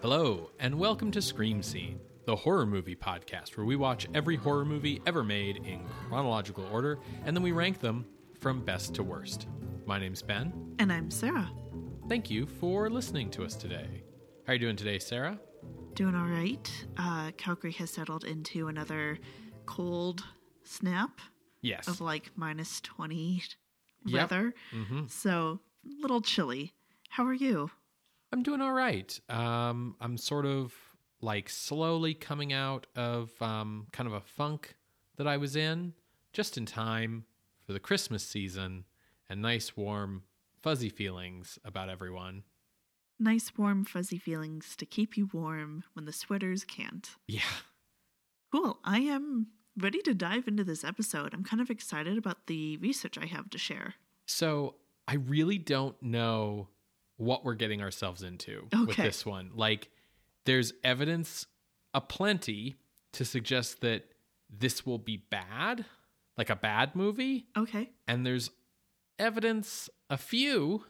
Hello, 0.00 0.50
and 0.58 0.76
welcome 0.76 1.12
to 1.12 1.22
Scream 1.22 1.62
Scene, 1.62 2.00
the 2.24 2.34
horror 2.34 2.66
movie 2.66 2.96
podcast 2.96 3.56
where 3.56 3.64
we 3.64 3.76
watch 3.76 4.08
every 4.12 4.34
horror 4.34 4.64
movie 4.64 5.00
ever 5.06 5.22
made 5.22 5.58
in 5.58 5.86
chronological 6.08 6.66
order 6.72 6.98
and 7.24 7.36
then 7.36 7.44
we 7.44 7.52
rank 7.52 7.78
them 7.78 8.04
from 8.40 8.64
best 8.64 8.92
to 8.96 9.04
worst. 9.04 9.46
My 9.86 10.00
name's 10.00 10.22
Ben. 10.22 10.74
And 10.80 10.92
I'm 10.92 11.12
Sarah. 11.12 11.48
Thank 12.08 12.28
you 12.28 12.44
for 12.44 12.90
listening 12.90 13.30
to 13.30 13.44
us 13.44 13.54
today. 13.54 14.02
How 14.48 14.50
are 14.50 14.54
you 14.54 14.60
doing 14.60 14.74
today, 14.74 14.98
Sarah? 14.98 15.38
Doing 15.98 16.14
all 16.14 16.28
right. 16.28 16.86
Uh, 16.96 17.32
Calgary 17.36 17.72
has 17.72 17.90
settled 17.90 18.22
into 18.22 18.68
another 18.68 19.18
cold 19.66 20.22
snap 20.62 21.18
Yes. 21.60 21.88
of 21.88 22.00
like 22.00 22.30
minus 22.36 22.80
20 22.82 23.42
Yep. 24.06 24.30
weather. 24.30 24.54
hmm 24.70 25.06
So, 25.08 25.58
a 25.84 26.00
little 26.00 26.20
chilly. 26.20 26.72
How 27.08 27.26
are 27.26 27.34
you? 27.34 27.72
I'm 28.32 28.44
doing 28.44 28.60
all 28.60 28.72
right. 28.74 29.18
Um, 29.28 29.96
I'm 30.00 30.16
sort 30.18 30.46
of 30.46 30.72
like 31.20 31.50
slowly 31.50 32.14
coming 32.14 32.52
out 32.52 32.86
of 32.94 33.32
um, 33.42 33.88
kind 33.90 34.06
of 34.06 34.12
a 34.12 34.20
funk 34.20 34.76
that 35.16 35.26
I 35.26 35.36
was 35.36 35.56
in 35.56 35.94
just 36.32 36.56
in 36.56 36.64
time 36.64 37.24
for 37.66 37.72
the 37.72 37.80
Christmas 37.80 38.22
season 38.24 38.84
and 39.28 39.42
nice, 39.42 39.76
warm, 39.76 40.22
fuzzy 40.62 40.90
feelings 40.90 41.58
about 41.64 41.88
everyone. 41.90 42.44
Nice, 43.18 43.52
warm, 43.56 43.84
fuzzy 43.84 44.18
feelings 44.18 44.76
to 44.76 44.86
keep 44.86 45.16
you 45.16 45.28
warm 45.32 45.84
when 45.94 46.04
the 46.04 46.12
sweaters 46.12 46.64
can't. 46.64 47.10
Yeah. 47.26 47.40
Cool. 48.52 48.78
I 48.84 49.00
am 49.00 49.48
ready 49.76 50.00
to 50.02 50.14
dive 50.14 50.48
into 50.48 50.64
this 50.64 50.84
episode. 50.84 51.34
I'm 51.34 51.44
kind 51.44 51.60
of 51.60 51.70
excited 51.70 52.16
about 52.16 52.46
the 52.46 52.76
research 52.78 53.18
I 53.18 53.26
have 53.26 53.50
to 53.50 53.58
share. 53.58 53.94
So 54.26 54.76
I 55.06 55.16
really 55.16 55.58
don't 55.58 56.00
know 56.02 56.68
what 57.16 57.44
we're 57.44 57.54
getting 57.54 57.82
ourselves 57.82 58.22
into 58.22 58.68
with 58.86 58.96
this 58.96 59.26
one. 59.26 59.50
Like, 59.54 59.90
there's 60.44 60.72
evidence 60.84 61.46
aplenty 61.92 62.76
to 63.12 63.24
suggest 63.24 63.80
that 63.80 64.04
this 64.48 64.86
will 64.86 64.98
be 64.98 65.16
bad, 65.16 65.84
like 66.36 66.50
a 66.50 66.56
bad 66.56 66.94
movie. 66.94 67.46
Okay. 67.56 67.90
And 68.06 68.24
there's 68.24 68.50
evidence, 69.18 69.90
a 70.08 70.16
few, 70.16 70.84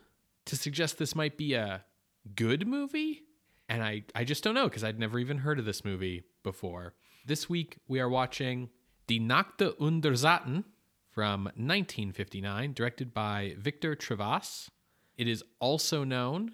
to 0.44 0.56
suggest 0.56 0.98
this 0.98 1.16
might 1.16 1.36
be 1.36 1.54
a 1.54 1.84
good 2.34 2.66
movie. 2.66 3.22
And 3.68 3.82
I, 3.82 4.04
I 4.14 4.24
just 4.24 4.42
don't 4.42 4.54
know 4.54 4.68
because 4.68 4.84
I'd 4.84 4.98
never 4.98 5.18
even 5.18 5.38
heard 5.38 5.58
of 5.58 5.64
this 5.64 5.84
movie 5.84 6.24
before. 6.42 6.94
This 7.26 7.48
week 7.48 7.78
we 7.86 8.00
are 8.00 8.08
watching 8.08 8.70
Die 9.06 9.18
Nackte 9.18 9.74
und 9.78 10.02
der 10.02 10.14
Satan 10.14 10.64
from 11.10 11.44
1959, 11.56 12.72
directed 12.72 13.12
by 13.12 13.54
Victor 13.58 13.94
Trivas. 13.94 14.68
It 15.16 15.26
is 15.26 15.42
also 15.58 16.04
known 16.04 16.52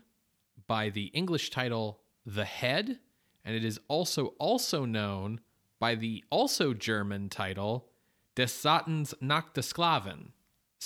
by 0.67 0.89
the 0.89 1.07
English 1.07 1.51
title 1.51 2.01
The 2.25 2.45
Head, 2.45 2.99
and 3.45 3.55
it 3.55 3.65
is 3.65 3.79
also 3.89 4.29
also 4.39 4.85
known 4.85 5.41
by 5.79 5.95
the 5.95 6.25
also 6.31 6.73
German 6.73 7.29
title 7.29 7.89
Des 8.35 8.49
Satans 8.49 9.15
Nackte 9.23 9.63
Sklavin. 9.63 10.29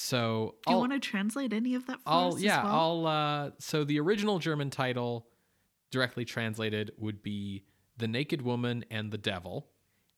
So 0.00 0.54
Do 0.64 0.70
you 0.70 0.74
I'll- 0.76 0.80
want 0.80 0.92
to 0.92 1.00
translate 1.00 1.52
any 1.52 1.74
of 1.74 1.86
that 1.86 1.96
for 1.96 2.08
I'll 2.08 2.28
us? 2.28 2.36
as 2.36 2.42
yeah, 2.42 2.62
well? 2.62 2.74
I'll 2.74 3.06
uh 3.06 3.50
so 3.58 3.84
the 3.84 3.98
original 4.00 4.38
German 4.38 4.70
title 4.70 5.26
directly 5.90 6.24
translated 6.24 6.92
would 6.98 7.22
be 7.22 7.64
The 7.96 8.06
Naked 8.08 8.42
Woman 8.42 8.84
and 8.90 9.10
the 9.10 9.18
Devil. 9.18 9.66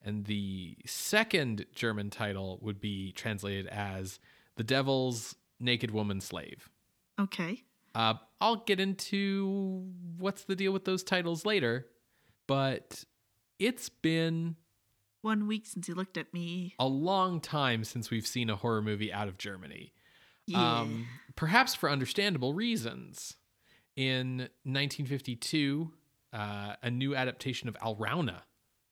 And 0.02 0.24
the 0.24 0.76
second 0.86 1.66
German 1.74 2.10
title 2.10 2.58
would 2.62 2.80
be 2.80 3.12
translated 3.12 3.66
as 3.68 4.18
The 4.56 4.64
Devil's 4.64 5.34
Naked 5.58 5.90
Woman 5.90 6.20
Slave. 6.20 6.70
Okay. 7.18 7.62
Uh, 7.94 8.14
I'll 8.40 8.56
get 8.64 8.80
into 8.80 9.84
what's 10.18 10.44
the 10.44 10.56
deal 10.56 10.72
with 10.72 10.84
those 10.84 11.02
titles 11.02 11.44
later, 11.44 11.86
but 12.46 13.04
it's 13.58 13.88
been 13.90 14.56
One 15.22 15.46
week 15.46 15.66
since 15.66 15.86
he 15.86 15.92
looked 15.92 16.16
at 16.16 16.32
me. 16.32 16.74
a 16.78 16.86
long 16.86 17.40
time 17.40 17.84
since 17.84 18.10
we've 18.10 18.26
seen 18.26 18.48
a 18.48 18.56
horror 18.56 18.82
movie 18.82 19.12
out 19.12 19.28
of 19.28 19.36
Germany. 19.38 19.92
Yeah. 20.46 20.80
Um, 20.80 21.06
perhaps 21.36 21.74
for 21.74 21.90
understandable 21.90 22.54
reasons. 22.54 23.36
In 23.96 24.48
1952, 24.64 25.92
uh, 26.32 26.74
a 26.82 26.90
new 26.90 27.14
adaptation 27.14 27.68
of 27.68 27.76
Alraune 27.78 28.40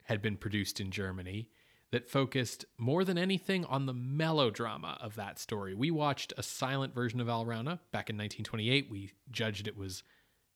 had 0.05 0.21
been 0.21 0.37
produced 0.37 0.81
in 0.81 0.91
Germany 0.91 1.49
that 1.91 2.11
focused 2.11 2.65
more 2.77 3.05
than 3.05 3.17
anything 3.17 3.65
on 3.65 3.87
the 3.87 3.95
melodrama 3.95 4.99
of 5.01 5.15
that 5.17 5.39
story. 5.39 5.75
We 5.75 5.91
watched 5.91 6.33
a 6.37 6.43
silent 6.43 6.95
version 6.95 7.21
of 7.21 7.29
Alraune 7.29 7.79
back 7.93 8.11
in 8.11 8.17
1928. 8.17 8.91
We 8.91 9.13
judged 9.31 9.67
it 9.67 9.77
was 9.77 10.03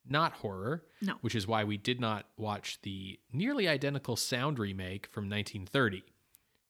not 0.09 0.33
horror, 0.35 0.85
No. 1.01 1.15
which 1.21 1.35
is 1.35 1.47
why 1.47 1.65
we 1.65 1.77
did 1.77 2.01
not 2.01 2.27
watch 2.37 2.81
the 2.83 3.19
nearly 3.33 3.69
identical 3.69 4.17
sound 4.17 4.59
remake 4.59 5.07
from 5.09 5.25
1930 5.29 6.03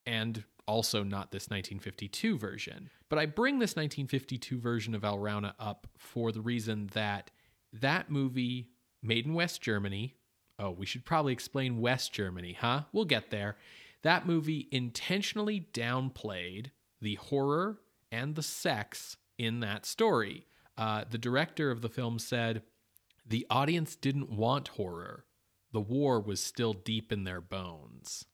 and 0.07 0.45
also 0.67 1.03
not 1.03 1.31
this 1.33 1.45
1952 1.49 2.39
version. 2.39 2.91
But 3.09 3.19
I 3.19 3.27
bring 3.27 3.59
this 3.59 3.71
1952 3.77 4.59
version 4.59 4.95
of 4.95 5.03
Alraune 5.03 5.53
up 5.59 5.87
for 5.97 6.33
the 6.33 6.41
reason 6.41 6.89
that 6.95 7.31
that 7.73 8.11
movie, 8.11 8.69
made 9.03 9.27
in 9.27 9.35
West 9.35 9.61
Germany, 9.63 10.15
oh, 10.59 10.71
we 10.71 10.87
should 10.87 11.05
probably 11.05 11.33
explain 11.33 11.81
West 11.81 12.13
Germany, 12.13 12.53
huh? 12.61 12.83
We'll 12.93 13.05
get 13.07 13.31
there. 13.31 13.57
That 14.03 14.27
movie 14.27 14.69
intentionally 14.71 15.69
downplayed 15.73 16.67
the 17.01 17.15
horror 17.17 17.79
and 18.11 18.35
the 18.35 18.43
sex 18.43 19.17
in 19.39 19.61
that 19.61 19.87
story. 19.87 20.47
Uh, 20.77 21.05
the 21.11 21.19
director 21.19 21.71
of 21.71 21.81
the 21.83 21.89
film 21.89 22.19
said 22.19 22.63
the 23.27 23.47
audience 23.51 23.97
didn't 23.97 24.31
want 24.31 24.69
horror. 24.69 25.25
The 25.73 25.81
war 25.81 26.21
was 26.21 26.41
still 26.41 26.73
deep 26.73 27.13
in 27.13 27.25
their 27.25 27.41
bones. 27.41 28.27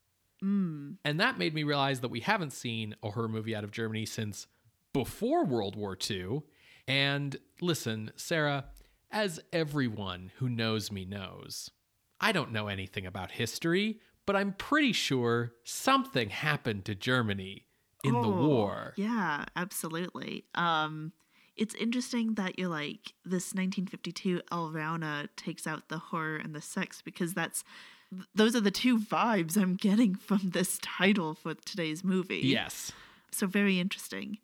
Mm. 0.43 0.97
And 1.05 1.21
that 1.21 1.39
made 1.39 1.55
me 1.55 1.63
realize 1.63 2.01
that 2.01 2.11
we 2.11 2.21
haven't 2.21 2.53
seen 2.53 2.97
a 3.03 3.11
horror 3.11 3.29
movie 3.29 3.55
out 3.55 3.65
of 3.65 3.71
Germany 3.71 4.07
since 4.07 4.47
before 4.93 5.45
World 5.45 5.77
War 5.77 5.97
II. 6.09 6.43
And 6.87 7.37
listen, 7.61 8.13
Sarah, 8.17 8.67
as 9.11 9.41
everyone 9.53 10.31
who 10.39 10.49
knows 10.49 10.91
me 10.91 11.05
knows, 11.05 11.71
I 12.21 12.33
don't 12.33 12.53
know 12.53 12.69
anything 12.69 13.07
about 13.07 13.33
history, 13.33 14.01
but 14.27 14.37
I'm 14.37 14.53
pretty 14.55 14.93
sure 14.93 15.53
something 15.65 16.31
happened 16.31 16.85
to 16.87 16.95
Germany 16.95 17.67
in 18.05 18.15
the 18.15 18.29
Oh, 18.29 18.47
war. 18.47 18.95
Yeah, 18.97 19.45
absolutely. 19.57 20.45
Um, 20.55 21.13
it's 21.59 21.75
interesting 21.75 22.35
that 22.35 22.59
you're 22.59 22.69
like 22.69 23.13
this 23.25 23.53
1952 23.55 24.41
Alraune 24.51 25.29
takes 25.37 25.67
out 25.67 25.89
the 25.89 25.99
horror 25.99 26.37
and 26.37 26.55
the 26.55 26.63
sex 26.63 27.03
because 27.03 27.35
that's 27.35 27.65
those 28.35 28.57
are 28.57 28.61
the 28.61 28.71
two 28.71 28.99
vibes 28.99 29.57
I'm 29.61 29.75
getting 29.75 30.15
from 30.29 30.41
this 30.45 30.79
title 30.81 31.35
for 31.35 31.55
today's 31.55 32.03
movie. 32.03 32.41
Yes. 32.43 32.93
So 33.31 33.47
very 33.47 33.79
interesting. 33.79 34.39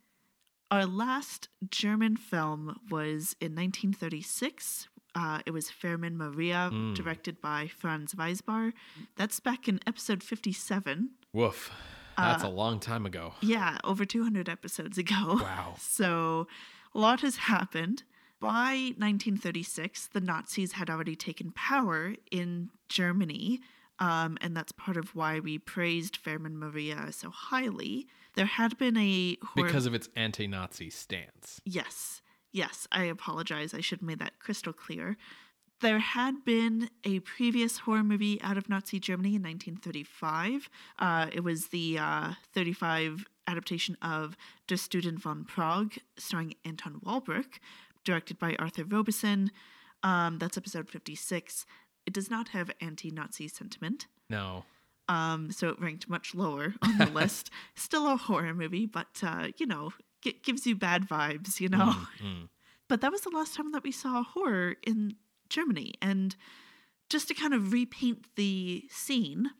Our 0.70 0.84
last 0.86 1.48
German 1.70 2.16
film 2.16 2.78
was 2.90 3.36
in 3.40 3.54
1936. 3.54 4.88
Uh, 5.14 5.38
it 5.46 5.52
was 5.52 5.70
Fährmann 5.70 6.16
Maria, 6.16 6.70
Mm. 6.72 6.94
directed 6.94 7.40
by 7.40 7.68
Franz 7.68 8.14
Wysbar. 8.14 8.72
That's 9.16 9.38
back 9.40 9.68
in 9.68 9.78
episode 9.86 10.22
57. 10.22 11.10
Woof. 11.32 11.70
That's 12.16 12.44
Uh, 12.44 12.48
a 12.48 12.50
long 12.50 12.80
time 12.80 13.06
ago. 13.06 13.34
Yeah, 13.40 13.78
over 13.84 14.04
200 14.04 14.48
episodes 14.48 14.98
ago. 14.98 15.38
Wow. 15.40 15.76
So 15.78 16.48
a 16.94 16.98
lot 16.98 17.20
has 17.20 17.36
happened. 17.36 18.02
By 18.40 18.92
1936, 18.98 20.08
the 20.08 20.20
Nazis 20.20 20.72
had 20.72 20.90
already 20.90 21.16
taken 21.16 21.50
power 21.52 22.14
in 22.30 22.70
Germany, 22.88 23.60
um, 23.98 24.36
and 24.40 24.56
that's 24.56 24.72
part 24.72 24.96
of 24.96 25.14
why 25.14 25.40
we 25.40 25.58
praised 25.58 26.22
Fährmann 26.22 26.54
Maria 26.54 27.10
so 27.10 27.30
highly. 27.30 28.06
There 28.34 28.46
had 28.46 28.76
been 28.76 28.96
a 28.96 29.36
horror- 29.42 29.66
Because 29.66 29.86
of 29.86 29.94
its 29.94 30.08
anti 30.14 30.46
Nazi 30.46 30.90
stance. 30.90 31.60
Yes, 31.64 32.20
yes, 32.52 32.86
I 32.92 33.04
apologize. 33.04 33.72
I 33.72 33.80
should 33.80 34.00
have 34.00 34.06
made 34.06 34.18
that 34.18 34.38
crystal 34.38 34.72
clear. 34.72 35.16
There 35.84 35.98
had 35.98 36.46
been 36.46 36.88
a 37.04 37.20
previous 37.20 37.76
horror 37.76 38.02
movie 38.02 38.40
out 38.40 38.56
of 38.56 38.70
Nazi 38.70 38.98
Germany 38.98 39.36
in 39.36 39.42
1935. 39.42 40.70
Uh, 40.98 41.26
it 41.30 41.44
was 41.44 41.66
the 41.66 41.98
uh, 41.98 42.32
35 42.54 43.26
adaptation 43.46 43.98
of 44.00 44.34
Der 44.66 44.78
Student 44.78 45.20
von 45.20 45.44
Prague, 45.44 45.96
starring 46.16 46.54
Anton 46.64 47.02
Walbrook, 47.02 47.60
directed 48.02 48.38
by 48.38 48.56
Arthur 48.58 48.84
Robison. 48.84 49.50
Um, 50.02 50.38
that's 50.38 50.56
episode 50.56 50.88
56. 50.88 51.66
It 52.06 52.14
does 52.14 52.30
not 52.30 52.48
have 52.48 52.70
anti 52.80 53.10
Nazi 53.10 53.46
sentiment. 53.46 54.06
No. 54.30 54.64
Um, 55.10 55.52
so 55.52 55.68
it 55.68 55.78
ranked 55.78 56.08
much 56.08 56.34
lower 56.34 56.76
on 56.80 56.96
the 56.96 57.06
list. 57.12 57.50
Still 57.74 58.10
a 58.10 58.16
horror 58.16 58.54
movie, 58.54 58.86
but 58.86 59.20
uh, 59.22 59.48
you 59.58 59.66
know, 59.66 59.92
g- 60.22 60.40
gives 60.42 60.66
you 60.66 60.76
bad 60.76 61.06
vibes, 61.06 61.60
you 61.60 61.68
know. 61.68 61.94
Mm. 62.24 62.48
But 62.88 63.02
that 63.02 63.12
was 63.12 63.20
the 63.20 63.36
last 63.36 63.54
time 63.54 63.72
that 63.72 63.82
we 63.82 63.92
saw 63.92 64.22
horror 64.22 64.76
in 64.82 65.16
Germany, 65.54 65.94
and 66.02 66.34
just 67.08 67.28
to 67.28 67.34
kind 67.34 67.54
of 67.54 67.72
repaint 67.72 68.26
the 68.36 68.84
scene, 68.90 69.50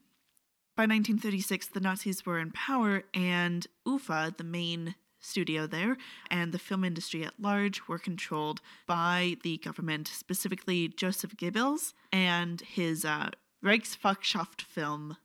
By 0.77 0.83
1936, 0.85 1.69
the 1.69 1.81
Nazis 1.81 2.27
were 2.27 2.41
in 2.41 2.51
power, 2.51 3.05
and 3.15 3.65
UFA, 3.87 4.35
the 4.37 4.43
main 4.45 4.97
studio 5.21 5.67
there, 5.69 5.97
and 6.31 6.51
the 6.53 6.59
film 6.59 6.83
industry 6.85 7.25
at 7.25 7.39
large 7.41 7.79
were 7.89 7.99
controlled 8.01 8.61
by 8.87 9.37
the 9.45 9.57
government, 9.59 10.09
specifically 10.09 10.89
Joseph 10.89 11.37
Goebbels 11.37 11.93
and 12.13 12.61
his 12.61 13.05
uh, 13.05 13.31
Reichsvolkschaft 13.65 14.63
film 14.63 15.17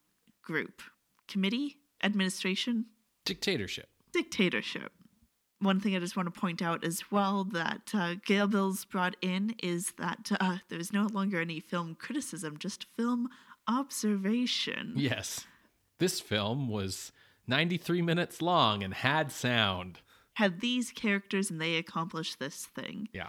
group, 0.44 0.82
committee, 1.28 1.78
administration, 2.04 2.86
Dictatorship. 3.26 3.90
dictatorship. 4.14 4.92
One 5.62 5.80
thing 5.80 5.96
I 5.96 6.00
just 6.00 6.16
want 6.16 6.34
to 6.34 6.40
point 6.40 6.62
out 6.62 6.86
as 6.86 7.12
well 7.12 7.44
that 7.52 7.92
uh, 7.94 8.16
Goebbels 8.26 8.88
brought 8.88 9.18
in 9.22 9.56
is 9.62 9.94
that 9.98 10.32
uh, 10.40 10.58
there's 10.70 10.94
no 10.94 11.04
longer 11.04 11.42
any 11.42 11.60
film 11.60 11.96
criticism, 11.96 12.58
just 12.58 12.86
film 12.96 13.30
observation. 13.68 14.94
Yes. 14.96 15.46
This 16.00 16.22
film 16.22 16.70
was 16.70 17.12
93 17.48 18.02
minutes 18.02 18.42
long 18.42 18.84
and 18.84 18.94
had 18.94 19.32
sound. 19.32 20.00
Had 20.36 20.62
these 20.62 20.92
characters 20.92 21.52
and 21.52 21.60
they 21.60 21.76
accomplished 21.76 22.40
this 22.40 22.66
thing. 22.66 23.10
Yeah. 23.12 23.28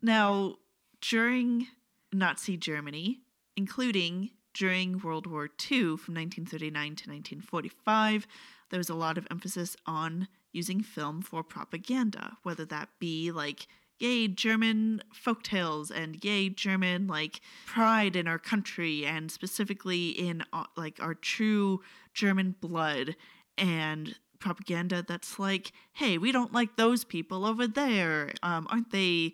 Now, 0.00 0.56
during 1.00 1.66
Nazi 2.12 2.56
Germany, 2.56 3.22
including 3.56 4.30
during 4.54 5.00
World 5.00 5.26
War 5.26 5.46
II 5.46 5.96
from 5.96 6.14
1939 6.14 6.70
to 6.72 7.10
1945, 7.10 8.26
there 8.70 8.78
was 8.78 8.88
a 8.88 8.94
lot 8.94 9.18
of 9.18 9.26
emphasis 9.30 9.76
on 9.86 10.28
using 10.54 10.82
film 10.82 11.22
for 11.22 11.42
propaganda, 11.42 12.36
whether 12.42 12.64
that 12.64 12.88
be 12.98 13.30
like, 13.30 13.66
yay, 13.98 14.28
German 14.28 15.02
folktales 15.14 15.90
and 15.90 16.22
yay, 16.24 16.48
German 16.48 17.06
like 17.06 17.40
pride 17.66 18.16
in 18.16 18.26
our 18.26 18.38
country 18.38 19.04
and 19.04 19.30
specifically 19.30 20.08
in 20.10 20.44
uh, 20.52 20.64
like 20.76 20.98
our 21.00 21.14
true 21.14 21.80
German 22.12 22.54
blood 22.60 23.16
and 23.56 24.16
propaganda 24.38 25.04
that's 25.06 25.38
like, 25.38 25.72
hey, 25.94 26.18
we 26.18 26.32
don't 26.32 26.52
like 26.52 26.76
those 26.76 27.04
people 27.04 27.46
over 27.46 27.66
there. 27.66 28.32
Um, 28.42 28.66
aren't 28.70 28.90
they 28.90 29.32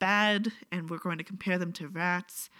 bad? 0.00 0.52
And 0.72 0.90
we're 0.90 0.98
going 0.98 1.18
to 1.18 1.24
compare 1.24 1.58
them 1.58 1.72
to 1.74 1.88
rats. 1.88 2.50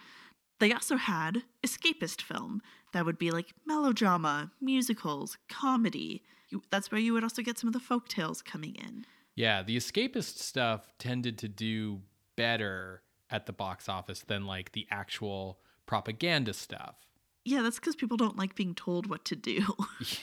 They 0.60 0.72
also 0.72 0.96
had 0.96 1.42
escapist 1.64 2.22
film 2.22 2.62
that 2.92 3.04
would 3.04 3.18
be 3.18 3.30
like 3.30 3.52
melodrama, 3.66 4.50
musicals, 4.60 5.38
comedy. 5.48 6.22
You, 6.48 6.62
that's 6.70 6.90
where 6.90 7.00
you 7.00 7.12
would 7.12 7.22
also 7.22 7.42
get 7.42 7.58
some 7.58 7.68
of 7.68 7.74
the 7.74 7.80
folk 7.80 8.08
tales 8.08 8.42
coming 8.42 8.74
in. 8.76 9.04
Yeah, 9.34 9.62
the 9.62 9.76
escapist 9.76 10.38
stuff 10.38 10.92
tended 10.98 11.38
to 11.38 11.48
do 11.48 12.00
better 12.36 13.02
at 13.30 13.46
the 13.46 13.52
box 13.52 13.88
office 13.88 14.20
than 14.20 14.46
like 14.46 14.72
the 14.72 14.86
actual 14.90 15.60
propaganda 15.86 16.52
stuff. 16.54 16.96
Yeah, 17.44 17.62
that's 17.62 17.78
because 17.78 17.96
people 17.96 18.16
don't 18.16 18.36
like 18.36 18.54
being 18.54 18.74
told 18.74 19.08
what 19.08 19.24
to 19.26 19.36
do. 19.36 19.64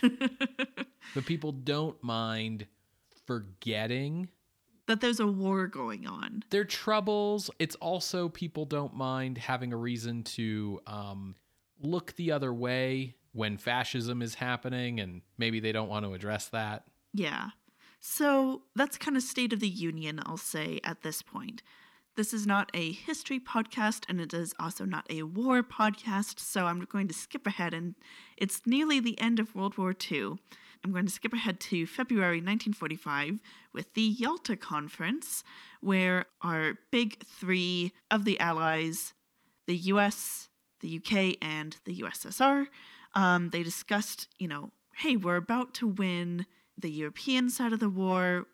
But 1.13 1.25
people 1.25 1.51
don't 1.51 2.01
mind 2.03 2.65
forgetting 3.25 4.29
that 4.87 5.01
there's 5.01 5.19
a 5.19 5.27
war 5.27 5.67
going 5.67 6.05
on. 6.07 6.43
their 6.49 6.65
troubles. 6.65 7.49
It's 7.59 7.75
also 7.75 8.29
people 8.29 8.65
don't 8.65 8.93
mind 8.95 9.37
having 9.37 9.73
a 9.73 9.77
reason 9.77 10.23
to 10.23 10.79
um, 10.85 11.35
look 11.79 12.15
the 12.15 12.31
other 12.31 12.53
way 12.53 13.15
when 13.35 13.57
fascism 13.57 14.21
is 14.21 14.35
happening, 14.35 14.99
and 14.99 15.21
maybe 15.37 15.59
they 15.59 15.73
don't 15.73 15.89
want 15.89 16.05
to 16.05 16.13
address 16.13 16.47
that. 16.47 16.85
Yeah. 17.13 17.49
So 17.99 18.61
that's 18.75 18.97
kind 18.97 19.17
of 19.17 19.23
state 19.23 19.51
of 19.51 19.59
the 19.59 19.67
union, 19.67 20.21
I'll 20.25 20.37
say, 20.37 20.79
at 20.85 21.01
this 21.01 21.21
point. 21.21 21.61
This 22.15 22.33
is 22.33 22.47
not 22.47 22.71
a 22.73 22.93
history 22.93 23.41
podcast, 23.41 24.05
and 24.07 24.21
it 24.21 24.33
is 24.33 24.53
also 24.57 24.85
not 24.85 25.05
a 25.09 25.23
war 25.23 25.63
podcast, 25.63 26.39
so 26.39 26.65
I'm 26.65 26.79
going 26.85 27.09
to 27.09 27.13
skip 27.13 27.45
ahead, 27.45 27.73
and 27.73 27.95
it's 28.37 28.61
nearly 28.65 29.01
the 29.01 29.19
end 29.19 29.37
of 29.37 29.53
World 29.53 29.77
War 29.77 29.93
II. 30.11 30.37
I'm 30.85 30.93
going 30.93 31.07
to 31.07 31.11
skip 31.11 31.33
ahead 31.33 31.59
to 31.61 31.85
February 31.85 32.37
1945 32.37 33.39
with 33.73 33.93
the 33.95 34.01
Yalta 34.01 34.55
Conference, 34.55 35.43
where 35.81 36.25
our 36.41 36.75
big 36.89 37.25
three 37.25 37.91
of 38.09 38.23
the 38.23 38.39
Allies, 38.39 39.13
the 39.67 39.75
US, 39.75 40.47
the 40.79 40.97
UK, 40.97 41.35
and 41.41 41.75
the 41.83 41.99
USSR, 41.99 42.67
um, 43.15 43.49
they 43.49 43.63
discussed, 43.63 44.27
you 44.37 44.47
know, 44.47 44.71
hey, 44.97 45.15
we're 45.15 45.37
about 45.37 45.73
to 45.75 45.87
win 45.87 46.45
the 46.77 46.91
European 46.91 47.49
side 47.49 47.73
of 47.73 47.79
the 47.79 47.89
war. 47.89 48.45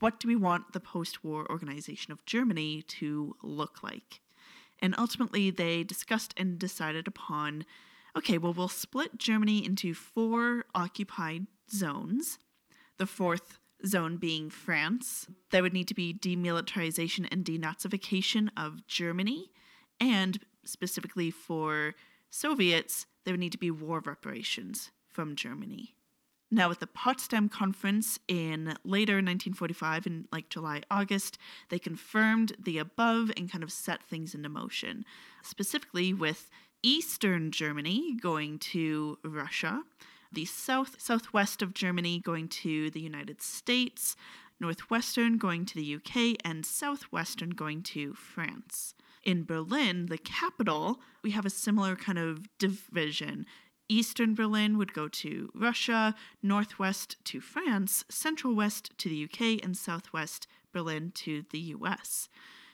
What 0.00 0.20
do 0.20 0.28
we 0.28 0.36
want 0.36 0.72
the 0.72 0.80
post 0.80 1.24
war 1.24 1.50
organization 1.50 2.12
of 2.12 2.24
Germany 2.26 2.82
to 2.82 3.36
look 3.42 3.82
like? 3.82 4.20
And 4.80 4.94
ultimately, 4.98 5.50
they 5.50 5.84
discussed 5.84 6.34
and 6.36 6.58
decided 6.58 7.06
upon 7.06 7.64
okay, 8.16 8.38
well, 8.38 8.52
we'll 8.52 8.66
split 8.66 9.18
Germany 9.18 9.64
into 9.64 9.94
four 9.94 10.64
occupied 10.74 11.46
zones. 11.72 12.40
The 12.98 13.06
fourth 13.06 13.60
zone 13.86 14.16
being 14.16 14.50
France. 14.50 15.26
There 15.50 15.62
would 15.62 15.72
need 15.72 15.88
to 15.88 15.94
be 15.94 16.12
demilitarization 16.12 17.28
and 17.30 17.44
denazification 17.44 18.48
of 18.56 18.86
Germany. 18.86 19.50
And 20.00 20.40
specifically 20.64 21.30
for 21.30 21.94
Soviets, 22.30 23.06
there 23.24 23.32
would 23.32 23.40
need 23.40 23.52
to 23.52 23.58
be 23.58 23.70
war 23.70 24.00
reparations 24.00 24.90
from 25.08 25.36
Germany. 25.36 25.94
Now, 26.52 26.70
at 26.70 26.80
the 26.80 26.86
Potsdam 26.88 27.48
Conference 27.48 28.18
in 28.26 28.74
later 28.84 29.14
1945, 29.14 30.06
in 30.06 30.28
like 30.32 30.48
July, 30.48 30.82
August, 30.90 31.38
they 31.68 31.78
confirmed 31.78 32.54
the 32.58 32.78
above 32.78 33.30
and 33.36 33.50
kind 33.50 33.62
of 33.62 33.70
set 33.70 34.02
things 34.02 34.34
into 34.34 34.48
motion, 34.48 35.04
specifically 35.42 36.12
with 36.12 36.50
Eastern 36.82 37.52
Germany 37.52 38.16
going 38.20 38.58
to 38.58 39.18
Russia, 39.22 39.84
the 40.32 40.44
south 40.44 41.00
southwest 41.00 41.62
of 41.62 41.74
Germany 41.74 42.18
going 42.18 42.48
to 42.48 42.90
the 42.90 43.00
United 43.00 43.42
States, 43.42 44.16
northwestern 44.58 45.38
going 45.38 45.66
to 45.66 45.74
the 45.74 45.96
UK, 45.96 46.36
and 46.44 46.66
southwestern 46.66 47.50
going 47.50 47.82
to 47.82 48.14
France. 48.14 48.94
In 49.24 49.44
Berlin, 49.44 50.06
the 50.06 50.18
capital, 50.18 51.00
we 51.22 51.32
have 51.32 51.44
a 51.44 51.50
similar 51.50 51.94
kind 51.96 52.18
of 52.18 52.56
division. 52.58 53.44
Eastern 53.88 54.34
Berlin 54.34 54.78
would 54.78 54.92
go 54.94 55.08
to 55.08 55.50
Russia, 55.54 56.14
northwest 56.42 57.16
to 57.24 57.40
France, 57.40 58.04
central 58.08 58.54
west 58.54 58.92
to 58.98 59.08
the 59.08 59.24
UK, 59.24 59.62
and 59.62 59.76
southwest 59.76 60.46
Berlin 60.72 61.10
to 61.16 61.44
the 61.50 61.58
US. 61.58 62.28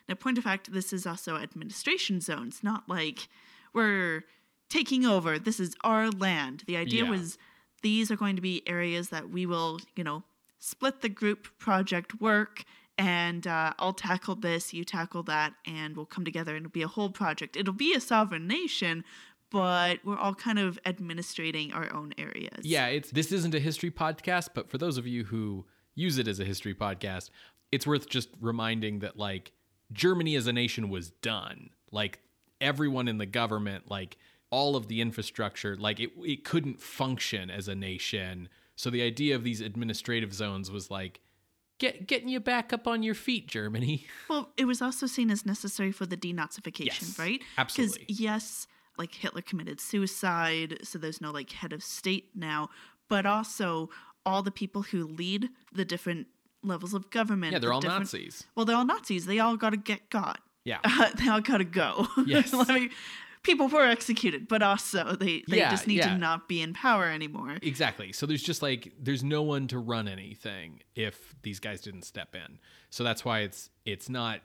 Now, 0.08 0.14
point 0.14 0.38
of 0.38 0.44
fact, 0.44 0.72
this 0.72 0.92
is 0.92 1.06
also 1.06 1.36
administration 1.36 2.20
zones, 2.20 2.62
not 2.62 2.88
like 2.88 3.28
we're 3.72 4.24
taking 4.68 5.04
over. 5.04 5.38
This 5.38 5.58
is 5.58 5.74
our 5.82 6.10
land. 6.10 6.62
The 6.66 6.76
idea 6.76 7.04
Yeah. 7.04 7.10
was 7.10 7.38
these 7.82 8.10
are 8.10 8.16
going 8.16 8.36
to 8.36 8.42
be 8.42 8.66
areas 8.68 9.08
that 9.08 9.30
we 9.30 9.46
will, 9.46 9.80
you 9.96 10.04
know, 10.04 10.22
split 10.58 11.00
the 11.00 11.08
group 11.08 11.58
project 11.58 12.20
work 12.20 12.64
and 12.98 13.46
uh, 13.46 13.74
I'll 13.78 13.92
tackle 13.92 14.36
this, 14.36 14.72
you 14.72 14.84
tackle 14.84 15.22
that, 15.24 15.54
and 15.66 15.96
we'll 15.96 16.06
come 16.06 16.24
together 16.24 16.56
and 16.56 16.64
it'll 16.64 16.72
be 16.72 16.82
a 16.82 16.88
whole 16.88 17.10
project. 17.10 17.56
It'll 17.56 17.74
be 17.74 17.94
a 17.94 18.00
sovereign 18.00 18.46
nation, 18.46 19.04
but 19.50 20.04
we're 20.04 20.18
all 20.18 20.34
kind 20.34 20.58
of 20.58 20.78
administrating 20.84 21.72
our 21.72 21.92
own 21.92 22.14
areas. 22.18 22.64
Yeah, 22.64 22.86
it's 22.86 23.10
this 23.10 23.32
isn't 23.32 23.54
a 23.54 23.60
history 23.60 23.90
podcast, 23.90 24.50
but 24.54 24.70
for 24.70 24.78
those 24.78 24.96
of 24.98 25.06
you 25.06 25.24
who 25.24 25.66
use 25.94 26.18
it 26.18 26.26
as 26.26 26.40
a 26.40 26.44
history 26.44 26.74
podcast, 26.74 27.30
it's 27.70 27.86
worth 27.86 28.08
just 28.08 28.28
reminding 28.40 29.00
that 29.00 29.16
like 29.16 29.52
Germany 29.92 30.34
as 30.36 30.46
a 30.46 30.52
nation 30.52 30.88
was 30.88 31.10
done. 31.10 31.70
Like 31.90 32.20
everyone 32.60 33.08
in 33.08 33.18
the 33.18 33.26
government, 33.26 33.90
like 33.90 34.16
all 34.50 34.76
of 34.76 34.88
the 34.88 35.00
infrastructure, 35.00 35.76
like 35.76 36.00
it 36.00 36.10
it 36.18 36.44
couldn't 36.44 36.80
function 36.80 37.50
as 37.50 37.68
a 37.68 37.74
nation. 37.74 38.48
So 38.74 38.90
the 38.90 39.02
idea 39.02 39.34
of 39.34 39.44
these 39.44 39.60
administrative 39.60 40.32
zones 40.32 40.70
was 40.70 40.90
like 40.90 41.20
get 41.78 42.06
getting 42.06 42.28
you 42.28 42.40
back 42.40 42.72
up 42.72 42.86
on 42.86 43.02
your 43.02 43.14
feet, 43.14 43.48
Germany. 43.48 44.06
Well, 44.28 44.50
it 44.56 44.64
was 44.64 44.82
also 44.82 45.06
seen 45.06 45.30
as 45.30 45.46
necessary 45.46 45.92
for 45.92 46.04
the 46.06 46.16
denazification, 46.16 46.86
Yes, 46.86 47.18
right? 47.18 47.40
absolutely. 47.58 48.04
Because 48.06 48.20
yes, 48.20 48.66
like 48.98 49.14
Hitler 49.14 49.42
committed 49.42 49.80
suicide, 49.80 50.78
so 50.82 50.98
there's 50.98 51.20
no 51.20 51.30
like 51.30 51.52
head 51.52 51.72
of 51.72 51.82
state 51.82 52.30
now, 52.34 52.70
but 53.08 53.24
also 53.26 53.90
all 54.24 54.42
the 54.42 54.50
people 54.50 54.82
who 54.82 55.04
lead 55.06 55.48
the 55.72 55.84
different 55.84 56.26
levels 56.62 56.94
of 56.94 57.10
government. 57.10 57.52
Yeah, 57.52 57.58
they're 57.60 57.70
the 57.70 57.74
all 57.74 57.80
Nazis. 57.82 58.44
Well, 58.56 58.66
they're 58.66 58.74
all 58.76 58.84
Nazis. 58.84 59.26
They 59.26 59.38
all 59.38 59.56
got 59.56 59.70
to 59.70 59.76
get 59.76 60.10
got. 60.10 60.40
Yeah. 60.64 60.78
they 61.18 61.28
all 61.28 61.40
got 61.40 61.58
to 61.58 61.64
go. 61.64 62.08
Yes. 62.26 62.52
Let 62.54 62.68
me- 62.68 62.90
people 63.46 63.68
were 63.68 63.86
executed, 63.86 64.48
but 64.48 64.62
also 64.62 65.16
they, 65.16 65.42
they 65.48 65.58
Yeah, 65.58 65.70
just 65.70 65.86
need 65.86 65.98
yeah. 65.98 66.10
to 66.10 66.18
not 66.18 66.48
be 66.48 66.60
in 66.60 66.74
power 66.74 67.06
anymore. 67.06 67.56
Exactly. 67.62 68.12
So 68.12 68.26
there's 68.26 68.42
just 68.42 68.60
like 68.60 68.92
there's 69.00 69.24
no 69.24 69.42
one 69.42 69.68
to 69.68 69.78
run 69.78 70.08
anything 70.08 70.80
if 70.94 71.34
these 71.42 71.60
guys 71.60 71.80
didn't 71.80 72.02
step 72.02 72.34
in. 72.34 72.58
So 72.90 73.04
that's 73.04 73.24
why 73.24 73.40
it's 73.40 73.70
it's 73.84 74.08
not 74.08 74.40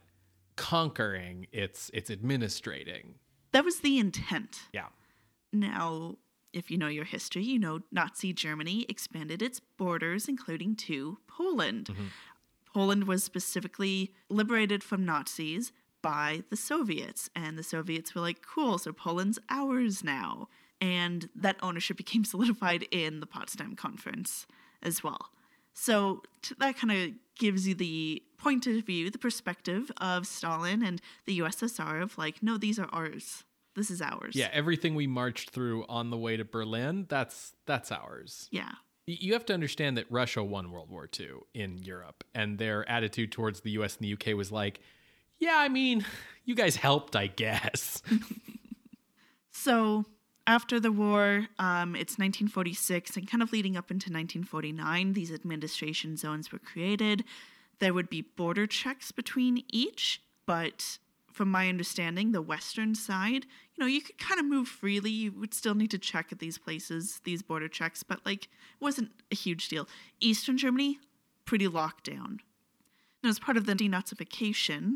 conquering, 0.56 1.48
it's 1.52 1.90
it's 1.94 2.10
administrating. 2.10 3.16
That 3.52 3.66
was 3.66 3.80
the 3.80 3.98
intent. 4.00 4.60
Yeah. 4.72 4.88
Now, 5.52 6.16
if 6.54 6.72
you 6.72 6.78
know 6.78 6.88
your 6.88 7.06
history, 7.06 7.44
you 7.44 7.60
know 7.60 7.80
Nazi 7.92 8.32
Germany 8.34 8.86
expanded 8.88 9.42
its 9.42 9.60
borders, 9.60 10.28
including 10.28 10.76
to 10.88 11.18
Poland. 11.28 11.88
Mm-hmm. 11.88 12.06
Poland 12.74 13.04
was 13.06 13.24
specifically 13.24 14.14
liberated 14.30 14.82
from 14.84 15.04
Nazis 15.06 15.74
by 16.02 16.44
the 16.50 16.56
Soviets, 16.58 17.30
and 17.36 17.58
the 17.58 17.64
Soviets 17.64 18.14
were 18.16 18.22
like, 18.22 18.42
cool, 18.46 18.78
so 18.78 18.92
Poland's 18.92 19.40
ours 19.50 20.04
now. 20.04 20.48
and 20.80 21.30
that 21.36 21.58
ownership 21.62 21.98
became 22.04 22.24
solidified 22.24 22.84
in 22.92 23.20
the 23.20 23.28
Potsdam 23.28 23.76
Conference 23.76 24.48
as 24.82 25.04
well. 25.04 25.30
So 25.74 26.24
t- 26.42 26.56
that 26.60 26.76
kind 26.78 26.92
of 26.92 27.12
gives 27.38 27.68
you 27.68 27.76
the 27.76 28.22
point 28.38 28.66
of 28.68 28.84
view, 28.86 29.10
the 29.12 29.18
perspective 29.20 29.92
of 29.98 30.26
Stalin 30.28 30.84
and 30.84 31.00
the 31.26 31.40
USSR 31.40 32.02
of 32.02 32.18
like, 32.18 32.42
no, 32.42 32.58
these 32.58 32.80
are 32.80 32.90
ours. 32.92 33.44
This 33.76 33.90
is 33.92 34.02
ours. 34.02 34.36
Yeah, 34.36 34.50
everything 34.52 34.96
we 34.96 35.08
marched 35.08 35.52
through 35.52 35.86
on 35.88 36.10
the 36.10 36.18
way 36.18 36.36
to 36.36 36.44
Berlin, 36.44 37.06
that's 37.08 37.54
that's 37.66 37.92
ours. 37.92 38.50
Yeah. 38.52 38.72
You 39.08 39.34
have 39.34 39.46
to 39.46 39.54
understand 39.54 39.98
that 39.98 40.06
Russia 40.10 40.44
won 40.44 40.72
World 40.72 40.90
War 40.90 41.08
II 41.20 41.28
in 41.54 41.78
Europe, 41.78 42.24
and 42.36 42.58
their 42.58 42.88
attitude 42.90 43.32
towards 43.32 43.62
the 43.62 43.72
US 43.72 43.98
and 43.98 44.06
the 44.06 44.14
UK 44.14 44.36
was 44.36 44.52
like, 44.52 44.82
yeah, 45.42 45.58
I 45.58 45.68
mean, 45.68 46.06
you 46.46 46.56
guys 46.56 46.78
helped, 46.78 47.18
I 47.18 47.28
guess. 47.28 48.02
So 49.62 50.06
after 50.48 50.80
the 50.80 50.92
war, 50.92 51.48
um, 51.60 51.96
it's 51.96 52.18
1946, 52.18 53.16
and 53.16 53.30
kind 53.30 53.44
of 53.44 53.52
leading 53.52 53.78
up 53.78 53.92
into 53.92 54.06
1949, 54.06 55.14
these 55.14 55.32
administration 55.32 56.18
zones 56.18 56.52
were 56.52 56.58
created. 56.58 57.24
There 57.78 57.94
would 57.94 58.10
be 58.10 58.22
border 58.22 58.66
checks 58.66 59.12
between 59.12 59.64
each, 59.72 60.20
but 60.48 60.98
from 61.32 61.52
my 61.52 61.70
understanding, 61.70 62.32
the 62.32 62.42
western 62.42 62.96
side, 62.96 63.46
you 63.76 63.84
know, 63.84 63.86
you 63.86 64.02
could 64.02 64.18
kind 64.18 64.40
of 64.40 64.48
move 64.48 64.68
freely. 64.68 65.12
You 65.12 65.32
would 65.34 65.54
still 65.54 65.76
need 65.76 65.92
to 65.92 66.00
check 66.00 66.32
at 66.32 66.40
these 66.40 66.58
places, 66.58 67.22
these 67.24 67.44
border 67.44 67.68
checks, 67.68 68.02
but 68.02 68.26
like, 68.26 68.46
it 68.46 68.50
wasn't 68.82 69.12
a 69.32 69.36
huge 69.36 69.68
deal. 69.68 69.88
Eastern 70.20 70.58
Germany, 70.58 70.98
pretty 71.46 71.68
locked 71.68 72.06
down. 72.06 72.40
Now, 73.24 73.30
as 73.30 73.38
part 73.38 73.58
of 73.58 73.68
the 73.68 73.76
denazification, 73.76 74.96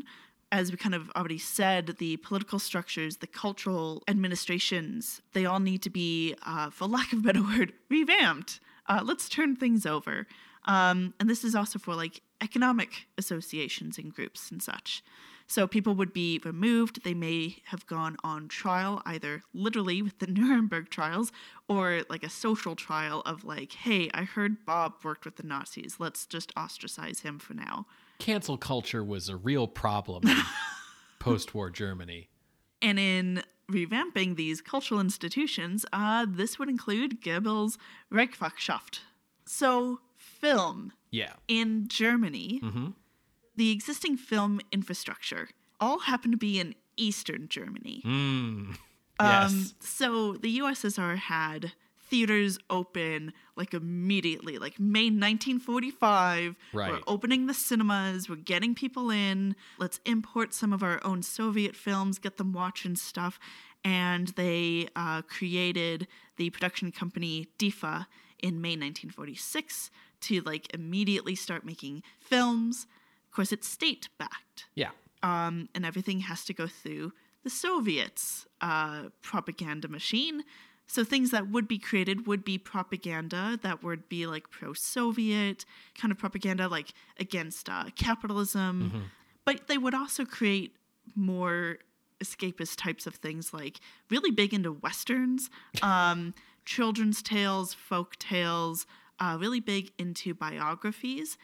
as 0.56 0.70
we 0.70 0.78
kind 0.78 0.94
of 0.94 1.10
already 1.10 1.38
said, 1.38 1.96
the 1.98 2.16
political 2.18 2.58
structures, 2.58 3.18
the 3.18 3.26
cultural 3.26 4.02
administrations, 4.08 5.20
they 5.34 5.44
all 5.44 5.60
need 5.60 5.82
to 5.82 5.90
be, 5.90 6.34
uh, 6.46 6.70
for 6.70 6.86
lack 6.86 7.12
of 7.12 7.18
a 7.18 7.22
better 7.22 7.42
word, 7.56 7.74
revamped. 7.90 8.60
Uh, 8.88 9.02
let's 9.04 9.28
turn 9.28 9.54
things 9.54 9.84
over. 9.84 10.26
Um, 10.64 11.14
and 11.20 11.28
this 11.28 11.44
is 11.44 11.54
also 11.54 11.78
for 11.78 11.94
like 11.94 12.22
economic 12.40 13.06
associations 13.18 13.98
and 13.98 14.12
groups 14.12 14.50
and 14.50 14.62
such. 14.62 15.04
So 15.46 15.66
people 15.68 15.94
would 15.94 16.12
be 16.12 16.40
removed. 16.42 17.04
They 17.04 17.14
may 17.14 17.58
have 17.66 17.86
gone 17.86 18.16
on 18.24 18.48
trial, 18.48 19.02
either 19.04 19.42
literally 19.52 20.02
with 20.02 20.18
the 20.18 20.26
Nuremberg 20.38 20.88
trials 20.88 21.32
or 21.68 22.02
like 22.08 22.24
a 22.24 22.30
social 22.30 22.74
trial 22.74 23.22
of 23.26 23.44
like, 23.44 23.72
hey, 23.72 24.10
I 24.14 24.24
heard 24.24 24.64
Bob 24.64 24.94
worked 25.04 25.24
with 25.26 25.36
the 25.36 25.46
Nazis. 25.46 25.96
Let's 25.98 26.26
just 26.26 26.50
ostracize 26.56 27.20
him 27.20 27.38
for 27.38 27.52
now. 27.52 27.86
Cancel 28.18 28.56
culture 28.56 29.04
was 29.04 29.28
a 29.28 29.36
real 29.36 29.66
problem 29.66 30.26
in 30.26 30.36
post 31.18 31.54
war 31.54 31.70
Germany. 31.70 32.28
And 32.82 32.98
in 32.98 33.42
revamping 33.70 34.36
these 34.36 34.60
cultural 34.60 35.00
institutions, 35.00 35.84
uh, 35.92 36.26
this 36.28 36.58
would 36.58 36.68
include 36.68 37.20
Goebbels' 37.20 37.76
Reichswirtschaft. 38.12 39.00
So, 39.44 40.00
film 40.16 40.92
Yeah. 41.10 41.32
in 41.48 41.88
Germany, 41.88 42.58
hmm 42.62 42.88
the 43.58 43.70
existing 43.70 44.18
film 44.18 44.60
infrastructure 44.70 45.48
all 45.80 46.00
happened 46.00 46.32
to 46.32 46.36
be 46.36 46.60
in 46.60 46.74
Eastern 46.98 47.48
Germany. 47.48 48.02
Mm. 48.04 48.76
Yes. 49.18 49.50
Um, 49.50 49.70
so 49.80 50.32
the 50.34 50.58
USSR 50.58 51.16
had 51.16 51.72
theaters 52.08 52.58
open 52.70 53.32
like 53.56 53.74
immediately, 53.74 54.58
like 54.58 54.78
May 54.78 55.06
1945. 55.06 56.56
Right. 56.72 56.92
We're 56.92 57.00
opening 57.06 57.46
the 57.46 57.54
cinemas, 57.54 58.28
we're 58.28 58.36
getting 58.36 58.74
people 58.74 59.10
in. 59.10 59.56
Let's 59.78 60.00
import 60.04 60.54
some 60.54 60.72
of 60.72 60.82
our 60.82 61.00
own 61.04 61.22
Soviet 61.22 61.74
films, 61.74 62.18
get 62.18 62.36
them 62.36 62.52
watching 62.52 62.96
stuff. 62.96 63.38
And 63.84 64.28
they 64.28 64.88
uh, 64.96 65.22
created 65.22 66.08
the 66.36 66.50
production 66.50 66.90
company 66.90 67.48
DEFA 67.58 68.06
in 68.42 68.60
May 68.60 68.70
1946 68.70 69.90
to 70.22 70.40
like 70.42 70.72
immediately 70.74 71.34
start 71.34 71.64
making 71.64 72.02
films. 72.20 72.86
Of 73.26 73.34
course, 73.34 73.52
it's 73.52 73.68
state 73.68 74.08
backed 74.18 74.66
yeah. 74.74 74.90
um, 75.22 75.68
and 75.74 75.84
everything 75.84 76.20
has 76.20 76.44
to 76.46 76.54
go 76.54 76.66
through 76.66 77.12
the 77.44 77.50
Soviets' 77.50 78.46
uh, 78.60 79.04
propaganda 79.22 79.86
machine. 79.88 80.42
So 80.86 81.04
things 81.04 81.30
that 81.32 81.48
would 81.50 81.66
be 81.66 81.78
created 81.78 82.26
would 82.26 82.44
be 82.44 82.58
propaganda 82.58 83.58
that 83.62 83.82
would 83.82 84.08
be 84.08 84.26
like 84.26 84.50
pro-Soviet 84.50 85.64
kind 85.94 86.12
of 86.12 86.18
propaganda, 86.18 86.68
like 86.68 86.94
against 87.18 87.68
uh, 87.68 87.84
capitalism. 87.96 89.10
But 89.44 89.66
they 89.68 89.78
would 89.78 89.94
also 89.94 90.24
create 90.24 90.76
more 91.14 91.78
escapist 92.22 92.76
types 92.76 93.06
of 93.06 93.16
things, 93.16 93.52
like 93.52 93.80
really 94.10 94.30
big 94.30 94.54
into 94.54 94.72
westerns, 94.72 95.50
um, 95.82 96.34
children's 96.64 97.22
tales, 97.22 97.74
folk 97.74 98.16
tales, 98.16 98.86
uh, 99.18 99.36
really 99.40 99.60
big 99.60 99.92
into 99.98 100.34
biographies. 100.34 101.36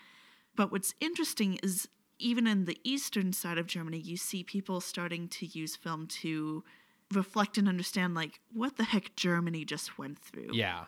But 0.55 0.71
what's 0.71 0.95
interesting 1.01 1.59
is 1.63 1.89
even 2.19 2.47
in 2.47 2.67
the 2.67 2.79
eastern 2.85 3.33
side 3.33 3.59
of 3.59 3.67
Germany, 3.67 3.99
you 3.99 4.17
see 4.17 4.45
people 4.45 4.81
starting 4.81 5.29
to 5.29 5.47
use 5.47 5.77
film 5.77 6.07
to 6.07 6.63
reflect 7.13 7.59
and 7.59 7.69
understand, 7.69 8.15
like, 8.15 8.41
what 8.53 8.77
the 8.77 8.85
heck 8.85 9.15
Germany 9.17 9.65
just 9.65 9.99
went 9.99 10.19
through. 10.19 10.51
Yeah. 10.53 10.85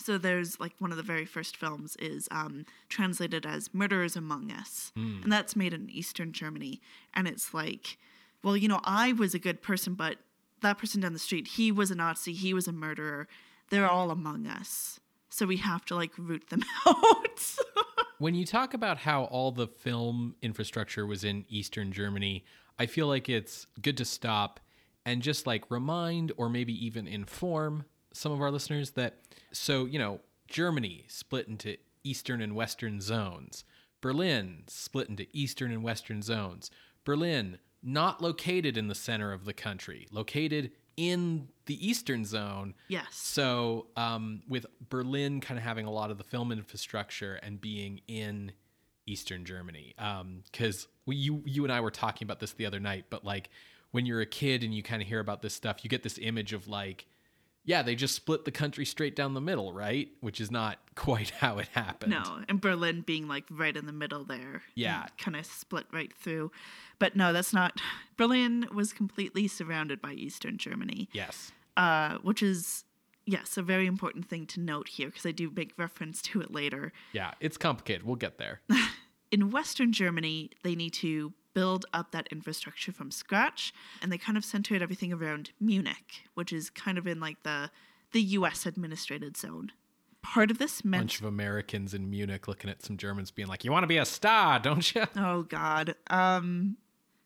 So 0.00 0.16
there's 0.16 0.60
like 0.60 0.74
one 0.78 0.90
of 0.92 0.96
the 0.96 1.02
very 1.02 1.24
first 1.24 1.56
films 1.56 1.96
is 1.96 2.28
um, 2.30 2.64
translated 2.88 3.44
as 3.44 3.74
Murderers 3.74 4.16
Among 4.16 4.50
Us. 4.50 4.92
And 4.94 5.32
that's 5.32 5.56
made 5.56 5.72
in 5.74 5.90
Eastern 5.90 6.32
Germany. 6.32 6.80
And 7.14 7.26
it's 7.26 7.52
like, 7.52 7.98
well, 8.42 8.56
you 8.56 8.68
know, 8.68 8.80
I 8.84 9.12
was 9.12 9.34
a 9.34 9.38
good 9.38 9.60
person, 9.60 9.94
but 9.94 10.18
that 10.62 10.78
person 10.78 11.00
down 11.00 11.12
the 11.14 11.18
street, 11.18 11.48
he 11.48 11.72
was 11.72 11.90
a 11.90 11.94
Nazi, 11.94 12.32
he 12.32 12.54
was 12.54 12.68
a 12.68 12.72
murderer. 12.72 13.26
They're 13.70 13.90
all 13.90 14.10
among 14.10 14.46
us. 14.46 15.00
So 15.30 15.46
we 15.46 15.56
have 15.58 15.84
to 15.86 15.96
like 15.96 16.12
root 16.16 16.48
them 16.48 16.62
out. 16.86 17.42
When 18.18 18.34
you 18.34 18.46
talk 18.46 18.74
about 18.74 18.98
how 18.98 19.24
all 19.24 19.52
the 19.52 19.66
film 19.66 20.36
infrastructure 20.42 21.06
was 21.06 21.22
in 21.24 21.44
Eastern 21.48 21.92
Germany, 21.92 22.44
I 22.78 22.86
feel 22.86 23.06
like 23.08 23.28
it's 23.28 23.66
good 23.82 23.96
to 23.98 24.04
stop 24.04 24.60
and 25.08 25.22
just 25.22 25.46
like 25.46 25.70
remind 25.70 26.32
or 26.36 26.50
maybe 26.50 26.84
even 26.84 27.08
inform 27.08 27.86
some 28.12 28.30
of 28.30 28.42
our 28.42 28.50
listeners 28.50 28.90
that 28.90 29.16
so, 29.52 29.86
you 29.86 29.98
know, 29.98 30.20
Germany 30.48 31.06
split 31.08 31.48
into 31.48 31.78
Eastern 32.04 32.42
and 32.42 32.54
Western 32.54 33.00
zones. 33.00 33.64
Berlin 34.02 34.64
split 34.66 35.08
into 35.08 35.26
Eastern 35.32 35.72
and 35.72 35.82
Western 35.82 36.20
zones. 36.20 36.70
Berlin 37.04 37.58
not 37.82 38.20
located 38.20 38.76
in 38.76 38.88
the 38.88 38.94
center 38.94 39.32
of 39.32 39.46
the 39.46 39.54
country, 39.54 40.06
located 40.10 40.72
in 40.98 41.48
the 41.64 41.88
Eastern 41.88 42.26
zone. 42.26 42.74
yes. 42.88 43.06
So, 43.12 43.86
um, 43.96 44.42
with 44.46 44.66
Berlin 44.90 45.40
kind 45.40 45.56
of 45.56 45.64
having 45.64 45.86
a 45.86 45.90
lot 45.90 46.10
of 46.10 46.18
the 46.18 46.24
film 46.24 46.52
infrastructure 46.52 47.36
and 47.36 47.58
being 47.58 48.02
in 48.08 48.52
Eastern 49.06 49.46
Germany, 49.46 49.94
because 50.52 50.86
we 51.06 51.16
you 51.16 51.42
you 51.46 51.64
and 51.64 51.72
I 51.72 51.80
were 51.80 51.90
talking 51.90 52.26
about 52.26 52.40
this 52.40 52.52
the 52.52 52.66
other 52.66 52.80
night, 52.80 53.06
but 53.08 53.24
like 53.24 53.48
when 53.90 54.06
you're 54.06 54.20
a 54.20 54.26
kid 54.26 54.62
and 54.62 54.74
you 54.74 54.82
kind 54.82 55.00
of 55.02 55.08
hear 55.08 55.20
about 55.20 55.42
this 55.42 55.54
stuff, 55.54 55.78
you 55.82 55.90
get 55.90 56.02
this 56.02 56.18
image 56.20 56.52
of 56.52 56.68
like, 56.68 57.06
yeah, 57.64 57.82
they 57.82 57.94
just 57.94 58.14
split 58.14 58.44
the 58.46 58.50
country 58.50 58.84
straight 58.86 59.14
down 59.14 59.34
the 59.34 59.40
middle, 59.40 59.72
right? 59.72 60.08
Which 60.20 60.40
is 60.40 60.50
not 60.50 60.78
quite 60.94 61.30
how 61.30 61.58
it 61.58 61.68
happened. 61.68 62.12
No, 62.12 62.40
and 62.48 62.60
Berlin 62.60 63.02
being 63.02 63.28
like 63.28 63.44
right 63.50 63.76
in 63.76 63.86
the 63.86 63.92
middle 63.92 64.24
there. 64.24 64.62
Yeah. 64.74 65.06
Kind 65.18 65.36
of 65.36 65.44
split 65.46 65.86
right 65.92 66.12
through. 66.12 66.50
But 66.98 67.14
no, 67.16 67.32
that's 67.32 67.52
not. 67.52 67.80
Berlin 68.16 68.66
was 68.74 68.92
completely 68.92 69.48
surrounded 69.48 70.00
by 70.00 70.12
Eastern 70.12 70.56
Germany, 70.58 71.08
Yes. 71.12 71.52
uh, 71.76 72.16
which 72.22 72.42
is, 72.42 72.84
yes, 73.26 73.56
a 73.56 73.62
very 73.62 73.86
important 73.86 74.28
thing 74.28 74.46
to 74.46 74.60
note 74.60 74.88
here 74.88 75.08
because 75.08 75.26
I 75.26 75.32
do 75.32 75.50
make 75.54 75.72
reference 75.76 76.20
to 76.22 76.40
it 76.40 76.50
later. 76.52 76.92
Yeah, 77.12 77.32
it's 77.38 77.56
complicated. 77.58 78.04
We'll 78.04 78.16
get 78.16 78.38
there. 78.38 78.60
In 79.30 79.50
Western 79.50 79.92
Germany, 79.92 80.50
they 80.64 80.74
need 80.74 80.94
to 80.94 81.34
build 81.54 81.86
up 81.92 82.12
that 82.12 82.28
infrastructure 82.30 82.92
from 82.92 83.10
scratch, 83.10 83.72
and 84.02 84.12
they 84.12 84.18
kind 84.18 84.36
of 84.38 84.44
centered 84.44 84.82
everything 84.82 85.12
around 85.12 85.50
Munich, 85.60 86.22
which 86.34 86.52
is 86.52 86.70
kind 86.70 86.98
of 86.98 87.06
in 87.06 87.20
like 87.20 87.42
the 87.42 87.70
the 88.12 88.22
U.S. 88.22 88.64
administrated 88.66 89.36
zone. 89.36 89.72
Part 90.22 90.50
of 90.50 90.58
this 90.58 90.84
meant 90.84 91.02
bunch 91.02 91.20
of 91.20 91.26
Americans 91.26 91.94
in 91.94 92.10
Munich 92.10 92.48
looking 92.48 92.68
at 92.70 92.82
some 92.82 92.96
Germans 92.96 93.30
being 93.30 93.48
like, 93.48 93.64
"You 93.64 93.72
want 93.72 93.84
to 93.84 93.88
be 93.88 93.98
a 93.98 94.04
star, 94.04 94.58
don't 94.58 94.94
you?" 94.94 95.04
Oh 95.16 95.42
God. 95.42 95.94
Um 96.08 96.76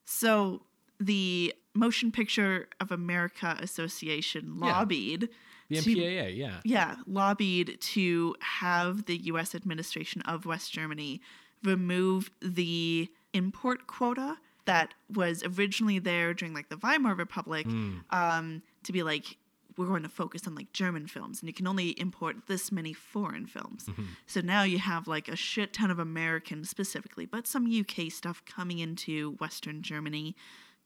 so 0.04 0.62
the 1.00 1.54
Motion 1.74 2.12
Picture 2.12 2.68
of 2.80 2.92
America 2.92 3.56
Association 3.60 4.56
Yeah. 4.60 4.66
lobbied 4.78 5.28
The 5.68 5.80
to- 5.80 5.90
MPAA, 5.96 6.36
yeah. 6.36 6.60
yeah, 6.64 6.96
lobbied 7.06 7.78
to 7.80 8.36
have 8.40 9.06
the 9.06 9.16
US 9.32 9.54
administration 9.54 10.20
of 10.22 10.44
West 10.44 10.72
Germany 10.72 11.20
remove 11.64 12.30
the 12.40 13.08
import 13.32 13.86
quota 13.86 14.38
that 14.64 14.94
was 15.12 15.42
originally 15.58 15.98
there 15.98 16.32
during 16.34 16.54
like 16.54 16.68
the 16.68 16.76
Weimar 16.76 17.14
Republic 17.14 17.66
um, 18.10 18.62
to 18.84 18.92
be 18.92 19.02
like 19.02 19.36
we're 19.76 19.86
going 19.86 20.02
to 20.02 20.08
focus 20.08 20.46
on 20.46 20.54
like 20.54 20.72
German 20.72 21.06
films 21.06 21.40
and 21.40 21.48
you 21.48 21.52
can 21.54 21.66
only 21.66 21.90
import 22.00 22.36
this 22.46 22.70
many 22.70 22.92
foreign 22.92 23.46
films. 23.46 23.86
So 24.26 24.40
now 24.40 24.62
you 24.64 24.78
have 24.78 25.08
like 25.08 25.28
a 25.28 25.36
shit 25.36 25.72
ton 25.72 25.90
of 25.90 25.98
American 25.98 26.64
specifically, 26.64 27.26
but 27.26 27.46
some 27.46 27.66
UK 27.66 28.12
stuff 28.12 28.42
coming 28.44 28.78
into 28.80 29.32
Western 29.40 29.82
Germany. 29.82 30.36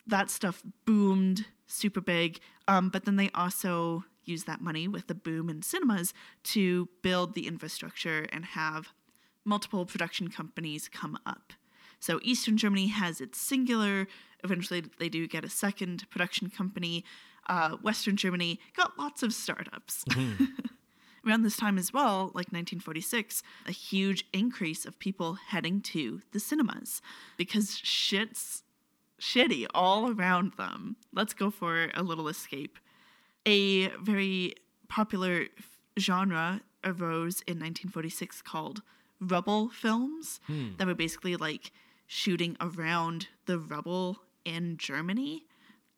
That 0.07 0.31
stuff 0.31 0.63
boomed 0.85 1.47
super 1.67 2.01
big. 2.01 2.39
Um, 2.69 2.89
but 2.91 3.05
then 3.05 3.17
they 3.17 3.31
also 3.35 4.05
use 4.25 4.45
that 4.45 4.61
money 4.61 4.89
with 4.89 5.09
the 5.09 5.15
boom 5.15 5.49
in 5.49 5.63
cinemas 5.63 6.15
to 6.45 6.89
build 7.03 7.35
the 7.35 7.47
infrastructure 7.47 8.27
and 8.33 8.45
have 8.45 8.93
multiple 9.45 9.85
production 9.87 10.29
companies 10.29 10.89
come 10.89 11.19
up. 11.27 11.53
So 12.01 12.21
Eastern 12.23 12.57
Germany 12.57 12.89
has 12.89 13.21
its 13.21 13.39
singular. 13.39 14.07
Eventually, 14.45 14.85
they 14.99 15.09
do 15.09 15.27
get 15.27 15.45
a 15.45 15.51
second 15.51 16.09
production 16.11 16.51
company. 16.51 17.05
Uh, 17.49 17.77
Western 17.83 18.17
Germany 18.17 18.61
got 18.77 18.99
lots 18.99 19.23
of 19.23 19.33
startups. 19.33 20.05
Around 21.27 21.43
this 21.43 21.57
time 21.57 21.77
as 21.77 21.93
well, 21.93 22.27
like 22.27 22.53
1946, 22.53 23.43
a 23.67 23.73
huge 23.73 24.25
increase 24.33 24.85
of 24.85 24.99
people 25.01 25.35
heading 25.35 25.81
to 25.81 26.23
the 26.31 26.39
cinemas 26.39 27.03
because 27.37 27.79
shit's 27.79 28.63
shitty 29.21 29.67
all 29.75 30.13
around 30.13 30.53
them. 30.57 30.97
Let's 31.13 31.35
go 31.35 31.51
for 31.51 31.91
a 31.95 32.03
little 32.03 32.29
escape. 32.29 32.79
A 33.45 33.89
very 33.97 34.55
popular 34.89 35.47
genre 35.99 36.61
arose 36.85 37.41
in 37.43 37.59
1946 37.59 38.43
called 38.43 38.83
rubble 39.21 39.69
films 39.71 40.41
that 40.79 40.87
were 40.87 40.95
basically 40.95 41.37
like 41.37 41.73
shooting 42.07 42.57
around 42.61 43.29
the 43.47 43.59
rubble 43.59 44.19
in 44.45 44.77
Germany 44.77 45.45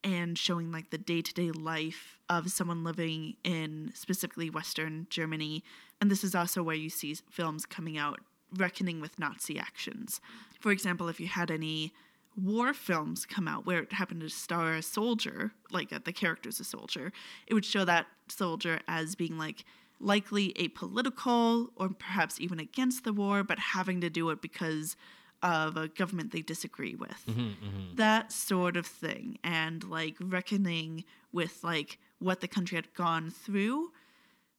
and 0.05 0.39
showing 0.39 0.71
like 0.71 0.91
the 0.91 0.99
day-to-day 0.99 1.51
life 1.51 2.19
of 2.29 2.51
someone 2.51 2.85
living 2.85 3.37
in 3.43 3.91
specifically 3.95 4.49
western 4.49 5.07
Germany 5.11 5.63
and 6.01 6.11
this 6.11 6.23
is 6.23 6.35
also 6.35 6.63
where 6.63 6.77
you 6.77 6.89
see 6.89 7.15
films 7.31 7.67
coming 7.67 7.99
out 7.99 8.21
reckoning 8.57 9.01
with 9.01 9.19
Nazi 9.19 9.59
actions. 9.59 10.21
For 10.61 10.73
example, 10.73 11.09
if 11.09 11.21
you 11.21 11.27
had 11.27 11.51
any 11.51 11.93
war 12.37 12.73
films 12.73 13.27
come 13.27 13.49
out 13.49 13.67
where 13.67 13.81
it 13.81 13.93
happened 13.93 14.21
to 14.21 14.31
star 14.31 14.75
a 14.75 14.83
soldier, 14.83 15.53
like 15.71 15.93
uh, 15.93 15.99
the 16.05 16.13
character's 16.13 16.61
a 16.61 16.65
soldier, 16.65 17.13
it 17.47 17.55
would 17.55 17.65
show 17.65 17.85
that 17.85 18.07
soldier 18.29 18.81
as 18.87 19.15
being 19.15 19.37
like 19.39 19.65
likely 20.01 20.53
apolitical 20.55 21.69
or 21.77 21.89
perhaps 21.89 22.41
even 22.41 22.61
against 22.61 23.05
the 23.05 23.13
war, 23.13 23.43
but 23.43 23.59
having 23.59 24.01
to 24.01 24.11
do 24.11 24.31
it 24.31 24.41
because 24.41 24.97
of 25.43 25.77
a 25.77 25.89
government 25.89 26.33
they 26.33 26.43
disagree 26.43 26.95
with. 26.95 27.25
Mm-hmm, 27.29 27.41
mm-hmm. 27.41 27.95
That 27.97 28.33
sort 28.33 28.77
of 28.77 28.87
thing. 28.87 29.39
And 29.45 29.85
like 29.85 30.17
reckoning 30.21 31.05
with 31.33 31.63
like 31.63 31.99
what 32.19 32.41
the 32.41 32.49
country 32.49 32.77
had 32.77 32.93
gone 32.95 33.31
through, 33.31 33.93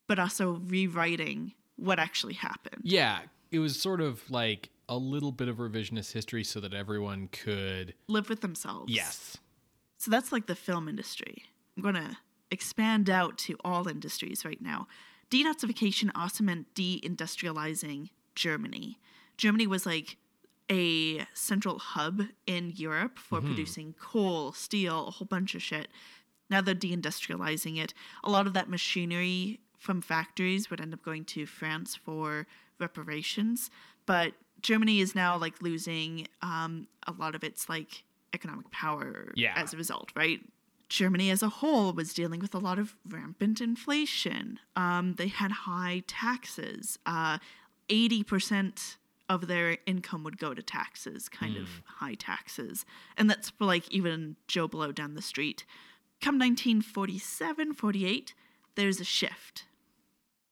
but 0.06 0.18
also 0.18 0.60
rewriting 0.66 1.54
what 1.76 1.98
actually 1.98 2.34
happened. 2.34 2.82
Yeah, 2.82 3.20
it 3.50 3.58
was 3.58 3.80
sort 3.80 4.00
of 4.00 4.30
like 4.30 4.70
a 4.88 4.96
little 4.96 5.32
bit 5.32 5.48
of 5.48 5.56
revisionist 5.56 6.12
history 6.12 6.44
so 6.44 6.60
that 6.60 6.74
everyone 6.74 7.28
could. 7.30 7.94
Live 8.08 8.28
with 8.28 8.40
themselves. 8.40 8.92
Yes. 8.92 9.36
So 9.98 10.10
that's 10.10 10.32
like 10.32 10.46
the 10.46 10.54
film 10.54 10.88
industry. 10.88 11.44
I'm 11.76 11.82
going 11.82 11.94
to 11.94 12.16
expand 12.50 13.08
out 13.08 13.38
to 13.38 13.56
all 13.64 13.86
industries 13.86 14.44
right 14.44 14.60
now. 14.60 14.88
Denazification 15.30 16.10
also 16.14 16.42
meant 16.44 16.74
deindustrializing 16.74 18.10
Germany. 18.34 18.98
Germany 19.36 19.66
was 19.66 19.86
like 19.86 20.16
a 20.70 21.26
central 21.34 21.78
hub 21.78 22.22
in 22.46 22.72
Europe 22.76 23.18
for 23.18 23.40
producing 23.40 23.94
coal, 24.00 24.52
steel, 24.52 25.08
a 25.08 25.10
whole 25.12 25.26
bunch 25.26 25.54
of 25.54 25.62
shit. 25.62 25.88
Now 26.48 26.60
they're 26.60 26.74
deindustrializing 26.74 27.78
it. 27.78 27.94
A 28.24 28.30
lot 28.30 28.46
of 28.46 28.52
that 28.54 28.68
machinery 28.68 29.60
from 29.78 30.00
factories 30.02 30.68
would 30.70 30.80
end 30.80 30.92
up 30.92 31.02
going 31.02 31.24
to 31.26 31.46
France 31.46 31.96
for 31.96 32.46
reparations, 32.78 33.70
but 34.06 34.32
Germany 34.62 35.00
is 35.00 35.14
now 35.14 35.36
like 35.38 35.62
losing 35.62 36.26
um, 36.42 36.86
a 37.06 37.12
lot 37.12 37.34
of 37.34 37.42
its 37.44 37.68
like 37.68 38.04
economic 38.34 38.70
power 38.70 39.32
Yeah. 39.34 39.54
as 39.56 39.72
a 39.74 39.76
result, 39.76 40.10
right? 40.14 40.40
Germany 40.90 41.30
as 41.30 41.42
a 41.42 41.48
whole 41.48 41.92
was 41.92 42.12
dealing 42.12 42.40
with 42.40 42.54
a 42.54 42.58
lot 42.58 42.78
of 42.78 42.96
rampant 43.08 43.60
inflation. 43.60 44.58
Um, 44.76 45.14
they 45.14 45.28
had 45.28 45.52
high 45.52 46.02
taxes. 46.06 46.98
Uh, 47.06 47.38
80% 47.88 48.96
of 49.28 49.46
their 49.46 49.78
income 49.86 50.24
would 50.24 50.38
go 50.38 50.52
to 50.52 50.62
taxes, 50.62 51.28
kind 51.28 51.56
of 51.56 51.68
high 51.86 52.14
taxes. 52.14 52.84
And 53.16 53.30
that's 53.30 53.50
for 53.50 53.64
like 53.64 53.88
even 53.90 54.36
Joe 54.48 54.66
Blow 54.66 54.90
down 54.90 55.14
the 55.14 55.22
street. 55.22 55.64
Come 56.20 56.34
1947, 56.34 57.72
48, 57.74 58.34
there's 58.74 59.00
a 59.00 59.04
shift. 59.04 59.64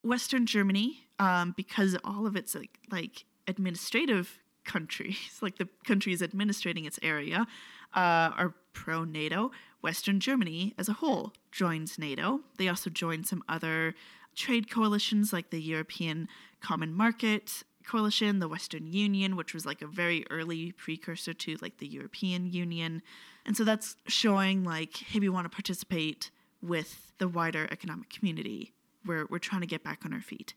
Western 0.03 0.47
Germany, 0.47 1.09
um, 1.19 1.53
because 1.57 1.97
all 2.05 2.27
of 2.27 2.37
its 2.37 2.55
like, 2.55 2.79
like 2.91 3.25
administrative 3.49 4.39
countries, 4.65 5.39
like 5.43 5.59
the 5.59 5.69
countries 5.85 6.23
administrating 6.23 6.85
its 6.85 7.01
area, 7.03 7.47
uh, 7.95 8.31
are 8.37 8.55
pro 8.79 9.03
NATO. 9.03 9.51
Western 9.81 10.21
Germany 10.21 10.73
as 10.79 10.89
a 10.89 10.95
whole 10.95 11.33
joins 11.51 11.99
NATO. 11.99 12.41
They 12.59 12.69
also 12.69 12.91
join 12.91 13.25
some 13.25 13.43
other 13.49 13.95
trade 14.37 14.71
coalitions 14.71 15.33
like 15.33 15.51
the 15.51 15.61
European 15.61 16.29
Common 16.61 16.95
Market 16.95 17.65
Coalition, 17.85 18.39
the 18.39 18.49
Western 18.49 18.87
Union, 18.87 19.35
which 19.35 19.53
was 19.53 19.67
like 19.67 19.83
a 19.83 19.87
very 19.89 20.25
early 20.31 20.73
precursor 20.73 21.35
to 21.35 21.57
like 21.61 21.79
the 21.79 21.89
European 21.89 22.47
Union. 22.53 23.03
And 23.45 23.57
so 23.57 23.65
that's 23.65 23.97
showing 24.07 24.63
like, 24.63 24.97
hey, 24.97 25.19
we 25.19 25.29
want 25.29 25.47
to 25.47 25.55
participate 25.55 26.31
with 26.63 27.13
the 27.19 27.27
wider 27.27 27.67
economic 27.73 28.11
community. 28.11 28.75
We're, 29.05 29.27
we're 29.29 29.39
trying 29.39 29.63
to 29.63 29.67
get 29.67 29.83
back 29.83 30.05
on 30.05 30.13
our 30.13 30.21
feet. 30.21 30.55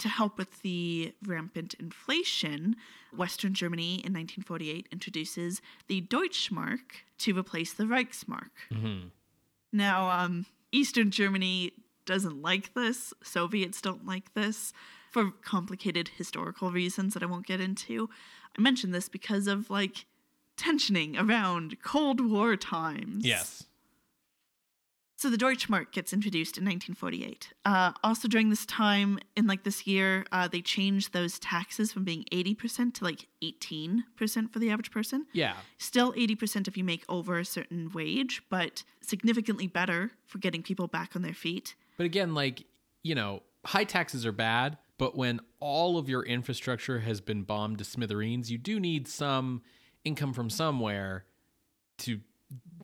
To 0.00 0.08
help 0.08 0.38
with 0.38 0.62
the 0.62 1.12
rampant 1.26 1.74
inflation, 1.74 2.76
Western 3.14 3.52
Germany 3.54 3.94
in 3.96 4.12
1948 4.14 4.88
introduces 4.90 5.60
the 5.88 6.00
Deutschmark 6.00 7.04
to 7.18 7.38
replace 7.38 7.72
the 7.74 7.84
Reichsmark. 7.84 8.48
Now, 9.72 10.08
um, 10.10 10.46
Eastern 10.72 11.10
Germany 11.10 11.72
doesn't 12.06 12.40
like 12.40 12.72
this. 12.74 13.12
Soviets 13.22 13.80
don't 13.80 14.06
like 14.06 14.32
this 14.34 14.72
for 15.10 15.30
complicated 15.42 16.08
historical 16.16 16.70
reasons 16.70 17.14
that 17.14 17.22
I 17.22 17.26
won't 17.26 17.46
get 17.46 17.60
into. 17.60 18.08
I 18.56 18.62
mention 18.62 18.92
this 18.92 19.08
because 19.08 19.46
of 19.46 19.68
like 19.70 20.06
tensioning 20.56 21.16
around 21.18 21.82
Cold 21.82 22.20
War 22.20 22.56
times. 22.56 23.24
Yes. 23.26 23.64
So 25.20 25.28
the 25.28 25.36
Deutschmark 25.36 25.92
gets 25.92 26.14
introduced 26.14 26.56
in 26.56 26.64
1948. 26.64 27.52
Uh, 27.66 27.92
also 28.02 28.26
during 28.26 28.48
this 28.48 28.64
time, 28.64 29.18
in 29.36 29.46
like 29.46 29.64
this 29.64 29.86
year, 29.86 30.24
uh, 30.32 30.48
they 30.48 30.62
changed 30.62 31.12
those 31.12 31.38
taxes 31.38 31.92
from 31.92 32.04
being 32.04 32.24
80% 32.32 32.94
to 32.94 33.04
like 33.04 33.28
18% 33.44 34.50
for 34.50 34.58
the 34.58 34.70
average 34.70 34.90
person. 34.90 35.26
Yeah. 35.34 35.56
Still 35.76 36.14
80% 36.14 36.68
if 36.68 36.78
you 36.78 36.84
make 36.84 37.04
over 37.06 37.38
a 37.38 37.44
certain 37.44 37.90
wage, 37.92 38.42
but 38.48 38.82
significantly 39.02 39.66
better 39.66 40.12
for 40.26 40.38
getting 40.38 40.62
people 40.62 40.86
back 40.86 41.14
on 41.14 41.20
their 41.20 41.34
feet. 41.34 41.74
But 41.98 42.06
again, 42.06 42.32
like, 42.32 42.64
you 43.02 43.14
know, 43.14 43.42
high 43.66 43.84
taxes 43.84 44.24
are 44.24 44.32
bad, 44.32 44.78
but 44.96 45.18
when 45.18 45.40
all 45.58 45.98
of 45.98 46.08
your 46.08 46.22
infrastructure 46.22 47.00
has 47.00 47.20
been 47.20 47.42
bombed 47.42 47.76
to 47.76 47.84
smithereens, 47.84 48.50
you 48.50 48.56
do 48.56 48.80
need 48.80 49.06
some 49.06 49.60
income 50.02 50.32
from 50.32 50.48
somewhere 50.48 51.26
to 51.98 52.20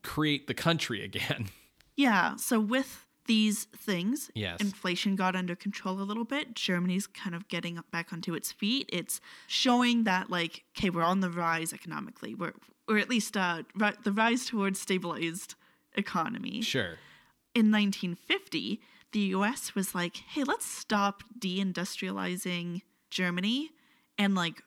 create 0.03 0.49
the 0.49 0.55
country 0.55 1.03
again. 1.11 1.49
Yeah, 1.97 2.37
so 2.37 2.61
with 2.61 3.05
these 3.27 3.65
things, 3.77 4.31
Yes. 4.35 4.61
inflation 4.61 5.17
got 5.17 5.35
under 5.35 5.57
control 5.57 6.01
a 6.01 6.05
little 6.05 6.25
bit. 6.25 6.55
Germany's 6.55 7.07
kind 7.09 7.35
of 7.35 7.49
getting 7.49 7.81
back 7.91 8.13
onto 8.13 8.35
its 8.35 8.53
feet. 8.53 8.89
It's 8.93 9.21
showing 9.49 10.05
that 10.05 10.31
like, 10.31 10.65
okay, 10.77 10.91
we're 10.91 11.03
on 11.03 11.21
the 11.21 11.31
rise 11.31 11.73
economically. 11.73 12.35
We're 12.35 12.53
or 12.89 12.99
at 12.99 13.11
least 13.11 13.37
uh, 13.37 13.65
ri- 13.75 13.97
the 14.05 14.13
rise 14.13 14.47
towards 14.47 14.79
stabilized 14.81 15.57
economy. 15.97 16.63
Sure. 16.63 16.99
In 17.53 17.73
1950, 17.73 18.81
the 19.11 19.19
U.S. 19.21 19.75
was 19.75 19.93
like, 19.93 20.19
hey, 20.19 20.45
let's 20.45 20.67
stop 20.67 21.25
deindustrializing 21.37 22.83
Germany 23.11 23.71
and 24.19 24.35
like 24.37 24.63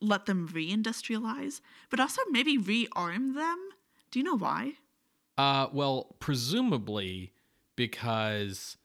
let 0.00 0.26
them 0.26 0.48
reindustrialize, 0.48 1.60
but 1.90 2.00
also 2.00 2.20
maybe 2.30 2.58
rearm 2.58 3.34
them. 3.34 3.58
Do 4.10 4.18
you 4.18 4.24
know 4.24 4.36
why? 4.36 4.74
Uh, 5.36 5.68
well, 5.72 6.14
presumably 6.20 7.32
because, 7.76 8.76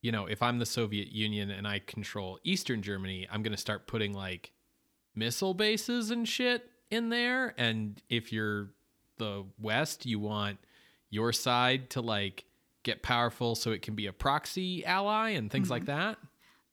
you 0.00 0.10
know, 0.12 0.26
if 0.26 0.42
I'm 0.42 0.58
the 0.58 0.66
Soviet 0.66 1.12
Union 1.12 1.50
and 1.50 1.66
I 1.66 1.78
control 1.78 2.38
Eastern 2.44 2.82
Germany, 2.82 3.28
I'm 3.30 3.42
going 3.42 3.52
to 3.52 3.60
start 3.60 3.86
putting 3.86 4.12
like 4.12 4.52
missile 5.14 5.54
bases 5.54 6.10
and 6.10 6.28
shit 6.28 6.68
in 6.90 7.08
there. 7.08 7.54
And 7.56 8.00
if 8.08 8.32
you're 8.32 8.70
the 9.18 9.44
West, 9.60 10.06
you 10.06 10.18
want 10.18 10.58
your 11.10 11.32
side 11.32 11.90
to 11.90 12.00
like 12.00 12.44
get 12.82 13.02
powerful 13.02 13.54
so 13.54 13.70
it 13.70 13.82
can 13.82 13.94
be 13.94 14.06
a 14.06 14.12
proxy 14.12 14.84
ally 14.84 15.30
and 15.30 15.50
things 15.50 15.70
like 15.70 15.84
that. 15.86 16.18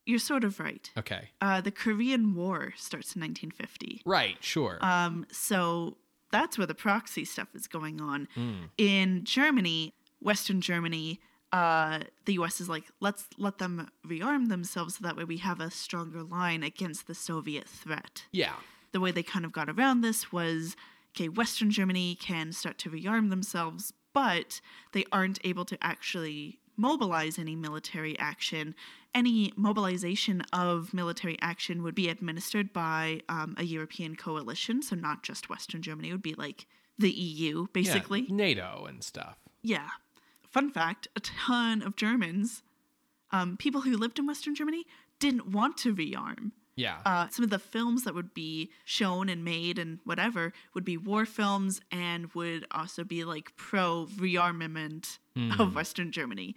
You're 0.06 0.18
sort 0.18 0.42
of 0.42 0.58
right. 0.58 0.90
Okay. 0.98 1.30
Uh, 1.40 1.60
the 1.60 1.70
Korean 1.70 2.34
War 2.34 2.72
starts 2.76 3.14
in 3.14 3.20
1950. 3.20 4.02
Right. 4.04 4.36
Sure. 4.40 4.78
Um, 4.80 5.26
so 5.30 5.98
that's 6.30 6.58
where 6.58 6.66
the 6.66 6.74
proxy 6.74 7.24
stuff 7.24 7.48
is 7.54 7.66
going 7.66 8.00
on. 8.00 8.28
Mm. 8.36 8.68
In 8.78 9.24
Germany, 9.24 9.94
Western 10.20 10.60
Germany, 10.60 11.20
uh, 11.52 12.00
the 12.26 12.34
US 12.34 12.60
is 12.60 12.68
like, 12.68 12.84
let's 13.00 13.28
let 13.36 13.58
them 13.58 13.90
rearm 14.06 14.48
themselves 14.48 14.96
so 14.96 15.02
that 15.02 15.16
way 15.16 15.24
we 15.24 15.38
have 15.38 15.60
a 15.60 15.70
stronger 15.70 16.22
line 16.22 16.62
against 16.62 17.06
the 17.06 17.14
Soviet 17.14 17.68
threat. 17.68 18.24
yeah. 18.32 18.54
The 18.92 18.98
way 18.98 19.12
they 19.12 19.22
kind 19.22 19.44
of 19.44 19.52
got 19.52 19.68
around 19.68 20.00
this 20.00 20.32
was 20.32 20.74
okay, 21.14 21.28
Western 21.28 21.70
Germany 21.70 22.16
can 22.20 22.52
start 22.52 22.76
to 22.78 22.90
rearm 22.90 23.30
themselves, 23.30 23.92
but 24.12 24.60
they 24.92 25.04
aren't 25.12 25.38
able 25.44 25.64
to 25.66 25.78
actually 25.80 26.58
mobilize 26.80 27.38
any 27.38 27.54
military 27.54 28.18
action. 28.18 28.74
Any 29.14 29.52
mobilization 29.56 30.42
of 30.52 30.94
military 30.94 31.36
action 31.40 31.82
would 31.82 31.94
be 31.94 32.08
administered 32.08 32.72
by 32.72 33.22
um, 33.28 33.54
a 33.58 33.64
European 33.64 34.16
coalition, 34.16 34.82
so 34.82 34.96
not 34.96 35.22
just 35.22 35.48
Western 35.48 35.82
Germany. 35.82 36.08
It 36.08 36.12
would 36.12 36.22
be 36.22 36.34
like 36.34 36.66
the 36.98 37.10
EU, 37.10 37.66
basically. 37.72 38.22
Yeah, 38.22 38.34
NATO 38.34 38.86
and 38.88 39.02
stuff. 39.02 39.36
Yeah. 39.62 39.88
Fun 40.48 40.70
fact 40.70 41.08
a 41.14 41.20
ton 41.20 41.82
of 41.82 41.96
Germans, 41.96 42.62
um, 43.30 43.56
people 43.56 43.82
who 43.82 43.96
lived 43.96 44.18
in 44.18 44.26
Western 44.26 44.54
Germany, 44.54 44.84
didn't 45.18 45.50
want 45.50 45.76
to 45.78 45.94
rearm. 45.94 46.52
Yeah. 46.76 46.98
Uh, 47.04 47.28
some 47.28 47.44
of 47.44 47.50
the 47.50 47.58
films 47.58 48.04
that 48.04 48.14
would 48.14 48.32
be 48.32 48.70
shown 48.84 49.28
and 49.28 49.44
made 49.44 49.78
and 49.78 49.98
whatever 50.04 50.52
would 50.74 50.84
be 50.84 50.96
war 50.96 51.26
films 51.26 51.80
and 51.92 52.32
would 52.34 52.66
also 52.70 53.04
be 53.04 53.24
like 53.24 53.54
pro 53.56 54.06
rearmament 54.16 55.18
of 55.58 55.74
Western 55.74 56.12
Germany, 56.12 56.54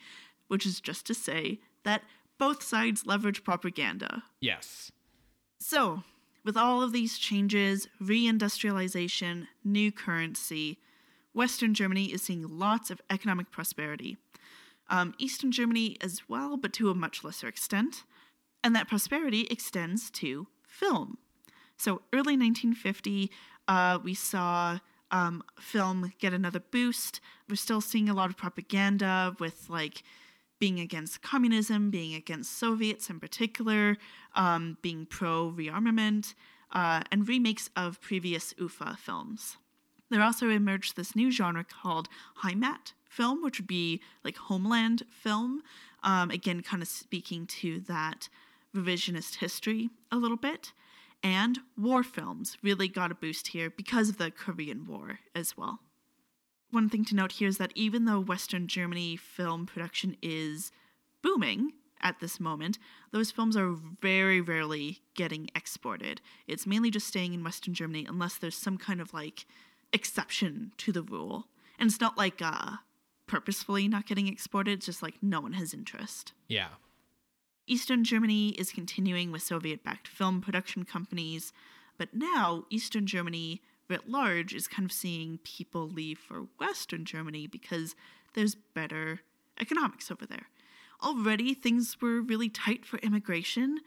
which 0.47 0.65
is 0.65 0.79
just 0.79 1.05
to 1.07 1.13
say 1.13 1.59
that 1.83 2.03
both 2.37 2.63
sides 2.63 3.05
leverage 3.05 3.43
propaganda. 3.43 4.23
yes. 4.39 4.91
So, 5.59 6.03
with 6.43 6.57
all 6.57 6.81
of 6.83 6.91
these 6.91 7.17
changes, 7.17 7.87
reindustrialization, 8.01 9.47
new 9.63 9.93
currency, 9.93 10.77
Western 11.33 11.73
Germany 11.73 12.07
is 12.07 12.21
seeing 12.21 12.45
lots 12.59 12.91
of 12.91 13.01
economic 13.09 13.49
prosperity. 13.49 14.17
Um, 14.89 15.13
Eastern 15.17 15.51
Germany 15.51 15.95
as 16.01 16.23
well, 16.27 16.57
but 16.57 16.73
to 16.73 16.89
a 16.89 16.95
much 16.95 17.23
lesser 17.23 17.47
extent. 17.47 18.03
And 18.61 18.75
that 18.75 18.89
prosperity 18.89 19.47
extends 19.49 20.11
to 20.11 20.47
film. 20.67 21.17
So, 21.77 22.01
early 22.11 22.35
1950, 22.37 23.31
uh, 23.67 23.99
we 24.03 24.13
saw 24.13 24.79
um, 25.13 25.43
film 25.59 26.11
get 26.19 26.33
another 26.33 26.59
boost. 26.59 27.21
We're 27.47 27.55
still 27.55 27.79
seeing 27.79 28.09
a 28.09 28.13
lot 28.13 28.29
of 28.29 28.35
propaganda 28.35 29.35
with 29.39 29.69
like 29.69 30.03
being 30.59 30.79
against 30.79 31.21
communism, 31.21 31.91
being 31.91 32.15
against 32.15 32.57
Soviets 32.57 33.09
in 33.09 33.19
particular, 33.19 33.97
um, 34.35 34.77
being 34.81 35.05
pro 35.05 35.53
rearmament, 35.55 36.33
uh, 36.71 37.01
and 37.11 37.27
remakes 37.27 37.69
of 37.75 38.01
previous 38.01 38.53
UFA 38.57 38.97
films. 38.99 39.57
There 40.09 40.21
also 40.21 40.49
emerged 40.49 40.95
this 40.95 41.15
new 41.15 41.31
genre 41.31 41.63
called 41.63 42.09
Heimat 42.43 42.93
film, 43.07 43.43
which 43.43 43.59
would 43.59 43.67
be 43.67 44.01
like 44.23 44.37
homeland 44.37 45.03
film. 45.11 45.61
Um, 46.01 46.31
again, 46.31 46.61
kind 46.61 46.81
of 46.81 46.87
speaking 46.87 47.45
to 47.61 47.79
that 47.81 48.29
revisionist 48.75 49.35
history 49.35 49.89
a 50.11 50.17
little 50.17 50.37
bit. 50.37 50.73
And 51.23 51.59
war 51.77 52.03
films 52.03 52.57
really 52.61 52.89
got 52.89 53.11
a 53.11 53.15
boost 53.15 53.47
here 53.47 53.69
because 53.69 54.09
of 54.09 54.17
the 54.17 54.29
Korean 54.29 54.85
War 54.85 55.19
as 55.33 55.55
well. 55.55 55.79
One 56.69 56.89
thing 56.89 57.05
to 57.05 57.15
note 57.15 57.33
here 57.33 57.47
is 57.47 57.57
that 57.59 57.71
even 57.75 58.05
though 58.05 58.19
Western 58.19 58.67
Germany 58.67 59.15
film 59.15 59.65
production 59.65 60.17
is 60.21 60.71
booming 61.21 61.71
at 62.01 62.19
this 62.19 62.39
moment, 62.39 62.77
those 63.11 63.31
films 63.31 63.55
are 63.55 63.75
very 64.01 64.41
rarely 64.41 64.99
getting 65.15 65.49
exported. 65.55 66.19
It's 66.47 66.67
mainly 66.67 66.91
just 66.91 67.07
staying 67.07 67.33
in 67.33 67.43
Western 67.43 67.73
Germany 67.73 68.05
unless 68.09 68.35
there's 68.35 68.57
some 68.57 68.77
kind 68.77 68.99
of 68.99 69.13
like 69.13 69.45
exception 69.93 70.73
to 70.79 70.91
the 70.91 71.03
rule. 71.03 71.47
And 71.79 71.89
it's 71.89 72.01
not 72.01 72.17
like 72.17 72.41
uh, 72.41 72.77
purposefully 73.27 73.87
not 73.87 74.05
getting 74.05 74.27
exported, 74.27 74.73
it's 74.73 74.87
just 74.87 75.01
like 75.01 75.15
no 75.21 75.39
one 75.39 75.53
has 75.53 75.73
interest. 75.73 76.33
Yeah. 76.47 76.69
Eastern 77.65 78.03
Germany 78.03 78.49
is 78.49 78.71
continuing 78.71 79.31
with 79.31 79.41
Soviet 79.41 79.83
backed 79.83 80.07
film 80.07 80.41
production 80.41 80.83
companies, 80.83 81.53
but 81.97 82.13
now 82.13 82.65
Eastern 82.69 83.07
Germany 83.07 83.61
writ 83.89 84.09
large 84.09 84.53
is 84.53 84.67
kind 84.67 84.85
of 84.85 84.91
seeing 84.91 85.39
people 85.43 85.87
leave 85.87 86.19
for 86.19 86.47
Western 86.59 87.05
Germany 87.05 87.47
because 87.47 87.95
there's 88.33 88.55
better 88.55 89.21
economics 89.59 90.11
over 90.11 90.25
there. 90.25 90.47
Already 91.01 91.53
things 91.53 92.01
were 92.01 92.21
really 92.21 92.49
tight 92.49 92.85
for 92.85 92.97
immigration, 92.99 93.79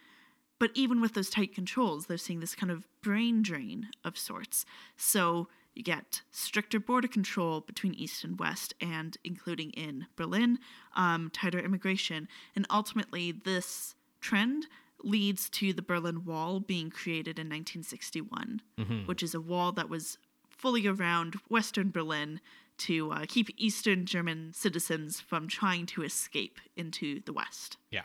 but 0.59 0.71
even 0.75 1.01
with 1.01 1.15
those 1.15 1.31
tight 1.31 1.55
controls, 1.55 2.07
they're 2.07 2.17
seeing 2.17 2.41
this 2.41 2.55
kind 2.55 2.71
of 2.71 2.87
brain 3.03 3.43
drain 3.43 3.89
of 4.05 4.19
sorts. 4.19 4.65
So 4.97 5.49
you 5.77 5.83
get 5.83 6.23
stricter 6.31 6.81
border 6.81 7.09
control 7.09 7.61
between 7.61 7.95
East 7.95 8.25
and 8.25 8.39
West, 8.39 8.75
and 8.81 9.17
including 9.25 9.71
in 9.71 10.07
Berlin, 10.17 10.59
um, 10.95 11.31
tighter 11.33 11.59
immigration. 11.59 12.29
And 12.55 12.67
ultimately, 12.71 13.33
this 13.33 13.95
trend 14.21 14.67
leads 15.03 15.51
to 15.51 15.73
the 15.73 15.83
Berlin 15.83 16.25
Wall 16.25 16.61
being 16.61 16.91
created 16.91 17.39
in 17.39 17.47
1961, 17.47 18.63
which 19.07 19.23
is 19.23 19.35
a 19.35 19.41
wall 19.41 19.73
that 19.73 19.89
was 19.91 20.19
fully 20.49 20.87
around 20.87 21.35
Western 21.49 21.91
Berlin 21.91 22.41
to 22.79 23.11
uh, 23.13 23.25
keep 23.29 23.49
Eastern 23.57 24.07
German 24.07 24.53
citizens 24.53 25.21
from 25.21 25.49
trying 25.49 25.87
to 25.87 26.03
escape 26.03 26.59
into 26.77 27.21
the 27.25 27.33
West. 27.33 27.77
Yeah. 27.91 28.03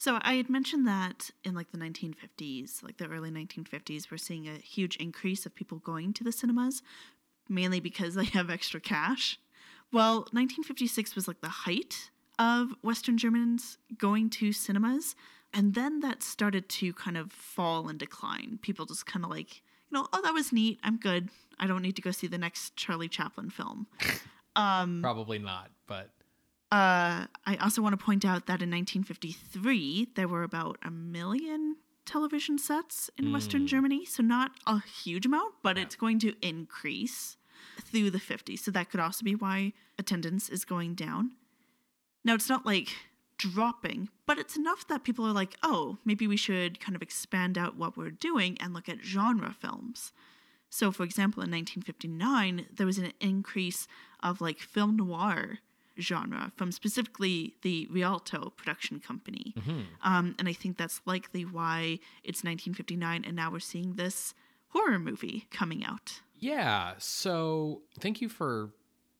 So 0.00 0.18
I 0.22 0.36
had 0.36 0.48
mentioned 0.48 0.88
that 0.88 1.30
in 1.44 1.54
like 1.54 1.72
the 1.72 1.76
1950s, 1.76 2.82
like 2.82 2.96
the 2.96 3.06
early 3.06 3.30
1950s, 3.30 4.10
we're 4.10 4.16
seeing 4.16 4.48
a 4.48 4.54
huge 4.54 4.96
increase 4.96 5.44
of 5.44 5.54
people 5.54 5.76
going 5.76 6.14
to 6.14 6.24
the 6.24 6.32
cinemas, 6.32 6.82
mainly 7.50 7.80
because 7.80 8.14
they 8.14 8.24
have 8.24 8.48
extra 8.48 8.80
cash. 8.80 9.38
Well, 9.92 10.20
1956 10.32 11.14
was 11.14 11.28
like 11.28 11.42
the 11.42 11.50
height 11.50 12.10
of 12.38 12.70
Western 12.80 13.18
Germans 13.18 13.76
going 13.98 14.30
to 14.30 14.54
cinemas, 14.54 15.16
and 15.52 15.74
then 15.74 16.00
that 16.00 16.22
started 16.22 16.70
to 16.70 16.94
kind 16.94 17.18
of 17.18 17.30
fall 17.30 17.86
and 17.86 17.98
decline. 17.98 18.58
People 18.62 18.86
just 18.86 19.04
kind 19.04 19.22
of 19.22 19.30
like, 19.30 19.56
you 19.90 19.98
know, 19.98 20.06
oh, 20.14 20.22
that 20.22 20.32
was 20.32 20.50
neat. 20.50 20.80
I'm 20.82 20.96
good. 20.96 21.28
I 21.58 21.66
don't 21.66 21.82
need 21.82 21.96
to 21.96 22.02
go 22.02 22.10
see 22.10 22.26
the 22.26 22.38
next 22.38 22.74
Charlie 22.74 23.08
Chaplin 23.08 23.50
film. 23.50 23.86
Um, 24.56 25.00
Probably 25.00 25.38
not, 25.38 25.70
but 25.86 26.10
Uh, 26.70 27.26
I 27.46 27.56
also 27.60 27.82
want 27.82 27.98
to 27.98 28.04
point 28.04 28.24
out 28.24 28.46
that 28.46 28.62
in 28.62 28.70
1953, 28.70 30.10
there 30.14 30.28
were 30.28 30.44
about 30.44 30.78
a 30.84 30.90
million 30.90 31.76
television 32.06 32.58
sets 32.58 33.10
in 33.18 33.32
Western 33.32 33.66
Germany. 33.66 34.04
So, 34.04 34.22
not 34.22 34.52
a 34.66 34.80
huge 34.80 35.26
amount, 35.26 35.54
but 35.62 35.76
it's 35.76 35.96
going 35.96 36.20
to 36.20 36.34
increase 36.46 37.36
through 37.80 38.10
the 38.10 38.18
50s. 38.18 38.60
So, 38.60 38.70
that 38.70 38.88
could 38.90 39.00
also 39.00 39.24
be 39.24 39.34
why 39.34 39.72
attendance 39.98 40.48
is 40.48 40.64
going 40.64 40.94
down. 40.94 41.32
Now, 42.24 42.34
it's 42.34 42.48
not 42.48 42.64
like 42.64 42.90
dropping, 43.36 44.08
but 44.26 44.38
it's 44.38 44.56
enough 44.56 44.86
that 44.86 45.02
people 45.02 45.26
are 45.26 45.32
like, 45.32 45.56
oh, 45.64 45.98
maybe 46.04 46.26
we 46.28 46.36
should 46.36 46.78
kind 46.78 46.94
of 46.94 47.02
expand 47.02 47.58
out 47.58 47.76
what 47.76 47.96
we're 47.96 48.10
doing 48.10 48.56
and 48.60 48.74
look 48.74 48.88
at 48.88 49.02
genre 49.02 49.56
films. 49.58 50.12
So, 50.68 50.92
for 50.92 51.02
example, 51.02 51.42
in 51.42 51.50
1959, 51.50 52.66
there 52.72 52.86
was 52.86 52.98
an 52.98 53.12
increase 53.20 53.88
of 54.22 54.40
like 54.40 54.60
film 54.60 54.96
noir 54.96 55.58
genre 56.00 56.52
from 56.56 56.72
specifically 56.72 57.54
the 57.62 57.86
Rialto 57.90 58.52
production 58.56 59.00
company. 59.00 59.54
Um, 60.02 60.34
and 60.38 60.48
I 60.48 60.52
think 60.52 60.76
that's 60.76 61.00
likely 61.06 61.44
why 61.44 61.98
it's 62.24 62.42
1959 62.44 63.24
and 63.24 63.36
now 63.36 63.50
we're 63.50 63.60
seeing 63.60 63.94
this 63.94 64.34
horror 64.68 64.98
movie 64.98 65.46
coming 65.50 65.84
out. 65.84 66.20
yeah. 66.38 66.94
So 66.98 67.82
thank 67.98 68.20
you 68.20 68.28
for 68.28 68.70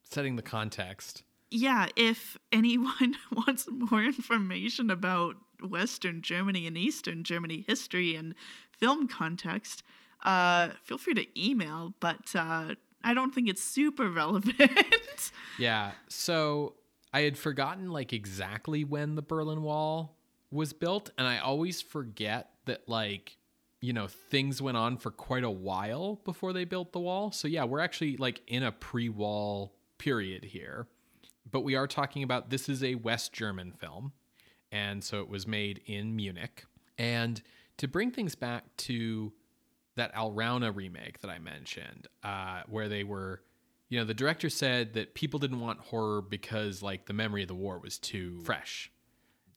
setting 0.03 0.37
the 0.37 0.43
context. 0.43 1.23
Yeah, 1.51 1.89
if 1.97 2.39
anyone 2.53 3.17
wants 3.33 3.69
more 3.71 4.03
information 4.03 4.91
about 4.91 5.37
Western 5.63 6.23
Germany 6.23 6.67
and 6.67 6.79
Eastern 6.79 7.25
Germany 7.25 7.65
history 7.67 8.15
and 8.15 8.35
film 8.73 9.09
context, 9.09 9.83
uh, 10.25 10.71
feel 10.83 10.99
free 10.99 11.15
to 11.15 11.27
email, 11.41 11.95
but 12.01 12.35
uh, 12.35 12.75
I 13.03 13.15
don't 13.15 13.35
think 13.35 13.49
it's 13.49 13.63
super 13.63 14.09
relevant. 14.09 14.61
Yeah. 15.59 15.93
So 16.09 16.77
I 17.13 17.21
had 17.21 17.37
forgotten 17.37 17.91
like 17.91 18.15
exactly 18.15 18.83
when 18.83 19.15
the 19.15 19.23
Berlin 19.23 19.63
Wall 19.63 20.17
was 20.51 20.73
built, 20.73 21.11
and 21.19 21.27
I 21.27 21.39
always 21.39 21.83
forget 21.83 22.51
that 22.65 22.89
like 22.89 23.37
you 23.83 23.93
know 23.93 24.07
things 24.07 24.63
went 24.63 24.79
on 24.79 24.97
for 24.97 25.11
quite 25.11 25.45
a 25.45 25.51
while 25.51 26.17
before 26.25 26.55
they 26.55 26.65
built 26.65 26.93
the 26.93 27.01
wall. 27.01 27.31
So 27.31 27.47
yeah, 27.47 27.65
we're 27.65 27.81
actually 27.81 28.17
like 28.17 28.41
in 28.47 28.63
a 28.63 28.73
pre-wall 28.73 29.75
period 29.99 30.45
here. 30.45 30.87
But 31.51 31.61
we 31.61 31.75
are 31.75 31.87
talking 31.87 32.23
about 32.23 32.49
this 32.49 32.69
is 32.69 32.83
a 32.83 32.95
West 32.95 33.33
German 33.33 33.73
film, 33.73 34.13
and 34.73 35.05
so 35.05 35.21
it 35.21 35.29
was 35.29 35.47
made 35.47 35.83
in 35.85 36.17
Munich. 36.17 36.65
And 36.97 37.43
to 37.77 37.89
bring 37.89 38.11
things 38.13 38.35
back 38.35 38.65
to 38.79 39.33
that 40.01 40.15
Alraune 40.15 40.75
remake 40.75 41.21
that 41.21 41.31
I 41.31 41.39
mentioned, 41.39 42.09
uh, 42.25 42.63
where 42.67 42.89
they 42.89 43.05
were, 43.05 43.43
you 43.91 43.99
know, 43.99 44.07
the 44.07 44.15
director 44.15 44.49
said 44.49 44.95
that 44.95 45.15
people 45.15 45.39
didn't 45.39 45.61
want 45.61 45.79
horror 45.79 46.23
because 46.23 46.83
like 46.83 47.05
the 47.05 47.13
memory 47.13 47.43
of 47.43 47.49
the 47.49 47.55
war 47.55 47.79
was 47.79 47.99
too 47.99 48.41
fresh. 48.41 48.91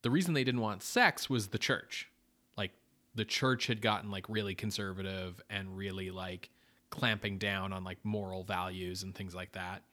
The 0.02 0.12
reason 0.12 0.34
they 0.34 0.44
didn't 0.44 0.60
want 0.60 0.84
sex 0.84 1.30
was 1.30 1.48
the 1.48 1.58
church. 1.58 2.10
Like 2.58 2.72
the 3.16 3.24
church 3.24 3.68
had 3.68 3.82
gotten 3.82 4.12
like 4.12 4.28
really 4.28 4.54
conservative 4.54 5.42
and 5.50 5.78
really 5.78 6.12
like 6.12 6.50
clamping 6.90 7.38
down 7.38 7.72
on 7.72 7.86
like 7.86 8.00
moral 8.04 8.44
values 8.44 9.02
and 9.02 9.16
things 9.16 9.34
like 9.34 9.54
that. 9.54 9.84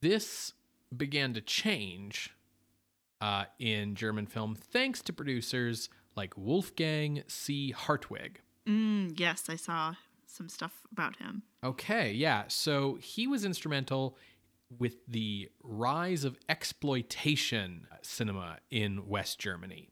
This 0.00 0.52
began 0.96 1.32
to 1.34 1.40
change 1.40 2.34
uh, 3.20 3.44
in 3.60 3.94
German 3.94 4.26
film 4.26 4.56
thanks 4.56 5.00
to 5.02 5.12
producers 5.12 5.88
like 6.16 6.36
Wolfgang 6.36 7.22
C. 7.28 7.70
Hartwig. 7.70 8.40
Mm, 8.70 9.18
yes, 9.18 9.48
I 9.48 9.56
saw 9.56 9.94
some 10.26 10.48
stuff 10.48 10.86
about 10.92 11.16
him. 11.16 11.42
Okay, 11.62 12.12
yeah. 12.12 12.44
So 12.48 12.96
he 13.00 13.26
was 13.26 13.44
instrumental 13.44 14.16
with 14.78 15.04
the 15.06 15.50
rise 15.62 16.24
of 16.24 16.38
exploitation 16.48 17.86
cinema 18.02 18.58
in 18.70 19.06
West 19.08 19.38
Germany. 19.38 19.88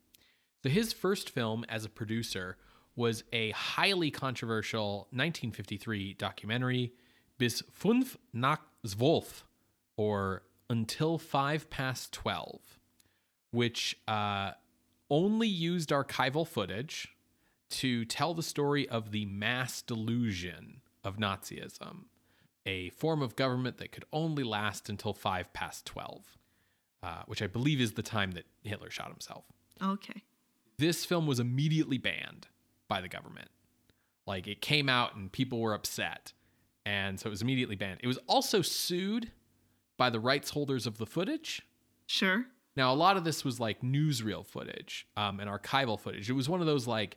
So 0.62 0.70
his 0.70 0.92
first 0.92 1.30
film 1.30 1.64
as 1.68 1.84
a 1.84 1.88
producer 1.88 2.56
was 2.94 3.24
a 3.32 3.50
highly 3.50 4.10
controversial 4.10 5.08
1953 5.10 6.14
documentary, 6.14 6.92
Bis 7.38 7.62
fünf 7.72 8.16
nach 8.32 8.62
zwölf, 8.84 9.44
or 9.96 10.42
Until 10.68 11.16
Five 11.18 11.70
Past 11.70 12.12
Twelve, 12.12 12.60
which 13.52 13.96
uh, 14.08 14.52
only 15.08 15.46
used 15.46 15.90
archival 15.90 16.46
footage 16.46 17.14
to 17.70 18.04
tell 18.04 18.34
the 18.34 18.42
story 18.42 18.88
of 18.88 19.10
the 19.10 19.26
mass 19.26 19.82
delusion 19.82 20.80
of 21.04 21.16
Nazism, 21.16 22.04
a 22.66 22.90
form 22.90 23.22
of 23.22 23.36
government 23.36 23.78
that 23.78 23.92
could 23.92 24.04
only 24.12 24.44
last 24.44 24.88
until 24.88 25.12
five 25.12 25.52
past 25.52 25.86
12, 25.86 26.38
uh, 27.02 27.22
which 27.26 27.42
I 27.42 27.46
believe 27.46 27.80
is 27.80 27.92
the 27.92 28.02
time 28.02 28.32
that 28.32 28.44
Hitler 28.62 28.90
shot 28.90 29.08
himself. 29.08 29.44
Okay. 29.82 30.22
This 30.78 31.04
film 31.04 31.26
was 31.26 31.40
immediately 31.40 31.98
banned 31.98 32.48
by 32.88 33.00
the 33.00 33.08
government. 33.08 33.48
Like 34.26 34.46
it 34.46 34.60
came 34.60 34.88
out 34.88 35.16
and 35.16 35.32
people 35.32 35.60
were 35.60 35.74
upset. 35.74 36.32
And 36.84 37.18
so 37.18 37.26
it 37.26 37.30
was 37.30 37.42
immediately 37.42 37.76
banned. 37.76 38.00
It 38.02 38.06
was 38.06 38.18
also 38.26 38.62
sued 38.62 39.30
by 39.96 40.10
the 40.10 40.20
rights 40.20 40.50
holders 40.50 40.86
of 40.86 40.98
the 40.98 41.06
footage. 41.06 41.62
Sure. 42.06 42.46
Now, 42.76 42.92
a 42.92 42.94
lot 42.94 43.16
of 43.16 43.24
this 43.24 43.44
was 43.44 43.58
like 43.58 43.82
newsreel 43.82 44.46
footage 44.46 45.06
um, 45.16 45.40
and 45.40 45.50
archival 45.50 45.98
footage. 45.98 46.30
It 46.30 46.34
was 46.34 46.48
one 46.48 46.60
of 46.60 46.66
those 46.66 46.86
like, 46.86 47.16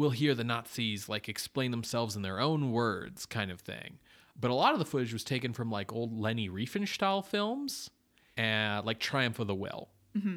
we'll 0.00 0.10
hear 0.10 0.34
the 0.34 0.42
Nazis 0.42 1.10
like 1.10 1.28
explain 1.28 1.72
themselves 1.72 2.16
in 2.16 2.22
their 2.22 2.40
own 2.40 2.72
words 2.72 3.26
kind 3.26 3.50
of 3.50 3.60
thing. 3.60 3.98
But 4.40 4.50
a 4.50 4.54
lot 4.54 4.72
of 4.72 4.78
the 4.78 4.86
footage 4.86 5.12
was 5.12 5.22
taken 5.22 5.52
from 5.52 5.70
like 5.70 5.92
old 5.92 6.18
Leni 6.18 6.48
Riefenstahl 6.48 7.22
films, 7.22 7.90
and 8.34 8.86
like 8.86 8.98
Triumph 8.98 9.38
of 9.38 9.46
the 9.46 9.54
Will. 9.54 9.90
Mm-hmm. 10.16 10.36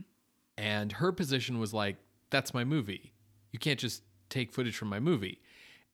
And 0.58 0.92
her 0.92 1.14
position 1.14 1.60
was 1.60 1.74
like, 1.74 1.96
that's 2.30 2.54
my 2.54 2.66
movie. 2.66 3.14
You 3.54 3.60
can't 3.60 3.80
just 3.80 4.04
take 4.30 4.52
footage 4.52 4.76
from 4.76 4.90
my 4.90 5.00
movie. 5.00 5.40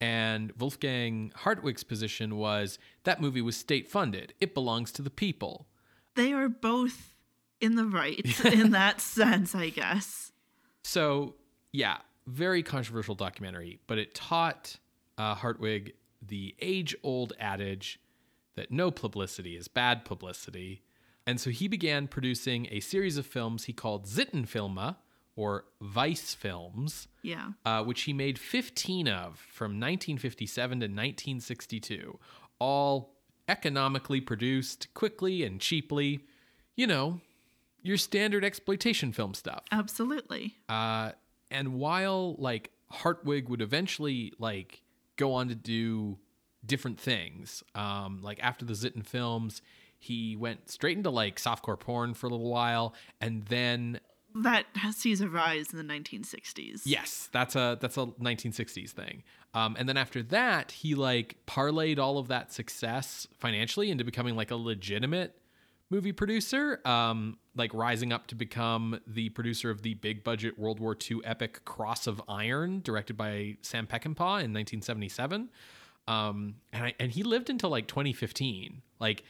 And 0.01 0.51
Wolfgang 0.57 1.31
Hartwig's 1.35 1.83
position 1.83 2.37
was 2.37 2.79
that 3.03 3.21
movie 3.21 3.41
was 3.41 3.55
state 3.55 3.87
funded. 3.87 4.33
It 4.41 4.55
belongs 4.55 4.91
to 4.93 5.03
the 5.03 5.11
people. 5.11 5.67
They 6.15 6.33
are 6.33 6.49
both 6.49 7.13
in 7.61 7.75
the 7.75 7.85
right 7.85 8.43
in 8.45 8.71
that 8.71 8.99
sense, 8.99 9.53
I 9.53 9.69
guess. 9.69 10.31
So, 10.83 11.35
yeah, 11.71 11.97
very 12.29 12.63
controversial 12.63 13.15
documentary, 13.15 13.79
but 13.87 13.97
it 13.97 14.13
taught 14.13 14.77
uh, 15.17 15.35
Hartwig 15.35 15.93
the 16.21 16.55
age 16.59 16.95
old 17.03 17.33
adage 17.39 17.99
that 18.55 18.71
no 18.71 18.91
publicity 18.91 19.55
is 19.55 19.67
bad 19.67 20.05
publicity. 20.05 20.81
And 21.25 21.39
so 21.39 21.49
he 21.49 21.67
began 21.67 22.07
producing 22.07 22.67
a 22.71 22.79
series 22.79 23.17
of 23.17 23.25
films 23.25 23.65
he 23.65 23.73
called 23.73 24.05
Sittenfilme, 24.05 24.95
or 25.35 25.65
Vice 25.81 26.33
films, 26.33 27.07
Yeah. 27.21 27.51
uh, 27.65 27.83
which 27.83 28.01
he 28.01 28.11
made 28.11 28.37
15 28.37 29.07
of 29.07 29.39
from 29.39 29.79
1957 29.79 30.79
to 30.81 30.85
1962, 30.87 32.19
all 32.59 33.15
economically 33.47 34.19
produced 34.21 34.93
quickly 34.93 35.43
and 35.43 35.61
cheaply. 35.61 36.25
You 36.75 36.87
know, 36.87 37.21
your 37.81 37.95
standard 37.97 38.43
exploitation 38.43 39.13
film 39.13 39.33
stuff. 39.33 39.63
Absolutely. 39.71 40.55
Uh, 40.67 41.11
and 41.51 41.73
while 41.75 42.35
like 42.37 42.71
Hartwig 42.91 43.49
would 43.49 43.61
eventually 43.61 44.33
like 44.39 44.81
go 45.17 45.33
on 45.33 45.47
to 45.49 45.55
do 45.55 46.17
different 46.65 46.99
things, 46.99 47.63
um, 47.75 48.21
like 48.21 48.39
after 48.41 48.65
the 48.65 48.75
Sitten 48.75 49.03
films, 49.03 49.61
he 49.97 50.35
went 50.35 50.69
straight 50.69 50.97
into 50.97 51.09
like 51.09 51.37
softcore 51.39 51.79
porn 51.79 52.13
for 52.13 52.27
a 52.27 52.29
little 52.29 52.49
while, 52.49 52.93
and 53.21 53.45
then 53.45 53.99
That 54.35 54.65
sees 54.93 55.21
a 55.21 55.27
rise 55.29 55.73
in 55.73 55.77
the 55.77 55.93
1960s. 55.93 56.81
yes, 56.85 57.29
that's 57.31 57.55
a 57.55 57.77
that's 57.81 57.97
a 57.97 58.05
1960s 58.21 58.91
thing. 58.91 59.23
Um, 59.53 59.75
and 59.79 59.89
then 59.89 59.97
after 59.97 60.21
that, 60.23 60.71
he 60.71 60.93
like 60.95 61.37
parlayed 61.47 61.97
all 61.97 62.17
of 62.19 62.27
that 62.27 62.53
success 62.53 63.27
financially 63.39 63.89
into 63.89 64.03
becoming 64.03 64.35
like 64.35 64.51
a 64.51 64.55
legitimate 64.55 65.35
movie 65.89 66.11
producer, 66.11 66.79
um, 66.85 67.37
like 67.55 67.73
rising 67.73 68.13
up 68.13 68.27
to 68.27 68.35
become 68.35 68.99
the 69.07 69.29
producer 69.29 69.69
of 69.69 69.81
the 69.81 69.95
big 69.95 70.23
budget 70.23 70.57
World 70.57 70.79
War 70.79 70.95
II 71.09 71.19
epic 71.23 71.65
Cross 71.65 72.07
of 72.07 72.21
Iron, 72.27 72.81
directed 72.81 73.17
by 73.17 73.57
Sam 73.61 73.87
Peckinpah 73.87 74.43
in 74.43 74.53
1977. 74.53 75.49
Um, 76.07 76.55
and 76.71 76.85
I, 76.85 76.93
and 76.99 77.11
he 77.11 77.23
lived 77.23 77.49
until 77.49 77.69
like 77.69 77.87
2015. 77.87 78.81
Like 78.99 79.23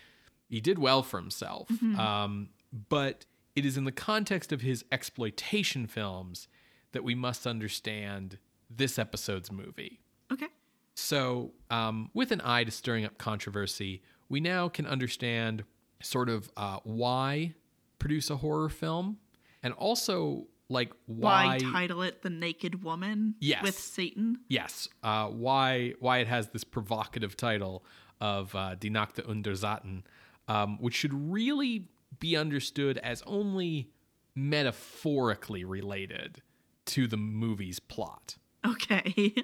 he 0.50 0.62
did 0.62 0.80
well 0.80 1.04
for 1.04 1.20
himself. 1.20 1.70
Um, 2.00 2.50
but 2.90 3.26
it 3.56 3.66
is 3.66 3.78
in 3.78 3.84
the 3.84 3.92
context 3.92 4.52
of 4.52 4.62
his 4.62 4.86
exploitation 4.92 5.88
films 5.88 6.48
that 6.92 7.04
we 7.04 7.16
must 7.16 7.46
understand 7.46 8.38
this 8.70 9.00
episode's 9.00 9.52
movie. 9.52 10.00
Okay. 10.32 10.48
So, 10.96 11.54
um, 11.70 12.10
with 12.14 12.32
an 12.32 12.42
eye 12.44 12.64
to 12.64 12.72
stirring 12.72 13.06
up 13.06 13.18
controversy, 13.18 14.02
we 14.28 14.40
now 14.40 14.70
can 14.70 14.86
understand 14.86 15.64
sort 16.02 16.30
of 16.30 16.50
uh, 16.58 16.80
why 16.84 17.54
produce 18.00 18.30
a 18.30 18.38
horror 18.38 18.70
film, 18.70 19.18
and 19.64 19.74
also 19.74 20.48
like 20.70 20.92
Why, 21.08 21.46
why, 21.48 21.58
title 21.60 22.02
it 22.04 22.22
The 22.22 22.30
Naked 22.30 22.84
Woman 22.84 23.36
Yes. 23.40 23.64
with 23.64 23.78
Satan? 23.78 24.40
yes, 24.48 24.88
uh, 25.04 25.28
why 25.28 25.94
why 26.00 26.20
it 26.20 26.28
has 26.28 26.50
this 26.50 26.64
provocative 26.64 27.36
title 27.36 27.84
of 28.22 28.54
uh, 28.56 28.76
Die 28.76 28.90
Nackte 28.90 29.28
und 29.28 29.44
der 29.44 29.56
Satan, 29.56 30.04
um, 30.48 30.78
which 30.80 30.94
should 30.96 31.14
really 31.14 31.88
be 32.20 32.36
understood 32.38 32.98
as 33.00 33.24
only 33.26 33.90
metaphorically 34.36 35.64
related 35.64 36.42
to 36.86 37.08
the 37.08 37.18
movie's 37.18 37.80
plot. 37.80 38.38
Okay. 38.66 39.34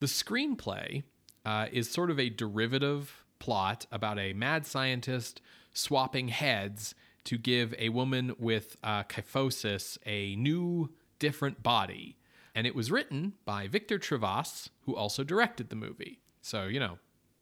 The 0.00 0.06
screenplay 0.06 1.02
uh, 1.44 1.66
is 1.72 1.90
sort 1.90 2.12
of 2.12 2.20
a 2.20 2.30
derivative 2.30 3.24
plot 3.38 3.86
about 3.90 4.18
a 4.18 4.32
mad 4.32 4.66
scientist 4.66 5.40
swapping 5.72 6.28
heads 6.28 6.94
to 7.24 7.36
give 7.36 7.74
a 7.78 7.90
woman 7.90 8.34
with 8.38 8.76
uh, 8.82 9.02
kyphosis 9.04 9.98
a 10.06 10.34
new, 10.36 10.90
different 11.18 11.62
body. 11.62 12.16
And 12.54 12.66
it 12.66 12.74
was 12.74 12.90
written 12.90 13.34
by 13.44 13.68
Victor 13.68 13.98
Trivas, 13.98 14.70
who 14.86 14.96
also 14.96 15.22
directed 15.22 15.68
the 15.68 15.76
movie. 15.76 16.20
So, 16.40 16.64
you 16.64 16.80
know, 16.80 16.98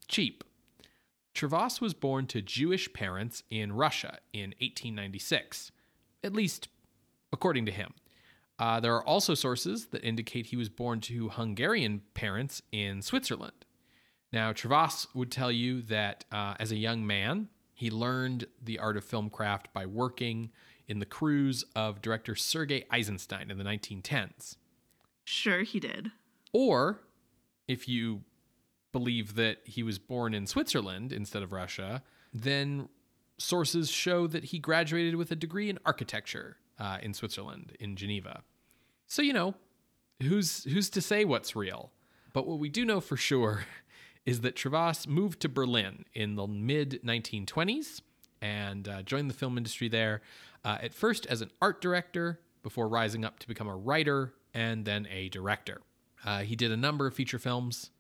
cheap. 0.09 0.45
Trivas 1.35 1.81
was 1.81 1.95
born 1.95 2.27
to 2.29 2.43
Jewish 2.43 2.93
parents 2.93 3.43
in 3.51 3.73
Russia 3.73 4.19
in 4.33 4.55
1896, 4.61 5.71
at 6.25 6.33
least 6.33 6.69
according 7.33 7.67
to 7.67 7.73
him. 7.73 7.93
Uh, 8.59 8.81
there 8.81 8.95
are 8.95 9.05
also 9.05 9.35
sources 9.35 9.87
that 9.89 10.03
indicate 10.03 10.47
he 10.47 10.57
was 10.57 10.71
born 10.71 11.01
to 11.03 11.29
Hungarian 11.29 12.01
parents 12.15 12.63
in 12.73 13.03
Switzerland. 13.03 13.66
Now, 14.33 14.53
Trivas 14.53 15.07
would 15.15 15.31
tell 15.31 15.53
you 15.53 15.83
that 15.83 16.25
uh, 16.33 16.55
as 16.59 16.73
a 16.73 16.77
young 16.77 17.07
man, 17.07 17.49
he 17.75 17.91
learned 17.91 18.47
the 18.63 18.79
art 18.79 18.97
of 18.97 19.05
film 19.05 19.31
craft 19.31 19.73
by 19.73 19.87
working 19.87 20.51
in 20.89 20.99
the 20.99 21.07
crews 21.07 21.65
of 21.75 22.01
director 22.01 22.35
Sergei 22.35 22.85
Eisenstein 22.91 23.51
in 23.51 23.59
the 23.59 23.65
1910s. 23.65 24.57
Sure, 25.25 25.63
he 25.63 25.81
did. 25.81 26.13
Or, 26.53 27.01
if 27.69 27.89
you 27.89 28.23
believe 28.93 29.35
that 29.35 29.59
he 29.65 29.83
was 29.83 29.99
born 29.99 30.33
in 30.33 30.47
Switzerland 30.47 31.13
instead 31.13 31.43
of 31.43 31.53
Russia, 31.53 32.03
then 32.33 32.89
sources 33.39 33.91
show 33.91 34.27
that 34.27 34.45
he 34.45 34.59
graduated 34.59 35.17
with 35.17 35.31
a 35.31 35.37
degree 35.37 35.69
in 35.69 35.79
architecture 35.85 36.57
uh, 36.79 36.99
in 37.03 37.13
Switzerland, 37.13 37.77
in 37.79 37.97
Geneva. 37.97 38.43
So, 39.07 39.23
you 39.23 39.33
know, 39.33 39.55
who's, 40.23 40.65
who's 40.65 40.89
to 40.91 41.01
say 41.01 41.25
what's 41.25 41.55
real? 41.55 41.93
But 42.33 42.47
what 42.47 42.59
we 42.59 42.69
do 42.69 42.85
know 42.85 43.01
for 43.01 43.17
sure 43.17 43.65
is 44.27 44.41
that 44.43 44.57
Trivas 44.57 45.07
moved 45.07 45.41
to 45.41 45.49
Berlin 45.49 46.05
in 46.13 46.35
the 46.35 46.47
mid 46.47 47.01
1920s 47.05 48.03
and 48.43 48.87
uh, 48.89 49.03
joined 49.03 49.31
the 49.31 49.35
film 49.35 49.57
industry 49.57 49.89
there, 49.89 50.21
uh, 50.65 50.79
at 50.83 50.93
first 50.93 51.25
as 51.27 51.41
an 51.41 51.51
art 51.63 51.81
director, 51.81 52.41
before 52.63 52.89
rising 52.89 53.25
up 53.25 53.39
to 53.39 53.47
become 53.47 53.69
a 53.69 53.77
writer 53.77 54.35
and 54.53 54.85
then 54.85 55.07
a 55.11 55.29
director. 55.29 55.81
Uh, 56.25 56.41
he 56.41 56.57
did 56.57 56.73
a 56.73 56.77
number 56.77 57.07
of 57.07 57.15
feature 57.15 57.39
films 57.39 57.91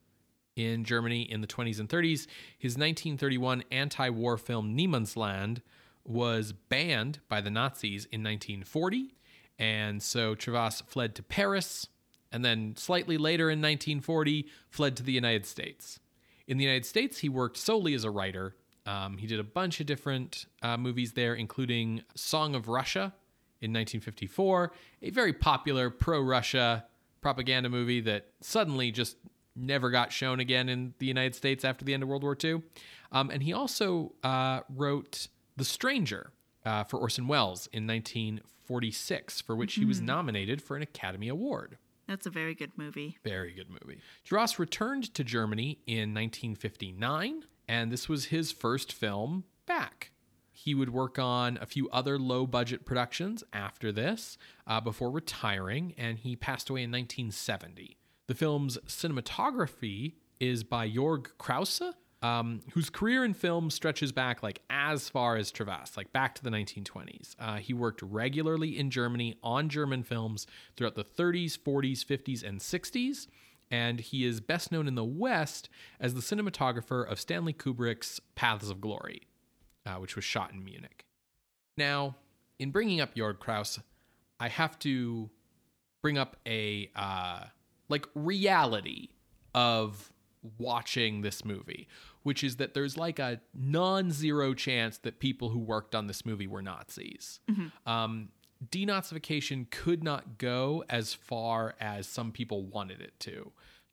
in 0.57 0.85
Germany 0.85 1.23
in 1.23 1.41
the 1.41 1.47
20s 1.47 1.79
and 1.79 1.89
30s. 1.89 2.27
His 2.59 2.73
1931 2.73 3.63
anti 3.71 4.11
war 4.11 4.37
film 4.37 4.77
Niemandsland 4.77 5.61
was 6.05 6.53
banned 6.53 7.21
by 7.29 7.41
the 7.41 7.51
Nazis 7.51 8.07
in 8.07 8.23
1940. 8.23 9.15
And 9.59 10.03
so 10.03 10.35
Trivas 10.35 10.83
fled 10.83 11.15
to 11.15 11.23
Paris 11.23 11.87
and 12.33 12.45
then 12.45 12.75
slightly 12.77 13.17
later 13.17 13.45
in 13.45 13.61
1940 13.61 14.47
fled 14.69 14.97
to 14.97 15.03
the 15.03 15.13
United 15.13 15.47
States. 15.47 16.01
In 16.47 16.59
the 16.59 16.65
United 16.65 16.87
States, 16.87 17.19
he 17.19 17.29
worked 17.29 17.57
solely 17.57 17.95
as 17.95 18.05
a 18.05 18.11
writer. 18.11 18.55
Um, 18.87 19.19
he 19.19 19.27
did 19.27 19.41
a 19.41 19.45
bunch 19.45 19.81
of 19.81 19.87
different 19.87 20.47
uh, 20.63 20.77
movies 20.77 21.13
there, 21.13 21.35
including 21.35 22.03
Song 22.15 22.55
of 22.55 22.69
Russia 22.69 23.15
in 23.61 23.73
1954, 23.73 24.73
a 25.03 25.11
very 25.11 25.33
popular 25.33 25.91
pro 25.91 26.21
Russia 26.21 26.85
propaganda 27.21 27.69
movie 27.69 28.01
that 28.01 28.29
suddenly 28.41 28.93
just 28.93 29.17
never 29.57 29.91
got 29.91 30.13
shown 30.13 30.39
again 30.39 30.69
in 30.69 30.95
the 30.99 31.07
United 31.07 31.35
States 31.35 31.65
after 31.65 31.85
the 31.85 31.95
end 31.95 32.03
of 32.03 32.09
World 32.09 32.23
War 32.23 32.37
II. 32.43 32.63
Um, 33.11 33.31
and 33.31 33.43
he 33.43 33.53
also 33.53 34.13
uh, 34.23 34.61
wrote 34.69 35.29
The 35.57 35.65
Stranger 35.65 36.31
uh, 36.65 36.85
for 36.85 36.99
Orson 36.99 37.27
Welles 37.27 37.69
in 37.73 37.87
1946, 37.87 39.41
for 39.41 39.57
which 39.57 39.75
he 39.75 39.85
was 39.85 40.01
nominated 40.01 40.61
for 40.61 40.77
an 40.77 40.83
Academy 40.83 41.29
Award. 41.29 41.79
That's 42.07 42.27
a 42.27 42.31
very 42.31 42.55
good 42.55 42.73
movie. 42.77 43.19
Very 43.25 43.53
good 43.53 43.69
movie. 43.69 44.01
Dross 44.25 44.59
returned 44.59 45.13
to 45.15 45.25
Germany 45.25 45.81
in 45.87 46.15
1959, 46.15 47.45
and 47.69 47.91
this 47.91 48.09
was 48.09 48.27
his 48.27 48.53
first 48.53 48.93
film 48.93 49.45
back. 49.67 50.13
He 50.53 50.75
would 50.75 50.91
work 50.91 51.19
on 51.19 51.59
a 51.61 51.67
few 51.67 51.89
other 51.91 52.19
low 52.19 52.47
budget 52.47 52.87
productions 52.87 53.45
after 53.53 53.93
this 53.93 54.39
uh, 54.67 54.81
before 54.81 55.11
retiring, 55.11 55.95
and 55.99 56.19
he 56.19 56.35
passed 56.37 56.71
away 56.71 56.83
in 56.83 56.91
1970. 56.91 57.99
The 58.27 58.35
film's 58.35 58.79
cinematography 58.87 60.15
is 60.41 60.65
by 60.65 60.89
Jorg 60.89 61.29
Krause, 61.39 61.83
um, 62.27 62.61
whose 62.73 62.91
career 62.91 63.25
in 63.25 63.35
film 63.35 63.71
stretches 63.71 64.11
back 64.11 64.43
like 64.43 64.61
as 64.69 65.09
far 65.09 65.37
as 65.37 65.53
Trivas, 65.53 65.97
like 65.97 66.13
back 66.13 66.35
to 66.35 66.43
the 66.43 66.51
1920s. 66.51 67.37
Uh, 67.39 67.57
he 67.57 67.73
worked 67.73 68.03
regularly 68.03 68.79
in 68.79 68.91
Germany 68.91 69.37
on 69.43 69.69
German 69.69 70.03
films 70.03 70.47
throughout 70.77 70.97
the 70.97 71.05
30s, 71.05 71.59
40s, 71.59 72.05
50s, 72.05 72.43
and 72.43 72.61
60s, 72.61 73.29
and 73.71 74.01
he 74.01 74.25
is 74.25 74.41
best 74.41 74.73
known 74.73 74.89
in 74.89 74.95
the 74.97 75.05
West 75.05 75.69
as 76.01 76.15
the 76.15 76.21
cinematographer 76.21 77.09
of 77.09 77.21
Stanley 77.21 77.53
Kubrick's 77.53 78.21
Paths 78.35 78.71
of 78.71 78.81
Glory, 78.81 79.23
uh, 79.85 79.95
which 79.95 80.17
was 80.17 80.25
shot 80.25 80.53
in 80.53 80.65
Munich. 80.65 81.05
Now, 81.77 82.17
in 82.59 82.71
bringing 82.71 83.01
up 83.01 83.15
Jorg 83.15 83.39
Krause, 83.39 83.79
I 84.41 84.49
have 84.49 84.79
to 84.81 85.31
bring 86.03 86.19
up 86.19 86.37
a 86.47 86.91
uh, 86.97 87.45
like 87.89 88.07
reality 88.15 89.11
of 89.55 90.13
watching 90.59 91.23
this 91.23 91.45
movie, 91.45 91.89
which 92.27 92.43
is 92.43 92.57
that 92.57 92.75
there's 92.75 92.97
like 92.97 93.21
a 93.21 93.41
non-zero 93.55 94.53
chance 94.53 94.99
that 94.99 95.21
people 95.21 95.51
who 95.51 95.61
worked 95.61 95.95
on 95.95 96.09
this 96.09 96.27
movie 96.27 96.49
were 96.49 96.61
Nazis. 96.61 97.39
Um, 97.87 98.31
denazification 98.69 99.71
could 99.71 100.03
not 100.03 100.37
go 100.37 100.83
as 100.91 101.15
far 101.15 101.77
as 101.81 102.09
some 102.09 102.33
people 102.33 102.65
wanted 102.65 103.01
it 103.01 103.13
to. 103.21 103.53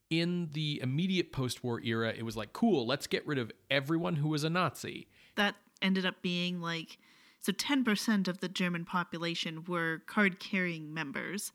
In 0.09 0.49
the 0.53 0.79
immediate 0.81 1.31
post-war 1.31 1.79
era, 1.81 2.11
it 2.11 2.23
was 2.23 2.35
like, 2.35 2.53
cool, 2.53 2.87
let's 2.87 3.05
get 3.05 3.23
rid 3.27 3.37
of 3.37 3.51
everyone 3.69 4.15
who 4.15 4.29
was 4.29 4.43
a 4.43 4.49
Nazi. 4.49 5.05
That 5.35 5.53
ended 5.79 6.03
up 6.03 6.23
being 6.23 6.59
like 6.59 6.97
so 7.39 7.51
10% 7.51 8.27
of 8.27 8.39
the 8.39 8.49
German 8.49 8.83
population 8.83 9.63
were 9.67 10.01
card 10.07 10.39
carrying 10.39 10.91
members, 10.91 11.51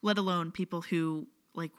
let 0.00 0.16
alone 0.16 0.52
people 0.52 0.80
who 0.80 1.26
like 1.54 1.72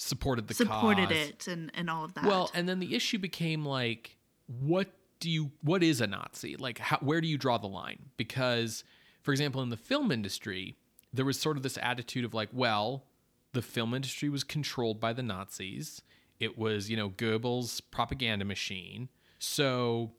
Supported 0.00 0.46
the 0.46 0.54
supported 0.54 1.08
cause. 1.08 1.16
it 1.16 1.48
and, 1.48 1.72
and 1.74 1.90
all 1.90 2.04
of 2.04 2.14
that. 2.14 2.24
Well, 2.24 2.50
and 2.54 2.68
then 2.68 2.78
the 2.78 2.94
issue 2.94 3.18
became 3.18 3.66
like, 3.66 4.16
what 4.46 4.88
do 5.18 5.28
you, 5.28 5.50
what 5.62 5.82
is 5.82 6.00
a 6.00 6.06
Nazi? 6.06 6.56
Like, 6.56 6.78
how, 6.78 6.98
where 6.98 7.20
do 7.20 7.26
you 7.26 7.36
draw 7.36 7.58
the 7.58 7.66
line? 7.66 7.98
Because, 8.16 8.84
for 9.22 9.32
example, 9.32 9.60
in 9.60 9.70
the 9.70 9.76
film 9.76 10.12
industry, 10.12 10.76
there 11.12 11.24
was 11.24 11.38
sort 11.38 11.56
of 11.56 11.64
this 11.64 11.76
attitude 11.82 12.24
of 12.24 12.32
like, 12.32 12.48
well, 12.52 13.06
the 13.54 13.62
film 13.62 13.92
industry 13.92 14.28
was 14.28 14.44
controlled 14.44 15.00
by 15.00 15.12
the 15.12 15.22
Nazis. 15.22 16.00
It 16.38 16.56
was, 16.56 16.88
you 16.88 16.96
know, 16.96 17.10
Goebbels' 17.10 17.80
propaganda 17.90 18.44
machine. 18.44 19.08
So, 19.40 20.12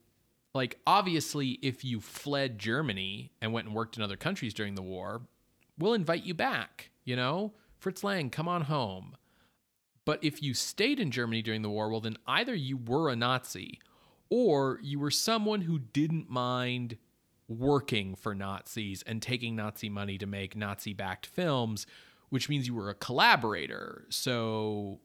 like, 0.54 0.78
obviously, 0.86 1.52
if 1.62 1.86
you 1.86 2.02
fled 2.02 2.60
Germany 2.60 3.32
and 3.42 3.54
went 3.54 3.68
and 3.68 3.76
worked 3.76 3.96
in 3.96 4.04
other 4.04 4.18
countries 4.18 4.54
during 4.54 4.76
the 4.76 4.82
war, 4.82 5.22
we'll 5.78 5.94
invite 5.94 6.26
you 6.26 6.34
back, 6.34 6.90
you 7.06 7.16
know? 7.16 7.54
Fritz 7.78 8.04
Lang, 8.04 8.30
come 8.30 8.50
on 8.50 8.64
home. 8.64 9.16
But 10.06 10.24
if 10.24 10.42
you 10.42 10.54
stayed 10.54 11.00
in 11.00 11.12
Germany 11.12 11.42
during 11.42 11.62
the 11.62 11.70
war, 11.70 11.90
well, 11.90 12.02
then 12.02 12.18
either 12.28 12.56
you 12.56 12.78
were 12.78 13.10
a 13.10 13.16
Nazi 13.16 13.80
or 14.30 14.80
you 14.82 15.00
were 15.00 15.12
someone 15.12 15.62
who 15.62 15.80
didn't 15.80 16.30
mind 16.30 16.98
working 17.48 18.16
for 18.16 18.36
Nazis 18.36 19.04
and 19.04 19.22
taking 19.22 19.56
Nazi 19.56 19.90
money 19.90 20.18
to 20.18 20.26
make 20.26 20.56
Nazi 20.56 20.94
backed 20.94 21.26
films, 21.26 21.88
which 22.30 22.48
means 22.48 22.68
you 22.68 22.76
were 22.76 22.90
a 22.90 22.96
collaborator. 22.96 24.06
So 24.10 25.00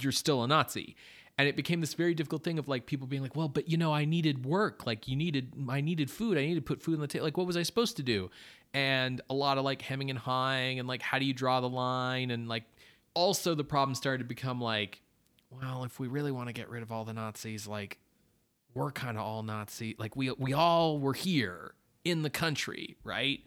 you're 0.00 0.12
still 0.12 0.42
a 0.42 0.48
Nazi. 0.48 0.96
And 1.38 1.48
it 1.48 1.54
became 1.54 1.82
this 1.82 1.92
very 1.92 2.14
difficult 2.14 2.44
thing 2.44 2.58
of 2.58 2.66
like 2.66 2.86
people 2.86 3.06
being 3.06 3.22
like, 3.22 3.36
well, 3.36 3.48
but 3.48 3.68
you 3.68 3.76
know, 3.76 3.92
I 3.92 4.06
needed 4.06 4.46
work. 4.46 4.86
Like 4.86 5.06
you 5.06 5.16
needed, 5.16 5.52
I 5.68 5.82
needed 5.82 6.10
food. 6.10 6.38
I 6.38 6.40
needed 6.40 6.56
to 6.56 6.62
put 6.62 6.82
food 6.82 6.94
on 6.94 7.00
the 7.00 7.06
table. 7.06 7.26
Like, 7.26 7.36
what 7.36 7.46
was 7.46 7.58
I 7.58 7.62
supposed 7.62 7.98
to 7.98 8.02
do? 8.02 8.30
And 8.72 9.20
a 9.28 9.34
lot 9.34 9.58
of 9.58 9.64
like 9.64 9.82
hemming 9.82 10.08
and 10.08 10.18
hawing 10.18 10.78
and 10.78 10.88
like, 10.88 11.02
how 11.02 11.18
do 11.18 11.26
you 11.26 11.34
draw 11.34 11.60
the 11.60 11.68
line? 11.68 12.30
And 12.30 12.48
like, 12.48 12.64
also 13.16 13.54
the 13.54 13.64
problem 13.64 13.94
started 13.94 14.18
to 14.18 14.28
become 14.28 14.60
like, 14.60 15.00
well, 15.50 15.82
if 15.84 15.98
we 15.98 16.06
really 16.06 16.30
want 16.30 16.48
to 16.48 16.52
get 16.52 16.68
rid 16.68 16.82
of 16.82 16.92
all 16.92 17.04
the 17.04 17.14
Nazis, 17.14 17.66
like 17.66 17.98
we're 18.74 18.92
kind 18.92 19.16
of 19.16 19.24
all 19.24 19.42
Nazi, 19.42 19.96
like 19.98 20.14
we 20.14 20.30
we 20.32 20.52
all 20.52 21.00
were 21.00 21.14
here 21.14 21.74
in 22.04 22.22
the 22.22 22.30
country, 22.30 22.96
right? 23.02 23.40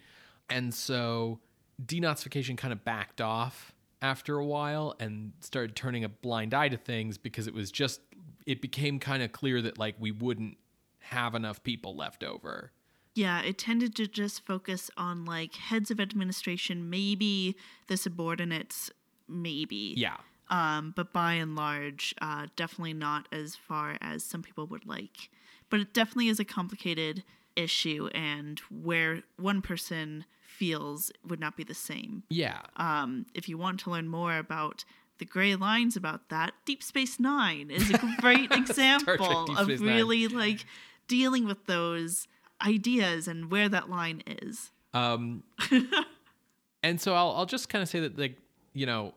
And 0.50 0.74
so 0.74 1.40
denazification 1.86 2.58
kind 2.58 2.74
of 2.74 2.84
backed 2.84 3.22
off 3.22 3.74
after 4.02 4.38
a 4.38 4.46
while 4.46 4.96
and 5.00 5.34
started 5.40 5.76
turning 5.76 6.04
a 6.04 6.10
blind 6.10 6.54
eye 6.54 6.68
to 6.70 6.78
things 6.78 7.18
because 7.18 7.48
it 7.48 7.54
was 7.54 7.70
just 7.72 8.02
it 8.48 8.62
became 8.62 9.00
kind 9.00 9.22
of 9.22 9.32
clear 9.32 9.62
that 9.62 9.78
like 9.78 9.96
we 10.00 10.12
wouldn't 10.12 10.58
have 11.00 11.36
enough 11.36 11.62
people 11.64 11.96
left 11.96 12.24
over. 12.24 12.72
yeah, 13.16 13.42
it 13.42 13.58
tended 13.58 13.96
to 13.98 14.08
just 14.08 14.46
focus 14.46 14.90
on 14.98 15.26
like 15.26 15.56
heads 15.56 15.92
of 15.92 16.00
administration, 16.00 16.90
maybe 16.90 17.56
the 17.88 17.98
subordinates, 17.98 18.90
maybe. 19.30 19.94
Yeah. 19.98 20.18
Um, 20.50 20.94
but 20.96 21.14
by 21.14 21.34
and 21.34 21.56
large, 21.56 22.16
uh, 22.22 22.48
definitely 22.56 22.94
not 22.94 23.28
as 23.32 23.56
far 23.56 23.98
as 24.02 24.24
some 24.24 24.42
people 24.42 24.66
would 24.68 24.86
like. 24.86 25.30
But 25.70 25.80
it 25.80 25.94
definitely 25.94 26.30
is 26.30 26.40
a 26.40 26.46
complicated 26.46 27.24
issue, 27.56 28.08
and 28.16 28.60
where 28.72 29.22
one 29.38 29.62
person 29.62 30.26
feels 30.42 31.12
would 31.28 31.40
not 31.40 31.56
be 31.56 31.64
the 31.64 31.76
same. 31.76 32.24
Yeah. 32.30 32.62
Um, 32.78 33.28
if 33.36 33.48
you 33.48 33.58
want 33.58 33.80
to 33.82 33.92
learn 33.92 34.08
more 34.08 34.38
about 34.38 34.84
the 35.20 35.26
gray 35.26 35.56
lines 35.56 35.96
about 35.96 36.30
that, 36.30 36.54
Deep 36.66 36.82
Space 36.82 37.20
Nine 37.20 37.70
is 37.70 37.92
a 37.92 38.00
great 38.20 38.52
example 38.52 39.52
of 39.56 39.66
Space 39.66 39.80
Nine. 39.80 39.96
really 39.96 40.28
like 40.28 40.66
dealing 41.08 41.46
with 41.46 41.66
those 41.68 42.28
ideas 42.66 43.28
and 43.28 43.52
where 43.52 43.70
that 43.70 43.90
line 43.90 44.24
is. 44.26 44.72
Um, 44.94 45.44
and 46.84 47.00
so 47.00 47.14
I'll 47.14 47.32
I'll 47.32 47.46
just 47.46 47.70
kind 47.70 47.84
of 47.84 47.90
say 47.90 48.00
that 48.00 48.18
like 48.18 48.38
you 48.74 48.86
know, 48.86 49.14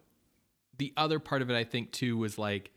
the 0.79 0.93
other 0.97 1.19
part 1.19 1.43
of 1.43 1.51
it 1.51 1.57
I 1.57 1.65
think 1.65 1.93
too 1.93 2.17
was 2.17 2.39
like 2.39 2.71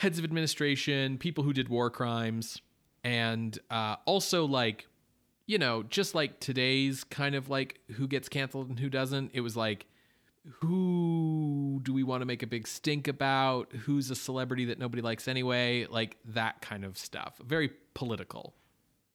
heads 0.00 0.18
of 0.18 0.24
administration, 0.24 1.18
people 1.18 1.44
who 1.44 1.52
did 1.52 1.68
war 1.68 1.90
crimes, 1.90 2.60
and 3.04 3.58
uh, 3.70 3.96
also 4.04 4.44
like 4.44 4.86
you 5.46 5.58
know 5.58 5.82
just 5.82 6.14
like 6.14 6.40
today's 6.40 7.04
kind 7.04 7.34
of 7.34 7.48
like 7.48 7.80
who 7.92 8.06
gets 8.06 8.28
canceled 8.28 8.68
and 8.68 8.78
who 8.78 8.88
doesn't. 8.88 9.30
It 9.34 9.40
was 9.40 9.56
like 9.56 9.86
who 10.60 11.80
do 11.84 11.92
we 11.92 12.02
want 12.02 12.20
to 12.20 12.26
make 12.26 12.42
a 12.42 12.46
big 12.46 12.66
stink 12.66 13.06
about? 13.06 13.72
Who's 13.72 14.10
a 14.10 14.16
celebrity 14.16 14.66
that 14.66 14.78
nobody 14.78 15.02
likes 15.02 15.28
anyway? 15.28 15.86
Like 15.88 16.16
that 16.24 16.60
kind 16.60 16.84
of 16.84 16.98
stuff. 16.98 17.40
Very 17.44 17.70
political. 17.94 18.54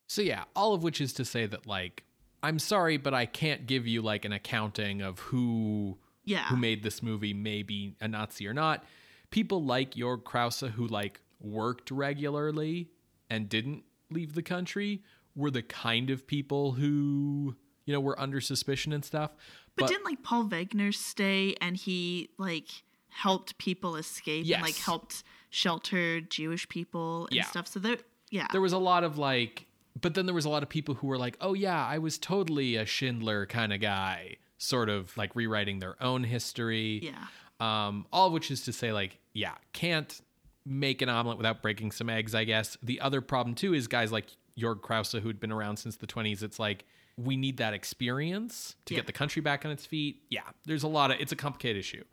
So 0.07 0.21
yeah, 0.21 0.45
all 0.55 0.73
of 0.73 0.83
which 0.83 1.01
is 1.01 1.11
to 1.13 1.25
say 1.25 1.45
that 1.45 1.67
like 1.67 2.03
I'm 2.43 2.59
sorry, 2.59 2.97
but 2.97 3.13
I 3.13 3.25
can't 3.25 3.65
give 3.67 3.87
you 3.87 4.01
like 4.01 4.23
an 4.23 4.31
accounting 4.31 5.01
of 5.01 5.19
who 5.19 5.97
Yeah. 6.27 6.45
who 6.45 6.57
made 6.57 6.83
this 6.83 7.01
movie 7.01 7.33
maybe 7.33 7.95
a 8.01 8.07
Nazi 8.07 8.47
or 8.47 8.53
not. 8.53 8.83
People 9.31 9.63
like 9.63 9.95
Jorg 9.95 10.23
Krause 10.23 10.59
who 10.75 10.87
like 10.87 11.21
worked 11.39 11.89
regularly 11.91 12.89
and 13.29 13.49
didn't 13.49 13.83
leave 14.11 14.33
the 14.33 14.41
country 14.43 15.03
were 15.35 15.51
the 15.51 15.61
kind 15.61 16.09
of 16.09 16.25
people 16.27 16.73
who 16.73 17.55
you 17.85 17.93
know 17.93 17.99
were 17.99 18.19
under 18.19 18.39
suspicion 18.41 18.93
and 18.93 19.03
stuff. 19.05 19.31
But, 19.75 19.87
didn't 19.89 20.05
like 20.05 20.23
Paul 20.23 20.45
Wegener 20.45 20.93
stay 20.93 21.55
and 21.61 21.77
he 21.77 22.29
like 22.37 22.67
helped 23.09 23.57
people 23.57 23.95
escape 23.95 24.45
and 24.51 24.61
like 24.63 24.75
helped 24.75 25.23
shelter 25.49 26.19
Jewish 26.21 26.67
people 26.69 27.27
and 27.27 27.35
Yeah. 27.37 27.45
stuff. 27.45 27.67
So 27.67 27.79
there, 27.79 27.97
yeah, 28.29 28.47
there 28.51 28.61
was 28.61 28.73
a 28.73 28.77
lot 28.77 29.03
of 29.03 29.17
like 29.17 29.65
but 29.99 30.13
then 30.13 30.25
there 30.27 30.35
was 30.35 30.45
a 30.45 30.49
lot 30.49 30.61
of 30.63 30.69
people 30.69 30.93
who 30.95 31.07
were 31.07 31.17
like 31.17 31.35
oh 31.41 31.53
yeah 31.55 31.83
i 31.83 31.97
was 31.97 32.19
totally 32.19 32.75
a 32.75 32.85
schindler 32.85 33.47
kind 33.47 33.73
of 33.73 33.79
guy 33.81 34.35
sort 34.57 34.89
of 34.89 35.15
like 35.17 35.35
rewriting 35.35 35.79
their 35.79 36.01
own 36.01 36.23
history. 36.23 36.99
Yeah, 37.03 37.25
um 37.59 38.05
all 38.11 38.27
of 38.27 38.33
which 38.33 38.51
is 38.51 38.61
to 38.63 38.73
say 38.73 38.91
like 38.93 39.17
yeah 39.33 39.53
can't 39.73 40.21
make 40.65 41.01
an 41.01 41.09
omelet 41.09 41.37
without 41.37 41.61
breaking 41.61 41.91
some 41.91 42.09
eggs 42.09 42.35
i 42.35 42.43
guess. 42.43 42.77
The 42.83 42.99
other 43.01 43.21
problem 43.21 43.55
too 43.55 43.73
is 43.73 43.87
guys 43.87 44.11
like 44.11 44.25
jorg 44.59 44.81
krause 44.81 45.11
who'd 45.11 45.39
been 45.39 45.51
around 45.51 45.77
since 45.77 45.95
the 45.97 46.07
20s 46.07 46.43
it's 46.43 46.59
like 46.59 46.85
we 47.15 47.35
need 47.37 47.57
that 47.57 47.73
experience 47.73 48.75
to 48.85 48.93
Yeah. 48.93 48.99
get 48.99 49.07
the 49.07 49.13
country 49.13 49.41
back 49.41 49.65
on 49.65 49.71
its 49.71 49.85
feet. 49.85 50.21
Yeah 50.29 50.41
there's 50.65 50.83
a 50.83 50.87
lot 50.87 51.11
of 51.11 51.19
it's 51.19 51.31
a 51.31 51.35
complicated 51.35 51.79
issue. 51.79 52.03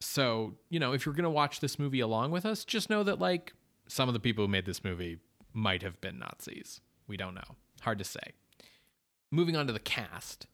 So 0.00 0.54
you 0.70 0.78
know 0.80 0.92
if 0.92 1.04
you're 1.06 1.14
gonna 1.14 1.30
watch 1.30 1.60
this 1.60 1.78
movie 1.78 2.00
along 2.00 2.30
with 2.30 2.46
us 2.46 2.64
just 2.64 2.88
know 2.90 3.02
that 3.02 3.18
like 3.18 3.52
some 3.88 4.08
of 4.08 4.12
the 4.14 4.20
people 4.20 4.44
who 4.44 4.48
made 4.48 4.66
this 4.66 4.82
movie 4.84 5.18
might 5.52 5.82
have 5.82 6.00
been 6.00 6.18
nazis. 6.18 6.80
We 7.08 7.16
don't 7.16 7.34
know. 7.34 7.56
Hard 7.82 7.98
to 7.98 8.04
say. 8.04 8.32
Moving 9.30 9.56
on 9.56 9.66
to 9.66 9.72
the 9.72 9.78
cast 9.80 10.46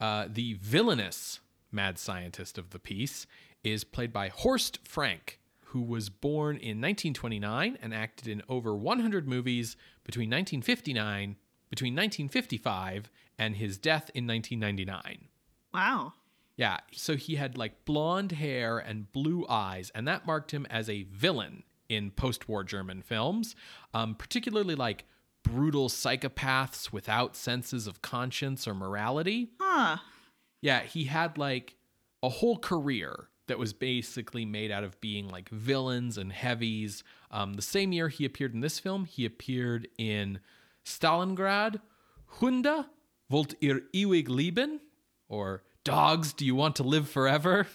uh, 0.00 0.26
the 0.28 0.54
villainous 0.54 1.40
mad 1.70 1.98
scientist 1.98 2.58
of 2.58 2.70
the 2.70 2.78
piece 2.78 3.26
is 3.62 3.84
played 3.84 4.12
by 4.12 4.28
horst 4.28 4.78
frank 4.84 5.38
who 5.66 5.82
was 5.82 6.08
born 6.08 6.56
in 6.56 6.80
1929 6.80 7.78
and 7.80 7.94
acted 7.94 8.26
in 8.26 8.42
over 8.48 8.74
100 8.74 9.28
movies 9.28 9.76
between 10.04 10.28
1959 10.28 11.36
between 11.70 11.94
1955 11.94 13.10
and 13.38 13.56
his 13.56 13.78
death 13.78 14.10
in 14.12 14.26
1999. 14.26 15.28
Wow. 15.72 16.14
Yeah, 16.56 16.78
so 16.92 17.16
he 17.16 17.36
had 17.36 17.56
like 17.56 17.84
blonde 17.84 18.32
hair 18.32 18.78
and 18.78 19.10
blue 19.12 19.46
eyes, 19.48 19.90
and 19.94 20.06
that 20.06 20.26
marked 20.26 20.50
him 20.50 20.66
as 20.68 20.90
a 20.90 21.04
villain 21.04 21.62
in 21.88 22.10
post 22.10 22.48
war 22.48 22.64
German 22.64 23.00
films, 23.00 23.54
um, 23.94 24.14
particularly 24.14 24.74
like 24.74 25.06
brutal 25.42 25.88
psychopaths 25.88 26.92
without 26.92 27.36
senses 27.36 27.86
of 27.86 28.02
conscience 28.02 28.66
or 28.68 28.74
morality. 28.74 29.50
Huh. 29.60 29.98
Yeah, 30.60 30.80
he 30.80 31.04
had 31.04 31.38
like 31.38 31.76
a 32.22 32.28
whole 32.28 32.58
career 32.58 33.28
that 33.48 33.58
was 33.58 33.72
basically 33.72 34.44
made 34.44 34.70
out 34.70 34.84
of 34.84 35.00
being 35.00 35.28
like 35.28 35.48
villains 35.48 36.16
and 36.16 36.32
heavies. 36.32 37.02
Um, 37.30 37.54
the 37.54 37.62
same 37.62 37.92
year 37.92 38.08
he 38.08 38.24
appeared 38.24 38.54
in 38.54 38.60
this 38.60 38.78
film, 38.78 39.06
he 39.06 39.24
appeared 39.24 39.88
in 39.98 40.40
Stalingrad, 40.84 41.80
Hunde, 42.38 42.86
wollt 43.30 43.54
ihr 43.60 43.82
ewig 43.94 44.28
leben? 44.28 44.80
Or 45.28 45.62
Dogs, 45.84 46.32
do 46.32 46.44
you 46.44 46.54
want 46.54 46.76
to 46.76 46.82
live 46.82 47.08
forever? 47.08 47.66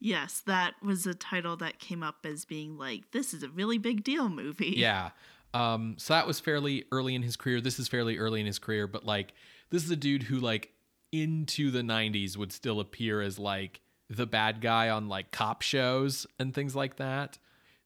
Yes, 0.00 0.42
that 0.46 0.74
was 0.82 1.06
a 1.06 1.14
title 1.14 1.56
that 1.56 1.78
came 1.78 2.02
up 2.02 2.26
as 2.26 2.44
being 2.44 2.76
like, 2.76 3.10
this 3.12 3.32
is 3.32 3.42
a 3.42 3.48
really 3.48 3.78
big 3.78 4.04
deal 4.04 4.28
movie. 4.28 4.74
Yeah. 4.76 5.10
Um, 5.54 5.94
so 5.98 6.12
that 6.14 6.26
was 6.26 6.40
fairly 6.40 6.84
early 6.92 7.14
in 7.14 7.22
his 7.22 7.36
career. 7.36 7.60
This 7.60 7.78
is 7.78 7.88
fairly 7.88 8.18
early 8.18 8.40
in 8.40 8.46
his 8.46 8.58
career, 8.58 8.86
but 8.86 9.06
like 9.06 9.32
this 9.70 9.84
is 9.84 9.90
a 9.90 9.96
dude 9.96 10.24
who 10.24 10.38
like 10.40 10.70
into 11.12 11.70
the 11.70 11.80
90s 11.82 12.36
would 12.36 12.52
still 12.52 12.80
appear 12.80 13.20
as 13.22 13.38
like 13.38 13.80
the 14.10 14.26
bad 14.26 14.60
guy 14.60 14.90
on 14.90 15.08
like 15.08 15.30
cop 15.30 15.62
shows 15.62 16.26
and 16.38 16.52
things 16.52 16.74
like 16.74 16.96
that. 16.96 17.38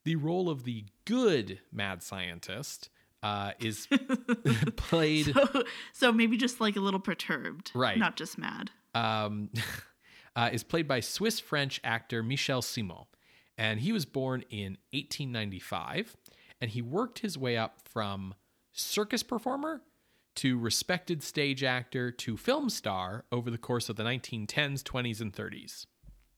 The 0.05 0.17
role 0.17 0.49
of 0.49 0.65
the 0.65 0.87
good 1.05 1.61
mad 1.71 2.03
scientist 2.03 2.89
uh, 3.23 3.53
is 3.61 3.87
played 4.77 5.27
So, 5.35 5.65
so 5.93 6.13
maybe 6.13 6.37
just 6.39 6.61
like 6.61 6.77
a 6.77 6.81
little 6.81 7.01
perturbed. 7.01 7.71
Right. 7.75 7.99
Not 7.99 8.17
just 8.17 8.39
mad. 8.39 8.71
um, 8.95 9.51
uh, 10.37 10.51
is 10.53 10.63
played 10.63 10.89
by 10.89 11.01
Swiss 11.01 11.39
French 11.41 11.81
actor 11.85 12.23
Michel 12.23 12.63
Simon, 12.63 13.05
and 13.59 13.81
he 13.81 13.93
was 13.93 14.07
born 14.07 14.45
in 14.51 14.79
1895, 14.93 16.17
and 16.61 16.71
he 16.71 16.83
worked 16.83 17.21
his 17.21 17.39
way 17.39 17.57
up 17.57 17.81
from 17.89 18.35
circus 18.73 19.23
performer 19.23 19.83
to 20.37 20.59
respected 20.59 21.23
stage 21.23 21.65
actor 21.65 22.11
to 22.13 22.37
film 22.37 22.71
star 22.71 23.25
over 23.33 23.51
the 23.51 23.59
course 23.59 23.89
of 23.89 23.97
the 23.97 24.05
1910s, 24.05 24.83
20s, 24.83 25.21
and 25.21 25.33
30s. 25.33 25.87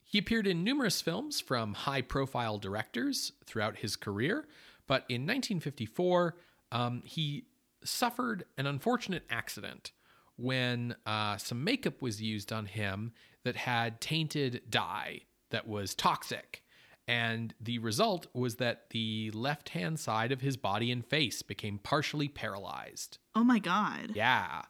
He 0.04 0.18
appeared 0.18 0.46
in 0.46 0.64
numerous 0.64 1.00
films 1.00 1.40
from 1.40 1.74
high 1.74 2.02
profile 2.02 2.58
directors 2.58 3.32
throughout 3.44 3.76
his 3.76 3.96
career, 3.96 4.48
but 4.86 5.04
in 5.08 5.22
1954, 5.22 6.36
um, 6.72 7.02
he 7.04 7.44
suffered 7.84 8.44
an 8.58 8.66
unfortunate 8.66 9.24
accident 9.30 9.92
when 10.36 10.96
uh, 11.04 11.36
some 11.36 11.62
makeup 11.62 12.00
was 12.00 12.22
used 12.22 12.52
on 12.52 12.66
him 12.66 13.12
that 13.44 13.56
had 13.56 14.00
tainted 14.00 14.62
dye 14.70 15.20
that 15.50 15.68
was 15.68 15.94
toxic. 15.94 16.64
And 17.10 17.54
the 17.60 17.80
result 17.80 18.28
was 18.32 18.54
that 18.56 18.90
the 18.90 19.32
left 19.32 19.70
hand 19.70 19.98
side 19.98 20.30
of 20.30 20.42
his 20.42 20.56
body 20.56 20.92
and 20.92 21.04
face 21.04 21.42
became 21.42 21.78
partially 21.78 22.28
paralyzed. 22.28 23.18
Oh 23.34 23.42
my 23.42 23.58
God. 23.58 24.12
Yeah. 24.14 24.62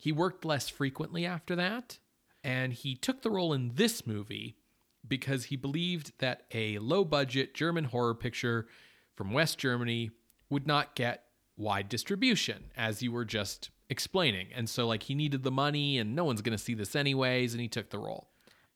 He 0.00 0.10
worked 0.10 0.46
less 0.46 0.70
frequently 0.70 1.26
after 1.26 1.54
that, 1.56 1.98
and 2.42 2.72
he 2.72 2.94
took 2.94 3.20
the 3.20 3.28
role 3.28 3.52
in 3.52 3.72
this 3.74 4.06
movie 4.06 4.56
because 5.06 5.44
he 5.44 5.56
believed 5.56 6.12
that 6.20 6.44
a 6.52 6.78
low 6.78 7.04
budget 7.04 7.52
German 7.52 7.84
horror 7.84 8.14
picture 8.14 8.66
from 9.14 9.34
West 9.34 9.58
Germany 9.58 10.10
would 10.48 10.66
not 10.66 10.94
get 10.94 11.24
wide 11.58 11.90
distribution, 11.90 12.64
as 12.74 13.02
you 13.02 13.12
were 13.12 13.26
just 13.26 13.68
explaining. 13.90 14.48
And 14.54 14.70
so, 14.70 14.86
like, 14.86 15.02
he 15.02 15.14
needed 15.14 15.42
the 15.42 15.50
money, 15.50 15.98
and 15.98 16.16
no 16.16 16.24
one's 16.24 16.40
going 16.40 16.56
to 16.56 16.64
see 16.64 16.72
this 16.72 16.96
anyways, 16.96 17.52
and 17.52 17.60
he 17.60 17.68
took 17.68 17.90
the 17.90 17.98
role. 17.98 18.30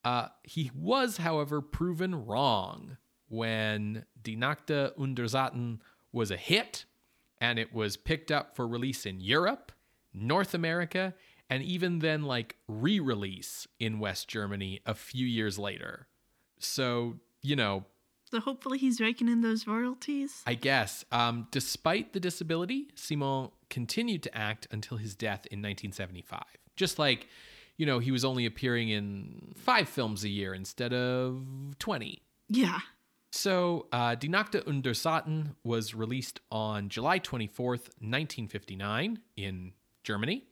Uh, 0.08 0.28
he 0.42 0.70
was, 0.74 1.18
however, 1.18 1.60
proven 1.60 2.24
wrong 2.24 2.96
when 3.28 4.06
Die 4.22 4.36
Nackte 4.36 4.92
und 4.96 5.16
der 5.16 5.28
Satan 5.28 5.82
was 6.12 6.30
a 6.30 6.36
hit 6.38 6.86
and 7.42 7.58
it 7.58 7.74
was 7.74 7.98
picked 7.98 8.30
up 8.30 8.56
for 8.56 8.66
release 8.66 9.04
in 9.04 9.20
Europe, 9.20 9.70
North 10.14 10.54
America, 10.54 11.12
and 11.50 11.62
even 11.62 11.98
then, 11.98 12.22
like 12.22 12.56
re 12.66 12.98
release 12.98 13.68
in 13.78 13.98
West 13.98 14.28
Germany 14.28 14.80
a 14.86 14.94
few 14.94 15.26
years 15.26 15.58
later. 15.58 16.08
So, 16.58 17.16
you 17.42 17.54
know, 17.54 17.84
So 18.30 18.40
hopefully 18.40 18.78
he's 18.78 19.02
raking 19.02 19.28
in 19.28 19.42
those 19.42 19.66
royalties. 19.66 20.42
I 20.46 20.54
guess, 20.54 21.04
um, 21.12 21.48
despite 21.50 22.14
the 22.14 22.20
disability, 22.20 22.88
Simon 22.94 23.50
continued 23.68 24.22
to 24.22 24.34
act 24.34 24.68
until 24.70 24.96
his 24.96 25.14
death 25.14 25.44
in 25.50 25.58
1975. 25.60 26.44
Just 26.76 26.98
like, 26.98 27.26
you 27.78 27.86
know, 27.86 28.00
he 28.00 28.10
was 28.10 28.24
only 28.24 28.44
appearing 28.44 28.90
in 28.90 29.54
five 29.56 29.88
films 29.88 30.24
a 30.24 30.28
year 30.28 30.52
instead 30.52 30.92
of 30.92 31.46
20. 31.78 32.20
Yeah. 32.48 32.80
So, 33.30 33.86
uh, 33.92 34.14
Die 34.16 34.28
Nackte 34.28 34.66
und 34.66 34.82
der 34.82 34.94
Satan 34.94 35.54
was 35.62 35.94
released 35.94 36.40
on 36.50 36.88
July 36.88 37.20
24th, 37.20 37.90
1959, 38.00 39.20
in 39.36 39.72
Germany. 40.02 40.44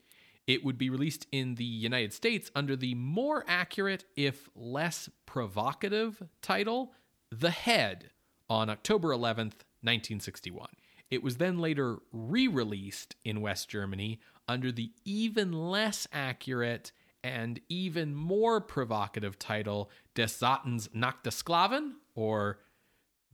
It 0.46 0.64
would 0.64 0.78
be 0.78 0.90
released 0.90 1.26
in 1.32 1.56
the 1.56 1.64
United 1.64 2.12
States 2.12 2.50
under 2.54 2.76
the 2.76 2.94
more 2.94 3.44
accurate, 3.48 4.04
if 4.14 4.48
less 4.54 5.08
provocative, 5.24 6.22
title, 6.40 6.92
The 7.32 7.50
Head, 7.50 8.10
on 8.48 8.70
October 8.70 9.08
11th, 9.08 9.64
1961. 9.82 10.68
It 11.10 11.22
was 11.22 11.38
then 11.38 11.58
later 11.58 11.98
re 12.12 12.46
released 12.46 13.16
in 13.24 13.40
West 13.40 13.68
Germany 13.68 14.20
under 14.46 14.70
the 14.70 14.92
even 15.04 15.52
less 15.52 16.06
accurate 16.12 16.92
and 17.26 17.60
even 17.68 18.14
more 18.14 18.60
provocative 18.60 19.36
title 19.36 19.90
Des 20.14 20.28
Satans 20.28 20.88
Nackte 20.94 21.32
Sklavin, 21.32 21.94
or 22.14 22.60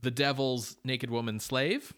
The 0.01 0.09
Devil's 0.09 0.77
Naked 0.83 1.11
Woman 1.11 1.39
Slave. 1.39 1.93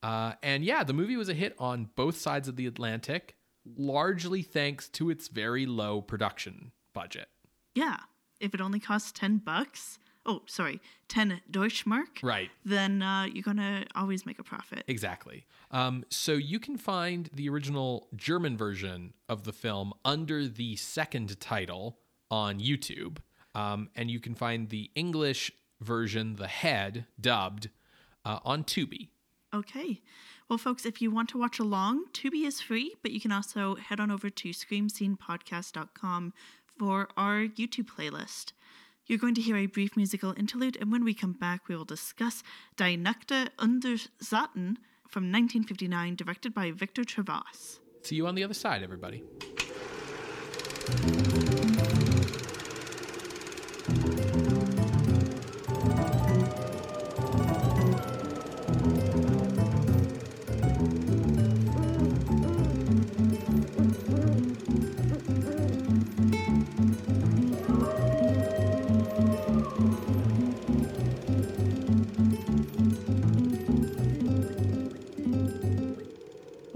Uh, 0.00 0.34
and 0.44 0.64
yeah, 0.64 0.84
the 0.84 0.92
movie 0.92 1.16
was 1.16 1.28
a 1.28 1.34
hit 1.34 1.56
on 1.58 1.90
both 1.96 2.16
sides 2.16 2.46
of 2.46 2.54
the 2.54 2.66
Atlantic, 2.66 3.34
largely 3.76 4.42
thanks 4.42 4.88
to 4.90 5.10
its 5.10 5.26
very 5.26 5.66
low 5.66 6.00
production 6.00 6.70
budget. 6.92 7.28
Yeah. 7.74 7.98
If 8.38 8.54
it 8.54 8.60
only 8.60 8.78
costs 8.78 9.10
10 9.10 9.38
bucks, 9.38 9.98
oh, 10.26 10.42
sorry, 10.46 10.80
10 11.08 11.40
Deutschmark, 11.50 12.22
Right. 12.22 12.50
then 12.64 13.02
uh, 13.02 13.24
you're 13.24 13.42
going 13.42 13.58
to 13.58 13.84
always 13.94 14.24
make 14.24 14.38
a 14.38 14.42
profit. 14.42 14.84
Exactly. 14.88 15.44
Um, 15.70 16.04
so 16.08 16.32
you 16.32 16.58
can 16.58 16.76
find 16.78 17.28
the 17.34 17.48
original 17.48 18.08
German 18.16 18.56
version 18.56 19.12
of 19.28 19.44
the 19.44 19.52
film 19.52 19.92
under 20.04 20.46
the 20.48 20.76
second 20.76 21.38
title 21.40 21.98
on 22.30 22.58
YouTube. 22.60 23.18
Um, 23.54 23.90
and 23.94 24.10
you 24.10 24.18
can 24.18 24.34
find 24.34 24.70
the 24.70 24.90
English 24.94 25.52
version, 25.80 26.36
The 26.36 26.48
Head, 26.48 27.06
dubbed, 27.20 27.68
uh, 28.24 28.38
on 28.44 28.64
Tubi. 28.64 29.08
Okay. 29.54 30.00
Well, 30.48 30.58
folks, 30.58 30.84
if 30.84 31.00
you 31.00 31.10
want 31.10 31.28
to 31.30 31.38
watch 31.38 31.58
along, 31.58 32.06
Tubi 32.12 32.44
is 32.46 32.60
free, 32.60 32.94
but 33.02 33.12
you 33.12 33.20
can 33.20 33.30
also 33.32 33.76
head 33.76 34.00
on 34.00 34.10
over 34.10 34.28
to 34.30 34.48
screamscenepodcast.com 35.28 36.32
for 36.78 37.08
our 37.16 37.42
YouTube 37.42 37.86
playlist. 37.88 38.52
You're 39.06 39.18
going 39.18 39.34
to 39.34 39.42
hear 39.42 39.56
a 39.56 39.66
brief 39.66 39.96
musical 39.96 40.32
interlude, 40.36 40.78
and 40.80 40.90
when 40.90 41.04
we 41.04 41.12
come 41.12 41.34
back, 41.34 41.68
we 41.68 41.76
will 41.76 41.84
discuss 41.84 42.42
Die 42.76 42.96
Nackte 42.96 43.50
und 43.58 43.82
der 43.82 43.98
Satan 44.18 44.78
from 45.06 45.30
1959, 45.30 46.16
directed 46.16 46.54
by 46.54 46.70
Victor 46.70 47.04
Trivas. 47.04 47.80
See 48.02 48.16
you 48.16 48.26
on 48.26 48.34
the 48.34 48.44
other 48.44 48.54
side, 48.54 48.82
everybody. 48.82 49.22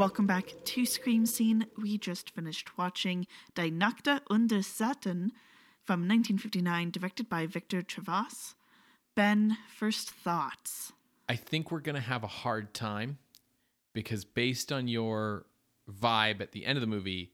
Welcome 0.08 0.26
back 0.26 0.54
to 0.64 0.86
Scream 0.86 1.26
Scene. 1.26 1.66
We 1.76 1.98
just 1.98 2.30
finished 2.30 2.78
watching 2.78 3.26
Die 3.54 3.68
Nackte 3.68 4.22
und 4.30 4.48
der 4.48 4.62
Satan 4.62 5.32
from 5.84 6.08
1959, 6.08 6.90
directed 6.90 7.28
by 7.28 7.44
Victor 7.44 7.82
Trivas. 7.82 8.54
Ben, 9.14 9.58
first 9.68 10.10
thoughts. 10.10 10.94
I 11.28 11.36
think 11.36 11.70
we're 11.70 11.80
going 11.80 11.94
to 11.94 12.00
have 12.00 12.24
a 12.24 12.26
hard 12.26 12.72
time 12.72 13.18
because 13.92 14.24
based 14.24 14.72
on 14.72 14.88
your 14.88 15.44
vibe 15.86 16.40
at 16.40 16.52
the 16.52 16.64
end 16.64 16.78
of 16.78 16.80
the 16.80 16.86
movie, 16.86 17.32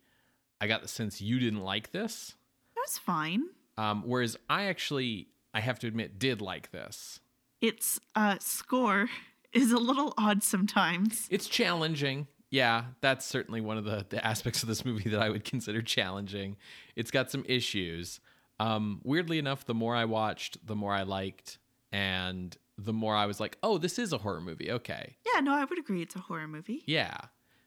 I 0.61 0.67
got 0.67 0.83
the 0.83 0.89
sense 0.89 1.21
you 1.21 1.39
didn't 1.39 1.63
like 1.63 1.93
this. 1.93 2.35
That 2.75 2.81
was 2.89 2.99
fine. 2.99 3.45
Um, 3.79 4.03
whereas 4.05 4.37
I 4.51 4.65
actually, 4.65 5.29
I 5.55 5.61
have 5.61 5.79
to 5.79 5.87
admit, 5.87 6.19
did 6.19 6.43
like 6.43 6.73
this. 6.73 7.21
Its 7.61 8.01
uh, 8.17 8.39
score 8.41 9.11
is 9.53 9.71
a 9.71 9.79
little 9.79 10.13
odd 10.19 10.43
sometimes. 10.43 11.29
It's 11.31 11.47
challenging. 11.47 12.27
Yeah, 12.55 12.85
that's 13.01 13.27
certainly 13.27 13.61
one 13.61 13.79
of 13.79 13.85
the, 13.85 14.07
the 14.09 14.25
aspects 14.25 14.63
of 14.63 14.69
this 14.69 14.85
movie 14.85 15.11
that 15.11 15.21
I 15.21 15.29
would 15.29 15.45
consider 15.53 15.83
challenging. 15.83 16.57
It's 16.95 17.11
got 17.11 17.29
some 17.31 17.45
issues. 17.49 18.21
Um, 18.61 19.01
weirdly 19.03 19.39
enough, 19.41 19.65
the 19.67 19.75
more 19.75 19.97
I 19.97 20.05
watched, 20.05 20.65
the 20.65 20.77
more 20.77 20.93
I 20.93 21.03
liked, 21.03 21.59
and 21.91 22.57
the 22.79 22.93
more 22.93 23.17
I 23.17 23.27
was 23.27 23.41
like, 23.41 23.59
oh, 23.65 23.79
this 23.79 23.99
is 23.99 24.13
a 24.13 24.19
horror 24.19 24.41
movie. 24.41 24.71
Okay. 24.71 25.17
Yeah, 25.35 25.41
no, 25.41 25.53
I 25.55 25.65
would 25.65 25.79
agree 25.81 26.01
it's 26.03 26.15
a 26.15 26.21
horror 26.21 26.47
movie. 26.47 26.85
Yeah. 26.87 27.17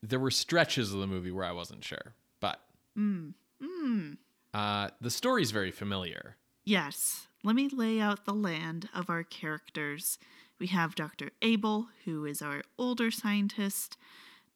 There 0.01 0.19
were 0.19 0.31
stretches 0.31 0.93
of 0.93 0.99
the 1.01 1.07
movie 1.07 1.31
where 1.31 1.43
I 1.45 1.51
wasn't 1.51 1.83
sure, 1.83 2.13
but 2.39 2.61
Mm. 2.97 3.33
Mm. 3.61 4.17
uh, 4.53 4.89
the 5.01 5.09
story's 5.11 5.51
very 5.51 5.71
familiar. 5.71 6.37
Yes. 6.65 7.27
Let 7.43 7.55
me 7.55 7.67
lay 7.67 7.99
out 7.99 8.23
the 8.25 8.33
land 8.33 8.87
of 8.95 9.09
our 9.09 9.23
characters. 9.23 10.17
We 10.59 10.67
have 10.67 10.95
Dr. 10.95 11.31
Abel, 11.41 11.87
who 12.05 12.25
is 12.25 12.41
our 12.41 12.61
older 12.79 13.11
scientist, 13.11 13.97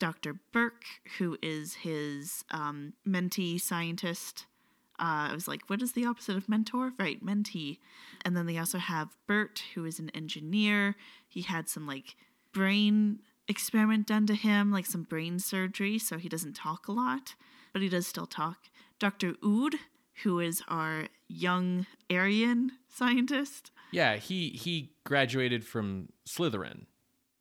Dr. 0.02 0.40
Burke, 0.52 0.84
who 1.20 1.38
is 1.44 1.76
his 1.76 2.44
um, 2.50 2.94
mentee 3.08 3.62
scientist. 3.62 4.48
Uh, 5.00 5.30
I 5.30 5.34
was 5.36 5.48
like, 5.48 5.62
what 5.68 5.84
is 5.84 5.92
the 5.92 6.08
opposite 6.08 6.36
of 6.36 6.50
mentor? 6.50 6.94
Right, 6.98 7.24
mentee. 7.24 7.78
And 8.26 8.36
then 8.36 8.48
they 8.48 8.58
also 8.58 8.80
have 8.80 9.16
Bert, 9.28 9.62
who 9.76 9.86
is 9.86 10.00
an 10.00 10.10
engineer. 10.16 10.96
He 11.28 11.44
had 11.44 11.70
some 11.70 11.86
like 11.86 12.16
brain 12.52 13.20
experiment 13.48 14.08
done 14.08 14.26
to 14.26 14.34
him, 14.34 14.72
like 14.72 14.88
some 14.88 15.04
brain 15.04 15.38
surgery, 15.38 16.00
so 16.00 16.18
he 16.18 16.28
doesn't 16.28 16.56
talk 16.56 16.88
a 16.88 16.92
lot, 16.92 17.36
but 17.72 17.84
he 17.84 17.90
does 17.90 18.08
still 18.08 18.26
talk. 18.26 18.72
Dr. 18.98 19.36
Ood, 19.46 19.76
who 20.24 20.40
is 20.40 20.64
our 20.68 21.10
young 21.28 21.86
Aryan 22.10 22.72
scientist. 22.90 23.70
Yeah, 23.92 24.16
he 24.16 24.50
he 24.50 24.94
graduated 25.04 25.64
from 25.64 26.10
Slytherin. 26.28 26.86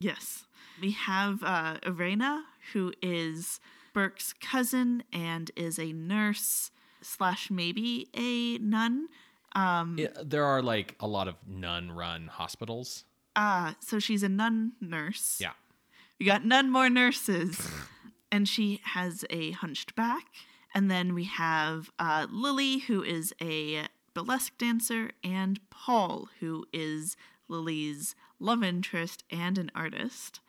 Yes. 0.01 0.45
We 0.81 0.93
have 0.93 1.43
uh, 1.43 1.77
Irena, 1.87 2.45
who 2.73 2.93
is 3.03 3.61
Burke's 3.93 4.33
cousin 4.41 5.03
and 5.13 5.51
is 5.57 5.79
a 5.79 5.93
nurse 5.93 6.71
slash 7.03 7.51
maybe 7.51 8.09
a 8.17 8.59
nun. 8.59 9.09
Um, 9.55 9.97
Yeah, 9.99 10.09
there 10.25 10.45
are 10.45 10.63
like 10.63 10.97
a 11.01 11.07
lot 11.07 11.29
of 11.29 11.37
nun-run 11.47 12.29
hospitals. 12.29 13.05
uh, 13.37 13.75
so 13.81 13.99
she's 13.99 14.23
a 14.23 14.29
nun 14.29 14.73
nurse. 14.81 15.39
Yeah. 15.41 15.53
We 16.19 16.27
got 16.27 16.45
none 16.45 16.71
more 16.71 16.89
nurses. 16.91 17.69
and 18.33 18.49
she 18.49 18.81
has 18.85 19.25
a 19.31 19.51
hunched 19.53 19.95
back. 19.95 20.27
And 20.75 20.91
then 20.91 21.15
we 21.15 21.25
have 21.25 21.91
uh, 21.99 22.27
Lily, 22.31 22.79
who 22.79 23.03
is 23.03 23.35
a 23.43 23.87
burlesque 24.15 24.57
dancer, 24.57 25.11
and 25.25 25.59
Paul, 25.71 26.29
who 26.41 26.65
is 26.73 27.17
Lily's 27.49 28.15
love 28.41 28.63
interest 28.63 29.25
and 29.31 29.59
an 29.59 29.71
artist. 29.75 30.41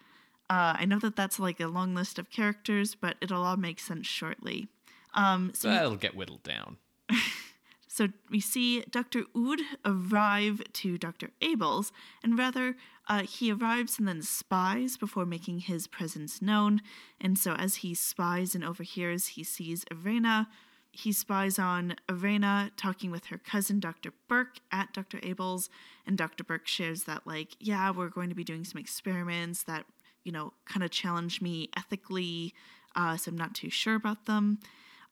Uh, 0.50 0.76
I 0.78 0.86
know 0.86 1.00
that 1.00 1.16
that's 1.16 1.40
like 1.40 1.60
a 1.60 1.68
long 1.68 1.94
list 1.96 2.20
of 2.20 2.30
characters, 2.30 2.96
but 2.96 3.16
it'll 3.22 3.44
all 3.44 3.58
make 3.58 3.80
sense 3.80 4.08
shortly. 4.08 4.68
Um, 5.14 5.52
so 5.54 5.70
we 5.70 5.76
That'll 5.76 5.96
get 5.96 6.16
whittled 6.16 6.44
down. 6.44 6.78
so 7.88 8.08
we 8.30 8.40
see 8.40 8.82
Dr. 8.90 9.24
Ood 9.36 9.62
arrive 9.86 10.62
to 10.74 10.98
Dr. 10.98 11.30
Abel's, 11.42 11.92
and 12.24 12.38
rather, 12.38 12.76
uh, 13.08 13.24
he 13.24 13.52
arrives 13.52 14.00
and 14.00 14.08
then 14.08 14.22
spies 14.22 14.98
before 14.98 15.26
making 15.26 15.60
his 15.60 15.88
presence 15.88 16.42
known. 16.42 16.82
And 17.20 17.38
so, 17.38 17.54
as 17.54 17.76
he 17.76 17.94
spies 17.94 18.56
and 18.56 18.64
overhears, 18.64 19.28
he 19.28 19.44
sees 19.44 19.86
Irena. 19.92 20.50
He 20.92 21.12
spies 21.14 21.58
on 21.58 21.96
Irena 22.10 22.72
talking 22.76 23.12
with 23.12 23.26
her 23.28 23.38
cousin, 23.38 23.80
Dr. 23.80 24.12
Burke, 24.28 24.60
at 24.72 24.94
Dr. 24.94 25.20
Abel's. 25.24 25.70
And 26.06 26.18
Dr. 26.18 26.44
Burke 26.44 26.68
shares 26.68 27.04
that, 27.04 27.26
like, 27.26 27.56
yeah, 27.60 27.92
we're 27.92 28.10
going 28.10 28.30
to 28.30 28.36
be 28.36 28.44
doing 28.44 28.66
some 28.66 28.80
experiments 28.80 29.64
that, 29.64 29.86
you 30.24 30.32
know, 30.32 30.54
kind 30.66 30.84
of 30.84 30.92
challenge 30.92 31.42
me 31.42 31.70
ethically. 31.78 32.54
Uh, 32.96 33.16
so 33.16 33.32
I'm 33.32 33.38
not 33.38 33.56
too 33.56 33.70
sure 33.70 33.96
about 33.96 34.26
them. 34.26 34.60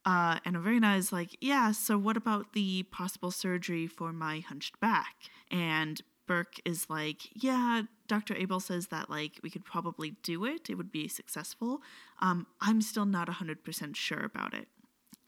Uh, 0.05 0.39
and 0.45 0.55
Irena 0.55 0.95
is 0.95 1.11
like, 1.11 1.37
yeah, 1.41 1.71
so 1.71 1.97
what 1.97 2.17
about 2.17 2.53
the 2.53 2.83
possible 2.83 3.31
surgery 3.31 3.87
for 3.87 4.11
my 4.11 4.39
hunched 4.39 4.79
back? 4.79 5.15
And 5.51 6.01
Burke 6.25 6.59
is 6.63 6.89
like, 6.89 7.29
yeah, 7.33 7.83
Dr. 8.07 8.35
Abel 8.35 8.59
says 8.59 8.87
that 8.87 9.09
like 9.09 9.39
we 9.41 9.49
could 9.49 9.65
probably 9.65 10.11
do 10.23 10.45
it. 10.45 10.69
It 10.69 10.75
would 10.75 10.91
be 10.91 11.07
successful. 11.07 11.81
Um, 12.21 12.47
I'm 12.61 12.81
still 12.81 13.05
not 13.05 13.27
100% 13.27 13.95
sure 13.95 14.23
about 14.23 14.53
it. 14.53 14.67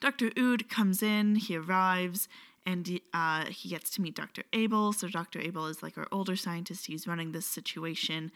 Dr. 0.01 0.31
Ood 0.37 0.67
comes 0.69 1.01
in, 1.01 1.35
he 1.35 1.55
arrives, 1.55 2.27
and 2.65 2.99
uh, 3.13 3.45
he 3.45 3.69
gets 3.69 3.89
to 3.91 4.01
meet 4.01 4.15
Dr. 4.15 4.43
Abel. 4.51 4.91
So 4.91 5.07
Dr. 5.07 5.39
Abel 5.39 5.67
is 5.67 5.81
like 5.81 5.97
our 5.97 6.07
older 6.11 6.35
scientist. 6.35 6.87
He's 6.87 7.07
running 7.07 7.31
this 7.31 7.45
situation. 7.45 8.31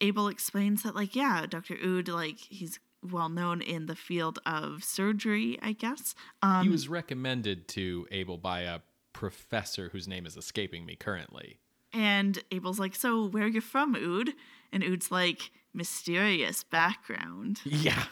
Abel 0.00 0.28
explains 0.28 0.82
that, 0.82 0.94
like, 0.94 1.16
yeah, 1.16 1.46
Dr. 1.48 1.76
Ood, 1.82 2.08
like, 2.08 2.38
he's 2.38 2.78
well 3.02 3.28
known 3.28 3.62
in 3.62 3.86
the 3.86 3.94
field 3.94 4.38
of 4.44 4.82
surgery, 4.84 5.58
I 5.62 5.72
guess. 5.72 6.14
Um, 6.42 6.64
he 6.64 6.68
was 6.68 6.88
recommended 6.88 7.68
to 7.68 8.06
Abel 8.10 8.36
by 8.36 8.60
a 8.60 8.80
professor 9.12 9.90
whose 9.90 10.08
name 10.08 10.26
is 10.26 10.36
escaping 10.36 10.84
me 10.84 10.96
currently. 10.96 11.58
and 11.92 12.40
Abel's 12.50 12.80
like, 12.80 12.94
so 12.96 13.26
where 13.28 13.44
are 13.44 13.48
you 13.48 13.60
from, 13.60 13.94
Ood? 13.94 14.32
And 14.72 14.82
Ood's 14.82 15.10
like, 15.12 15.50
mysterious 15.72 16.64
background. 16.64 17.60
Yeah. 17.64 18.04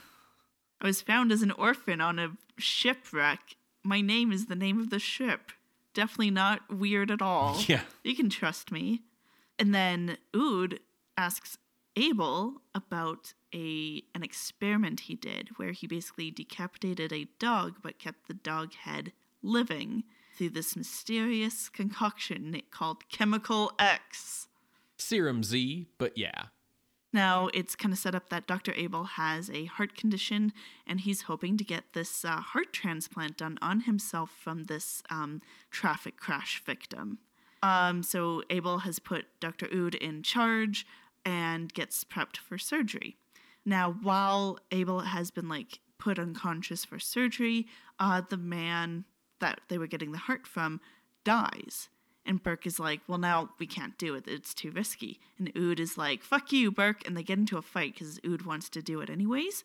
I 0.83 0.87
was 0.87 1.01
found 1.01 1.30
as 1.30 1.43
an 1.43 1.53
orphan 1.53 2.01
on 2.01 2.18
a 2.18 2.33
shipwreck. 2.59 3.57
My 3.85 4.01
name 4.01 4.33
is 4.33 4.47
the 4.47 4.57
name 4.57 4.80
of 4.80 4.91
the 4.91 4.99
ship. 4.99 5.53
Definitely 5.95 6.33
not 6.33 6.68
weird 6.68 7.11
at 7.11 7.22
all. 7.22 7.62
Yeah. 7.68 7.83
You 8.03 8.16
can 8.16 8.28
trust 8.28 8.72
me. 8.72 9.03
And 9.61 9.72
then 9.72 10.18
Ood 10.35 10.80
asks 11.16 11.57
Abel 11.95 12.62
about 12.74 13.33
a 13.55 14.03
an 14.14 14.22
experiment 14.22 15.01
he 15.01 15.14
did 15.14 15.51
where 15.57 15.72
he 15.72 15.87
basically 15.87 16.30
decapitated 16.30 17.12
a 17.12 17.28
dog 17.39 17.76
but 17.83 17.99
kept 17.99 18.26
the 18.26 18.35
dog 18.35 18.72
head 18.72 19.12
living 19.43 20.03
through 20.37 20.51
this 20.51 20.74
mysterious 20.74 21.68
concoction 21.68 22.61
called 22.70 23.09
Chemical 23.09 23.72
X. 23.78 24.49
Serum 24.97 25.45
Z, 25.45 25.87
but 25.99 26.16
yeah. 26.16 26.47
Now, 27.12 27.48
it's 27.52 27.76
kind 27.76 27.92
of 27.92 27.98
set 27.98 28.14
up 28.14 28.30
that 28.30 28.46
Dr. 28.46 28.72
Abel 28.74 29.04
has 29.04 29.50
a 29.50 29.66
heart 29.66 29.94
condition 29.96 30.52
and 30.86 31.00
he's 31.00 31.22
hoping 31.22 31.58
to 31.58 31.64
get 31.64 31.84
this 31.92 32.24
uh, 32.24 32.36
heart 32.36 32.72
transplant 32.72 33.36
done 33.36 33.58
on 33.60 33.80
himself 33.80 34.30
from 34.30 34.64
this 34.64 35.02
um, 35.10 35.42
traffic 35.70 36.16
crash 36.16 36.62
victim. 36.64 37.18
Um, 37.62 38.02
so, 38.02 38.42
Abel 38.50 38.78
has 38.78 38.98
put 38.98 39.26
Dr. 39.40 39.68
Ood 39.72 39.94
in 39.94 40.22
charge 40.22 40.86
and 41.24 41.72
gets 41.72 42.02
prepped 42.02 42.38
for 42.38 42.58
surgery. 42.58 43.16
Now, 43.64 43.92
while 43.92 44.58
Abel 44.70 45.00
has 45.00 45.30
been 45.30 45.48
like 45.48 45.80
put 45.98 46.18
unconscious 46.18 46.84
for 46.84 46.98
surgery, 46.98 47.66
uh, 48.00 48.22
the 48.28 48.36
man 48.36 49.04
that 49.40 49.60
they 49.68 49.78
were 49.78 49.86
getting 49.86 50.12
the 50.12 50.18
heart 50.18 50.46
from 50.46 50.80
dies. 51.24 51.88
And 52.25 52.43
Burke 52.43 52.66
is 52.66 52.79
like, 52.79 53.01
well, 53.09 53.18
now 53.18 53.51
we 53.59 53.66
can't 53.66 53.99
do 53.99 54.14
it. 54.14 54.29
It's 54.29 54.55
too 54.55 54.70
risky. 54.70 55.18
And 55.39 55.53
Ood 55.57 55.81
is 55.81 55.99
like, 55.99 56.23
fuck 56.23 56.53
you, 56.53 56.70
Burke. 56.70 57.07
And 57.07 57.16
they 57.16 57.23
get 57.23 57.39
into 57.39 57.59
a 57.59 57.62
fight 57.62 57.95
because 57.95 58.20
Ood 58.25 58.47
wants 58.47 58.68
to 58.70 58.83
do 58.83 59.01
it 59.01 59.11
anyways. 59.11 59.64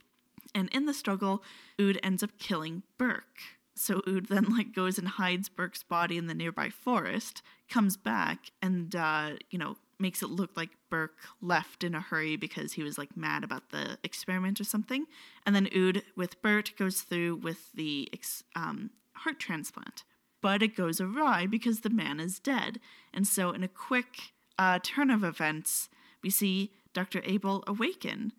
And 0.56 0.70
in 0.70 0.86
the 0.86 0.94
struggle, 0.94 1.44
Ood 1.80 2.00
ends 2.02 2.24
up 2.24 2.32
killing 2.40 2.84
Burke. 2.98 3.42
So 3.76 4.02
Ood 4.08 4.28
then 4.28 4.46
like 4.58 4.74
goes 4.74 4.98
and 4.98 5.08
hides 5.08 5.50
Burke's 5.50 5.84
body 5.84 6.18
in 6.18 6.28
the 6.28 6.34
nearby 6.34 6.70
forest, 6.70 7.42
comes 7.70 7.96
back, 7.96 8.52
and 8.62 8.96
uh, 8.96 9.32
you 9.50 9.60
know 9.60 9.78
makes 10.00 10.22
it 10.22 10.30
look 10.30 10.56
like 10.56 10.70
Burke 10.90 11.18
left 11.42 11.84
in 11.84 11.96
a 11.96 12.02
hurry 12.02 12.36
because 12.36 12.74
he 12.74 12.84
was 12.84 12.98
like 13.00 13.18
mad 13.18 13.44
about 13.44 13.70
the 13.72 13.98
experiment 14.04 14.62
or 14.62 14.64
something. 14.64 15.06
And 15.46 15.56
then 15.56 15.70
Ood 15.76 16.04
with 16.16 16.42
Bert 16.42 16.74
goes 16.78 17.02
through 17.02 17.38
with 17.38 17.72
the 17.74 18.08
ex- 18.14 18.44
um, 18.56 18.92
heart 19.14 19.40
transplant 19.40 20.04
but 20.42 20.62
it 20.62 20.76
goes 20.76 21.02
awry 21.02 21.46
because 21.46 21.82
the 21.82 21.90
man 21.90 22.20
is 22.20 22.40
dead. 22.40 22.80
And 23.14 23.28
so, 23.28 23.52
in 23.52 23.64
a 23.64 23.68
quick 23.68 24.34
uh, 24.60 24.80
turn 24.84 25.10
of 25.10 25.24
events, 25.24 25.90
we 26.22 26.30
see 26.30 26.72
Dr. 26.94 27.22
Abel 27.26 27.64
awaken 27.68 28.34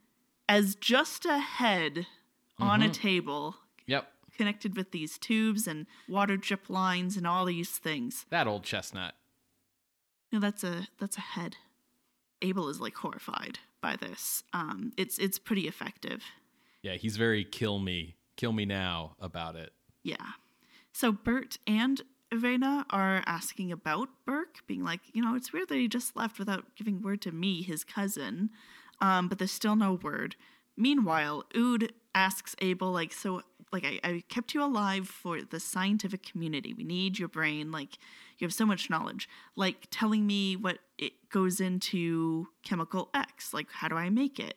as 0.49 0.75
just 0.75 1.25
a 1.27 1.39
head 1.39 2.07
on 2.59 2.83
a 2.83 2.89
table 2.89 3.57
Yep. 3.87 4.11
connected 4.37 4.77
with 4.77 4.91
these 4.91 5.17
tubes 5.19 5.67
and 5.67 5.87
water 6.09 6.37
drip 6.37 6.69
lines 6.69 7.17
and 7.17 7.27
all 7.27 7.45
these 7.45 7.71
things. 7.71 8.27
That 8.31 8.47
old 8.47 8.65
chestnut. 8.65 9.15
No, 10.33 10.41
that's 10.41 10.63
a 10.65 10.89
that's 10.99 11.17
a 11.17 11.21
head. 11.23 11.57
Abel 12.43 12.69
is 12.69 12.81
like 12.81 12.97
horrified 12.97 13.59
by 13.81 13.97
this. 13.97 14.43
Um, 14.53 14.93
it's 14.97 15.19
it's 15.19 15.39
pretty 15.39 15.67
effective. 15.69 16.23
Yeah, 16.83 16.95
he's 16.95 17.17
very 17.17 17.45
kill 17.45 17.79
me, 17.79 18.17
kill 18.37 18.53
me 18.53 18.65
now 18.65 19.17
about 19.21 19.57
it. 19.57 19.73
Yeah. 20.03 20.17
So 20.99 21.13
Bert 21.13 21.59
and 21.65 22.03
Irena 22.33 22.85
are 22.91 23.23
asking 23.25 23.71
about 23.71 24.09
Burke, 24.27 24.67
being 24.67 24.83
like, 24.83 24.99
you 25.13 25.23
know, 25.23 25.37
it's 25.37 25.53
weird 25.53 25.69
that 25.69 25.77
he 25.77 25.87
just 25.87 26.17
left 26.17 26.41
without 26.41 26.75
giving 26.75 27.03
word 27.03 27.23
to 27.23 27.31
me, 27.31 27.63
his 27.63 27.85
cousin. 27.85 28.51
Um, 29.01 29.29
but 29.29 29.39
there's 29.39 29.53
still 29.53 29.77
no 29.77 29.93
word. 29.93 30.35
Meanwhile, 30.77 31.45
Ood 31.57 31.93
asks 32.17 32.57
Abel, 32.61 32.91
like, 32.91 33.13
so, 33.13 33.43
like, 33.73 33.85
I, 33.85 34.01
I 34.03 34.25
kept 34.29 34.55
you 34.55 34.65
alive 34.65 35.07
for 35.07 35.41
the 35.41 35.61
scientific 35.61 36.25
community. 36.25 36.75
We 36.75 36.83
need 36.83 37.17
your 37.17 37.29
brain. 37.29 37.71
Like, 37.71 37.99
you 38.41 38.45
have 38.45 38.53
so 38.53 38.67
much 38.67 38.91
knowledge. 38.91 39.29
Like, 39.55 39.87
telling 39.93 40.27
me 40.27 40.57
what 40.57 40.79
it 40.99 41.13
goes 41.31 41.61
into 41.61 42.49
chemical 42.65 43.09
X. 43.15 43.55
Like, 43.55 43.69
how 43.71 43.87
do 43.87 43.95
I 43.95 44.11
make 44.11 44.41
it? 44.41 44.57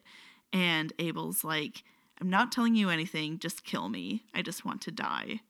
And 0.51 0.91
Abel's 0.97 1.43
like, 1.43 1.83
I'm 2.19 2.31
not 2.31 2.51
telling 2.51 2.73
you 2.73 2.89
anything, 2.89 3.37
just 3.37 3.63
kill 3.63 3.89
me. 3.89 4.23
I 4.33 4.41
just 4.41 4.65
want 4.65 4.81
to 4.81 4.91
die. 4.91 5.41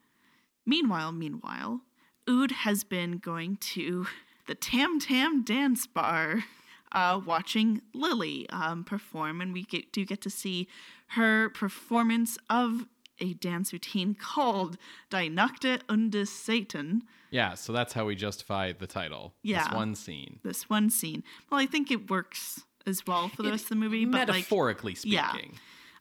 Meanwhile, 0.65 1.11
meanwhile, 1.11 1.81
Ood 2.29 2.51
has 2.51 2.83
been 2.83 3.17
going 3.17 3.57
to 3.57 4.07
the 4.47 4.55
Tam 4.55 4.99
Tam 4.99 5.43
Dance 5.43 5.87
Bar, 5.87 6.43
uh, 6.91 7.21
watching 7.25 7.81
Lily 7.93 8.49
um, 8.49 8.83
perform, 8.83 9.41
and 9.41 9.53
we 9.53 9.63
get, 9.63 9.91
do 9.91 10.05
get 10.05 10.21
to 10.21 10.29
see 10.29 10.67
her 11.09 11.49
performance 11.49 12.37
of 12.49 12.85
a 13.19 13.33
dance 13.33 13.71
routine 13.71 14.15
called 14.19 14.77
Die 15.09 15.27
Nackte 15.29 15.81
und 15.87 16.11
der 16.11 16.25
Satan. 16.25 17.03
Yeah, 17.29 17.53
so 17.53 17.71
that's 17.71 17.93
how 17.93 18.05
we 18.05 18.15
justify 18.15 18.73
the 18.73 18.87
title. 18.87 19.33
Yeah. 19.41 19.63
This 19.63 19.73
one 19.73 19.95
scene. 19.95 20.39
This 20.43 20.69
one 20.69 20.89
scene. 20.89 21.23
Well, 21.49 21.61
I 21.61 21.65
think 21.65 21.89
it 21.89 22.09
works 22.09 22.65
as 22.85 23.05
well 23.07 23.29
for 23.29 23.43
the 23.43 23.51
rest 23.51 23.65
of 23.65 23.69
the 23.69 23.75
movie, 23.75 24.05
but 24.05 24.27
like, 24.27 24.27
Metaphorically 24.27 24.97
yeah. 25.03 25.29
speaking. 25.31 25.57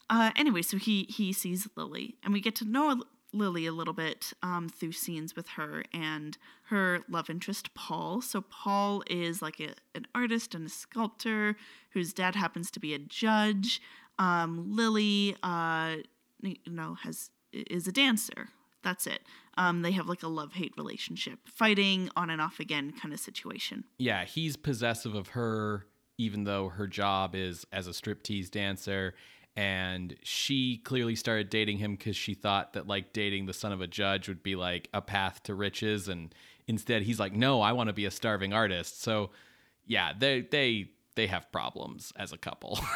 Uh, 0.08 0.32
anyway, 0.34 0.62
so 0.62 0.76
he 0.76 1.04
he 1.04 1.32
sees 1.32 1.68
Lily, 1.76 2.16
and 2.24 2.32
we 2.32 2.40
get 2.40 2.56
to 2.56 2.64
know 2.64 3.04
Lily 3.32 3.66
a 3.66 3.72
little 3.72 3.94
bit 3.94 4.32
um, 4.42 4.68
through 4.68 4.92
scenes 4.92 5.36
with 5.36 5.48
her 5.50 5.84
and 5.92 6.36
her 6.64 7.00
love 7.08 7.30
interest 7.30 7.74
Paul. 7.74 8.20
So 8.20 8.40
Paul 8.40 9.02
is 9.08 9.42
like 9.42 9.60
a, 9.60 9.74
an 9.94 10.06
artist 10.14 10.54
and 10.54 10.66
a 10.66 10.70
sculptor 10.70 11.56
whose 11.90 12.12
dad 12.12 12.34
happens 12.34 12.70
to 12.72 12.80
be 12.80 12.94
a 12.94 12.98
judge. 12.98 13.80
Um, 14.18 14.74
Lily, 14.76 15.36
uh, 15.42 15.96
you 16.42 16.56
know, 16.66 16.94
has 17.02 17.30
is 17.52 17.86
a 17.86 17.92
dancer. 17.92 18.48
That's 18.82 19.06
it. 19.06 19.22
Um, 19.56 19.82
they 19.82 19.92
have 19.92 20.06
like 20.06 20.22
a 20.22 20.28
love 20.28 20.54
hate 20.54 20.72
relationship, 20.76 21.40
fighting 21.44 22.10
on 22.16 22.30
and 22.30 22.40
off 22.40 22.60
again 22.60 22.92
kind 22.92 23.12
of 23.12 23.20
situation. 23.20 23.84
Yeah, 23.98 24.24
he's 24.24 24.56
possessive 24.56 25.14
of 25.14 25.28
her, 25.28 25.86
even 26.16 26.44
though 26.44 26.70
her 26.70 26.86
job 26.86 27.34
is 27.34 27.66
as 27.72 27.86
a 27.86 27.90
striptease 27.90 28.50
dancer. 28.50 29.14
And 29.56 30.16
she 30.22 30.78
clearly 30.78 31.16
started 31.16 31.50
dating 31.50 31.78
him 31.78 31.96
because 31.96 32.16
she 32.16 32.34
thought 32.34 32.72
that 32.74 32.86
like 32.86 33.12
dating 33.12 33.46
the 33.46 33.52
son 33.52 33.72
of 33.72 33.80
a 33.80 33.86
judge 33.86 34.28
would 34.28 34.42
be 34.42 34.56
like 34.56 34.88
a 34.94 35.02
path 35.02 35.42
to 35.44 35.54
riches. 35.54 36.08
And 36.08 36.34
instead, 36.66 37.02
he's 37.02 37.20
like, 37.20 37.34
no, 37.34 37.60
I 37.60 37.72
want 37.72 37.88
to 37.88 37.92
be 37.92 38.04
a 38.06 38.10
starving 38.10 38.52
artist. 38.52 39.02
So, 39.02 39.30
yeah, 39.86 40.12
they 40.18 40.42
they 40.42 40.90
they 41.16 41.26
have 41.26 41.50
problems 41.52 42.12
as 42.16 42.32
a 42.32 42.38
couple. 42.38 42.78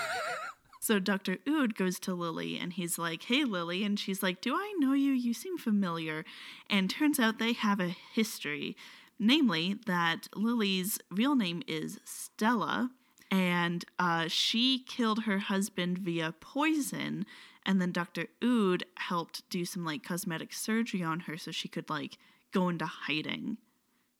So 0.84 0.98
Dr. 0.98 1.38
Ood 1.48 1.76
goes 1.76 1.98
to 2.00 2.12
Lily 2.12 2.58
and 2.58 2.70
he's 2.70 2.98
like, 2.98 3.22
Hey, 3.22 3.44
Lily. 3.44 3.84
And 3.84 3.98
she's 3.98 4.22
like, 4.22 4.42
Do 4.42 4.54
I 4.54 4.74
know 4.76 4.92
you? 4.92 5.12
You 5.12 5.32
seem 5.32 5.56
familiar. 5.56 6.26
And 6.68 6.90
turns 6.90 7.18
out 7.18 7.38
they 7.38 7.54
have 7.54 7.80
a 7.80 7.96
history, 8.12 8.76
namely 9.18 9.78
that 9.86 10.28
Lily's 10.36 10.98
real 11.10 11.36
name 11.36 11.62
is 11.66 12.00
Stella. 12.04 12.90
And 13.34 13.84
uh, 13.98 14.28
she 14.28 14.84
killed 14.86 15.24
her 15.24 15.38
husband 15.38 15.98
via 15.98 16.32
poison. 16.40 17.26
And 17.66 17.80
then 17.80 17.90
Dr. 17.92 18.26
Ood 18.42 18.84
helped 18.96 19.48
do 19.50 19.64
some 19.64 19.84
like 19.84 20.02
cosmetic 20.04 20.52
surgery 20.52 21.02
on 21.02 21.20
her 21.20 21.36
so 21.36 21.50
she 21.50 21.66
could 21.68 21.90
like 21.90 22.18
go 22.52 22.68
into 22.68 22.86
hiding. 22.86 23.56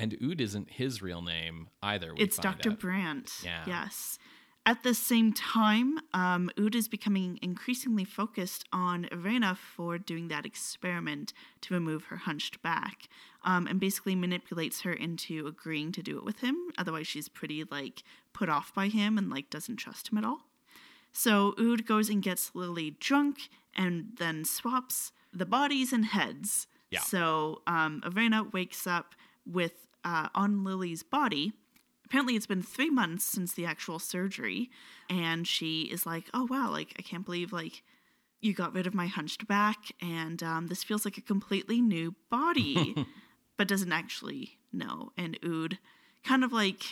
and 0.00 0.16
Ood 0.22 0.40
isn't 0.40 0.70
his 0.70 1.00
real 1.02 1.22
name 1.22 1.68
either. 1.82 2.12
It's 2.16 2.36
Dr. 2.38 2.70
out. 2.70 2.80
Brandt. 2.80 3.30
Yeah. 3.44 3.62
Yes. 3.66 4.18
At 4.66 4.82
the 4.82 4.94
same 4.94 5.34
time, 5.34 5.98
um, 6.14 6.50
Ood 6.58 6.74
is 6.74 6.88
becoming 6.88 7.38
increasingly 7.42 8.04
focused 8.04 8.64
on 8.72 9.06
Irena 9.12 9.54
for 9.54 9.98
doing 9.98 10.28
that 10.28 10.46
experiment 10.46 11.34
to 11.60 11.74
remove 11.74 12.04
her 12.04 12.16
hunched 12.16 12.62
back, 12.62 13.08
um, 13.42 13.66
and 13.66 13.78
basically 13.78 14.14
manipulates 14.14 14.80
her 14.80 14.92
into 14.92 15.46
agreeing 15.46 15.92
to 15.92 16.02
do 16.02 16.16
it 16.16 16.24
with 16.24 16.40
him. 16.40 16.56
Otherwise, 16.78 17.06
she's 17.06 17.28
pretty 17.28 17.64
like 17.64 18.02
put 18.32 18.48
off 18.48 18.72
by 18.72 18.88
him 18.88 19.18
and 19.18 19.28
like 19.28 19.50
doesn't 19.50 19.76
trust 19.76 20.10
him 20.10 20.16
at 20.16 20.24
all. 20.24 20.46
So 21.12 21.54
Ood 21.60 21.86
goes 21.86 22.08
and 22.08 22.22
gets 22.22 22.50
Lily 22.54 22.96
drunk 22.98 23.50
and 23.76 24.12
then 24.16 24.46
swaps 24.46 25.12
the 25.30 25.46
bodies 25.46 25.92
and 25.92 26.06
heads. 26.06 26.66
Yeah. 26.90 27.00
So 27.00 27.60
um, 27.66 28.02
Irena 28.04 28.44
wakes 28.44 28.86
up 28.86 29.14
with 29.44 29.86
uh, 30.04 30.28
on 30.34 30.64
Lily's 30.64 31.02
body. 31.02 31.52
Apparently, 32.04 32.36
it's 32.36 32.46
been 32.46 32.62
three 32.62 32.90
months 32.90 33.24
since 33.24 33.52
the 33.52 33.64
actual 33.66 33.98
surgery, 33.98 34.70
and 35.08 35.46
she 35.46 35.82
is 35.82 36.06
like, 36.06 36.30
"Oh 36.34 36.46
wow! 36.48 36.70
Like 36.70 36.94
I 36.98 37.02
can't 37.02 37.24
believe 37.24 37.52
like 37.52 37.82
you 38.40 38.52
got 38.52 38.74
rid 38.74 38.86
of 38.86 38.94
my 38.94 39.06
hunched 39.06 39.46
back, 39.48 39.92
and 40.00 40.42
um, 40.42 40.66
this 40.66 40.84
feels 40.84 41.04
like 41.04 41.18
a 41.18 41.22
completely 41.22 41.80
new 41.80 42.14
body." 42.30 42.94
but 43.56 43.68
doesn't 43.68 43.92
actually 43.92 44.58
know. 44.72 45.12
And 45.16 45.38
Ood 45.44 45.78
kind 46.24 46.44
of 46.44 46.52
like, 46.52 46.84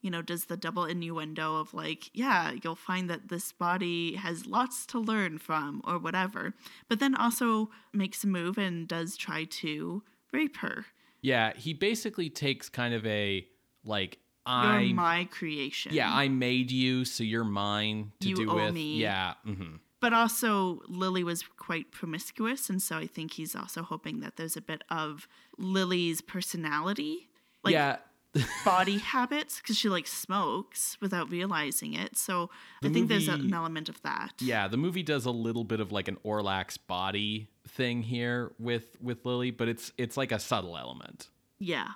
you 0.00 0.10
know, 0.10 0.22
does 0.22 0.46
the 0.46 0.56
double 0.56 0.84
innuendo 0.84 1.56
of 1.56 1.74
like, 1.74 2.10
yeah, 2.12 2.52
you'll 2.62 2.76
find 2.76 3.08
that 3.10 3.28
this 3.28 3.52
body 3.52 4.16
has 4.16 4.46
lots 4.46 4.86
to 4.86 4.98
learn 4.98 5.38
from 5.38 5.82
or 5.84 5.98
whatever. 5.98 6.54
But 6.88 7.00
then 7.00 7.14
also 7.14 7.70
makes 7.92 8.24
a 8.24 8.26
move 8.26 8.58
and 8.58 8.86
does 8.86 9.16
try 9.16 9.44
to 9.44 10.02
rape 10.32 10.58
her. 10.58 10.86
Yeah, 11.22 11.52
he 11.54 11.74
basically 11.74 12.30
takes 12.30 12.68
kind 12.68 12.94
of 12.94 13.04
a 13.06 13.46
like 13.84 14.18
You're 14.50 14.94
my 14.94 15.24
creation. 15.30 15.92
yeah 15.94 16.12
I 16.12 16.28
made 16.28 16.70
you, 16.70 17.04
so 17.04 17.22
you're 17.24 17.44
mine 17.44 18.12
to 18.20 18.28
You 18.28 18.36
do 18.36 18.50
owe 18.50 18.54
with. 18.66 18.74
me. 18.74 18.96
Yeah, 18.98 19.34
hmm 19.44 19.76
But 20.00 20.12
also, 20.12 20.80
Lily 20.88 21.22
was 21.24 21.44
quite 21.58 21.90
promiscuous, 21.92 22.70
and 22.70 22.80
so 22.82 22.96
I 22.96 23.06
think 23.06 23.32
he's 23.32 23.54
also 23.54 23.82
hoping 23.82 24.20
that 24.20 24.36
there's 24.36 24.56
a 24.56 24.62
bit 24.62 24.82
of 24.90 25.28
Lily's 25.58 26.20
personality, 26.22 27.28
like 27.62 27.72
yeah. 27.74 27.96
body 28.64 28.98
habits, 28.98 29.58
because 29.60 29.76
she 29.76 29.88
like 29.88 30.06
smokes 30.06 30.96
without 31.00 31.30
realizing 31.30 31.94
it. 31.94 32.16
So 32.16 32.48
I 32.82 32.86
The 32.88 32.94
think 32.94 33.08
there's 33.08 33.28
an 33.28 33.52
element 33.52 33.88
of 33.88 34.00
that. 34.02 34.34
Yeah, 34.40 34.68
the 34.68 34.76
movie 34.76 35.02
does 35.02 35.26
a 35.26 35.30
little 35.32 35.64
bit 35.64 35.80
of 35.80 35.90
like 35.92 36.08
an 36.08 36.16
Orlac 36.24 36.78
body 36.86 37.48
thing 37.68 38.02
here 38.02 38.52
with 38.58 38.96
with 39.02 39.24
Lily, 39.26 39.50
but 39.50 39.68
it's 39.68 39.92
it's 39.98 40.16
like 40.16 40.32
a 40.32 40.38
subtle 40.38 40.76
element. 40.78 41.28
Yeah. 41.58 41.88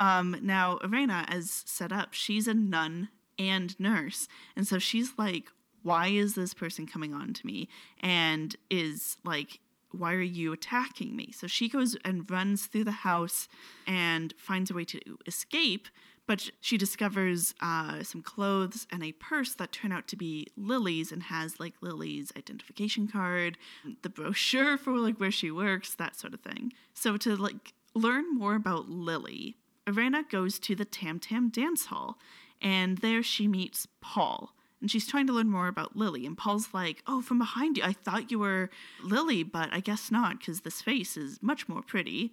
Um, 0.00 0.36
now, 0.42 0.78
Irena, 0.82 1.24
as 1.28 1.62
set 1.66 1.92
up, 1.92 2.14
she's 2.14 2.48
a 2.48 2.54
nun 2.54 3.10
and 3.38 3.78
nurse. 3.78 4.26
And 4.56 4.66
so 4.66 4.78
she's 4.78 5.12
like, 5.16 5.50
why 5.82 6.08
is 6.08 6.34
this 6.34 6.54
person 6.54 6.86
coming 6.86 7.14
on 7.14 7.32
to 7.34 7.46
me? 7.46 7.68
And 8.00 8.56
is 8.70 9.18
like, 9.24 9.60
why 9.92 10.12
are 10.14 10.20
you 10.20 10.52
attacking 10.52 11.16
me? 11.16 11.32
So 11.32 11.46
she 11.46 11.68
goes 11.68 11.96
and 12.04 12.30
runs 12.30 12.66
through 12.66 12.84
the 12.84 12.90
house 12.90 13.48
and 13.86 14.34
finds 14.38 14.70
a 14.70 14.74
way 14.74 14.84
to 14.86 15.00
escape. 15.26 15.88
But 16.26 16.48
she 16.60 16.76
discovers 16.76 17.54
uh, 17.60 18.04
some 18.04 18.22
clothes 18.22 18.86
and 18.92 19.02
a 19.02 19.12
purse 19.12 19.54
that 19.54 19.72
turn 19.72 19.90
out 19.90 20.06
to 20.08 20.16
be 20.16 20.46
Lily's 20.56 21.10
and 21.10 21.24
has 21.24 21.58
like 21.58 21.74
Lily's 21.80 22.30
identification 22.36 23.08
card, 23.08 23.58
the 24.02 24.10
brochure 24.10 24.78
for 24.78 24.96
like 24.96 25.18
where 25.18 25.32
she 25.32 25.50
works, 25.50 25.94
that 25.94 26.14
sort 26.14 26.34
of 26.34 26.40
thing. 26.40 26.72
So 26.94 27.16
to 27.16 27.36
like 27.36 27.74
learn 27.94 28.32
more 28.32 28.54
about 28.54 28.88
Lily, 28.88 29.56
Irena 29.90 30.22
goes 30.22 30.60
to 30.60 30.76
the 30.76 30.84
Tam 30.84 31.18
Tam 31.18 31.48
Dance 31.48 31.86
Hall, 31.86 32.16
and 32.62 32.98
there 32.98 33.24
she 33.24 33.48
meets 33.48 33.88
Paul. 34.00 34.54
And 34.80 34.88
she's 34.88 35.06
trying 35.06 35.26
to 35.26 35.32
learn 35.32 35.50
more 35.50 35.66
about 35.66 35.96
Lily. 35.96 36.24
And 36.24 36.38
Paul's 36.38 36.68
like, 36.72 37.02
Oh, 37.06 37.20
from 37.20 37.38
behind 37.38 37.76
you, 37.76 37.82
I 37.82 37.92
thought 37.92 38.30
you 38.30 38.38
were 38.38 38.70
Lily, 39.02 39.42
but 39.42 39.68
I 39.72 39.80
guess 39.80 40.10
not, 40.10 40.38
because 40.38 40.60
this 40.60 40.80
face 40.80 41.16
is 41.16 41.42
much 41.42 41.68
more 41.68 41.82
pretty. 41.82 42.32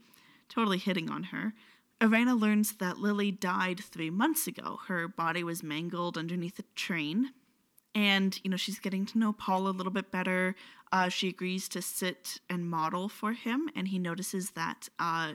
Totally 0.49 0.77
hitting 0.77 1.09
on 1.09 1.23
her. 1.23 1.53
Irena 1.99 2.35
learns 2.35 2.73
that 2.73 2.99
Lily 2.99 3.31
died 3.31 3.79
three 3.79 4.11
months 4.11 4.45
ago. 4.45 4.79
Her 4.87 5.07
body 5.07 5.43
was 5.43 5.63
mangled 5.63 6.17
underneath 6.17 6.59
a 6.59 6.63
train. 6.75 7.31
And, 7.95 8.39
you 8.43 8.51
know, 8.51 8.57
she's 8.57 8.79
getting 8.79 9.07
to 9.07 9.17
know 9.17 9.33
Paul 9.33 9.67
a 9.67 9.71
little 9.71 9.91
bit 9.91 10.11
better. 10.11 10.55
Uh, 10.91 11.09
she 11.09 11.27
agrees 11.27 11.67
to 11.69 11.81
sit 11.81 12.39
and 12.49 12.69
model 12.69 13.09
for 13.09 13.33
him, 13.33 13.69
and 13.75 13.87
he 13.87 13.97
notices 13.97 14.51
that 14.51 14.89
uh, 14.99 15.33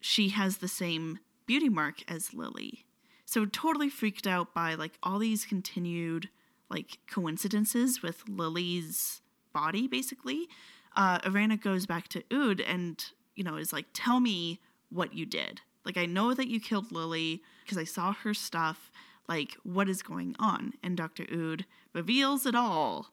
she 0.00 0.28
has 0.28 0.58
the 0.58 0.68
same 0.68 1.18
beauty 1.46 1.68
mark 1.68 2.02
as 2.10 2.34
Lily. 2.34 2.86
So 3.24 3.44
totally 3.44 3.88
freaked 3.88 4.26
out 4.26 4.54
by 4.54 4.74
like 4.74 4.98
all 5.02 5.18
these 5.18 5.44
continued 5.44 6.28
like 6.70 6.98
coincidences 7.10 8.02
with 8.02 8.28
Lily's 8.28 9.20
body, 9.52 9.86
basically. 9.86 10.48
Uh, 10.94 11.18
Irena 11.24 11.56
goes 11.56 11.86
back 11.86 12.08
to 12.08 12.22
Ood 12.32 12.60
and 12.60 13.04
you 13.34 13.44
know 13.44 13.56
is 13.56 13.72
like, 13.72 13.86
"Tell 13.92 14.20
me 14.20 14.60
what 14.90 15.14
you 15.14 15.26
did. 15.26 15.60
Like 15.84 15.96
I 15.96 16.06
know 16.06 16.34
that 16.34 16.48
you 16.48 16.60
killed 16.60 16.92
Lily 16.92 17.42
because 17.62 17.78
I 17.78 17.84
saw 17.84 18.12
her 18.12 18.34
stuff. 18.34 18.90
Like 19.28 19.56
what 19.62 19.88
is 19.88 20.02
going 20.02 20.36
on?" 20.38 20.74
And 20.82 20.96
Doctor 20.96 21.26
Ood 21.32 21.66
reveals 21.92 22.46
it 22.46 22.54
all. 22.54 23.12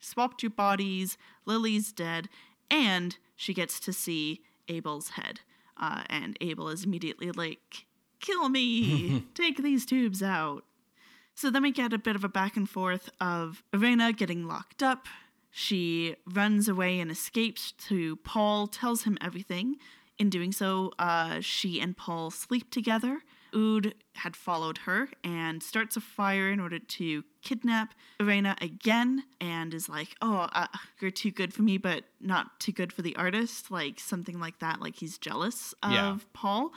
Swapped 0.00 0.42
your 0.42 0.50
bodies. 0.50 1.18
Lily's 1.44 1.92
dead, 1.92 2.28
and 2.70 3.16
she 3.36 3.52
gets 3.54 3.80
to 3.80 3.92
see 3.92 4.42
Abel's 4.68 5.10
head. 5.10 5.40
Uh, 5.78 6.02
and 6.08 6.36
Abel 6.40 6.68
is 6.68 6.84
immediately 6.84 7.30
like, 7.30 7.86
kill 8.20 8.48
me, 8.48 9.24
take 9.34 9.58
these 9.58 9.86
tubes 9.86 10.22
out. 10.22 10.64
So 11.34 11.50
then 11.50 11.62
we 11.62 11.70
get 11.70 11.92
a 11.92 11.98
bit 11.98 12.16
of 12.16 12.24
a 12.24 12.28
back 12.28 12.56
and 12.56 12.68
forth 12.68 13.10
of 13.20 13.62
Irena 13.72 14.12
getting 14.12 14.46
locked 14.48 14.82
up. 14.82 15.06
She 15.50 16.16
runs 16.26 16.68
away 16.68 17.00
and 17.00 17.10
escapes 17.10 17.72
to 17.88 18.16
Paul, 18.16 18.66
tells 18.66 19.04
him 19.04 19.16
everything. 19.20 19.76
In 20.18 20.30
doing 20.30 20.50
so, 20.50 20.92
uh, 20.98 21.40
she 21.40 21.80
and 21.80 21.96
Paul 21.96 22.30
sleep 22.30 22.70
together. 22.70 23.22
Ood 23.54 23.94
had 24.14 24.36
followed 24.36 24.78
her 24.78 25.08
and 25.24 25.62
starts 25.62 25.96
a 25.96 26.00
fire 26.00 26.50
in 26.50 26.60
order 26.60 26.78
to 26.78 27.24
kidnap 27.42 27.94
Irena 28.20 28.56
again 28.60 29.24
and 29.40 29.72
is 29.72 29.88
like, 29.88 30.14
oh, 30.20 30.48
uh, 30.52 30.66
you're 31.00 31.10
too 31.10 31.30
good 31.30 31.54
for 31.54 31.62
me, 31.62 31.78
but 31.78 32.04
not 32.20 32.58
too 32.60 32.72
good 32.72 32.92
for 32.92 33.02
the 33.02 33.16
artist. 33.16 33.70
Like 33.70 34.00
something 34.00 34.38
like 34.40 34.58
that. 34.58 34.80
Like 34.80 34.96
he's 34.96 35.18
jealous 35.18 35.74
of 35.82 35.92
Yeah. 35.92 36.18
Paul. 36.32 36.72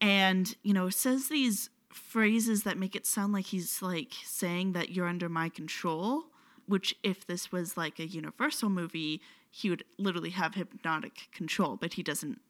And, 0.00 0.54
you 0.62 0.74
know, 0.74 0.90
says 0.90 1.28
these 1.28 1.70
phrases 1.92 2.62
that 2.64 2.78
make 2.78 2.96
it 2.96 3.06
sound 3.06 3.32
like 3.32 3.46
he's 3.46 3.82
like 3.82 4.12
saying 4.24 4.72
that 4.72 4.90
you're 4.90 5.06
under 5.06 5.28
my 5.28 5.48
control, 5.48 6.24
which 6.66 6.94
if 7.02 7.26
this 7.26 7.52
was 7.52 7.76
like 7.76 7.98
a 7.98 8.06
Universal 8.06 8.70
movie, 8.70 9.20
he 9.50 9.68
would 9.70 9.84
literally 9.98 10.30
have 10.30 10.54
hypnotic 10.54 11.28
control, 11.32 11.76
but 11.76 11.94
he 11.94 12.02
doesn't 12.02 12.40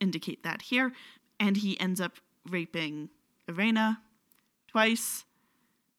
indicate 0.00 0.42
that 0.42 0.62
here. 0.62 0.92
And 1.40 1.56
he 1.58 1.78
ends 1.80 2.00
up 2.00 2.16
raping 2.50 3.10
Irena 3.48 4.00
twice. 4.68 5.24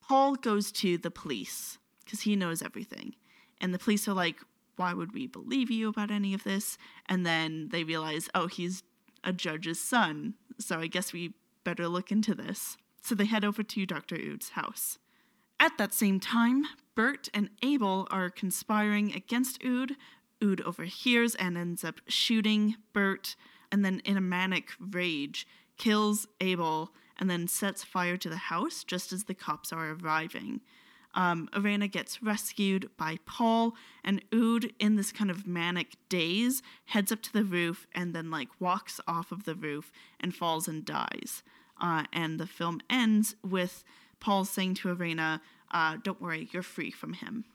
Paul 0.02 0.36
goes 0.36 0.72
to 0.74 0.98
the 0.98 1.12
police 1.12 1.78
because 2.04 2.22
he 2.22 2.36
knows 2.36 2.62
everything. 2.62 3.16
And 3.62 3.74
the 3.74 3.80
police 3.80 4.08
are 4.08 4.14
like, 4.14 4.38
why 4.76 4.94
would 4.94 5.14
we 5.14 5.28
believe 5.28 5.70
you 5.70 5.90
about 5.90 6.12
any 6.12 6.34
of 6.34 6.44
this? 6.44 6.78
And 7.08 7.26
then 7.26 7.70
they 7.72 7.84
realize, 7.84 8.30
oh, 8.34 8.48
he's 8.48 8.84
a 9.24 9.34
judge's 9.34 9.80
son. 9.80 10.36
So 10.58 10.80
I 10.80 10.88
guess 10.88 11.12
we 11.12 11.34
better 11.64 11.88
look 11.88 12.12
into 12.12 12.34
this. 12.34 12.78
So 13.02 13.16
they 13.16 13.26
head 13.26 13.46
over 13.46 13.64
to 13.64 13.86
Dr. 13.86 14.16
Ood's 14.16 14.50
house. 14.50 14.98
At 15.60 15.78
that 15.78 15.94
same 15.94 16.20
time, 16.20 16.64
Bert 16.96 17.28
and 17.34 17.50
Abel 17.62 18.08
are 18.12 18.30
conspiring 18.30 19.14
against 19.14 19.64
Ood. 19.64 19.96
Ood 20.42 20.62
overhears 20.62 21.36
and 21.36 21.58
ends 21.58 21.84
up 21.84 22.00
shooting 22.08 22.78
Bert, 22.94 23.36
and 23.72 23.84
then 23.84 24.02
in 24.06 24.16
a 24.16 24.22
manic 24.22 24.72
rage, 24.80 25.46
kills 25.78 26.28
Abel 26.40 26.92
and 27.20 27.30
then 27.30 27.48
sets 27.48 27.84
fire 27.84 28.18
to 28.18 28.30
the 28.30 28.38
house 28.38 28.84
just 28.84 29.14
as 29.14 29.26
the 29.26 29.36
cops 29.36 29.72
are 29.72 29.92
arriving. 29.92 30.62
Um, 31.14 31.50
gets 31.92 32.24
rescued 32.24 32.90
by 32.96 33.18
Paul, 33.26 33.76
and 34.04 34.24
Ood, 34.34 34.74
in 34.80 34.96
this 34.96 35.12
kind 35.12 35.30
of 35.30 35.46
manic 35.46 35.96
daze, 36.08 36.62
heads 36.86 37.12
up 37.12 37.22
to 37.24 37.34
the 37.34 37.44
roof 37.44 37.88
and 37.94 38.16
then 38.16 38.32
like 38.32 38.50
walks 38.60 39.02
off 39.08 39.32
of 39.32 39.44
the 39.44 39.56
roof 39.56 39.92
and 40.20 40.34
falls 40.34 40.68
and 40.68 40.86
dies. 40.86 41.44
Uh, 41.82 42.04
and 42.14 42.40
the 42.40 42.48
film 42.48 42.80
ends 42.90 43.36
with 43.44 43.84
Paul 44.20 44.46
saying 44.46 44.76
to 44.76 44.90
Irena, 44.90 45.42
uh, 45.72 45.98
"Don't 46.02 46.22
worry, 46.22 46.50
you're 46.52 46.64
free 46.64 46.92
from 46.92 47.14
him." 47.14 47.46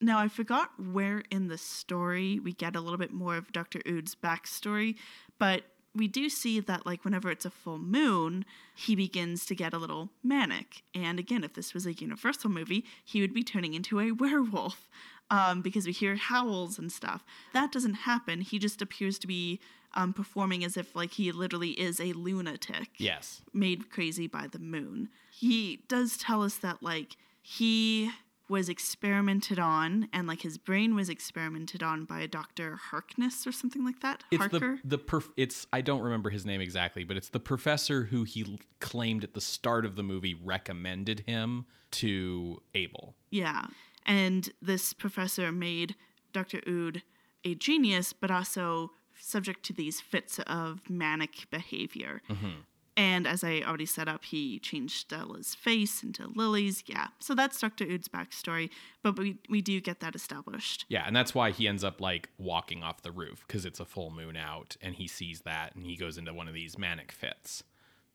Now, 0.00 0.18
I 0.18 0.28
forgot 0.28 0.70
where 0.78 1.22
in 1.30 1.48
the 1.48 1.56
story 1.58 2.38
we 2.38 2.52
get 2.52 2.76
a 2.76 2.80
little 2.80 2.98
bit 2.98 3.12
more 3.12 3.36
of 3.36 3.52
Dr. 3.52 3.80
Ood's 3.88 4.14
backstory, 4.14 4.96
but 5.38 5.64
we 5.94 6.08
do 6.08 6.28
see 6.28 6.60
that, 6.60 6.84
like, 6.86 7.04
whenever 7.04 7.30
it's 7.30 7.44
a 7.44 7.50
full 7.50 7.78
moon, 7.78 8.44
he 8.74 8.96
begins 8.96 9.46
to 9.46 9.54
get 9.54 9.72
a 9.72 9.78
little 9.78 10.10
manic. 10.22 10.82
And 10.94 11.18
again, 11.18 11.44
if 11.44 11.54
this 11.54 11.72
was 11.74 11.86
a 11.86 11.92
Universal 11.92 12.50
movie, 12.50 12.84
he 13.04 13.20
would 13.20 13.32
be 13.34 13.42
turning 13.44 13.74
into 13.74 14.00
a 14.00 14.10
werewolf 14.12 14.88
um, 15.30 15.62
because 15.62 15.86
we 15.86 15.92
hear 15.92 16.16
howls 16.16 16.78
and 16.78 16.90
stuff. 16.90 17.24
That 17.52 17.70
doesn't 17.72 17.94
happen. 17.94 18.40
He 18.40 18.58
just 18.58 18.82
appears 18.82 19.18
to 19.20 19.26
be 19.26 19.60
um, 19.94 20.12
performing 20.12 20.64
as 20.64 20.76
if, 20.76 20.96
like, 20.96 21.12
he 21.12 21.30
literally 21.30 21.70
is 21.70 22.00
a 22.00 22.12
lunatic 22.14 22.88
Yes. 22.98 23.42
made 23.52 23.90
crazy 23.90 24.26
by 24.26 24.48
the 24.48 24.58
moon. 24.58 25.08
He 25.30 25.84
does 25.88 26.16
tell 26.16 26.42
us 26.42 26.56
that 26.56 26.82
like 26.82 27.16
he 27.42 28.10
was 28.48 28.68
experimented 28.68 29.58
on 29.58 30.08
and 30.12 30.28
like 30.28 30.42
his 30.42 30.58
brain 30.58 30.94
was 30.94 31.08
experimented 31.08 31.82
on 31.82 32.04
by 32.04 32.20
a 32.20 32.28
Dr. 32.28 32.76
Harkness 32.76 33.46
or 33.46 33.52
something 33.52 33.84
like 33.84 34.00
that. 34.00 34.22
It's 34.30 34.40
Harker. 34.40 34.78
the 34.84 34.96
the 34.96 34.98
perf- 34.98 35.32
it's 35.36 35.66
I 35.72 35.80
don't 35.80 36.02
remember 36.02 36.30
his 36.30 36.44
name 36.44 36.60
exactly, 36.60 37.04
but 37.04 37.16
it's 37.16 37.30
the 37.30 37.40
professor 37.40 38.04
who 38.04 38.24
he 38.24 38.58
claimed 38.80 39.24
at 39.24 39.34
the 39.34 39.40
start 39.40 39.84
of 39.84 39.96
the 39.96 40.02
movie 40.02 40.34
recommended 40.34 41.20
him 41.20 41.66
to 41.92 42.60
Abel. 42.74 43.14
Yeah. 43.30 43.66
And 44.06 44.50
this 44.60 44.92
professor 44.92 45.50
made 45.50 45.94
Dr. 46.32 46.60
Ood 46.68 47.02
a 47.44 47.54
genius, 47.54 48.12
but 48.12 48.30
also 48.30 48.90
subject 49.18 49.62
to 49.64 49.72
these 49.72 50.00
fits 50.00 50.38
of 50.40 50.90
manic 50.90 51.46
behavior. 51.50 52.20
Mm-hmm. 52.28 52.60
And 52.96 53.26
as 53.26 53.42
I 53.42 53.62
already 53.66 53.86
set 53.86 54.06
up, 54.06 54.24
he 54.24 54.60
changed 54.60 55.00
Stella's 55.00 55.54
face 55.54 56.02
into 56.02 56.28
Lily's. 56.34 56.84
Yeah. 56.86 57.08
So 57.18 57.34
that's 57.34 57.60
Dr. 57.60 57.84
Ood's 57.84 58.06
backstory, 58.06 58.70
but 59.02 59.18
we, 59.18 59.38
we 59.48 59.60
do 59.60 59.80
get 59.80 59.98
that 60.00 60.14
established. 60.14 60.84
Yeah, 60.88 61.02
and 61.04 61.14
that's 61.14 61.34
why 61.34 61.50
he 61.50 61.66
ends 61.66 61.82
up 61.82 62.00
like 62.00 62.28
walking 62.38 62.84
off 62.84 63.02
the 63.02 63.10
roof 63.10 63.44
because 63.46 63.66
it's 63.66 63.80
a 63.80 63.84
full 63.84 64.10
moon 64.10 64.36
out, 64.36 64.76
and 64.80 64.94
he 64.94 65.08
sees 65.08 65.40
that, 65.40 65.74
and 65.74 65.84
he 65.84 65.96
goes 65.96 66.18
into 66.18 66.32
one 66.32 66.46
of 66.46 66.54
these 66.54 66.78
manic 66.78 67.10
fits. 67.10 67.64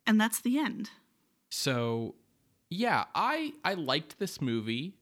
And 0.07 0.19
that's 0.19 0.39
the 0.39 0.57
end. 0.57 0.91
So, 1.49 2.15
yeah, 2.69 3.05
I 3.13 3.53
I 3.65 3.73
liked 3.73 4.17
this 4.17 4.39
movie. 4.39 4.93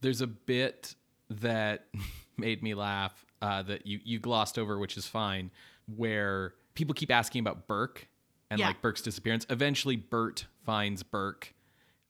There's 0.00 0.22
a 0.22 0.26
bit 0.26 0.94
that 1.28 1.86
made 2.38 2.62
me 2.62 2.72
laugh 2.72 3.26
uh, 3.42 3.62
that 3.64 3.86
you 3.86 4.00
you 4.02 4.18
glossed 4.18 4.58
over, 4.58 4.78
which 4.78 4.96
is 4.96 5.06
fine, 5.06 5.50
where 5.94 6.54
people 6.74 6.94
keep 6.94 7.10
asking 7.10 7.40
about 7.40 7.66
Burke 7.66 8.08
and 8.50 8.58
Yeah. 8.58 8.68
like 8.68 8.82
Burke's 8.82 9.02
disappearance. 9.02 9.46
Eventually, 9.48 9.96
Bert 9.96 10.46
finds 10.64 11.02
Burke, 11.02 11.54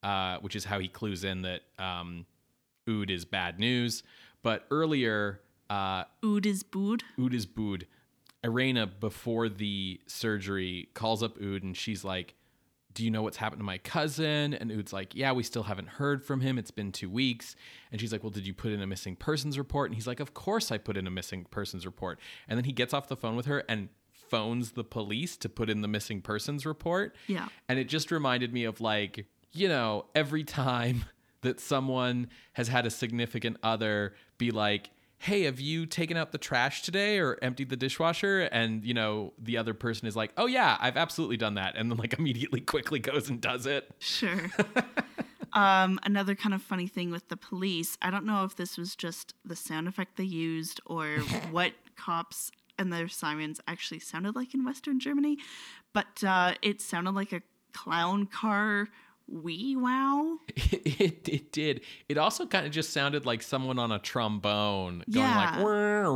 uh, 0.03 0.39
which 0.39 0.57
is 0.57 0.65
how 0.65 0.79
he 0.79 0.89
clues 0.89 1.23
in 1.25 1.43
that 1.43 1.63
um, 1.79 2.27
Ood 2.89 3.11
is 3.11 3.25
bad 3.25 3.59
news. 3.59 4.03
But 4.43 4.67
earlier, 4.71 5.41
uh, 5.69 6.05
Ood 6.25 6.47
is 6.47 6.63
booed. 6.63 7.05
Ood 7.19 7.35
is 7.35 7.47
booed. 7.47 7.87
Irena, 8.43 8.87
before 8.87 9.49
the 9.51 10.01
surgery, 10.07 10.89
calls 10.95 11.23
up 11.23 11.39
Ood 11.41 11.63
and 11.63 11.77
she's 11.77 12.05
like, 12.05 12.35
Do 12.95 13.05
you 13.05 13.11
know 13.11 13.21
what's 13.23 13.37
happened 13.37 13.61
to 13.61 13.65
my 13.65 13.77
cousin? 13.77 14.55
And 14.55 14.73
Ood's 14.73 14.95
like, 14.95 15.15
Yeah, 15.15 15.33
we 15.33 15.43
still 15.43 15.65
haven't 15.65 15.89
heard 15.89 16.25
from 16.25 16.41
him. 16.41 16.57
It's 16.59 16.71
been 16.71 16.91
two 16.91 17.11
weeks. 17.11 17.55
And 17.93 18.01
she's 18.01 18.13
like, 18.13 18.23
Well, 18.25 18.31
did 18.31 18.47
you 18.47 18.55
put 18.55 18.73
in 18.73 18.81
a 18.81 18.87
missing 18.87 19.15
persons 19.15 19.59
report? 19.59 19.91
And 19.91 19.95
he's 19.95 20.07
like, 20.07 20.21
Of 20.21 20.33
course 20.33 20.73
I 20.73 20.79
put 20.79 20.97
in 20.97 21.07
a 21.07 21.11
missing 21.11 21.45
persons 21.51 21.85
report. 21.85 22.19
And 22.49 22.57
then 22.57 22.65
he 22.65 22.73
gets 22.73 22.95
off 22.95 23.09
the 23.09 23.17
phone 23.17 23.37
with 23.37 23.45
her 23.45 23.63
and 23.69 23.91
phones 24.31 24.73
the 24.73 24.85
police 24.85 25.37
to 25.39 25.49
put 25.49 25.69
in 25.69 25.83
the 25.83 25.89
missing 25.89 26.23
persons 26.23 26.65
report. 26.65 27.17
Yeah. 27.27 27.49
And 27.69 27.79
it 27.79 27.85
just 27.85 28.11
reminded 28.11 28.53
me 28.53 28.65
of 28.65 28.81
like, 28.81 29.27
you 29.53 29.69
know, 29.69 30.07
every 30.15 30.45
time 30.45 31.05
that 31.43 31.61
someone 31.61 32.29
has 32.53 32.69
had 32.69 32.87
a 32.87 32.91
significant 32.91 33.57
other 33.63 34.15
be 34.39 34.51
like, 34.51 34.91
hey, 35.19 35.43
have 35.43 35.61
you 35.61 35.85
taken 35.85 36.17
out 36.17 36.33
the 36.33 36.39
trash 36.39 36.81
today 36.81 37.19
or 37.19 37.39
emptied 37.43 37.69
the 37.69 37.77
dishwasher? 37.77 38.41
And, 38.53 38.83
you 38.85 38.95
know, 38.95 39.35
the 39.39 39.59
other 39.59 39.75
person 39.75 40.09
is 40.09 40.17
like, 40.17 40.33
oh, 40.39 40.47
yeah, 40.47 40.79
I've 40.81 40.97
absolutely 40.97 41.37
done 41.37 41.55
that. 41.55 41.77
And 41.77 41.91
then, 41.91 41.99
like, 41.99 42.15
immediately 42.19 42.61
quickly 42.61 43.01
goes 43.01 43.29
and 43.29 43.39
does 43.39 43.67
it. 43.67 43.91
Sure. 43.99 44.51
um, 45.53 46.01
another 46.05 46.35
kind 46.35 46.55
of 46.55 46.63
funny 46.63 46.87
thing 46.87 47.11
with 47.11 47.29
the 47.29 47.37
police, 47.37 47.99
I 48.01 48.11
don't 48.11 48.25
know 48.25 48.45
if 48.45 48.57
this 48.57 48.79
was 48.79 48.97
just 48.97 49.35
the 49.45 49.57
sound 49.57 49.89
effect 49.89 50.17
they 50.17 50.25
used 50.25 50.81
or 50.87 51.19
what 51.51 51.73
cops 51.97 52.51
and 52.81 52.93
their 52.93 53.07
sirens 53.09 53.61
actually 53.69 54.01
sounded 54.01 54.35
like 54.35 54.55
in 54.55 54.65
Western 54.65 54.99
Germany, 54.99 55.37
but 55.93 56.25
uh, 56.25 56.55
it 56.63 56.81
sounded 56.81 57.13
like 57.13 57.33
a 57.33 57.43
clown 57.73 58.27
car 58.27 58.89
wee 59.29 59.77
wow. 59.77 60.39
It, 60.57 61.29
it 61.29 61.53
did. 61.53 61.83
It 62.09 62.19
also 62.19 62.45
kind 62.47 62.67
of 62.67 62.73
just 62.73 62.93
sounded 62.93 63.25
like 63.25 63.43
someone 63.43 63.79
on 63.79 63.93
a 63.93 63.99
trombone 63.99 65.05
going 65.11 65.27
Yeah. 65.27 65.37
like, 65.37 65.65
"Wow, 65.65 66.13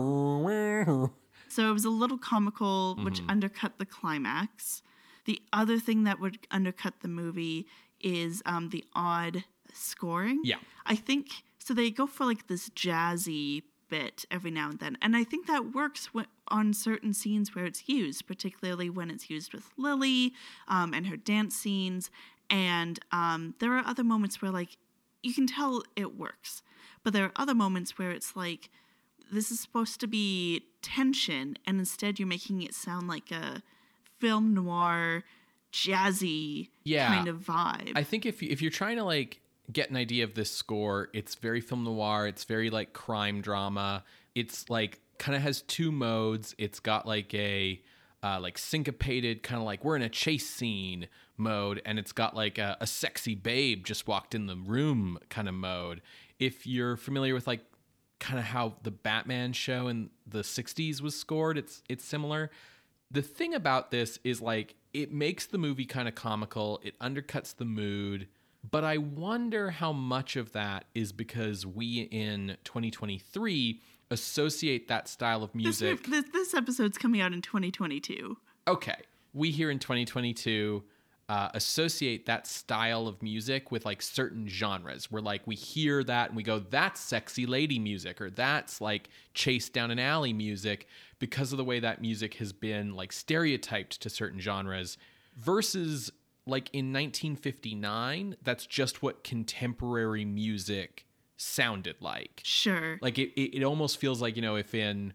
wow." 0.46 1.10
So 1.48 1.70
it 1.70 1.72
was 1.72 1.84
a 1.84 1.90
little 1.90 2.18
comical, 2.18 2.96
which 3.04 3.20
Mm-hmm. 3.20 3.30
undercut 3.30 3.78
the 3.78 3.86
climax. 3.86 4.82
The 5.26 5.40
other 5.52 5.78
thing 5.78 6.04
that 6.04 6.18
would 6.20 6.38
undercut 6.50 6.94
the 7.00 7.08
movie 7.08 7.66
is 8.00 8.42
um, 8.44 8.70
the 8.70 8.84
odd 8.94 9.44
scoring. 9.72 10.40
Yeah. 10.44 10.56
I 10.84 10.96
think 10.96 11.28
so. 11.58 11.72
They 11.72 11.90
go 11.90 12.06
for 12.06 12.24
like 12.26 12.48
this 12.48 12.68
jazzy 12.70 13.62
bit 13.97 14.24
every 14.36 14.51
now 14.51 14.68
and 14.70 14.78
then, 14.80 14.95
and 15.05 15.12
I 15.16 15.24
think 15.30 15.47
that 15.47 15.62
works 15.74 16.03
wh- 16.14 16.30
on 16.49 16.74
certain 16.74 17.12
scenes 17.14 17.55
where 17.55 17.64
it's 17.70 17.88
used, 17.88 18.26
particularly 18.26 18.88
when 18.90 19.09
it's 19.14 19.26
used 19.30 19.53
with 19.55 19.66
Lily 19.76 20.32
um, 20.68 20.92
and 20.97 21.07
her 21.07 21.16
dance 21.16 21.55
scenes. 21.62 22.11
And 22.51 22.99
um, 23.12 23.55
there 23.61 23.72
are 23.76 23.84
other 23.86 24.05
moments 24.05 24.40
where 24.42 24.51
like 24.61 24.72
you 25.22 25.32
can 25.38 25.47
tell 25.47 25.82
it 25.97 26.11
works, 26.18 26.62
but 27.03 27.12
there 27.12 27.24
are 27.24 27.32
other 27.42 27.55
moments 27.55 27.99
where 27.99 28.11
it's 28.11 28.34
like 28.45 28.68
this 29.32 29.51
is 29.51 29.59
supposed 29.61 30.01
to 30.01 30.07
be 30.07 30.62
tension, 30.82 31.57
and 31.66 31.78
instead 31.78 32.18
you're 32.18 32.28
making 32.38 32.62
it 32.62 32.74
sound 32.74 33.09
like 33.09 33.30
a 33.30 33.62
film 34.20 34.55
noir, 34.55 35.24
jazzy 35.72 36.68
Yeah. 36.84 37.09
kind 37.14 37.28
of 37.28 37.38
vibe. 37.40 37.92
I 37.97 38.03
think 38.05 38.26
if 38.26 38.42
if 38.42 38.61
you're 38.62 38.70
trying 38.82 38.97
to 38.97 39.05
like 39.05 39.40
get 39.72 39.90
an 39.90 39.96
idea 39.96 40.24
of 40.24 40.34
this 40.34 40.50
score, 40.50 41.08
it's 41.12 41.34
very 41.34 41.60
film 41.60 41.84
noir. 41.84 42.26
It's 42.26 42.44
very 42.44 42.70
like 42.70 42.92
crime 42.92 43.40
drama. 43.40 44.04
It's 44.34 44.68
like 44.68 45.00
kind 45.18 45.36
of 45.36 45.42
has 45.42 45.62
two 45.62 45.92
modes. 45.92 46.54
It's 46.58 46.80
got 46.80 47.06
like 47.06 47.32
a 47.34 47.80
uh, 48.22 48.40
like 48.40 48.56
syncopated 48.56 49.42
kind 49.42 49.60
of 49.60 49.66
like 49.66 49.84
we're 49.84 49.96
in 49.96 50.02
a 50.02 50.08
chase 50.08 50.48
scene 50.48 51.08
mode, 51.36 51.82
and 51.84 51.98
it's 51.98 52.12
got 52.12 52.34
like 52.34 52.58
a, 52.58 52.76
a 52.80 52.86
sexy 52.86 53.34
babe 53.34 53.84
just 53.84 54.06
walked 54.06 54.34
in 54.34 54.46
the 54.46 54.56
room 54.56 55.18
kind 55.28 55.48
of 55.48 55.54
mode. 55.54 56.00
If 56.38 56.66
you're 56.66 56.96
familiar 56.96 57.34
with 57.34 57.46
like 57.46 57.64
kind 58.20 58.38
of 58.38 58.46
how 58.46 58.76
the 58.82 58.90
Batman 58.90 59.52
show 59.52 59.88
in 59.88 60.10
the 60.26 60.40
60s 60.40 61.00
was 61.00 61.18
scored, 61.18 61.58
it's 61.58 61.82
it's 61.88 62.04
similar 62.04 62.50
the 63.14 63.22
thing 63.22 63.54
about 63.54 63.90
this 63.90 64.18
is 64.24 64.42
like 64.42 64.74
it 64.92 65.12
makes 65.12 65.46
the 65.46 65.58
movie 65.58 65.86
kind 65.86 66.08
of 66.08 66.14
comical, 66.14 66.80
it 66.82 66.98
undercuts 66.98 67.56
the 67.56 67.64
mood, 67.64 68.28
but 68.70 68.84
I 68.84 68.98
wonder 68.98 69.70
how 69.70 69.92
much 69.92 70.36
of 70.36 70.52
that 70.52 70.84
is 70.94 71.12
because 71.12 71.66
we 71.66 72.08
in 72.10 72.56
2023 72.64 73.80
associate 74.10 74.88
that 74.88 75.08
style 75.08 75.42
of 75.42 75.54
music. 75.54 76.06
this, 76.06 76.24
this 76.32 76.54
episode's 76.54 76.98
coming 76.98 77.20
out 77.20 77.32
in 77.32 77.42
2022. 77.42 78.36
okay, 78.68 78.96
we 79.32 79.50
here 79.50 79.70
in 79.70 79.78
2022 79.78 80.82
uh, 81.28 81.48
associate 81.54 82.26
that 82.26 82.46
style 82.46 83.08
of 83.08 83.22
music 83.22 83.72
with 83.72 83.86
like 83.86 84.02
certain 84.02 84.46
genres 84.46 85.10
We're 85.10 85.20
like 85.20 85.46
we 85.46 85.54
hear 85.54 86.04
that 86.04 86.28
and 86.28 86.36
we 86.36 86.42
go, 86.42 86.58
that's 86.58 87.00
sexy 87.00 87.46
lady 87.46 87.78
music 87.78 88.20
or 88.20 88.30
that's 88.30 88.80
like 88.80 89.08
chase 89.32 89.68
down 89.70 89.90
an 89.90 89.98
alley 89.98 90.34
music 90.34 90.86
because 91.18 91.52
of 91.52 91.56
the 91.56 91.64
way 91.64 91.80
that 91.80 92.02
music 92.02 92.34
has 92.34 92.52
been 92.52 92.94
like 92.94 93.10
stereotyped 93.10 94.02
to 94.02 94.10
certain 94.10 94.38
genres 94.38 94.98
versus 95.36 96.12
like 96.47 96.68
in 96.72 96.92
1959, 96.92 98.36
that's 98.42 98.66
just 98.66 99.03
what 99.03 99.24
contemporary 99.24 100.24
music 100.24 101.07
sounded 101.36 101.97
like 102.01 102.40
Sure. 102.45 102.97
like 103.03 103.18
it, 103.18 103.32
it, 103.38 103.59
it 103.59 103.64
almost 103.64 103.99
feels 103.99 104.22
like 104.22 104.36
you 104.36 104.42
know 104.42 104.55
if 104.57 104.72
in 104.74 105.12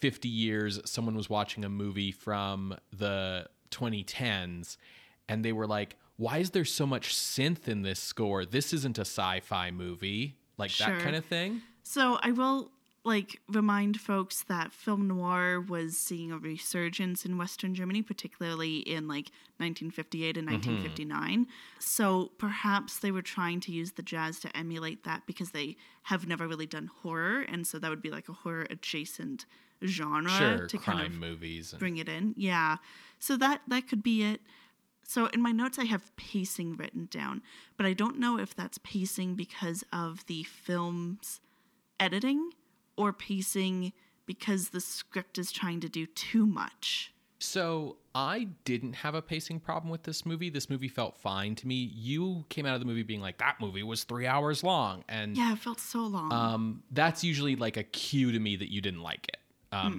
50 0.00 0.28
years 0.28 0.78
someone 0.84 1.14
was 1.16 1.30
watching 1.30 1.64
a 1.64 1.68
movie 1.70 2.12
from 2.12 2.76
the 2.92 3.46
2010s 3.70 4.76
and 5.28 5.42
they 5.44 5.52
were 5.52 5.66
like 5.66 5.96
why 6.16 6.36
is 6.38 6.50
there 6.50 6.66
so 6.66 6.86
much 6.86 7.14
synth 7.14 7.66
in 7.66 7.80
this 7.82 7.98
score 7.98 8.44
this 8.44 8.72
isn't 8.74 8.98
a 8.98 9.02
sci-fi 9.06 9.70
movie 9.70 10.36
like 10.58 10.70
Sure. 10.70 10.88
that 10.88 11.00
kind 11.02 11.16
of 11.16 11.24
thing 11.24 11.62
So 11.82 12.18
I 12.22 12.30
will 12.30 12.70
like 13.04 13.40
remind 13.48 14.00
folks 14.00 14.42
that 14.44 14.72
film 14.72 15.06
noir 15.06 15.60
was 15.60 15.96
seeing 15.96 16.32
a 16.32 16.38
resurgence 16.38 17.26
in 17.26 17.36
Western 17.36 17.74
Germany, 17.74 18.02
particularly 18.02 18.78
in 18.78 19.06
like 19.06 19.30
1958 19.58 20.38
and 20.38 20.48
mm-hmm. 20.48 20.54
1959. 20.54 21.46
So 21.78 22.32
perhaps 22.38 22.98
they 22.98 23.10
were 23.10 23.22
trying 23.22 23.60
to 23.60 23.72
use 23.72 23.92
the 23.92 24.02
jazz 24.02 24.40
to 24.40 24.56
emulate 24.56 25.04
that 25.04 25.26
because 25.26 25.50
they 25.50 25.76
have 26.04 26.26
never 26.26 26.48
really 26.48 26.66
done 26.66 26.90
horror, 27.02 27.42
and 27.42 27.66
so 27.66 27.78
that 27.78 27.90
would 27.90 28.02
be 28.02 28.10
like 28.10 28.28
a 28.28 28.32
horror 28.32 28.66
adjacent 28.70 29.44
genre 29.84 30.30
sure 30.30 30.66
to 30.66 30.78
crime 30.78 30.98
kind 30.98 31.12
of 31.12 31.18
movies 31.18 31.72
and, 31.72 31.80
bring 31.80 31.98
it 31.98 32.08
in. 32.08 32.34
Yeah. 32.38 32.78
So 33.18 33.36
that 33.36 33.60
that 33.68 33.86
could 33.86 34.02
be 34.02 34.22
it. 34.22 34.40
So 35.06 35.26
in 35.26 35.42
my 35.42 35.52
notes 35.52 35.78
I 35.78 35.84
have 35.84 36.14
pacing 36.16 36.76
written 36.76 37.08
down, 37.10 37.42
but 37.76 37.84
I 37.84 37.92
don't 37.92 38.18
know 38.18 38.38
if 38.38 38.54
that's 38.54 38.78
pacing 38.78 39.34
because 39.34 39.84
of 39.92 40.24
the 40.24 40.44
film's 40.44 41.40
editing 42.00 42.50
or 42.96 43.12
pacing 43.12 43.92
because 44.26 44.70
the 44.70 44.80
script 44.80 45.38
is 45.38 45.52
trying 45.52 45.80
to 45.80 45.88
do 45.88 46.06
too 46.06 46.46
much. 46.46 47.12
so 47.38 47.96
i 48.14 48.46
didn't 48.64 48.92
have 48.94 49.14
a 49.14 49.20
pacing 49.20 49.58
problem 49.60 49.90
with 49.90 50.04
this 50.04 50.24
movie 50.24 50.48
this 50.48 50.70
movie 50.70 50.88
felt 50.88 51.16
fine 51.18 51.54
to 51.54 51.66
me 51.66 51.74
you 51.92 52.44
came 52.48 52.64
out 52.64 52.74
of 52.74 52.80
the 52.80 52.86
movie 52.86 53.02
being 53.02 53.20
like 53.20 53.36
that 53.38 53.56
movie 53.60 53.82
was 53.82 54.04
three 54.04 54.26
hours 54.26 54.62
long 54.62 55.02
and 55.08 55.36
Yeah, 55.36 55.52
it 55.52 55.58
felt 55.58 55.80
so 55.80 56.00
long. 56.06 56.32
um, 56.32 56.82
that's 56.92 57.22
usually 57.24 57.56
like 57.56 57.76
a 57.76 57.82
cue 57.82 58.30
to 58.32 58.38
me 58.38 58.56
that 58.56 58.70
you 58.72 58.80
didn't 58.80 59.02
like 59.02 59.26
it. 59.28 59.38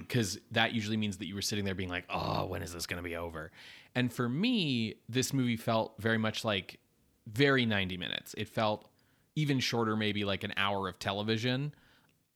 Because 0.00 0.38
that 0.52 0.72
usually 0.72 0.96
means 0.96 1.18
that 1.18 1.26
you 1.26 1.34
were 1.34 1.42
sitting 1.42 1.66
there 1.66 1.74
being 1.74 1.90
like, 1.90 2.06
oh, 2.08 2.46
when 2.46 2.62
is 2.62 2.72
this 2.72 2.86
going 2.86 2.96
to 2.96 3.06
be 3.06 3.14
over? 3.14 3.52
And 3.94 4.10
for 4.10 4.26
me, 4.26 4.94
this 5.06 5.34
movie 5.34 5.58
felt 5.58 5.92
very 5.98 6.16
much 6.16 6.46
like 6.46 6.80
very 7.26 7.66
90 7.66 7.98
minutes. 7.98 8.34
It 8.38 8.48
felt 8.48 8.88
even 9.34 9.60
shorter, 9.60 9.94
maybe 9.94 10.24
like 10.24 10.44
an 10.44 10.54
hour 10.56 10.88
of 10.88 10.98
television. 10.98 11.74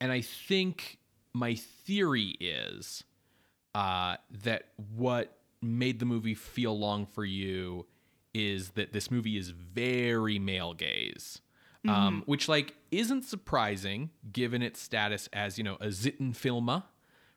And 0.01 0.11
I 0.11 0.23
think 0.23 0.99
my 1.33 1.55
theory 1.55 2.37
is 2.41 3.05
uh, 3.75 4.17
that 4.45 4.65
what 4.97 5.37
made 5.63 5.99
the 5.99 6.07
movie 6.07 6.35
feel 6.35 6.79
long 6.79 7.07
for 7.07 7.25
you 7.25 7.87
is 8.33 8.71
that 8.71 8.93
this 8.93 9.11
movie 9.11 9.37
is 9.37 9.51
very 9.51 10.39
male 10.39 10.73
gaze, 10.73 11.41
um, 11.89 12.23
which 12.27 12.49
like 12.49 12.75
isn't 12.91 13.25
surprising 13.25 14.11
given 14.33 14.63
its 14.63 14.81
status 14.81 15.29
as 15.33 15.59
you 15.59 15.65
know 15.65 15.77
a 15.81 15.87
Sittenfilme, 15.89 16.83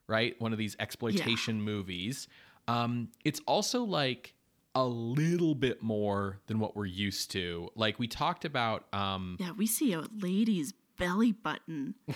right? 0.08 0.40
One 0.40 0.52
of 0.52 0.60
these 0.60 0.76
exploitation 0.80 1.62
movies. 1.62 2.28
Um, 2.68 3.10
it's 3.26 3.42
also 3.48 3.84
like 3.84 4.34
a 4.76 4.86
little 4.86 5.56
bit 5.56 5.82
more 5.84 6.40
than 6.48 6.60
what 6.60 6.76
we're 6.76 6.86
used 6.86 7.32
to. 7.32 7.70
Like 7.76 8.00
we 8.00 8.08
talked 8.08 8.46
about. 8.46 8.86
Um, 8.94 9.38
yeah, 9.40 9.52
we 9.52 9.68
see 9.68 9.94
a 9.94 10.04
lady's 10.20 10.74
belly 10.98 11.32
button. 11.32 11.96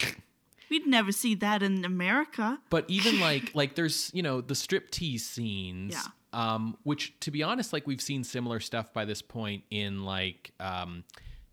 We'd 0.69 0.85
never 0.87 1.11
see 1.11 1.35
that 1.35 1.63
in 1.63 1.85
America. 1.85 2.59
but 2.69 2.85
even 2.87 3.19
like 3.27 3.53
like 3.55 3.75
there's 3.75 4.11
you 4.13 4.23
know 4.23 4.41
the 4.41 4.53
striptease 4.53 5.21
scenes 5.21 5.93
Yeah. 5.93 6.01
um 6.33 6.77
which 6.83 7.17
to 7.21 7.31
be 7.31 7.43
honest 7.43 7.73
like 7.73 7.87
we've 7.87 8.01
seen 8.01 8.23
similar 8.23 8.59
stuff 8.59 8.91
by 8.93 9.05
this 9.05 9.21
point 9.21 9.63
in 9.69 10.03
like 10.05 10.51
um 10.59 11.03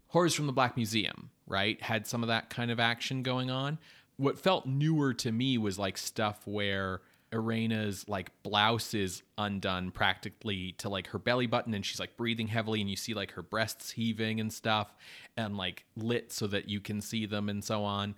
horrors 0.08 0.34
from 0.34 0.46
the 0.46 0.52
black 0.52 0.76
museum 0.76 1.30
right 1.46 1.80
had 1.82 2.06
some 2.06 2.22
of 2.22 2.28
that 2.28 2.50
kind 2.50 2.70
of 2.70 2.80
action 2.80 3.22
going 3.22 3.50
on 3.50 3.78
what 4.16 4.38
felt 4.38 4.66
newer 4.66 5.12
to 5.14 5.30
me 5.32 5.58
was 5.58 5.78
like 5.78 5.98
stuff 5.98 6.46
where 6.46 7.00
Irena's 7.32 8.08
like 8.08 8.30
blouse 8.44 8.94
is 8.94 9.22
undone 9.36 9.90
practically 9.90 10.72
to 10.78 10.88
like 10.88 11.08
her 11.08 11.18
belly 11.18 11.46
button 11.48 11.74
and 11.74 11.84
she's 11.84 11.98
like 11.98 12.16
breathing 12.16 12.46
heavily 12.46 12.80
and 12.80 12.88
you 12.88 12.94
see 12.96 13.12
like 13.12 13.32
her 13.32 13.42
breasts 13.42 13.90
heaving 13.90 14.38
and 14.38 14.52
stuff 14.52 14.94
and 15.36 15.56
like 15.56 15.84
lit 15.96 16.32
so 16.32 16.46
that 16.46 16.68
you 16.68 16.80
can 16.80 17.00
see 17.00 17.26
them 17.26 17.48
and 17.48 17.64
so 17.64 17.82
on 17.82 18.14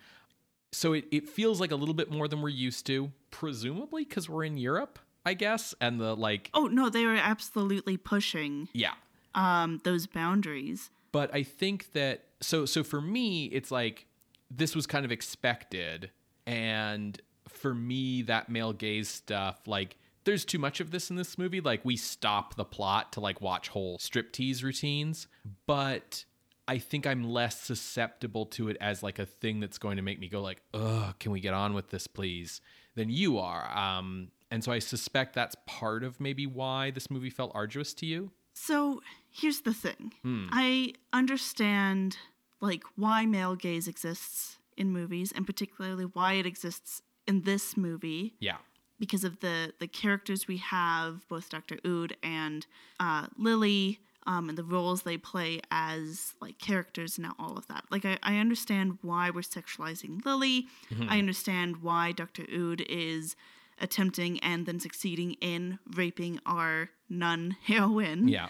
so 0.73 0.93
it, 0.93 1.05
it 1.11 1.29
feels 1.29 1.61
like 1.61 1.71
a 1.71 1.77
little 1.77 1.95
bit 1.95 2.11
more 2.11 2.29
than 2.29 2.43
we're 2.43 2.49
used 2.49 2.87
to 2.87 3.11
presumably 3.31 4.05
because 4.05 4.29
we're 4.29 4.45
in 4.45 4.57
europe 4.57 4.99
i 5.25 5.35
guess 5.35 5.75
and 5.81 6.01
the 6.01 6.14
like 6.14 6.51
Oh 6.55 6.67
no, 6.67 6.89
they 6.89 7.05
were 7.05 7.17
absolutely 7.17 7.97
pushing 7.97 8.69
yeah. 8.73 8.95
um 9.35 9.81
those 9.85 10.07
boundaries. 10.07 10.91
but 11.12 11.33
i 11.35 11.43
think 11.43 11.93
that 11.93 12.25
so 12.41 12.67
so 12.67 12.83
for 12.83 13.01
me 13.01 13.47
it's 13.47 13.71
like 13.71 14.07
this 14.51 14.77
was 14.77 14.87
kind 14.87 15.05
of 15.05 15.12
expected 15.12 16.11
and 16.47 17.21
for 17.49 17.75
me 17.75 18.23
that 18.23 18.49
male 18.49 18.73
gaze 18.73 19.09
stuff 19.09 19.61
like 19.67 19.97
there's 20.27 20.45
too 20.45 20.59
much 20.59 20.81
of 20.81 20.91
this 20.91 21.09
in 21.09 21.17
this 21.17 21.39
movie. 21.39 21.61
Like 21.62 21.85
we 21.85 21.97
stop 21.97 22.57
the 22.57 22.64
plot 22.64 23.12
to 23.12 23.21
like 23.21 23.41
watch 23.41 23.69
whole 23.69 23.97
striptease 23.99 24.62
routines. 24.62 25.29
But 25.67 26.25
i 26.69 26.79
think 26.79 27.07
i'm 27.07 27.25
less 27.25 27.61
susceptible 27.61 28.47
to 28.47 28.69
it 28.69 28.77
as 28.81 29.03
like 29.03 29.19
a 29.19 29.27
thing 29.27 29.61
that's 29.61 29.79
going 29.79 29.97
to 29.97 30.03
make 30.03 30.19
me 30.19 30.29
go 30.29 30.41
like 30.41 30.62
ugh 30.75 31.14
can 31.19 31.33
we 31.33 31.41
get 31.41 31.55
on 31.55 31.75
with 31.75 31.91
this 31.91 32.07
please 32.07 32.61
than 32.95 33.11
you 33.11 33.39
are 33.39 33.71
um 33.77 34.29
and 34.51 34.62
so 34.64 34.73
i 34.73 34.79
suspect 34.79 35.35
that's 35.35 35.57
part 35.67 36.03
of 36.05 36.21
maybe 36.21 36.47
why 36.47 36.91
this 36.91 37.11
movie 37.11 37.31
felt 37.31 37.51
arduous 37.55 37.95
to 37.95 38.07
you 38.07 38.31
So 38.59 39.03
here's 39.31 39.61
the 39.61 39.75
thing. 39.75 40.14
Hmm. 40.23 40.47
I 40.51 40.95
understand 41.12 42.17
like 42.61 42.83
why 42.97 43.27
male 43.27 43.55
gaze 43.55 43.87
exists 43.87 44.57
in 44.79 44.91
movies 44.93 45.31
and 45.35 45.45
particularly 45.47 46.05
why 46.05 46.35
it 46.35 46.47
exists 46.47 47.03
in 47.27 47.43
this 47.43 47.77
movie 47.77 48.35
yeah 48.41 48.57
because 48.99 49.25
of 49.25 49.41
the 49.41 49.75
the 49.79 49.87
characters 49.87 50.49
we 50.49 50.57
have, 50.57 51.29
both 51.29 51.51
Dr. 51.51 51.77
Ood 51.87 52.17
and 52.23 52.67
uh, 52.99 53.27
Lily, 53.37 54.01
um, 54.27 54.49
and 54.49 54.59
the 54.59 54.64
roles 54.64 55.03
they 55.03 55.16
play 55.16 55.61
as 55.70 56.35
like 56.41 56.59
characters 56.59 57.16
and 57.18 57.27
all 57.39 57.57
of 57.57 57.66
that. 57.68 57.85
Like 57.91 58.05
I, 58.05 58.18
I 58.22 58.39
understand 58.39 58.99
why 59.03 59.31
we're 59.31 59.41
sexualizing 59.43 60.24
Lily. 60.24 60.66
I 61.09 61.18
understand 61.18 61.83
why 61.83 62.12
Dr. 62.12 62.45
Ood 62.53 62.85
is 62.89 63.37
attempting 63.81 64.39
and 64.41 64.66
then 64.66 64.81
succeeding 64.81 65.33
in 65.41 65.79
raping 65.95 66.41
our 66.47 66.91
nun 67.09 67.57
heroine. 67.64 68.29
yeah 68.29 68.49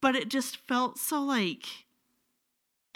But 0.00 0.14
it 0.16 0.28
just 0.28 0.56
felt 0.56 0.98
so 0.98 1.20
like 1.22 1.66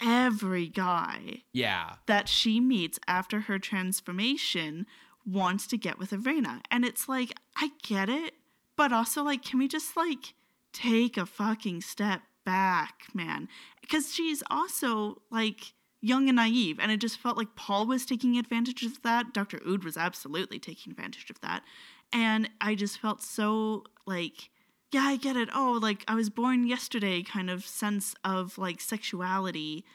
every 0.01 0.67
guy 0.67 1.43
yeah 1.51 1.95
that 2.05 2.29
she 2.29 2.59
meets 2.61 2.97
after 3.07 3.41
her 3.41 3.59
transformation 3.59 4.85
wants 5.25 5.67
to 5.67 5.77
get 5.77 5.99
with 5.99 6.13
Irena. 6.13 6.61
And 6.71 6.85
it's 6.85 7.07
like, 7.07 7.33
I 7.57 7.71
get 7.83 8.09
it, 8.09 8.33
but 8.75 8.91
also 8.91 9.23
like, 9.23 9.43
can 9.43 9.59
we 9.59 9.67
just 9.67 9.95
like 9.95 10.33
take 10.73 11.17
a 11.17 11.25
fucking 11.25 11.81
step 11.81 12.21
back, 12.45 13.07
man? 13.13 13.47
Because 13.81 14.13
she's 14.13 14.43
also 14.49 15.21
like 15.29 15.73
young 16.01 16.29
and 16.29 16.37
naive, 16.37 16.79
and 16.79 16.91
it 16.91 16.97
just 16.99 17.17
felt 17.17 17.37
like 17.37 17.55
Paul 17.55 17.85
was 17.85 18.05
taking 18.05 18.37
advantage 18.37 18.83
of 18.83 19.01
that. 19.03 19.33
Dr. 19.33 19.59
Ood 19.67 19.83
was 19.83 19.97
absolutely 19.97 20.59
taking 20.59 20.91
advantage 20.91 21.29
of 21.29 21.41
that. 21.41 21.63
And 22.11 22.49
I 22.59 22.75
just 22.75 22.99
felt 22.99 23.21
so 23.21 23.83
like 24.05 24.49
yeah, 24.91 25.01
I 25.01 25.17
get 25.17 25.35
it. 25.35 25.49
Oh, 25.53 25.79
like 25.81 26.03
I 26.07 26.15
was 26.15 26.29
born 26.29 26.65
yesterday 26.65 27.21
kind 27.21 27.49
of 27.49 27.65
sense 27.65 28.15
of 28.23 28.57
like 28.57 28.81
sexuality 28.81 29.85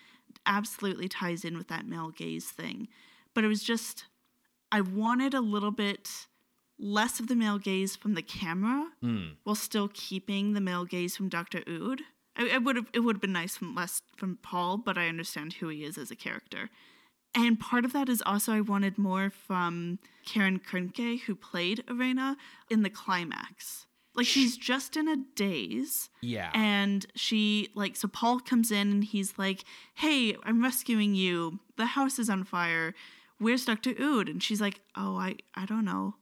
absolutely 0.46 1.08
ties 1.08 1.44
in 1.44 1.56
with 1.56 1.68
that 1.68 1.86
male 1.86 2.10
gaze 2.10 2.46
thing. 2.46 2.88
But 3.34 3.44
it 3.44 3.48
was 3.48 3.64
just, 3.64 4.04
I 4.70 4.80
wanted 4.80 5.34
a 5.34 5.40
little 5.40 5.72
bit 5.72 6.26
less 6.78 7.20
of 7.20 7.28
the 7.28 7.36
male 7.36 7.58
gaze 7.58 7.94
from 7.96 8.14
the 8.14 8.22
camera 8.22 8.90
Mm. 9.02 9.36
while 9.44 9.54
still 9.54 9.88
keeping 9.92 10.52
the 10.54 10.60
male 10.60 10.84
gaze 10.84 11.16
from 11.16 11.28
Dr. 11.28 11.62
Ood. 11.68 12.02
I, 12.36 12.58
would 12.58 12.74
have, 12.74 12.86
it 12.92 13.00
would 13.00 13.16
have 13.16 13.20
been 13.20 13.32
nice 13.32 13.56
from 13.56 13.74
less 13.76 14.02
from 14.16 14.38
Paul, 14.42 14.76
but 14.78 14.98
I 14.98 15.06
understand 15.08 15.54
who 15.54 15.68
he 15.68 15.84
is 15.84 15.96
as 15.96 16.10
a 16.10 16.16
character. 16.16 16.68
And 17.32 17.60
part 17.60 17.84
of 17.84 17.92
that 17.92 18.08
is 18.08 18.22
also 18.26 18.52
I 18.52 18.60
wanted 18.60 18.98
more 18.98 19.30
from 19.30 19.98
Karin 20.26 20.58
Kernke, 20.58 21.20
who 21.22 21.34
played 21.36 21.84
Irena, 21.88 22.36
in 22.70 22.82
the 22.82 22.90
climax. 22.90 23.86
Like 24.16 24.26
she's 24.26 24.56
just 24.56 24.96
in 24.96 25.08
a 25.08 25.16
daze. 25.36 26.08
Yeah. 26.22 26.50
And 26.54 27.04
she 27.16 27.70
like 27.74 27.96
so 27.96 28.06
Paul 28.08 28.38
comes 28.40 28.70
in 28.70 28.90
and 28.92 29.04
he's 29.04 29.36
like, 29.38 29.64
"Hey, 29.94 30.36
I'm 30.44 30.62
rescuing 30.62 31.14
you. 31.16 31.58
The 31.76 31.86
house 31.86 32.18
is 32.20 32.30
on 32.30 32.44
fire. 32.44 32.94
Where's 33.38 33.64
Dr. 33.64 33.90
Ood?" 34.00 34.28
And 34.28 34.40
she's 34.40 34.60
like, 34.60 34.80
"Oh, 34.96 35.16
I 35.16 35.36
I 35.56 35.66
don't 35.66 35.84
know." 35.84 36.14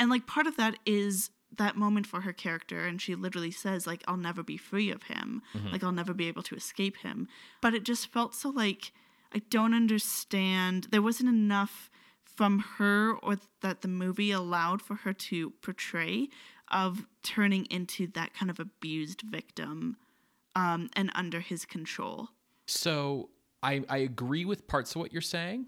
And 0.00 0.10
like 0.10 0.26
part 0.26 0.48
of 0.48 0.56
that 0.56 0.76
is 0.84 1.30
that 1.58 1.76
moment 1.76 2.06
for 2.06 2.22
her 2.22 2.32
character 2.32 2.86
and 2.86 3.02
she 3.02 3.14
literally 3.14 3.50
says 3.50 3.86
like 3.86 4.02
I'll 4.08 4.16
never 4.16 4.42
be 4.42 4.56
free 4.56 4.90
of 4.90 5.04
him. 5.04 5.42
Like 5.70 5.84
I'll 5.84 5.92
never 5.92 6.14
be 6.14 6.26
able 6.26 6.42
to 6.44 6.54
escape 6.56 6.96
him. 6.98 7.28
But 7.60 7.74
it 7.74 7.84
just 7.84 8.10
felt 8.10 8.34
so 8.34 8.48
like 8.48 8.92
I 9.32 9.42
don't 9.50 9.74
understand. 9.74 10.88
There 10.90 11.02
wasn't 11.02 11.28
enough 11.28 11.90
from 12.24 12.60
her 12.78 13.14
or 13.22 13.36
that 13.60 13.82
the 13.82 13.88
movie 13.88 14.30
allowed 14.30 14.80
for 14.80 14.94
her 14.96 15.12
to 15.12 15.50
portray 15.62 16.28
of 16.70 17.04
turning 17.22 17.66
into 17.66 18.06
that 18.08 18.32
kind 18.32 18.50
of 18.50 18.58
abused 18.58 19.22
victim 19.22 19.96
um, 20.56 20.88
and 20.94 21.10
under 21.14 21.40
his 21.40 21.66
control. 21.66 22.28
So 22.66 23.28
I, 23.62 23.84
I 23.88 23.98
agree 23.98 24.44
with 24.44 24.66
parts 24.66 24.94
of 24.94 25.00
what 25.00 25.12
you're 25.12 25.20
saying. 25.20 25.66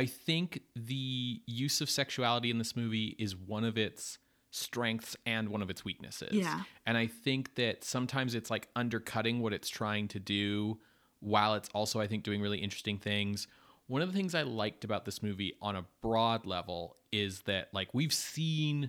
I 0.00 0.06
think 0.06 0.62
the 0.74 1.42
use 1.44 1.82
of 1.82 1.90
sexuality 1.90 2.50
in 2.50 2.56
this 2.56 2.74
movie 2.74 3.16
is 3.18 3.36
one 3.36 3.64
of 3.64 3.76
its 3.76 4.16
strengths 4.50 5.14
and 5.26 5.50
one 5.50 5.60
of 5.60 5.68
its 5.68 5.84
weaknesses. 5.84 6.32
Yeah. 6.32 6.62
And 6.86 6.96
I 6.96 7.06
think 7.06 7.54
that 7.56 7.84
sometimes 7.84 8.34
it's 8.34 8.50
like 8.50 8.68
undercutting 8.74 9.40
what 9.40 9.52
it's 9.52 9.68
trying 9.68 10.08
to 10.08 10.18
do 10.18 10.78
while 11.18 11.54
it's 11.54 11.68
also, 11.74 12.00
I 12.00 12.06
think, 12.06 12.22
doing 12.22 12.40
really 12.40 12.56
interesting 12.56 12.96
things. 12.96 13.46
One 13.88 14.00
of 14.00 14.10
the 14.10 14.16
things 14.16 14.34
I 14.34 14.40
liked 14.40 14.84
about 14.84 15.04
this 15.04 15.22
movie 15.22 15.52
on 15.60 15.76
a 15.76 15.84
broad 16.00 16.46
level 16.46 16.96
is 17.12 17.42
that, 17.42 17.68
like, 17.74 17.92
we've 17.92 18.14
seen 18.14 18.88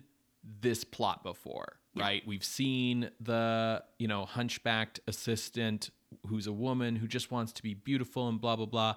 this 0.62 0.86
plot 0.86 1.24
before, 1.24 1.76
right? 1.94 2.24
We've 2.26 2.46
seen 2.46 3.10
the, 3.20 3.84
you 4.00 4.08
know, 4.08 4.24
hunchbacked 4.24 5.02
assistant 5.10 5.90
who's 6.28 6.48
a 6.48 6.54
woman 6.54 6.96
who 6.96 7.08
just 7.08 7.32
wants 7.32 7.52
to 7.54 7.64
be 7.64 7.74
beautiful 7.74 8.30
and 8.30 8.40
blah, 8.40 8.56
blah, 8.56 8.66
blah. 8.66 8.96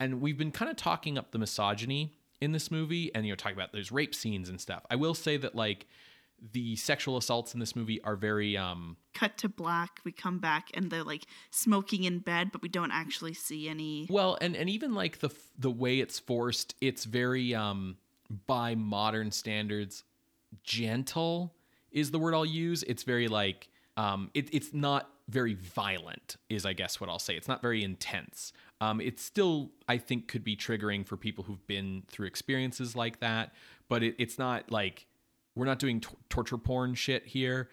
And 0.00 0.20
we've 0.20 0.38
been 0.38 0.50
kind 0.50 0.70
of 0.70 0.76
talking 0.76 1.16
up 1.18 1.30
the 1.30 1.38
misogyny 1.38 2.14
in 2.40 2.52
this 2.52 2.70
movie 2.70 3.14
and, 3.14 3.26
you 3.26 3.32
know, 3.32 3.36
talking 3.36 3.56
about 3.56 3.72
those 3.72 3.92
rape 3.92 4.14
scenes 4.14 4.48
and 4.48 4.60
stuff. 4.60 4.84
I 4.90 4.96
will 4.96 5.14
say 5.14 5.36
that, 5.36 5.54
like, 5.54 5.86
the 6.52 6.74
sexual 6.76 7.18
assaults 7.18 7.52
in 7.52 7.60
this 7.60 7.76
movie 7.76 8.00
are 8.02 8.16
very, 8.16 8.56
um, 8.56 8.96
Cut 9.12 9.36
to 9.38 9.48
black, 9.48 10.00
we 10.04 10.12
come 10.12 10.38
back 10.38 10.68
and 10.72 10.90
they're 10.90 11.04
like 11.04 11.26
smoking 11.50 12.04
in 12.04 12.20
bed, 12.20 12.50
but 12.50 12.62
we 12.62 12.68
don't 12.68 12.92
actually 12.92 13.34
see 13.34 13.68
any. 13.68 14.06
Well, 14.08 14.38
and 14.40 14.56
and 14.56 14.70
even 14.70 14.94
like 14.94 15.18
the 15.18 15.30
the 15.58 15.70
way 15.70 16.00
it's 16.00 16.18
forced, 16.18 16.74
it's 16.80 17.04
very 17.04 17.54
um 17.54 17.96
by 18.46 18.76
modern 18.76 19.32
standards 19.32 20.04
gentle 20.62 21.54
is 21.90 22.10
the 22.10 22.18
word 22.18 22.34
I'll 22.34 22.46
use. 22.46 22.84
It's 22.84 23.02
very 23.02 23.28
like 23.28 23.68
um 23.96 24.30
it, 24.32 24.48
it's 24.54 24.72
not 24.72 25.10
very 25.30 25.54
violent 25.54 26.36
is 26.48 26.66
I 26.66 26.72
guess 26.72 27.00
what 27.00 27.08
I'll 27.08 27.18
say. 27.18 27.36
It's 27.36 27.48
not 27.48 27.62
very 27.62 27.82
intense. 27.82 28.52
Um 28.80 29.00
it 29.00 29.18
still 29.20 29.70
I 29.88 29.98
think 29.98 30.28
could 30.28 30.44
be 30.44 30.56
triggering 30.56 31.06
for 31.06 31.16
people 31.16 31.44
who've 31.44 31.66
been 31.66 32.02
through 32.08 32.26
experiences 32.26 32.96
like 32.96 33.20
that, 33.20 33.52
but 33.88 34.02
it, 34.02 34.14
it's 34.18 34.38
not 34.38 34.70
like 34.70 35.06
we're 35.54 35.66
not 35.66 35.78
doing 35.78 36.00
t- 36.00 36.08
torture 36.28 36.58
porn 36.58 36.94
shit 36.94 37.26
here. 37.26 37.68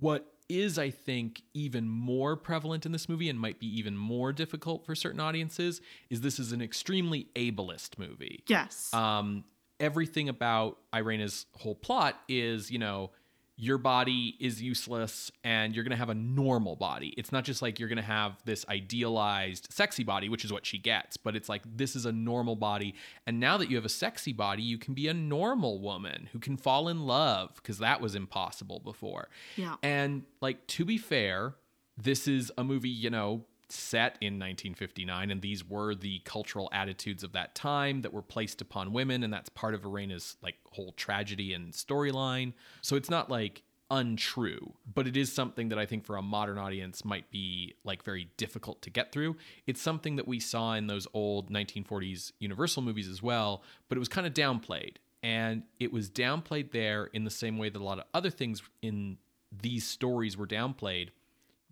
What 0.00 0.32
is, 0.48 0.78
I 0.78 0.90
think, 0.90 1.42
even 1.54 1.88
more 1.88 2.36
prevalent 2.36 2.84
in 2.84 2.92
this 2.92 3.08
movie 3.08 3.28
and 3.28 3.38
might 3.38 3.58
be 3.58 3.66
even 3.78 3.96
more 3.96 4.32
difficult 4.32 4.84
for 4.84 4.94
certain 4.94 5.20
audiences 5.20 5.80
is 6.10 6.20
this 6.20 6.38
is 6.38 6.52
an 6.52 6.60
extremely 6.60 7.28
ableist 7.34 7.98
movie. 7.98 8.42
Yes. 8.48 8.92
Um, 8.92 9.44
everything 9.80 10.28
about 10.28 10.78
Irena's 10.92 11.46
whole 11.56 11.74
plot 11.74 12.20
is, 12.28 12.70
you 12.70 12.78
know, 12.78 13.10
your 13.56 13.78
body 13.78 14.36
is 14.40 14.62
useless 14.62 15.30
and 15.44 15.74
you're 15.74 15.84
going 15.84 15.92
to 15.92 15.96
have 15.96 16.08
a 16.08 16.14
normal 16.14 16.74
body. 16.74 17.14
It's 17.16 17.32
not 17.32 17.44
just 17.44 17.60
like 17.60 17.78
you're 17.78 17.88
going 17.88 17.96
to 17.96 18.02
have 18.02 18.42
this 18.44 18.64
idealized 18.68 19.68
sexy 19.70 20.04
body, 20.04 20.28
which 20.28 20.44
is 20.44 20.52
what 20.52 20.64
she 20.64 20.78
gets, 20.78 21.16
but 21.16 21.36
it's 21.36 21.48
like 21.48 21.62
this 21.76 21.94
is 21.94 22.06
a 22.06 22.12
normal 22.12 22.56
body. 22.56 22.94
And 23.26 23.38
now 23.38 23.58
that 23.58 23.70
you 23.70 23.76
have 23.76 23.84
a 23.84 23.90
sexy 23.90 24.32
body, 24.32 24.62
you 24.62 24.78
can 24.78 24.94
be 24.94 25.06
a 25.08 25.14
normal 25.14 25.80
woman 25.80 26.28
who 26.32 26.38
can 26.38 26.56
fall 26.56 26.88
in 26.88 27.06
love 27.06 27.54
because 27.56 27.78
that 27.78 28.00
was 28.00 28.14
impossible 28.14 28.80
before. 28.80 29.28
Yeah. 29.56 29.76
And 29.82 30.24
like 30.40 30.66
to 30.68 30.84
be 30.84 30.96
fair, 30.98 31.54
this 31.96 32.26
is 32.26 32.50
a 32.56 32.64
movie, 32.64 32.88
you 32.88 33.10
know, 33.10 33.44
set 33.72 34.16
in 34.20 34.34
1959 34.34 35.30
and 35.30 35.42
these 35.42 35.68
were 35.68 35.94
the 35.94 36.20
cultural 36.20 36.68
attitudes 36.72 37.22
of 37.22 37.32
that 37.32 37.54
time 37.54 38.02
that 38.02 38.12
were 38.12 38.22
placed 38.22 38.60
upon 38.60 38.92
women 38.92 39.22
and 39.22 39.32
that's 39.32 39.48
part 39.48 39.74
of 39.74 39.84
Irena's 39.84 40.36
like 40.42 40.56
whole 40.70 40.92
tragedy 40.92 41.52
and 41.54 41.72
storyline. 41.72 42.52
So 42.82 42.96
it's 42.96 43.10
not 43.10 43.30
like 43.30 43.62
untrue, 43.92 44.72
but 44.92 45.06
it 45.06 45.18
is 45.18 45.30
something 45.30 45.68
that 45.68 45.78
I 45.78 45.84
think 45.84 46.06
for 46.06 46.16
a 46.16 46.22
modern 46.22 46.56
audience 46.56 47.04
might 47.04 47.30
be 47.30 47.74
like 47.84 48.02
very 48.02 48.30
difficult 48.38 48.80
to 48.82 48.90
get 48.90 49.12
through. 49.12 49.36
It's 49.66 49.82
something 49.82 50.16
that 50.16 50.26
we 50.26 50.40
saw 50.40 50.72
in 50.74 50.86
those 50.86 51.06
old 51.12 51.50
1940s 51.50 52.32
Universal 52.38 52.82
movies 52.82 53.06
as 53.06 53.22
well, 53.22 53.62
but 53.88 53.96
it 53.96 53.98
was 53.98 54.08
kind 54.08 54.26
of 54.26 54.32
downplayed. 54.32 54.96
And 55.22 55.64
it 55.78 55.92
was 55.92 56.08
downplayed 56.08 56.72
there 56.72 57.04
in 57.12 57.24
the 57.24 57.30
same 57.30 57.58
way 57.58 57.68
that 57.68 57.80
a 57.80 57.84
lot 57.84 57.98
of 57.98 58.04
other 58.14 58.30
things 58.30 58.62
in 58.80 59.18
these 59.52 59.86
stories 59.86 60.38
were 60.38 60.46
downplayed. 60.46 61.10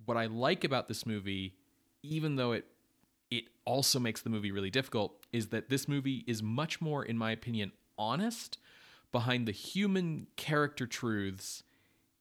What 0.05 0.19
I 0.19 0.27
like 0.27 0.63
about 0.63 0.89
this 0.89 1.07
movie 1.07 1.55
even 2.03 2.37
though 2.37 2.53
it 2.53 2.67
it 3.31 3.45
also 3.65 4.01
makes 4.01 4.23
the 4.23 4.31
movie 4.31 4.51
really 4.51 4.71
difficult 4.71 5.15
is 5.33 5.49
that 5.49 5.69
this 5.69 5.87
movie 5.87 6.25
is 6.27 6.43
much 6.43 6.81
more 6.81 7.05
in 7.05 7.17
my 7.17 7.31
opinion 7.31 7.73
honest 7.97 8.59
behind 9.13 9.47
the 9.47 9.53
human 9.53 10.27
character 10.37 10.87
truths 10.87 11.63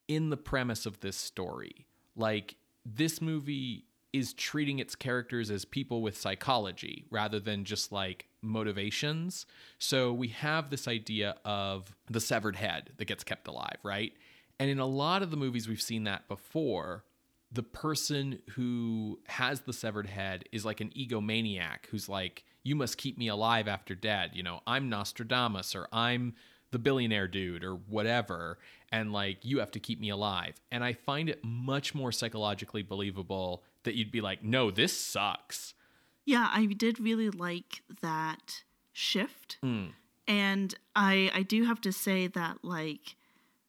in 0.08 0.30
the 0.30 0.36
premise 0.36 0.86
of 0.86 1.00
this 1.00 1.16
story. 1.16 1.86
Like 2.16 2.56
this 2.84 3.20
movie 3.20 3.84
is 4.12 4.32
treating 4.32 4.80
its 4.80 4.96
characters 4.96 5.50
as 5.50 5.64
people 5.64 6.02
with 6.02 6.16
psychology 6.16 7.04
rather 7.10 7.38
than 7.38 7.64
just 7.64 7.92
like 7.92 8.26
motivations. 8.42 9.46
So 9.78 10.12
we 10.12 10.28
have 10.28 10.70
this 10.70 10.88
idea 10.88 11.36
of 11.44 11.94
the 12.08 12.20
severed 12.20 12.56
head 12.56 12.90
that 12.96 13.04
gets 13.04 13.22
kept 13.22 13.46
alive 13.46 13.78
right? 13.82 14.12
And 14.58 14.68
in 14.68 14.78
a 14.78 14.86
lot 14.86 15.22
of 15.22 15.30
the 15.30 15.36
movies 15.36 15.68
we've 15.68 15.80
seen 15.80 16.04
that 16.04 16.28
before 16.28 17.04
the 17.52 17.62
person 17.62 18.40
who 18.50 19.18
has 19.26 19.60
the 19.60 19.72
severed 19.72 20.06
head 20.06 20.44
is 20.52 20.64
like 20.64 20.80
an 20.80 20.90
egomaniac 20.90 21.86
who's 21.90 22.08
like, 22.08 22.44
you 22.62 22.76
must 22.76 22.96
keep 22.96 23.18
me 23.18 23.28
alive 23.28 23.66
after 23.66 23.94
dead. 23.94 24.30
You 24.34 24.42
know, 24.42 24.60
I'm 24.66 24.88
Nostradamus 24.88 25.74
or 25.74 25.88
I'm 25.92 26.34
the 26.70 26.78
billionaire 26.78 27.26
dude 27.26 27.64
or 27.64 27.74
whatever. 27.74 28.58
And 28.92 29.12
like, 29.12 29.44
you 29.44 29.58
have 29.58 29.72
to 29.72 29.80
keep 29.80 30.00
me 30.00 30.10
alive. 30.10 30.60
And 30.70 30.84
I 30.84 30.92
find 30.92 31.28
it 31.28 31.42
much 31.42 31.94
more 31.94 32.12
psychologically 32.12 32.82
believable 32.82 33.64
that 33.82 33.94
you'd 33.94 34.12
be 34.12 34.20
like, 34.20 34.44
no, 34.44 34.70
this 34.70 34.96
sucks. 34.96 35.74
Yeah, 36.24 36.48
I 36.52 36.66
did 36.66 37.00
really 37.00 37.30
like 37.30 37.82
that 38.02 38.62
shift. 38.92 39.58
Mm. 39.64 39.92
And 40.28 40.74
I 40.94 41.30
I 41.34 41.42
do 41.42 41.64
have 41.64 41.80
to 41.80 41.92
say 41.92 42.28
that 42.28 42.58
like 42.62 43.16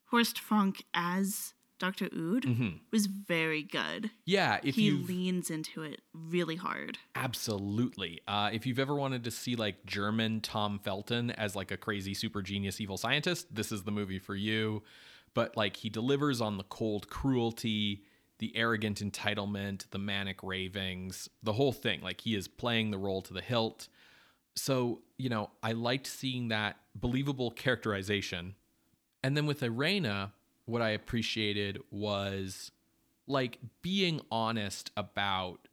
Horst 0.07 0.37
Frank 0.37 0.83
as 0.93 1.53
Dr. 1.81 2.05
Ood 2.15 2.43
Mm-hmm. 2.43 2.77
was 2.91 3.07
very 3.07 3.63
good. 3.63 4.11
Yeah, 4.23 4.59
if 4.63 4.75
he 4.75 4.91
leans 4.91 5.49
into 5.49 5.81
it 5.81 5.99
really 6.13 6.55
hard. 6.55 6.99
Absolutely. 7.15 8.21
Uh, 8.27 8.51
if 8.53 8.65
you've 8.67 8.77
ever 8.79 8.95
wanted 8.95 9.23
to 9.23 9.31
see 9.31 9.55
like 9.55 9.83
German 9.85 10.41
Tom 10.41 10.77
Felton 10.79 11.31
as 11.31 11.55
like 11.55 11.71
a 11.71 11.77
crazy 11.77 12.13
super 12.13 12.41
genius 12.43 12.79
evil 12.79 12.97
scientist, 12.97 13.53
this 13.53 13.71
is 13.71 13.81
the 13.83 13.91
movie 13.91 14.19
for 14.19 14.35
you. 14.35 14.83
But 15.33 15.57
like 15.57 15.77
he 15.77 15.89
delivers 15.89 16.39
on 16.39 16.57
the 16.57 16.63
cold 16.65 17.09
cruelty, 17.09 18.03
the 18.39 18.55
arrogant 18.55 18.99
entitlement, 19.01 19.89
the 19.89 19.97
manic 19.99 20.43
ravings, 20.43 21.29
the 21.41 21.53
whole 21.53 21.71
thing. 21.73 22.01
Like 22.01 22.21
he 22.21 22.35
is 22.35 22.47
playing 22.47 22.91
the 22.91 22.97
role 22.97 23.21
to 23.23 23.33
the 23.33 23.41
hilt. 23.41 23.87
So, 24.55 25.01
you 25.17 25.29
know, 25.29 25.49
I 25.63 25.71
liked 25.71 26.05
seeing 26.07 26.49
that 26.49 26.77
believable 26.95 27.49
characterization. 27.51 28.55
And 29.23 29.35
then 29.37 29.45
with 29.45 29.63
Irena, 29.63 30.33
what 30.65 30.81
I 30.81 30.89
appreciated 30.89 31.79
was 31.91 32.71
like 33.27 33.59
being 33.81 34.21
honest 34.31 34.91
about 34.97 35.67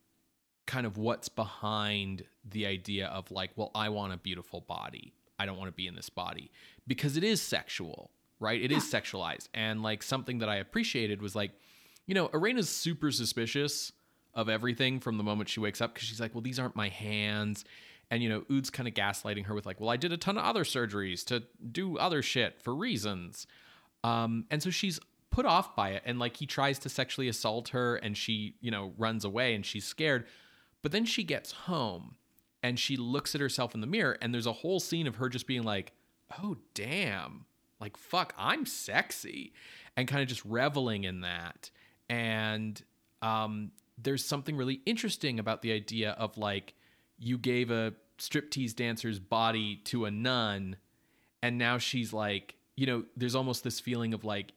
kind 0.66 0.86
of 0.86 0.99
what's 0.99 1.28
behind 1.28 2.24
the 2.45 2.66
idea 2.66 3.07
of 3.09 3.30
like, 3.30 3.51
well, 3.57 3.70
I 3.74 3.89
want 3.89 4.12
a 4.12 4.18
beautiful 4.18 4.61
body. 4.61 5.14
I 5.39 5.47
don't 5.47 5.57
want 5.57 5.68
to 5.68 5.76
be 5.76 5.86
in 5.86 5.95
this 5.95 6.11
body 6.11 6.51
because 6.86 7.16
it 7.16 7.24
is 7.24 7.41
sexual, 7.41 8.11
right? 8.41 8.61
It 8.61 8.72
is 8.72 8.84
sexualized. 8.84 9.49
And 9.55 9.82
like 9.82 10.03
something 10.03 10.39
that 10.39 10.49
I 10.49 10.57
appreciated 10.57 11.22
was 11.22 11.34
like, 11.34 11.53
you 12.07 12.14
know, 12.14 12.28
Irena's 12.34 12.68
super 12.68 13.11
suspicious 13.11 13.93
of 14.34 14.49
everything 14.49 15.01
from 15.01 15.16
the 15.16 15.24
moment 15.24 15.49
she 15.49 15.61
wakes 15.61 15.80
up 15.80 15.95
because 15.95 16.09
she's 16.09 16.20
like, 16.20 16.34
well, 16.34 16.43
these 16.43 16.59
aren't 16.59 16.76
my 16.76 16.89
hands. 16.89 17.64
And, 18.11 18.22
you 18.22 18.28
know, 18.28 18.45
Ood's 18.51 18.70
kind 18.70 18.89
of 18.89 18.95
gaslighting 18.95 19.47
her 19.47 19.55
with 19.55 19.66
like, 19.66 19.80
well, 19.80 19.91
I 19.91 19.97
did 19.97 20.12
a 20.12 20.16
ton 20.16 20.39
of 20.39 20.45
other 20.45 20.64
surgeries 20.64 21.24
to 21.26 21.43
do 21.70 21.99
other 21.99 22.22
shit 22.22 22.61
for 22.62 22.74
reasons. 22.74 23.47
Um, 24.05 24.46
and 24.51 24.62
so 24.62 24.70
she's 24.70 25.01
put 25.30 25.46
off 25.46 25.76
by 25.76 25.90
it. 25.90 26.03
And 26.05 26.18
like 26.18 26.36
he 26.36 26.46
tries 26.46 26.78
to 26.80 26.88
sexually 26.88 27.28
assault 27.28 27.70
her 27.70 27.96
and 27.96 28.16
she, 28.16 28.55
you 28.61 28.70
know, 28.70 28.92
runs 28.96 29.24
away 29.24 29.55
and 29.55 29.64
she's 29.64 29.84
scared. 29.84 30.26
But 30.82 30.92
then 30.92 31.05
she 31.05 31.24
gets 31.24 31.53
home 31.53 32.16
and 32.62 32.78
she 32.78 32.96
looks 32.96 33.34
at 33.34 33.40
herself 33.40 33.74
in 33.74 33.80
the 33.80 33.86
mirror 33.86 34.16
and 34.20 34.32
there's 34.32 34.46
a 34.46 34.53
whole 34.53 34.80
scene 34.80 35.07
of 35.07 35.16
her 35.16 35.28
just 35.28 35.46
being 35.46 35.62
like, 35.62 35.92
"Oh 36.42 36.57
damn. 36.74 37.46
Like 37.80 37.96
fuck, 37.96 38.34
I'm 38.38 38.66
sexy." 38.66 39.53
And 39.96 40.09
kind 40.09 40.22
of 40.22 40.28
just 40.28 40.44
reveling 40.44 41.05
in 41.05 41.20
that. 41.22 41.70
And 42.09 42.80
um 43.22 43.72
there's 44.01 44.24
something 44.24 44.57
really 44.57 44.80
interesting 44.86 45.40
about 45.40 45.62
the 45.62 45.72
idea 45.72 46.12
of 46.12 46.38
like 46.38 46.74
you 47.18 47.36
gave 47.36 47.70
a 47.70 47.94
striptease 48.18 48.74
dancer's 48.74 49.18
body 49.18 49.76
to 49.84 50.05
a 50.05 50.11
nun 50.11 50.76
and 51.42 51.59
now 51.59 51.78
she's 51.78 52.12
like, 52.12 52.57
you 52.79 52.87
know, 52.87 53.03
there's 53.16 53.35
almost 53.35 53.64
this 53.64 53.81
feeling 53.81 54.14
of 54.14 54.24
like 54.24 54.53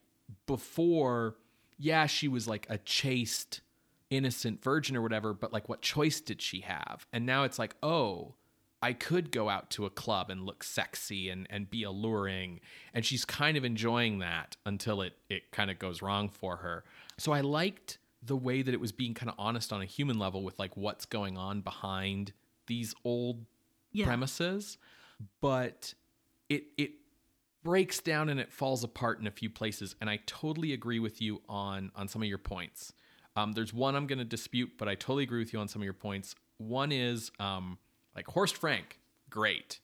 before 0.46 1.36
yeah, 1.78 2.06
she 2.06 2.28
was 2.28 2.46
like 2.46 2.66
a 2.70 2.78
chaste 2.78 3.60
innocent 4.08 4.62
virgin 4.62 4.94
or 4.96 5.02
whatever, 5.02 5.34
but 5.34 5.52
like 5.52 5.68
what 5.68 5.82
choice 5.82 6.20
did 6.20 6.40
she 6.40 6.60
have? 6.60 7.04
And 7.12 7.26
now 7.26 7.42
it's 7.42 7.58
like, 7.58 7.74
oh, 7.82 8.34
I 8.80 8.92
could 8.92 9.32
go 9.32 9.48
out 9.48 9.70
to 9.70 9.86
a 9.86 9.90
club 9.90 10.30
and 10.30 10.46
look 10.46 10.62
sexy 10.62 11.28
and, 11.30 11.46
and 11.50 11.68
be 11.68 11.82
alluring. 11.82 12.60
And 12.94 13.04
she's 13.04 13.24
kind 13.24 13.56
of 13.56 13.64
enjoying 13.64 14.20
that 14.20 14.56
until 14.64 15.00
it, 15.02 15.14
it 15.28 15.50
kind 15.50 15.70
of 15.70 15.80
goes 15.80 16.02
wrong 16.02 16.28
for 16.28 16.56
her. 16.56 16.84
So 17.18 17.32
I 17.32 17.40
liked 17.40 17.98
the 18.22 18.36
way 18.36 18.62
that 18.62 18.72
it 18.72 18.80
was 18.80 18.92
being 18.92 19.14
kind 19.14 19.28
of 19.28 19.34
honest 19.38 19.72
on 19.72 19.82
a 19.82 19.86
human 19.86 20.18
level 20.20 20.44
with 20.44 20.58
like 20.60 20.76
what's 20.76 21.06
going 21.06 21.36
on 21.36 21.60
behind 21.62 22.32
these 22.68 22.94
old 23.04 23.44
Yeah. 23.90 24.04
premises. 24.06 24.78
But 25.40 25.94
it 26.48 26.64
it 26.76 26.92
breaks 27.62 28.00
down 28.00 28.28
and 28.28 28.40
it 28.40 28.52
falls 28.52 28.84
apart 28.84 29.20
in 29.20 29.26
a 29.26 29.30
few 29.30 29.50
places. 29.50 29.94
And 30.00 30.10
I 30.10 30.20
totally 30.26 30.72
agree 30.72 30.98
with 30.98 31.20
you 31.20 31.42
on 31.48 31.92
on 31.94 32.08
some 32.08 32.22
of 32.22 32.28
your 32.28 32.38
points. 32.38 32.92
Um, 33.34 33.52
there's 33.52 33.72
one 33.72 33.96
I'm 33.96 34.06
going 34.06 34.18
to 34.18 34.24
dispute, 34.24 34.72
but 34.78 34.88
I 34.88 34.94
totally 34.94 35.22
agree 35.22 35.38
with 35.38 35.52
you 35.52 35.60
on 35.60 35.68
some 35.68 35.80
of 35.80 35.84
your 35.84 35.94
points. 35.94 36.34
One 36.58 36.92
is 36.92 37.30
um, 37.40 37.78
like 38.14 38.26
Horst 38.26 38.56
Frank, 38.56 39.00
great. 39.30 39.80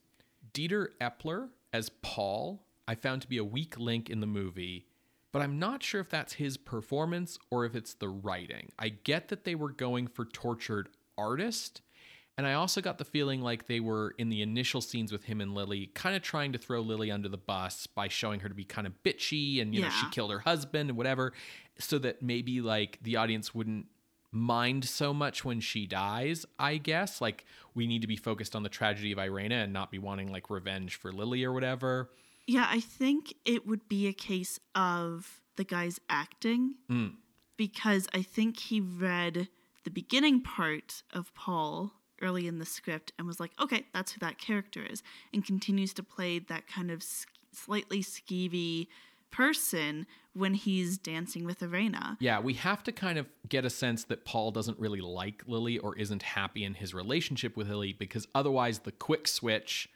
Dieter 0.53 0.89
Eppler 1.01 1.49
as 1.73 1.89
Paul, 2.03 2.63
I 2.87 2.95
found 2.95 3.23
to 3.23 3.29
be 3.29 3.39
a 3.39 3.45
weak 3.45 3.79
link 3.79 4.11
in 4.11 4.21
the 4.21 4.27
movie, 4.27 4.87
but 5.33 5.43
I'm 5.43 5.59
not 5.59 5.83
sure 5.83 6.01
if 6.01 6.09
that's 6.09 6.35
his 6.35 6.57
performance 6.57 7.39
or 7.51 7.65
if 7.65 7.75
it's 7.75 7.95
the 7.95 8.09
writing. 8.09 8.73
I 8.79 8.91
get 8.91 9.29
that 9.29 9.45
they 9.45 9.55
were 9.55 9.71
going 9.71 10.07
for 10.07 10.25
tortured 10.25 10.89
artist, 11.17 11.83
and 12.39 12.47
I 12.47 12.55
also 12.55 12.81
got 12.81 12.97
the 12.99 13.05
feeling 13.05 13.43
like 13.43 13.67
they 13.67 13.81
were 13.81 14.15
in 14.17 14.31
the 14.31 14.41
initial 14.41 14.81
scenes 14.81 15.13
with 15.13 15.25
him 15.25 15.41
and 15.43 15.55
Lily, 15.55 15.91
kind 15.95 16.17
of 16.17 16.23
trying 16.23 16.53
to 16.53 16.59
throw 16.59 16.81
Lily 16.81 17.11
under 17.11 17.29
the 17.29 17.37
bus 17.37 17.87
by 17.87 18.09
showing 18.09 18.41
her 18.41 18.49
to 18.49 18.55
be 18.55 18.65
kind 18.65 18.87
of 18.87 18.95
bitchy 19.03 19.61
and, 19.61 19.75
you 19.75 19.83
know, 19.83 19.91
she 19.91 20.09
killed 20.11 20.31
her 20.31 20.39
husband 20.39 20.89
and 20.89 20.97
whatever, 20.97 21.33
so 21.79 21.99
that 21.99 22.23
maybe 22.23 22.61
like 22.61 22.99
the 23.03 23.17
audience 23.17 23.55
wouldn't 23.55 23.87
mind 24.31 24.85
so 24.85 25.13
much 25.13 25.45
when 25.45 25.59
she 25.59 25.87
dies, 25.87 26.47
I 26.59 26.77
guess. 26.77 27.21
Like 27.21 27.45
we 27.75 27.87
need 27.87 28.03
to 28.03 28.09
be 28.09 28.17
focused 28.17 28.55
on 28.55 28.63
the 28.63 28.69
tragedy 28.69 29.11
of 29.13 29.19
Irena 29.19 29.57
and 29.57 29.73
not 29.73 29.91
be 29.91 29.99
wanting 29.99 30.31
like 30.31 30.49
revenge 30.49 30.95
for 30.97 31.13
Lily 31.13 31.43
or 31.45 31.53
whatever. 31.53 32.11
Yeah, 32.47 32.67
I 32.71 32.81
think 32.81 33.35
it 33.45 33.67
would 33.67 33.89
be 33.89 34.07
a 34.07 34.13
case 34.13 34.61
of 34.75 35.41
the 35.57 35.65
guy's 35.65 35.99
acting 36.09 36.75
Mm. 36.89 37.15
because 37.57 38.07
I 38.15 38.23
think 38.23 38.59
he 38.61 38.81
read 38.81 39.49
the 39.85 39.91
beginning 39.91 40.41
part 40.43 41.03
of 41.13 41.35
Paul 41.35 41.93
early 42.23 42.47
in 42.47 42.59
the 42.59 42.67
script 42.67 43.13
and 43.19 43.27
was 43.27 43.41
like, 43.41 43.53
okay, 43.61 43.87
that's 43.93 44.13
who 44.13 44.19
that 44.21 44.39
character 44.39 44.85
is, 44.85 45.03
and 45.33 45.45
continues 45.45 45.93
to 45.95 46.03
play 46.03 46.39
that 46.39 46.67
kind 46.67 46.91
of 46.91 47.03
slightly 47.53 48.03
skeevy 48.03 48.89
person 49.31 50.07
when 50.33 50.55
he's 50.55 50.99
dancing 50.99 51.45
with 51.45 51.63
Irena. 51.63 52.17
Yeah, 52.21 52.41
we 52.41 52.55
have 52.55 52.83
to 52.85 52.93
kind 52.93 53.19
of 53.19 53.27
get 53.49 53.65
a 53.65 53.71
sense 53.71 54.05
that 54.05 54.25
Paul 54.25 54.51
doesn't 54.51 54.79
really 54.79 55.01
like 55.01 55.43
Lily 55.47 55.79
or 55.79 55.97
isn't 55.97 56.23
happy 56.23 56.65
in 56.65 56.75
his 56.75 56.95
relationship 56.95 57.57
with 57.57 57.69
Lily 57.69 57.93
because 57.93 58.27
otherwise 58.35 58.81
the 58.81 58.93
quick 58.93 59.27
switch 59.29 59.89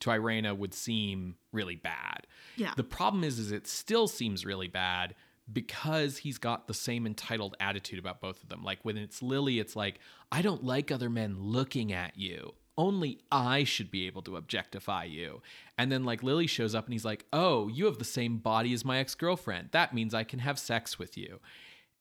to 0.00 0.10
Irena 0.10 0.54
would 0.54 0.72
seem 0.72 1.34
really 1.52 1.74
bad. 1.74 2.26
Yeah. 2.56 2.72
The 2.76 2.84
problem 2.84 3.24
is 3.24 3.38
is 3.38 3.50
it 3.50 3.66
still 3.66 4.06
seems 4.06 4.46
really 4.46 4.68
bad 4.68 5.14
because 5.52 6.18
he's 6.18 6.38
got 6.38 6.66
the 6.66 6.74
same 6.74 7.06
entitled 7.06 7.56
attitude 7.60 7.98
about 7.98 8.20
both 8.20 8.42
of 8.42 8.48
them. 8.48 8.62
Like 8.62 8.80
when 8.82 8.96
it's 8.96 9.22
Lily, 9.22 9.58
it's 9.58 9.76
like, 9.76 9.98
I 10.30 10.42
don't 10.42 10.64
like 10.64 10.90
other 10.90 11.08
men 11.08 11.36
looking 11.38 11.92
at 11.92 12.16
you. 12.16 12.54
Only 12.76 13.18
I 13.32 13.64
should 13.64 13.90
be 13.90 14.06
able 14.06 14.22
to 14.22 14.36
objectify 14.36 15.04
you. 15.04 15.42
And 15.76 15.90
then 15.90 16.04
like 16.04 16.22
Lily 16.22 16.46
shows 16.46 16.74
up 16.74 16.84
and 16.84 16.92
he's 16.92 17.04
like, 17.04 17.24
"Oh, 17.32 17.66
you 17.66 17.86
have 17.86 17.98
the 17.98 18.04
same 18.04 18.38
body 18.38 18.72
as 18.72 18.84
my 18.84 18.98
ex-girlfriend. 18.98 19.70
That 19.72 19.92
means 19.92 20.14
I 20.14 20.22
can 20.22 20.38
have 20.38 20.60
sex 20.60 20.96
with 20.96 21.16
you." 21.18 21.40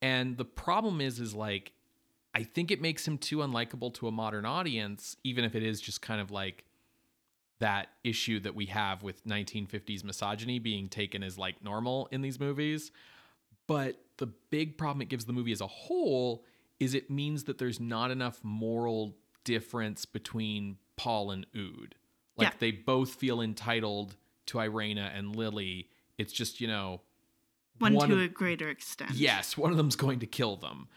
And 0.03 0.37
the 0.37 0.45
problem 0.45 1.01
is 1.01 1.19
is 1.19 1.33
like 1.33 1.71
I 2.35 2.43
think 2.43 2.69
it 2.69 2.79
makes 2.79 3.07
him 3.07 3.17
too 3.17 3.37
unlikable 3.37 3.91
to 3.95 4.07
a 4.07 4.11
modern 4.11 4.45
audience 4.45 5.17
even 5.23 5.43
if 5.43 5.55
it 5.55 5.63
is 5.63 5.81
just 5.81 6.03
kind 6.03 6.21
of 6.21 6.29
like 6.29 6.63
that 7.59 7.87
issue 8.03 8.39
that 8.41 8.53
we 8.53 8.67
have 8.67 9.01
with 9.01 9.25
1950s 9.25 10.03
misogyny 10.03 10.59
being 10.59 10.89
taken 10.89 11.23
as 11.23 11.39
like 11.39 11.63
normal 11.63 12.07
in 12.11 12.21
these 12.21 12.39
movies. 12.39 12.91
But 13.67 14.01
the 14.17 14.27
big 14.27 14.77
problem 14.77 15.01
it 15.01 15.09
gives 15.09 15.25
the 15.25 15.33
movie 15.33 15.51
as 15.51 15.61
a 15.61 15.67
whole 15.67 16.43
is 16.79 16.93
it 16.93 17.09
means 17.09 17.43
that 17.45 17.57
there's 17.57 17.79
not 17.79 18.11
enough 18.11 18.39
moral 18.43 19.17
difference 19.43 20.05
between 20.05 20.77
Paul 20.95 21.31
and 21.31 21.45
Ood. 21.55 21.95
Like 22.37 22.49
Yeah. 22.49 22.53
they 22.59 22.71
both 22.71 23.15
feel 23.15 23.41
entitled 23.41 24.15
to 24.47 24.59
Irena 24.59 25.11
and 25.13 25.35
Lily. 25.35 25.89
It's 26.17 26.33
just, 26.33 26.61
you 26.61 26.67
know, 26.67 27.01
One, 27.79 27.93
one 27.93 28.09
to 28.09 28.15
of- 28.15 28.21
a 28.21 28.27
greater 28.27 28.69
extent. 28.69 29.11
Yes, 29.13 29.57
one 29.57 29.71
of 29.71 29.77
them's 29.77 29.95
going 29.95 30.19
to 30.19 30.27
kill 30.27 30.55
them. 30.55 30.87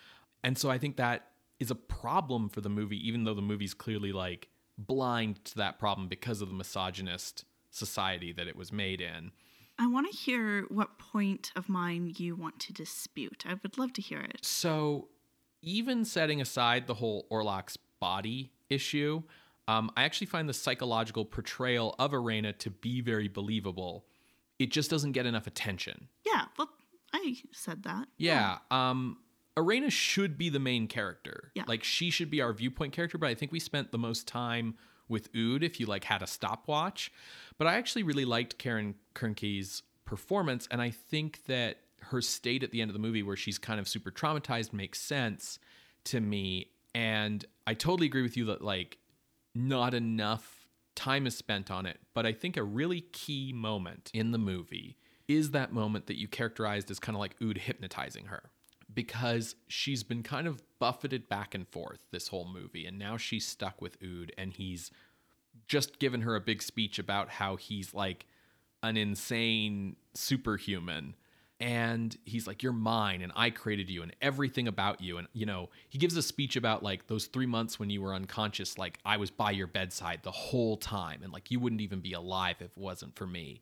And 0.43 0.57
so 0.57 0.71
I 0.71 0.79
think 0.79 0.97
that 0.97 1.33
is 1.59 1.71
a 1.71 1.75
problem 1.75 2.49
for 2.49 2.61
the 2.62 2.71
movie, 2.71 2.97
even 3.07 3.25
though 3.25 3.35
the 3.35 3.43
movie's 3.43 3.75
clearly 3.75 4.12
like 4.12 4.49
blind 4.79 5.45
to 5.45 5.57
that 5.57 5.79
problem 5.79 6.09
because 6.09 6.41
of 6.41 6.49
the 6.49 6.55
misogynist 6.55 7.45
society 7.71 8.33
that 8.33 8.47
it 8.49 8.57
was 8.57 8.73
made 8.73 9.01
in. 9.01 9.33
I 9.81 9.87
want 9.87 10.11
to 10.11 10.16
hear 10.16 10.66
what 10.68 10.99
point 10.99 11.53
of 11.57 11.68
mine 11.70 12.12
you 12.18 12.37
want 12.37 12.59
to 12.61 12.72
dispute. 12.72 13.45
I 13.49 13.55
would 13.62 13.78
love 13.78 13.95
to 13.95 14.03
hear 14.03 14.20
it. 14.20 14.45
So, 14.45 15.09
even 15.62 16.05
setting 16.05 16.41
aside 16.41 16.87
the 16.87 16.95
whole 16.95 17.26
Orlac's 17.31 17.78
body 17.99 18.53
issue, 18.68 19.22
um, 19.68 19.91
I 19.97 20.05
actually 20.05 20.26
find 20.26 20.47
the 20.49 20.55
psychological 20.55 21.24
portrayal 21.24 21.95
of 21.99 22.12
Irena 22.12 22.53
to 22.55 22.70
be 22.70 23.01
very 23.01 23.28
believable. 23.28 24.05
It 24.59 24.70
just 24.70 24.91
doesn't 24.91 25.12
get 25.12 25.24
enough 25.24 25.47
attention. 25.47 26.09
Yeah, 26.26 26.45
well, 26.59 26.68
I 27.14 27.37
said 27.53 27.85
that. 27.85 28.09
Yeah. 28.18 28.59
Um 28.70 29.18
Irena 29.57 29.91
should 29.91 30.39
be 30.39 30.49
the 30.49 30.61
main 30.61 30.87
character. 30.87 31.51
Yeah. 31.55 31.64
Like 31.66 31.83
she 31.85 32.11
should 32.11 32.31
be 32.31 32.41
our 32.41 32.53
viewpoint 32.53 32.93
character, 32.93 33.18
but 33.18 33.28
I 33.28 33.35
think 33.35 33.53
we 33.53 33.61
spent 33.61 33.91
the 33.91 33.99
most 33.99 34.28
time 34.28 34.74
with 35.11 35.29
Ood 35.35 35.63
if 35.63 35.81
you 35.81 35.87
like 35.87 36.05
had 36.05 36.23
a 36.23 36.27
stopwatch. 36.27 37.13
But 37.59 37.67
I 37.67 37.75
actually 37.75 38.05
really 38.05 38.25
liked 38.25 38.59
Karin 38.59 38.95
Kernke's 39.15 39.83
performance 40.05 40.67
and 40.71 40.81
I 40.81 40.91
think 40.91 41.45
that 41.47 41.79
her 42.03 42.21
state 42.21 42.63
at 42.63 42.71
the 42.71 42.81
end 42.81 42.89
of 42.89 42.95
the 42.95 43.01
movie 43.01 43.23
where 43.23 43.37
she's 43.37 43.59
kind 43.59 43.79
of 43.79 43.87
super 43.87 44.11
traumatized 44.11 44.73
makes 44.73 45.01
sense 45.01 45.59
to 46.05 46.21
me. 46.21 46.71
And 46.95 47.45
I 47.67 47.75
totally 47.75 48.07
agree 48.07 48.23
with 48.23 48.37
you 48.37 48.47
that 48.47 48.63
like 48.63 48.99
not 49.55 49.95
enough 49.95 50.67
time 50.95 51.26
is 51.26 51.37
spent 51.37 51.71
on 51.71 51.87
it, 51.87 51.99
but 52.14 52.26
I 52.26 52.33
think 52.33 52.57
a 52.57 52.63
really 52.63 53.03
key 53.13 53.53
moment 53.53 54.11
in 54.13 54.33
the 54.33 54.39
movie 54.39 54.97
is 55.29 55.53
that 55.53 55.72
moment 55.72 56.07
that 56.07 56.18
you 56.18 56.26
characterized 56.26 56.91
as 56.91 56.99
kind 56.99 57.14
of 57.14 57.21
like 57.21 57.37
Ood 57.43 57.59
hypnotizing 57.59 58.26
her. 58.26 58.51
Because 58.93 59.55
she's 59.68 60.03
been 60.03 60.25
kind 60.25 60.49
of 60.49 60.63
buffeted 60.80 61.29
back 61.29 61.55
and 61.55 61.68
forth 61.68 62.01
this 62.11 62.29
whole 62.29 62.49
movie 62.53 62.87
and 62.87 62.99
now 62.99 63.17
she's 63.17 63.47
stuck 63.47 63.80
with 63.80 63.97
Ood 64.03 64.33
and 64.37 64.53
he's 64.53 64.91
just 65.67 65.99
given 65.99 66.22
her 66.22 66.35
a 66.35 66.41
big 66.41 66.63
speech 66.63 66.99
about 66.99 67.29
how 67.29 67.57
he's 67.57 67.95
like 67.95 68.27
an 68.83 68.97
insane 68.97 69.97
superhuman. 70.14 71.14
And 71.61 72.17
he's 72.25 72.47
like 72.47 72.63
you're 72.63 72.72
mine 72.72 73.21
and 73.21 73.31
i 73.37 73.51
created 73.51 73.91
you 73.91 74.03
and 74.03 74.17
everything 74.22 74.67
about 74.67 75.03
you. 75.03 75.18
And 75.18 75.29
you 75.35 75.45
know 75.45 75.68
he 75.91 75.99
gives 75.99 76.17
a 76.17 76.22
speech 76.22 76.57
about 76.57 76.83
like 76.83 77.07
those 77.07 77.27
three 77.27 77.47
months 77.47 77.79
when 77.79 77.91
you 77.91 78.01
were 78.01 78.14
unconscious 78.14 78.79
like 78.79 78.99
i 79.05 79.18
was 79.18 79.31
by 79.31 79.51
your 79.51 79.67
bedside 79.67 80.21
the 80.22 80.31
whole 80.31 80.79
time 80.79 81.21
and 81.22 81.33
like 81.33 81.51
you 81.51 81.61
wouldn't 81.61 81.83
even 81.83 82.01
be 82.01 82.14
alive 82.14 82.57
if 82.61 82.72
it 82.72 82.79
wasn't 82.79 83.14
for 83.14 83.27
me. 83.27 83.61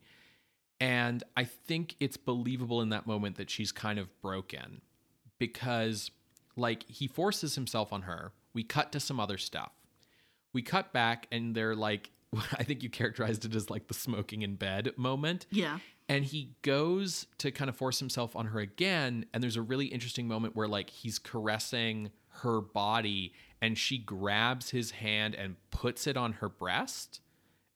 And 0.79 1.23
i 1.35 1.43
think 1.43 1.95
it's 1.99 2.17
believable 2.17 2.81
in 2.81 2.89
that 2.89 3.05
moment 3.05 3.35
that 3.35 3.49
she's 3.49 3.73
kind 3.73 3.99
of 3.99 4.07
broken 4.21 4.81
because 5.37 6.09
like 6.55 6.87
he 6.87 7.07
forces 7.07 7.55
himself 7.55 7.91
on 7.91 8.03
her. 8.03 8.31
We 8.53 8.63
cut 8.63 8.91
to 8.93 8.99
some 8.99 9.19
other 9.19 9.37
stuff 9.37 9.71
we 10.53 10.61
cut 10.61 10.91
back 10.93 11.27
and 11.31 11.53
they're 11.55 11.75
like 11.75 12.09
i 12.57 12.63
think 12.63 12.83
you 12.83 12.89
characterized 12.89 13.45
it 13.45 13.55
as 13.55 13.69
like 13.69 13.87
the 13.87 13.93
smoking 13.93 14.41
in 14.41 14.55
bed 14.55 14.91
moment 14.97 15.45
Yeah. 15.51 15.79
and 16.07 16.23
he 16.25 16.55
goes 16.61 17.27
to 17.39 17.51
kind 17.51 17.69
of 17.69 17.75
force 17.75 17.99
himself 17.99 18.35
on 18.35 18.47
her 18.47 18.59
again 18.59 19.25
and 19.33 19.41
there's 19.43 19.57
a 19.57 19.61
really 19.61 19.87
interesting 19.87 20.27
moment 20.27 20.55
where 20.55 20.67
like 20.67 20.89
he's 20.89 21.19
caressing 21.19 22.11
her 22.41 22.61
body 22.61 23.33
and 23.61 23.77
she 23.77 23.97
grabs 23.97 24.69
his 24.69 24.91
hand 24.91 25.35
and 25.35 25.55
puts 25.71 26.07
it 26.07 26.15
on 26.15 26.33
her 26.33 26.47
breast 26.49 27.19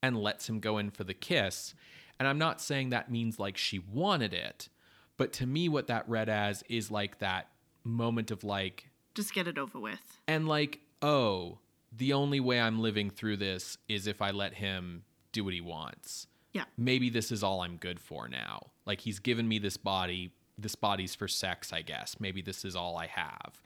and 0.01 0.17
lets 0.17 0.47
him 0.47 0.59
go 0.59 0.77
in 0.77 0.89
for 0.91 1.03
the 1.03 1.13
kiss 1.13 1.73
and 2.19 2.27
i'm 2.27 2.37
not 2.37 2.61
saying 2.61 2.89
that 2.89 3.11
means 3.11 3.39
like 3.39 3.57
she 3.57 3.79
wanted 3.79 4.33
it 4.33 4.69
but 5.17 5.31
to 5.33 5.45
me 5.45 5.67
what 5.69 5.87
that 5.87 6.07
read 6.07 6.29
as 6.29 6.63
is 6.69 6.89
like 6.91 7.19
that 7.19 7.49
moment 7.83 8.31
of 8.31 8.43
like 8.43 8.89
Just 9.15 9.33
get 9.33 9.47
it 9.47 9.57
over 9.57 9.79
with. 9.79 10.19
and 10.27 10.47
like 10.47 10.79
oh 11.01 11.59
the 11.95 12.14
only 12.14 12.40
way 12.40 12.60
I'm 12.60 12.82
living 12.82 13.10
through 13.10 13.38
this 13.38 13.78
is 13.88 14.07
if 14.07 14.22
I 14.22 14.32
let 14.32 14.53
him 14.56 15.03
do 15.32 15.44
what 15.44 15.53
he 15.53 15.61
wants. 15.61 16.28
Yeah. 16.53 16.65
Maybe 16.78 17.10
this 17.10 17.32
is 17.32 17.44
all 17.44 17.61
I'm 17.61 17.78
good 17.78 17.99
for 17.99 18.28
now. 18.28 18.68
Like 18.86 19.02
he's 19.02 19.20
given 19.20 19.48
me 19.48 19.60
this 19.60 19.78
body. 19.78 20.32
This 20.57 20.76
body's 20.76 21.15
for 21.15 21.28
sex, 21.28 21.74
I 21.74 21.82
guess. 21.82 22.20
Maybe 22.20 22.41
this 22.41 22.64
is 22.64 22.76
all 22.76 22.98
I 22.98 23.07
have. 23.07 23.61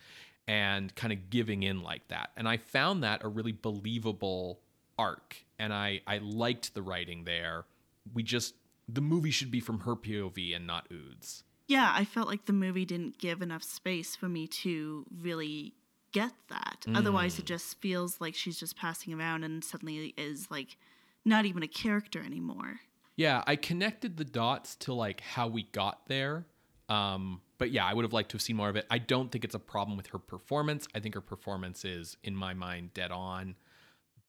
And 0.48 0.96
kind 0.96 1.12
of 1.12 1.30
giving 1.30 1.64
in 1.64 1.84
like 1.84 2.08
that. 2.08 2.32
And 2.38 2.48
I 2.48 2.58
found 2.58 3.04
that 3.04 3.24
a 3.24 3.28
really 3.28 3.52
believable 3.52 4.62
arc. 4.98 5.44
And 5.60 5.74
I, 5.74 6.02
I 6.08 6.20
liked 6.20 6.74
the 6.74 6.82
writing 6.82 7.26
there. 7.26 7.66
We 8.14 8.24
just, 8.24 8.56
the 8.88 9.02
movie 9.02 9.32
should 9.32 9.52
be 9.52 9.60
from 9.60 9.82
her 9.82 9.96
POV 9.98 10.56
and 10.56 10.66
not 10.66 10.88
Ood's. 10.92 11.44
Yeah, 11.68 11.92
I 11.94 12.06
felt 12.06 12.30
like 12.30 12.46
the 12.46 12.54
movie 12.54 12.86
didn't 12.86 13.18
give 13.18 13.42
enough 13.42 13.64
space 13.64 14.16
for 14.16 14.30
me 14.30 14.48
to 14.48 15.06
really 15.22 15.74
get 16.12 16.32
that. 16.50 16.86
Otherwise, 16.94 17.38
it 17.40 17.46
just 17.46 17.80
feels 17.80 18.22
like 18.22 18.36
she's 18.36 18.60
just 18.60 18.78
passing 18.78 19.14
around 19.14 19.44
and 19.44 19.64
suddenly 19.64 20.14
is 20.18 20.50
like 20.50 20.78
not 21.26 21.46
even 21.46 21.64
a 21.64 21.68
character 21.68 22.24
anymore. 22.24 22.80
Yeah, 23.16 23.44
I 23.48 23.56
connected 23.56 24.18
the 24.18 24.26
dots 24.26 24.76
to 24.78 24.94
like 24.94 25.22
how 25.22 25.48
we 25.48 25.64
got 25.64 26.08
there. 26.08 26.46
Um, 26.88 27.42
but 27.58 27.72
yeah, 27.72 27.86
I 27.86 27.94
would 27.94 28.04
have 28.04 28.14
liked 28.14 28.30
to 28.32 28.36
have 28.36 28.42
seen 28.42 28.56
more 28.56 28.70
of 28.70 28.76
it. 28.76 28.86
I 28.90 29.00
don't 29.00 29.32
think 29.32 29.44
it's 29.44 29.56
a 29.56 29.60
problem 29.60 29.98
with 29.98 30.08
her 30.08 30.20
performance. 30.20 30.88
I 30.96 31.00
think 31.00 31.16
her 31.16 31.22
performance 31.22 31.84
is, 31.84 32.16
in 32.24 32.36
my 32.36 32.54
mind, 32.54 32.94
dead 32.94 33.12
on. 33.12 33.56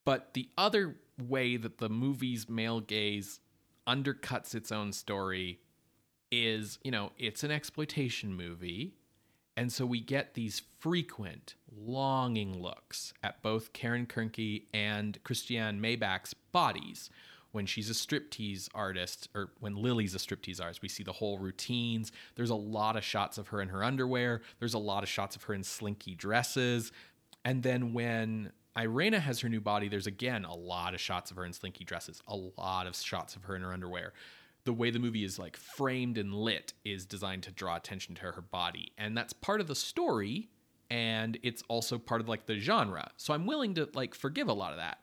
But 0.05 0.35
the 0.35 0.49
other 0.57 0.97
way 1.19 1.57
that 1.57 1.79
the 1.79 1.89
movie's 1.89 2.49
male 2.49 2.81
gaze 2.81 3.41
undercuts 3.87 4.55
its 4.55 4.73
own 4.73 4.93
story 4.93 5.61
is, 6.33 6.79
you 6.83 6.91
know, 6.91 7.13
it's 7.19 7.45
an 7.45 7.51
exploitation 7.51 8.35
movie. 8.35 8.95
And 9.59 9.73
so 9.73 9.85
we 9.85 10.01
get 10.01 10.35
these 10.35 10.63
frequent, 10.79 11.57
longing 11.77 12.63
looks 12.63 13.13
at 13.25 13.43
both 13.43 13.73
Karin 13.73 14.07
Kernke 14.07 14.67
and 14.73 15.19
Christiane 15.25 15.81
Maybach's 15.81 16.33
bodies. 16.33 17.11
When 17.51 17.67
she's 17.67 17.91
a 17.91 17.93
striptease 17.93 18.69
artist, 18.73 19.29
or 19.35 19.51
when 19.59 19.75
Lily's 19.75 20.15
a 20.15 20.19
striptease 20.19 20.63
artist, 20.63 20.81
we 20.81 20.89
see 20.89 21.03
the 21.03 21.13
whole 21.13 21.41
routines. 21.41 22.13
There's 22.37 22.51
a 22.51 22.55
lot 22.55 22.97
of 22.97 23.03
shots 23.03 23.37
of 23.37 23.49
her 23.49 23.61
in 23.61 23.69
her 23.71 23.83
underwear. 23.83 24.43
There's 24.61 24.75
a 24.75 24.79
lot 24.79 25.03
of 25.03 25.09
shots 25.09 25.35
of 25.35 25.43
her 25.43 25.55
in 25.55 25.65
slinky 25.65 26.15
dresses. 26.15 26.93
And 27.45 27.65
then 27.65 27.93
when 27.93 28.53
Irena 28.79 29.19
has 29.19 29.41
her 29.41 29.49
new 29.49 29.61
body, 29.61 29.89
there's 29.89 30.07
again 30.07 30.45
a 30.45 30.55
lot 30.55 30.95
of 30.95 31.01
shots 31.01 31.33
of 31.33 31.37
her 31.37 31.45
in 31.45 31.53
slinky 31.53 31.83
dresses, 31.83 32.23
a 32.29 32.37
lot 32.37 32.87
of 32.87 32.95
shots 32.95 33.35
of 33.35 33.43
her 33.43 33.57
in 33.57 33.63
her 33.63 33.73
underwear 33.73 34.13
the 34.69 34.73
way 34.75 34.91
the 34.91 34.99
movie 34.99 35.25
is 35.25 35.39
like 35.39 35.57
framed 35.57 36.19
and 36.19 36.35
lit 36.35 36.75
is 36.85 37.07
designed 37.07 37.43
to 37.43 37.51
draw 37.51 37.75
attention 37.75 38.15
to 38.15 38.21
her 38.21 38.43
body. 38.43 38.93
And 38.99 39.17
that's 39.17 39.33
part 39.33 39.63
of 39.63 39.67
the 39.67 39.75
story 39.75 40.51
and 40.91 41.39
it's 41.43 41.63
also 41.69 41.97
part 41.97 42.21
of 42.21 42.29
like 42.29 42.45
the 42.45 42.59
genre. 42.59 43.11
So 43.17 43.33
i'm 43.33 43.47
willing 43.47 43.73
to 43.77 43.89
like 43.95 44.15
forgive 44.15 44.47
a 44.47 44.53
lot 44.53 44.73
of 44.73 44.77
that. 44.77 44.99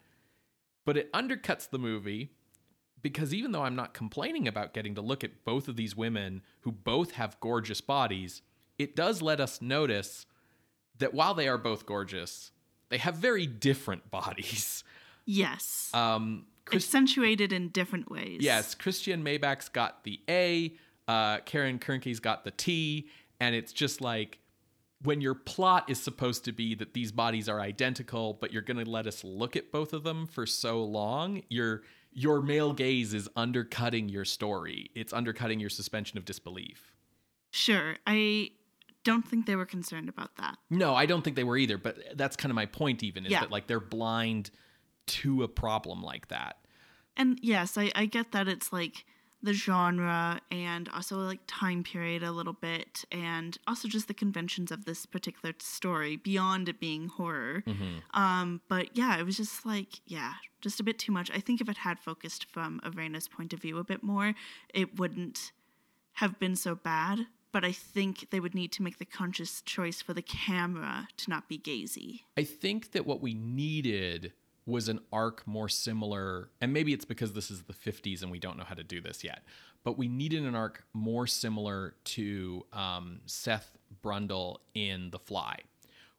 But 0.86 0.98
it 0.98 1.12
undercuts 1.14 1.68
the 1.68 1.80
movie 1.80 2.30
because 3.02 3.34
even 3.34 3.54
though 3.54 3.64
i'm 3.64 3.76
not 3.76 3.96
complaining 3.96 4.48
about 4.48 4.76
getting 4.76 4.94
to 4.96 5.02
look 5.02 5.24
at 5.24 5.44
both 5.44 5.68
of 5.68 5.76
these 5.76 5.96
women 5.98 6.44
who 6.62 6.72
both 6.72 7.14
have 7.14 7.40
gorgeous 7.40 7.82
bodies 7.82 8.44
it 8.78 8.96
does 8.96 9.20
let 9.20 9.40
us 9.40 9.64
notice 9.64 10.28
that 11.00 11.14
while 11.14 11.34
they 11.34 11.48
are 11.48 11.58
both 11.58 11.88
gorgeous 11.88 12.52
they 12.90 12.98
have 13.00 13.16
very 13.16 13.48
different 13.48 14.12
bodies. 14.20 14.84
Yes. 15.26 15.90
um 15.92 16.46
Chris- 16.66 16.86
Accentuated 16.86 17.54
in 17.54 17.70
different 17.70 18.10
ways. 18.10 18.40
Yes, 18.42 18.74
Christiane 18.76 19.24
Maybach's 19.24 19.70
got 19.70 20.04
the 20.04 20.20
A, 20.30 20.76
uh, 21.08 21.38
Karin 21.40 21.80
Kernke's 21.80 22.20
got 22.20 22.44
the 22.44 22.52
T, 22.52 23.08
and 23.40 23.54
it's 23.56 23.72
just 23.72 24.02
like 24.02 24.40
when 25.04 25.22
your 25.22 25.36
plot 25.36 25.90
is 25.90 26.02
supposed 26.02 26.46
to 26.46 26.52
be 26.52 26.74
that 26.76 26.94
these 26.94 27.12
bodies 27.12 27.48
are 27.48 27.60
identical, 27.60 28.34
but 28.34 28.52
you're 28.52 28.62
going 28.64 28.84
to 28.84 28.90
let 28.90 29.06
us 29.06 29.24
look 29.24 29.56
at 29.56 29.72
both 29.72 29.94
of 29.94 30.04
them 30.04 30.26
for 30.26 30.46
so 30.46 30.84
long, 30.84 31.44
your 31.50 31.84
your 32.18 32.42
male 32.42 32.72
gaze 32.72 33.14
is 33.14 33.28
undercutting 33.36 34.08
your 34.08 34.24
story. 34.26 34.90
It's 34.96 35.12
undercutting 35.12 35.60
your 35.60 35.70
suspension 35.70 36.18
of 36.18 36.24
disbelief. 36.24 36.94
Sure. 37.52 37.98
I 38.08 38.52
don't 39.04 39.28
think 39.28 39.46
they 39.46 39.58
were 39.58 39.66
concerned 39.66 40.08
about 40.08 40.38
that. 40.38 40.58
No, 40.70 40.96
I 40.96 41.06
don't 41.06 41.24
think 41.24 41.36
they 41.36 41.44
were 41.44 41.58
either, 41.58 41.78
but 41.78 41.98
that's 42.16 42.38
kind 42.38 42.52
of 42.52 42.56
my 42.56 42.66
point 42.68 43.04
even 43.04 43.26
is 43.26 43.34
Yeah. 43.34 43.42
that 43.42 43.52
like 43.52 43.68
they're 43.68 43.82
blind 43.82 44.50
to 45.08 45.44
a 45.44 45.48
problem 45.48 46.02
like 46.02 46.28
that. 46.30 46.58
And 47.18 47.40
yes, 47.42 47.78
I, 47.78 47.92
I 47.96 48.06
get 48.06 48.32
that 48.34 48.48
it's 48.48 48.74
like 48.74 49.06
the 49.42 49.54
genre 49.54 50.42
and 50.52 50.90
also 50.90 51.18
like 51.18 51.40
time 51.46 51.84
period 51.84 52.24
a 52.24 52.32
little 52.32 52.54
bit 52.54 53.06
and 53.12 53.58
also 53.68 53.88
just 53.88 54.08
the 54.08 54.14
conventions 54.14 54.72
of 54.72 54.86
this 54.86 55.06
particular 55.06 55.54
story 55.60 56.16
beyond 56.16 56.68
it 56.68 56.80
being 56.80 57.08
horror. 57.08 57.64
Um, 58.14 58.62
but 58.68 58.98
yeah, 58.98 59.18
it 59.18 59.24
was 59.24 59.38
just 59.38 59.66
like, 59.66 60.02
yeah, 60.06 60.34
just 60.62 60.80
a 60.80 60.84
bit 60.84 60.98
too 60.98 61.12
much. 61.12 61.30
I 61.32 61.40
think 61.40 61.62
if 61.62 61.70
it 61.70 61.78
had 61.78 62.00
focused 62.00 62.46
from 62.46 62.82
Irena's 62.84 63.28
point 63.28 63.54
of 63.54 63.62
view 63.62 63.78
a 63.78 63.84
bit 63.84 64.02
more, 64.02 64.34
it 64.74 64.98
wouldn't 65.00 65.52
have 66.14 66.40
been 66.40 66.56
so 66.56 66.76
bad. 66.76 67.28
But 67.52 67.64
I 67.64 67.72
think 67.72 68.32
they 68.32 68.40
would 68.42 68.56
need 68.56 68.74
to 68.74 68.84
make 68.84 68.98
the 68.98 69.06
conscious 69.06 69.62
choice 69.62 70.02
for 70.02 70.14
the 70.14 70.22
camera 70.22 71.08
to 71.18 71.30
not 71.30 71.48
be 71.48 71.58
gazy. 71.58 72.22
I 72.36 72.44
think 72.44 72.92
that 72.92 73.06
what 73.06 73.22
we 73.22 73.34
needed 73.34 74.34
was 74.66 74.90
an 74.90 75.00
arc 75.14 75.46
more 75.46 75.70
similar, 75.70 76.50
and 76.60 76.74
maybe 76.74 76.94
it's 76.94 77.06
because 77.06 77.34
this 77.34 77.52
is 77.52 77.64
the 77.64 77.74
50s 77.74 78.22
and 78.24 78.32
we 78.32 78.40
don't 78.40 78.58
know 78.58 78.64
how 78.64 78.74
to 78.74 78.84
do 78.84 79.00
this 79.00 79.24
yet, 79.24 79.44
but 79.84 79.98
we 79.98 80.08
needed 80.08 80.44
an 80.44 80.56
arc 80.56 80.84
more 80.94 81.28
similar 81.28 81.94
to 82.04 82.66
um, 82.74 83.20
Seth 83.26 83.78
Brundle 84.04 84.58
in 84.74 85.12
The 85.12 85.20
Fly, 85.20 85.60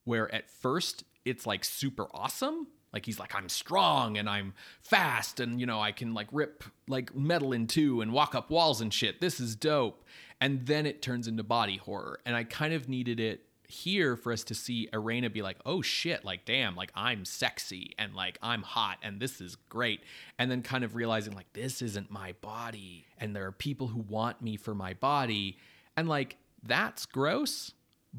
where 0.05 0.33
at 0.33 0.49
first 0.49 1.05
it's 1.25 1.47
like 1.47 1.65
super 1.65 2.07
awesome. 2.15 2.69
Like 2.93 3.05
he's 3.05 3.19
like, 3.19 3.35
I'm 3.35 3.49
strong 3.49 4.17
and 4.17 4.31
I'm 4.31 4.55
fast 4.81 5.41
and, 5.41 5.61
you 5.61 5.67
know, 5.67 5.81
I 5.81 5.91
can 5.93 6.15
like 6.15 6.29
rip 6.31 6.65
like 6.89 7.15
metal 7.15 7.53
in 7.53 7.67
two 7.67 8.01
and 8.01 8.13
walk 8.13 8.35
up 8.35 8.49
walls 8.49 8.81
and 8.81 8.95
shit. 8.95 9.21
This 9.21 9.41
is 9.41 9.57
dope. 9.57 10.05
And 10.41 10.67
then 10.67 10.87
it 10.87 11.03
turns 11.03 11.27
into 11.27 11.43
body 11.43 11.79
horror. 11.79 12.21
And 12.25 12.37
I 12.37 12.45
kind 12.45 12.73
of 12.73 12.89
needed 12.89 13.19
it 13.21 13.46
here 13.69 14.17
for 14.17 14.33
us 14.33 14.45
to 14.45 14.55
see 14.55 14.89
Irena 14.93 15.31
be 15.31 15.43
like, 15.43 15.57
oh 15.67 15.83
shit, 15.83 16.25
like 16.25 16.45
damn, 16.45 16.77
like 16.77 16.91
I'm 16.95 17.25
sexy 17.25 17.93
and 17.99 18.15
like 18.15 18.39
I'm 18.43 18.63
hot 18.63 18.99
and 19.03 19.21
this 19.21 19.41
is 19.41 19.57
great. 19.69 20.01
And 20.39 20.51
then 20.51 20.63
kind 20.63 20.85
of 20.85 20.95
realizing 20.95 21.35
like 21.35 21.53
this 21.53 21.83
isn't 21.83 22.11
my 22.11 22.33
body 22.41 23.07
and 23.19 23.35
there 23.35 23.47
are 23.47 23.53
people 23.53 23.89
who 23.89 24.01
want 24.01 24.41
me 24.43 24.57
for 24.57 24.75
my 24.75 24.95
body. 24.95 25.57
And 25.97 26.09
like 26.09 26.37
that's 26.63 27.07
gross, 27.07 27.73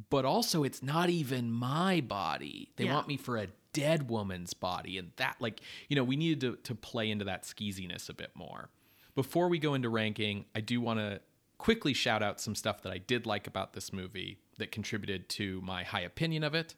but 0.09 0.25
also 0.25 0.63
it's 0.63 0.83
not 0.83 1.09
even 1.09 1.51
my 1.51 2.01
body. 2.01 2.69
They 2.75 2.85
Yeah. 2.85 2.93
want 2.93 3.07
me 3.07 3.17
for 3.17 3.37
a 3.37 3.47
dead 3.73 4.09
woman's 4.09 4.53
body. 4.53 4.97
And 4.97 5.11
that 5.17 5.37
like, 5.39 5.61
you 5.87 5.95
know, 5.95 6.03
we 6.03 6.15
needed 6.15 6.41
to, 6.41 6.55
to 6.63 6.75
play 6.75 7.09
into 7.11 7.25
that 7.25 7.43
skeeziness 7.43 8.09
a 8.09 8.13
bit 8.13 8.31
more. 8.35 8.69
Before 9.15 9.47
we 9.49 9.59
go 9.59 9.73
into 9.73 9.89
ranking, 9.89 10.45
I 10.55 10.61
do 10.61 10.79
want 10.81 10.99
to 10.99 11.21
quickly 11.57 11.93
shout 11.93 12.21
out 12.21 12.39
some 12.39 12.53
stuff 12.53 12.83
that 12.83 12.91
I 12.93 12.99
did 12.99 13.25
like 13.25 13.47
about 13.47 13.73
this 13.73 13.91
movie 13.91 14.37
that 14.57 14.71
contributed 14.71 15.29
to 15.29 15.61
my 15.61 15.83
high 15.83 16.01
opinion 16.01 16.43
of 16.43 16.55
it, 16.55 16.75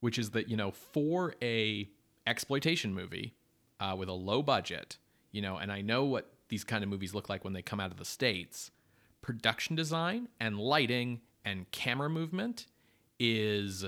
which 0.00 0.18
is 0.18 0.30
that 0.30 0.48
you 0.48 0.56
know 0.56 0.70
for 0.70 1.34
a 1.42 1.88
exploitation 2.26 2.94
movie 2.94 3.34
uh, 3.80 3.94
with 3.96 4.08
a 4.08 4.12
low 4.12 4.42
budget, 4.42 4.98
you 5.32 5.42
know, 5.42 5.56
and 5.56 5.70
I 5.70 5.80
know 5.80 6.04
what 6.04 6.32
these 6.48 6.64
kind 6.64 6.82
of 6.82 6.90
movies 6.90 7.14
look 7.14 7.28
like 7.28 7.44
when 7.44 7.52
they 7.52 7.62
come 7.62 7.80
out 7.80 7.90
of 7.90 7.98
the 7.98 8.04
states. 8.04 8.70
Production 9.22 9.74
design 9.74 10.28
and 10.38 10.58
lighting 10.58 11.20
and 11.44 11.70
camera 11.72 12.08
movement 12.08 12.66
is 13.18 13.84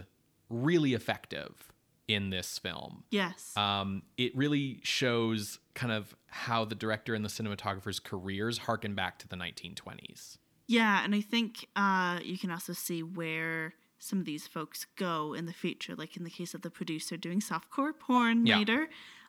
really 0.48 0.94
effective 0.94 1.72
in 2.08 2.30
this 2.30 2.58
film. 2.58 3.04
Yes. 3.10 3.52
Um, 3.56 4.02
it 4.16 4.36
really 4.36 4.80
shows 4.82 5.58
kind 5.74 5.92
of 5.92 6.16
how 6.26 6.64
the 6.64 6.74
director 6.74 7.14
and 7.14 7.24
the 7.24 7.28
cinematographer's 7.28 8.00
careers 8.00 8.58
harken 8.58 8.94
back 8.94 9.18
to 9.18 9.28
the 9.28 9.36
1920s. 9.36 10.38
Yeah, 10.68 11.02
and 11.02 11.14
I 11.14 11.20
think 11.22 11.66
uh, 11.74 12.20
you 12.22 12.38
can 12.38 12.50
also 12.50 12.72
see 12.74 13.02
where 13.02 13.74
some 13.98 14.20
of 14.20 14.26
these 14.26 14.46
folks 14.46 14.86
go 14.96 15.32
in 15.34 15.46
the 15.46 15.52
future, 15.52 15.96
like 15.96 16.16
in 16.16 16.22
the 16.22 16.30
case 16.30 16.54
of 16.54 16.62
the 16.62 16.70
producer 16.70 17.16
doing 17.16 17.40
softcore 17.40 17.98
porn 17.98 18.46
Yeah. 18.46 18.58
later, 18.58 18.88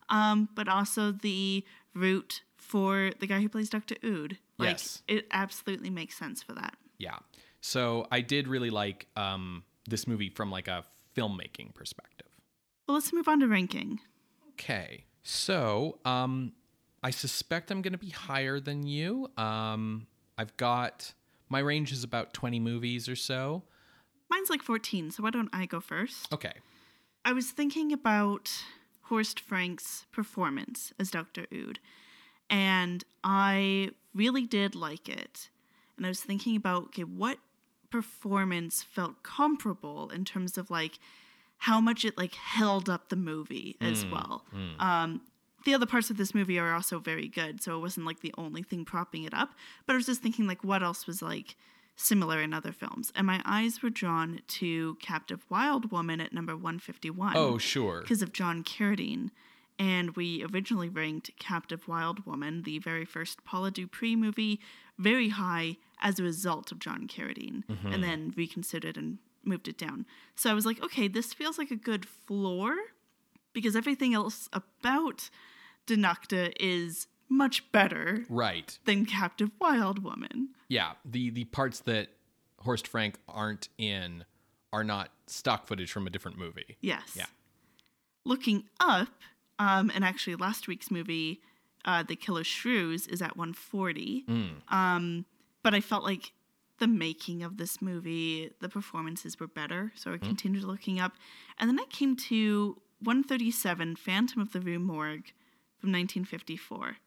um, 0.09 0.49
but 0.53 0.67
also 0.67 1.11
the 1.11 1.63
route 1.95 2.41
for 2.57 3.11
the 3.19 3.25
guy 3.25 3.39
who 3.41 3.49
plays 3.49 3.69
Dr. 3.69 3.95
Ood. 4.05 4.37
Like, 4.59 4.69
Yes. 4.71 5.01
It 5.07 5.27
absolutely 5.31 5.89
makes 5.89 6.15
sense 6.17 6.43
for 6.43 6.53
that. 6.53 6.75
Yeah. 6.99 7.17
So 7.61 8.05
I 8.11 8.21
did 8.21 8.47
really 8.47 8.69
like 8.69 9.07
um, 9.15 9.63
this 9.87 10.07
movie 10.07 10.29
from 10.29 10.51
like 10.51 10.67
a 10.67 10.83
filmmaking 11.15 11.73
perspective. 11.73 12.27
Well, 12.87 12.95
let's 12.95 13.11
move 13.13 13.27
on 13.27 13.39
to 13.39 13.47
ranking. 13.47 13.99
Okay. 14.51 15.05
So 15.23 15.99
um, 16.05 16.51
I 17.01 17.11
suspect 17.11 17.71
I'm 17.71 17.81
going 17.81 17.93
to 17.93 17.97
be 17.99 18.09
higher 18.09 18.59
than 18.59 18.85
you. 18.85 19.29
Um, 19.37 20.05
I've 20.37 20.55
got 20.57 21.13
my 21.49 21.59
range 21.59 21.91
is 21.91 22.03
about 22.03 22.33
20 22.33 22.59
movies 22.59 23.09
or 23.09 23.15
so. 23.15 23.63
Mine's 24.29 24.49
like 24.49 24.61
14, 24.61 25.11
so 25.11 25.23
why 25.23 25.31
don't 25.31 25.49
I 25.51 25.65
go 25.65 25.79
first? 25.79 26.31
Okay. 26.31 26.53
I 27.25 27.33
was 27.33 27.49
thinking 27.51 27.91
about 27.91 28.51
Horst 29.03 29.39
Frank's 29.39 30.05
performance 30.11 30.93
as 30.99 31.09
Dr. 31.09 31.47
Ood, 31.53 31.79
and 32.49 33.03
I 33.23 33.91
really 34.13 34.45
did 34.45 34.75
like 34.75 35.09
it. 35.09 35.49
And 35.97 36.05
I 36.05 36.09
was 36.09 36.21
thinking 36.21 36.55
about, 36.55 36.83
okay, 36.85 37.03
what 37.03 37.39
performance 37.89 38.83
felt 38.83 39.23
comparable 39.23 40.09
in 40.11 40.23
terms 40.23 40.57
of 40.57 40.69
like 40.69 40.99
how 41.57 41.81
much 41.81 42.05
it 42.05 42.17
like 42.17 42.35
held 42.35 42.89
up 42.89 43.09
the 43.09 43.15
movie 43.15 43.75
as 43.81 44.05
well. 44.05 44.45
Um, 44.79 45.21
the 45.65 45.73
other 45.73 45.85
parts 45.85 46.09
of 46.09 46.17
this 46.17 46.33
movie 46.33 46.59
are 46.59 46.73
also 46.73 46.99
very 46.99 47.27
good, 47.27 47.61
so 47.61 47.75
it 47.77 47.81
wasn't 47.81 48.05
like 48.05 48.21
the 48.21 48.33
only 48.37 48.63
thing 48.63 48.85
propping 48.85 49.23
it 49.23 49.33
up. 49.33 49.51
But 49.85 49.93
I 49.93 49.97
was 49.97 50.05
just 50.05 50.21
thinking 50.21 50.47
like 50.47 50.63
what 50.63 50.83
else 50.83 51.07
was 51.07 51.21
like 51.21 51.55
similar 51.95 52.41
in 52.41 52.53
other 52.53 52.71
films, 52.71 53.11
and 53.15 53.27
my 53.27 53.41
eyes 53.45 53.81
were 53.83 53.89
drawn 53.89 54.41
to 54.47 54.95
Captive 54.95 55.45
Wild 55.49 55.91
Woman 55.91 56.21
at 56.21 56.33
number 56.33 56.55
151. 56.55 57.35
Oh, 57.35 57.57
sure. 57.57 58.01
because 58.01 58.21
of 58.21 58.33
John 58.33 58.63
Carradine. 58.63 59.31
And 59.77 60.13
we 60.17 60.43
originally 60.43 60.89
ranked 60.89 61.31
Captive 61.39 61.87
Wild 61.87 62.25
Woman, 62.25 62.63
the 62.63 62.79
very 62.79 63.05
first 63.05 63.45
Paula 63.45 63.71
Dupree 63.71 64.17
movie, 64.17 64.59
very 64.97 65.29
high 65.29 65.77
as 66.01 66.19
a 66.19 66.23
result 66.23 66.73
of 66.73 66.79
John 66.79 67.07
Carradine, 67.07 67.63
mm-hmm. 67.65 67.93
and 67.93 68.03
then 68.03 68.33
reconsidered 68.35 68.97
and 68.97 69.19
moved 69.45 69.69
it 69.69 69.77
down. 69.77 70.05
So 70.35 70.49
I 70.49 70.53
was 70.53 70.65
like, 70.65 70.83
okay, 70.83 71.07
this 71.07 71.33
feels 71.33 71.57
like 71.57 71.71
a 71.71 71.77
good 71.77 72.05
floor 72.05 72.75
because 73.53 73.75
everything 73.75 74.13
else 74.13 74.49
about 74.53 75.29
Die 75.87 75.95
Nackte 75.95 76.53
is 76.59 77.07
much 77.29 77.71
better 77.71 78.25
Right. 78.29 78.77
than 78.85 79.05
Captive 79.05 79.51
Wild 79.59 80.03
Woman. 80.03 80.49
Yeah. 80.67 80.93
The 81.05 81.29
the 81.29 81.45
parts 81.45 81.79
that 81.81 82.09
Horst 82.59 82.87
Frank 82.87 83.17
aren't 83.27 83.69
in 83.77 84.25
are 84.73 84.83
not 84.83 85.11
stock 85.27 85.65
footage 85.67 85.91
from 85.91 86.05
a 86.07 86.09
different 86.09 86.37
movie. 86.37 86.77
Yes. 86.81 87.13
Yeah. 87.15 87.25
Looking 88.25 88.65
up, 88.79 89.09
um, 89.57 89.89
and 89.93 90.03
actually 90.03 90.35
last 90.35 90.67
week's 90.67 90.91
movie, 90.91 91.41
uh, 91.85 92.03
The 92.03 92.15
Killer 92.15 92.43
Shrews, 92.43 93.07
is 93.07 93.21
at 93.21 93.35
140. 93.37 94.25
Um, 94.67 95.25
but 95.63 95.73
I 95.73 95.81
felt 95.81 96.03
like 96.03 96.33
the 96.77 96.87
making 96.87 97.41
of 97.43 97.57
this 97.57 97.81
movie, 97.81 98.51
the 98.59 98.69
performances 98.69 99.39
were 99.39 99.47
better. 99.47 99.91
So 99.95 100.13
I 100.13 100.17
continued 100.17 100.63
looking 100.63 100.99
up. 100.99 101.13
And 101.57 101.69
then 101.69 101.79
I 101.79 101.85
came 101.89 102.15
to 102.15 102.79
137, 103.01 103.95
Phantom 103.95 104.41
of 104.41 104.51
the 104.51 104.59
Rue 104.59 104.79
Morgue 104.79 105.31
from 105.77 105.91
1954. 105.91 106.97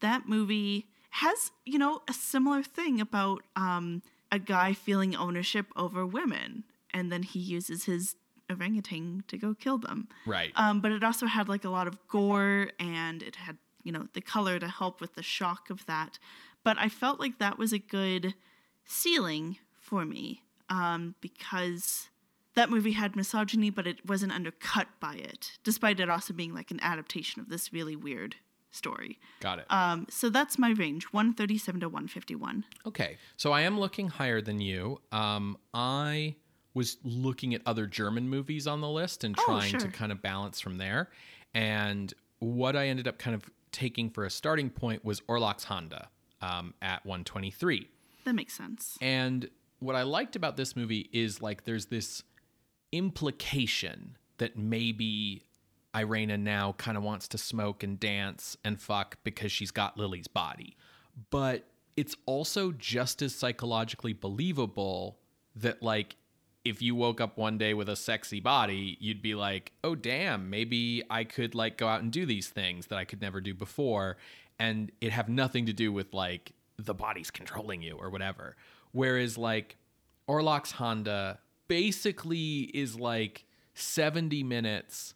That 0.00 0.28
movie 0.28 0.86
has, 1.10 1.50
you 1.64 1.78
know, 1.78 2.02
a 2.08 2.12
similar 2.12 2.62
thing 2.62 3.00
about 3.00 3.42
um, 3.56 4.02
a 4.30 4.38
guy 4.38 4.74
feeling 4.74 5.16
ownership 5.16 5.66
over 5.76 6.06
women. 6.06 6.64
And 6.92 7.10
then 7.10 7.22
he 7.22 7.38
uses 7.38 7.84
his 7.84 8.16
orangutan 8.50 9.24
to 9.28 9.36
go 9.36 9.54
kill 9.54 9.78
them. 9.78 10.08
Right. 10.26 10.52
Um, 10.54 10.80
but 10.80 10.92
it 10.92 11.02
also 11.02 11.26
had 11.26 11.48
like 11.48 11.64
a 11.64 11.70
lot 11.70 11.86
of 11.86 11.98
gore 12.08 12.70
and 12.78 13.22
it 13.22 13.36
had, 13.36 13.58
you 13.82 13.92
know, 13.92 14.08
the 14.12 14.20
color 14.20 14.58
to 14.58 14.68
help 14.68 15.00
with 15.00 15.14
the 15.14 15.22
shock 15.22 15.70
of 15.70 15.86
that. 15.86 16.18
But 16.64 16.78
I 16.78 16.88
felt 16.88 17.20
like 17.20 17.38
that 17.38 17.58
was 17.58 17.72
a 17.72 17.78
good 17.78 18.34
ceiling 18.84 19.58
for 19.80 20.04
me 20.04 20.42
um, 20.68 21.14
because 21.20 22.08
that 22.58 22.70
movie 22.70 22.92
had 22.92 23.14
misogyny, 23.14 23.70
but 23.70 23.86
it 23.86 24.04
wasn't 24.04 24.32
undercut 24.32 24.88
by 24.98 25.14
it, 25.14 25.52
despite 25.62 26.00
it 26.00 26.10
also 26.10 26.34
being 26.34 26.52
like 26.52 26.70
an 26.70 26.80
adaptation 26.82 27.40
of 27.40 27.48
this 27.48 27.72
really 27.72 27.94
weird 27.94 28.34
story. 28.72 29.18
Got 29.40 29.60
it. 29.60 29.66
Um, 29.70 30.06
so 30.10 30.28
that's 30.28 30.58
my 30.58 30.70
range 30.70 31.04
137 31.12 31.80
to 31.80 31.88
151. 31.88 32.64
Okay. 32.84 33.16
So 33.36 33.52
I 33.52 33.60
am 33.62 33.78
looking 33.78 34.08
higher 34.08 34.40
than 34.40 34.60
you. 34.60 35.00
Um, 35.12 35.56
I 35.72 36.34
was 36.74 36.98
looking 37.04 37.54
at 37.54 37.62
other 37.64 37.86
German 37.86 38.28
movies 38.28 38.66
on 38.66 38.80
the 38.80 38.88
list 38.88 39.22
and 39.22 39.36
Oh, 39.38 39.44
trying 39.44 39.78
to 39.78 39.88
kind 39.88 40.10
of 40.10 40.20
balance 40.20 40.60
from 40.60 40.78
there. 40.78 41.10
And 41.54 42.12
what 42.40 42.76
I 42.76 42.88
ended 42.88 43.06
up 43.06 43.18
kind 43.18 43.34
of 43.34 43.48
taking 43.70 44.10
for 44.10 44.24
a 44.24 44.30
starting 44.30 44.68
point 44.68 45.04
was 45.04 45.20
Orlacs 45.22 45.64
Hände 45.64 46.06
um, 46.42 46.74
at 46.82 47.06
123. 47.06 47.88
That 48.24 48.34
makes 48.34 48.54
sense. 48.54 48.98
And 49.00 49.48
what 49.78 49.94
I 49.94 50.02
liked 50.02 50.34
about 50.34 50.56
this 50.56 50.74
movie 50.74 51.08
is 51.12 51.40
like 51.40 51.64
there's 51.64 51.86
this 51.86 52.22
implication 52.92 54.16
that 54.38 54.56
maybe 54.56 55.44
Irena 55.94 56.36
now 56.38 56.72
kind 56.78 56.96
of 56.96 57.02
wants 57.02 57.28
to 57.28 57.38
smoke 57.38 57.82
and 57.82 57.98
dance 57.98 58.56
and 58.64 58.80
fuck 58.80 59.18
because 59.24 59.50
she's 59.50 59.70
got 59.70 59.96
Lily's 59.96 60.28
body. 60.28 60.76
But 61.30 61.64
it's 61.96 62.16
also 62.26 62.72
just 62.72 63.22
as 63.22 63.34
psychologically 63.34 64.12
believable 64.12 65.18
that 65.56 65.82
like 65.82 66.16
if 66.64 66.82
you 66.82 66.94
woke 66.94 67.20
up 67.20 67.38
one 67.38 67.56
day 67.58 67.72
with 67.74 67.88
a 67.88 67.96
sexy 67.96 68.40
body, 68.40 68.96
you'd 69.00 69.22
be 69.22 69.34
like, 69.34 69.72
"Oh 69.82 69.94
damn, 69.94 70.50
maybe 70.50 71.02
I 71.08 71.24
could 71.24 71.54
like 71.54 71.78
go 71.78 71.88
out 71.88 72.02
and 72.02 72.12
do 72.12 72.26
these 72.26 72.48
things 72.48 72.88
that 72.88 72.98
I 72.98 73.04
could 73.04 73.20
never 73.20 73.40
do 73.40 73.54
before." 73.54 74.16
And 74.58 74.92
it 75.00 75.12
have 75.12 75.28
nothing 75.28 75.66
to 75.66 75.72
do 75.72 75.92
with 75.92 76.12
like 76.12 76.52
the 76.76 76.94
body's 76.94 77.30
controlling 77.30 77.82
you 77.82 77.96
or 77.96 78.10
whatever. 78.10 78.56
Whereas 78.92 79.38
like 79.38 79.76
Orlacs 80.28 80.74
Hände 80.74 81.38
basically 81.68 82.62
is 82.74 82.98
like 82.98 83.44
70 83.74 84.42
minutes 84.42 85.14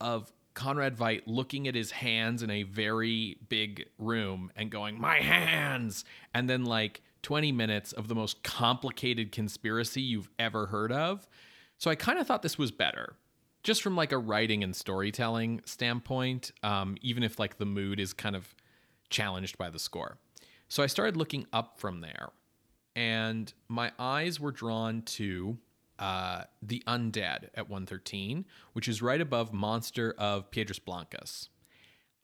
of 0.00 0.32
Conrad 0.54 0.96
Veidt 0.96 1.22
looking 1.26 1.66
at 1.66 1.74
his 1.74 1.92
hands 1.92 2.42
in 2.42 2.50
a 2.50 2.64
very 2.64 3.38
big 3.48 3.88
room 3.98 4.50
and 4.54 4.70
going, 4.70 5.00
My 5.00 5.20
hands! 5.20 6.04
And 6.34 6.48
then 6.50 6.64
like 6.64 7.02
20 7.22 7.52
minutes 7.52 7.92
of 7.92 8.08
the 8.08 8.14
most 8.14 8.42
complicated 8.42 9.32
conspiracy 9.32 10.02
you've 10.02 10.28
ever 10.38 10.66
heard 10.66 10.92
of. 10.92 11.26
So 11.78 11.90
I 11.90 11.94
kind 11.94 12.18
of 12.18 12.26
thought 12.26 12.42
this 12.42 12.58
was 12.58 12.70
better. 12.70 13.16
Just 13.62 13.82
from 13.82 13.96
like 13.96 14.12
a 14.12 14.18
writing 14.18 14.64
and 14.64 14.74
storytelling 14.74 15.62
standpoint, 15.64 16.50
um, 16.64 16.96
even 17.00 17.22
if 17.22 17.38
like 17.38 17.58
the 17.58 17.64
mood 17.64 18.00
is 18.00 18.12
kind 18.12 18.34
of 18.34 18.54
challenged 19.08 19.56
by 19.56 19.70
the 19.70 19.78
score. 19.78 20.18
So 20.68 20.82
I 20.82 20.86
started 20.86 21.16
looking 21.16 21.46
up 21.52 21.78
from 21.78 22.00
there, 22.00 22.30
and 22.96 23.52
my 23.68 23.92
eyes 23.98 24.40
were 24.40 24.50
drawn 24.50 25.02
to 25.02 25.58
uh, 26.02 26.42
The 26.60 26.82
Undead 26.88 27.50
at 27.54 27.70
113, 27.70 28.44
which 28.72 28.88
is 28.88 29.00
right 29.00 29.20
above 29.20 29.52
Monster 29.52 30.12
of 30.18 30.50
Piedras 30.50 30.80
Blancas. 30.80 31.48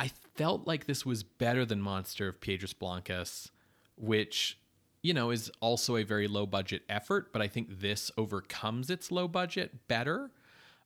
I 0.01 0.11
felt 0.35 0.67
like 0.67 0.87
this 0.87 1.07
was 1.07 1.23
better 1.23 1.65
than 1.65 1.81
Monster 1.81 2.27
of 2.27 2.41
Piedras 2.41 2.73
Blancas, 2.73 3.53
which, 3.97 4.59
you 5.01 5.15
know, 5.15 5.31
is 5.31 5.49
also 5.61 5.97
a 5.97 6.03
very 6.03 6.27
low 6.27 6.45
budget 6.45 6.83
effort, 6.89 7.33
but 7.33 7.41
I 7.41 7.47
think 7.47 7.81
this 7.81 8.11
overcomes 8.19 8.91
its 8.91 9.13
low 9.13 9.29
budget 9.29 9.87
better. 9.87 10.33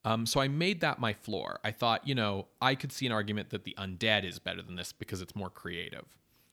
Um, 0.05 0.27
so 0.27 0.41
I 0.41 0.49
made 0.49 0.83
that 0.83 0.99
my 0.99 1.15
floor. 1.15 1.61
I 1.65 1.71
thought, 1.71 2.07
you 2.07 2.15
know, 2.15 2.49
I 2.61 2.75
could 2.75 2.93
see 2.93 3.07
an 3.07 3.13
argument 3.13 3.49
that 3.51 3.65
The 3.65 3.75
Undead 3.79 4.25
is 4.29 4.39
better 4.39 4.61
than 4.61 4.77
this 4.77 4.93
because 4.93 5.23
it's 5.23 5.35
more 5.35 5.51
creative. 5.51 6.05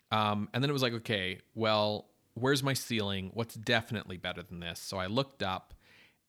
Um, 0.09 0.47
and 0.53 0.63
then 0.63 0.69
it 0.69 0.73
was 0.73 0.83
like, 0.83 0.93
okay, 0.93 1.39
well, 1.53 2.07
where's 2.33 2.63
my 2.63 2.73
ceiling? 2.73 3.31
What's 3.33 3.55
definitely 3.55 4.15
better 4.15 4.41
than 4.41 4.61
this? 4.61 4.79
So 4.79 4.97
I 4.97 5.07
looked 5.07 5.43
up 5.43 5.73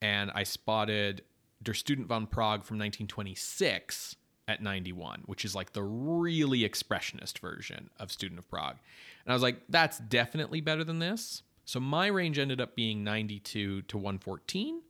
and 0.01 0.31
I 0.35 0.45
spotted 0.45 1.23
Der 1.63 1.75
Student 1.75 2.09
von 2.09 2.27
Prague 2.27 2.65
from 2.65 2.79
1926 2.79 4.17
at 4.49 4.63
91, 4.63 5.23
which 5.27 5.45
is 5.45 5.55
like 5.55 5.73
the 5.73 5.83
really 5.83 6.61
expressionist 6.61 7.39
version 7.39 7.91
of 7.99 8.11
Student 8.11 8.39
of 8.39 8.49
Prague. 8.49 8.77
And 9.25 9.33
I 9.33 9.35
was 9.35 9.43
like, 9.43 9.61
that's 9.69 9.99
definitely 9.99 10.61
better 10.61 10.85
than 10.85 10.99
this. 10.99 11.43
So 11.65 11.79
my 11.79 12.09
range 12.09 12.39
ended 12.39 12.61
up 12.61 12.75
being 12.75 13.05
92 13.05 13.83
to 13.83 13.97
114. 13.97 14.83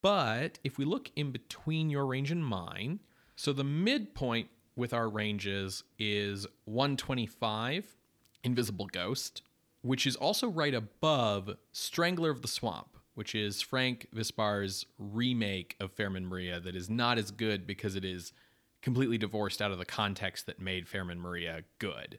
But 0.00 0.58
if 0.64 0.78
we 0.78 0.84
look 0.84 1.10
in 1.16 1.32
between 1.32 1.90
your 1.90 2.06
range 2.06 2.30
and 2.30 2.44
mine, 2.44 3.00
so 3.36 3.52
the 3.52 3.64
midpoint 3.64 4.48
with 4.76 4.94
our 4.94 5.08
ranges 5.08 5.84
is 5.98 6.46
125, 6.64 7.96
Invisible 8.42 8.86
Ghost, 8.86 9.42
which 9.82 10.06
is 10.06 10.16
also 10.16 10.48
right 10.48 10.74
above 10.74 11.56
Strangler 11.72 12.30
of 12.30 12.42
the 12.42 12.48
Swamp, 12.48 12.93
which 13.14 13.34
is 13.34 13.62
Frank 13.62 14.08
Vispar's 14.14 14.86
remake 14.98 15.76
of 15.80 15.94
Fährmann 15.94 16.24
Maria 16.24 16.60
that 16.60 16.74
is 16.74 16.90
not 16.90 17.18
as 17.18 17.30
good 17.30 17.66
because 17.66 17.96
it 17.96 18.04
is 18.04 18.32
completely 18.82 19.18
divorced 19.18 19.62
out 19.62 19.70
of 19.70 19.78
the 19.78 19.84
context 19.84 20.46
that 20.46 20.60
made 20.60 20.86
Fährmann 20.86 21.18
Maria 21.18 21.62
good. 21.78 22.18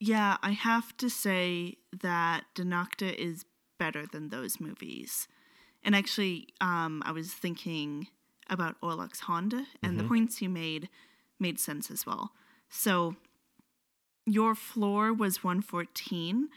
Yeah, 0.00 0.36
I 0.42 0.52
have 0.52 0.96
to 0.98 1.10
say 1.10 1.76
that 2.00 2.44
Die 2.54 2.62
Nackte 2.62 3.14
is 3.14 3.44
better 3.78 4.06
than 4.06 4.28
those 4.28 4.60
movies. 4.60 5.28
And 5.82 5.94
actually, 5.94 6.48
um, 6.60 7.02
I 7.04 7.12
was 7.12 7.32
thinking 7.32 8.08
about 8.48 8.80
Orlacs 8.80 9.20
Hände, 9.20 9.66
and 9.82 9.98
the 9.98 10.04
points 10.04 10.40
you 10.40 10.48
made 10.48 10.88
made 11.38 11.60
sense 11.60 11.90
as 11.90 12.06
well. 12.06 12.32
So 12.68 13.16
your 14.26 14.54
floor 14.54 15.12
was 15.12 15.44
114. 15.44 16.48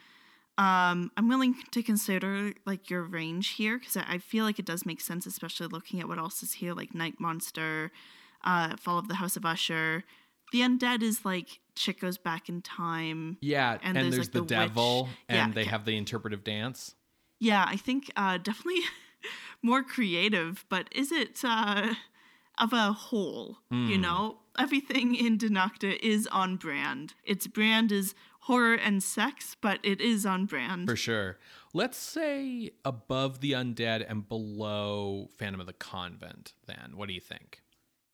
Um, 0.58 1.12
I'm 1.18 1.28
willing 1.30 1.56
to 1.72 1.82
consider 1.82 2.54
like 2.66 2.90
your 2.90 3.04
range 3.04 3.50
here 3.50 3.80
because 3.80 3.98
I 3.98 4.06
I 4.08 4.18
feel 4.18 4.46
like 4.46 4.60
it 4.60 4.66
does 4.66 4.86
make 4.86 5.02
sense, 5.02 5.26
especially 5.26 5.68
looking 5.68 6.00
at 6.00 6.08
what 6.08 6.18
else 6.18 6.44
is 6.44 6.54
here, 6.54 6.74
like 6.74 6.94
Night 6.94 7.20
Monster, 7.20 7.92
uh, 8.44 8.76
Fall 8.78 9.00
of 9.00 9.08
the 9.08 9.16
House 9.16 9.36
of 9.38 9.46
Usher. 9.46 10.04
The 10.52 10.60
Undead 10.62 11.02
is 11.02 11.24
like 11.24 11.60
chick 11.76 12.02
goes 12.02 12.18
back 12.18 12.50
in 12.50 12.62
time. 12.62 13.38
Yeah, 13.42 13.78
and, 13.82 13.98
And 13.98 14.06
there's, 14.06 14.16
there's, 14.16 14.28
like, 14.28 14.34
the, 14.34 14.42
the 14.42 14.46
devil, 14.46 15.04
witch. 15.04 15.12
and 15.30 15.38
Yeah, 15.52 15.56
they 15.56 15.64
have 15.64 15.86
the 15.86 15.96
interpretive 15.98 16.44
dance. 16.44 16.96
Yeah, 17.40 17.66
I 17.68 17.78
think 17.78 18.12
uh, 18.18 18.38
definitely 18.38 18.82
more 19.64 19.82
creative, 19.82 20.66
but 20.70 20.90
is 20.92 21.12
it 21.12 21.40
uh, 21.44 21.96
of 22.62 22.74
a 22.74 22.94
whole. 22.94 23.58
You 23.72 23.98
know, 23.98 24.38
everything 24.60 25.16
in 25.16 25.38
Die 25.38 25.48
Nackte 25.48 25.98
is 26.00 26.28
on 26.28 26.58
brand. 26.58 27.14
Its 27.24 27.48
brand 27.48 27.92
is 27.92 28.14
horror 28.42 28.74
and 28.74 29.02
sex, 29.04 29.56
but 29.62 29.80
it 29.84 30.02
is 30.02 30.26
on 30.26 30.46
brand. 30.46 30.90
For 30.90 30.96
sure. 30.96 31.38
Let's 31.74 31.98
say 31.98 32.72
above 32.84 33.40
the 33.40 33.54
undead 33.54 34.06
and 34.08 34.28
below 34.28 35.30
Phantom 35.38 35.62
of 35.62 35.68
the 35.68 35.74
Convent, 35.74 36.54
then. 36.68 36.94
What 36.96 37.08
do 37.08 37.14
you 37.14 37.22
think? 37.22 37.62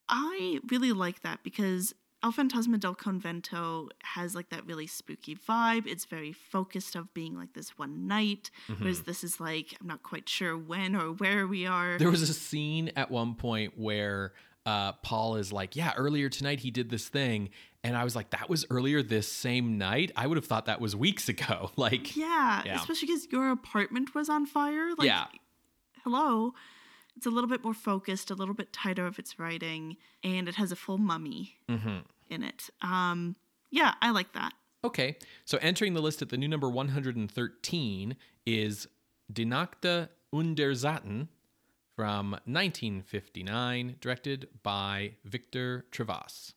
I 0.09 0.59
really 0.69 0.91
like 0.91 1.21
that 1.21 1.43
because 1.43 1.93
El 2.23 2.31
Fantasma 2.31 2.79
del 2.79 2.95
Convento 2.95 3.89
has 4.03 4.33
like 4.33 4.49
that 4.49 4.65
really 4.65 4.87
spooky 4.87 5.35
vibe. 5.35 5.85
It's 5.85 6.05
very 6.05 6.33
focused 6.33 6.95
of 6.95 7.13
being 7.13 7.37
like 7.37 7.53
this 7.53 7.77
one 7.77 8.07
night, 8.07 8.49
mm-hmm. 8.67 8.83
whereas 8.83 9.01
this 9.01 9.23
is 9.23 9.39
like 9.39 9.75
I'm 9.79 9.87
not 9.87 10.03
quite 10.03 10.27
sure 10.27 10.57
when 10.57 10.95
or 10.95 11.13
where 11.13 11.45
we 11.45 11.67
are. 11.67 11.97
There 11.97 12.09
was 12.09 12.27
a 12.29 12.33
scene 12.33 12.91
at 12.95 13.11
one 13.11 13.35
point 13.35 13.77
where 13.77 14.33
uh, 14.67 14.91
Paul 15.01 15.37
is 15.37 15.53
like, 15.53 15.75
Yeah, 15.77 15.93
earlier 15.95 16.27
tonight 16.29 16.59
he 16.59 16.71
did 16.71 16.89
this 16.89 17.07
thing. 17.07 17.49
And 17.83 17.95
I 17.95 18.03
was 18.03 18.15
like, 18.17 18.31
That 18.31 18.49
was 18.49 18.65
earlier 18.69 19.01
this 19.01 19.31
same 19.31 19.77
night? 19.77 20.11
I 20.15 20.27
would 20.27 20.35
have 20.35 20.45
thought 20.45 20.65
that 20.65 20.81
was 20.81 20.95
weeks 20.95 21.29
ago. 21.35 21.71
Like, 21.77 22.15
yeah, 22.17 22.61
Yeah. 22.65 22.75
especially 22.75 23.07
because 23.07 23.27
your 23.31 23.49
apartment 23.49 24.13
was 24.13 24.27
on 24.29 24.45
fire. 24.45 24.89
Like, 24.97 25.07
Yeah. 25.07 25.25
hello. 26.03 26.53
It's 27.15 27.25
a 27.25 27.29
little 27.29 27.49
bit 27.49 27.63
more 27.63 27.73
focused, 27.73 28.29
a 28.29 28.35
little 28.35 28.53
bit 28.53 28.71
tighter 28.73 29.07
of 29.07 29.17
its 29.17 29.39
writing, 29.39 29.97
and 30.23 30.47
it 30.47 30.55
has 30.55 30.71
a 30.71 30.75
full 30.75 30.97
mummy 30.99 31.55
mhm. 31.67 32.03
in 32.29 32.43
it. 32.43 32.69
Um, 32.81 33.35
yeah, 33.71 33.93
I 34.01 34.11
like 34.11 34.33
that. 34.33 34.53
Okay, 34.83 35.17
so 35.43 35.57
entering 35.59 35.93
the 35.95 36.01
list 36.01 36.21
at 36.21 36.29
the 36.29 36.37
new 36.37 36.47
number 36.47 36.69
113 36.69 38.15
is 38.45 38.87
Die 39.33 39.43
Nachte 39.43 40.09
unter 40.31 40.75
Satten 40.75 41.29
from 41.97 42.31
1959, 42.45 43.95
directed 43.99 44.47
by 44.61 45.13
Victor 45.25 45.83
Trivas. 45.91 46.53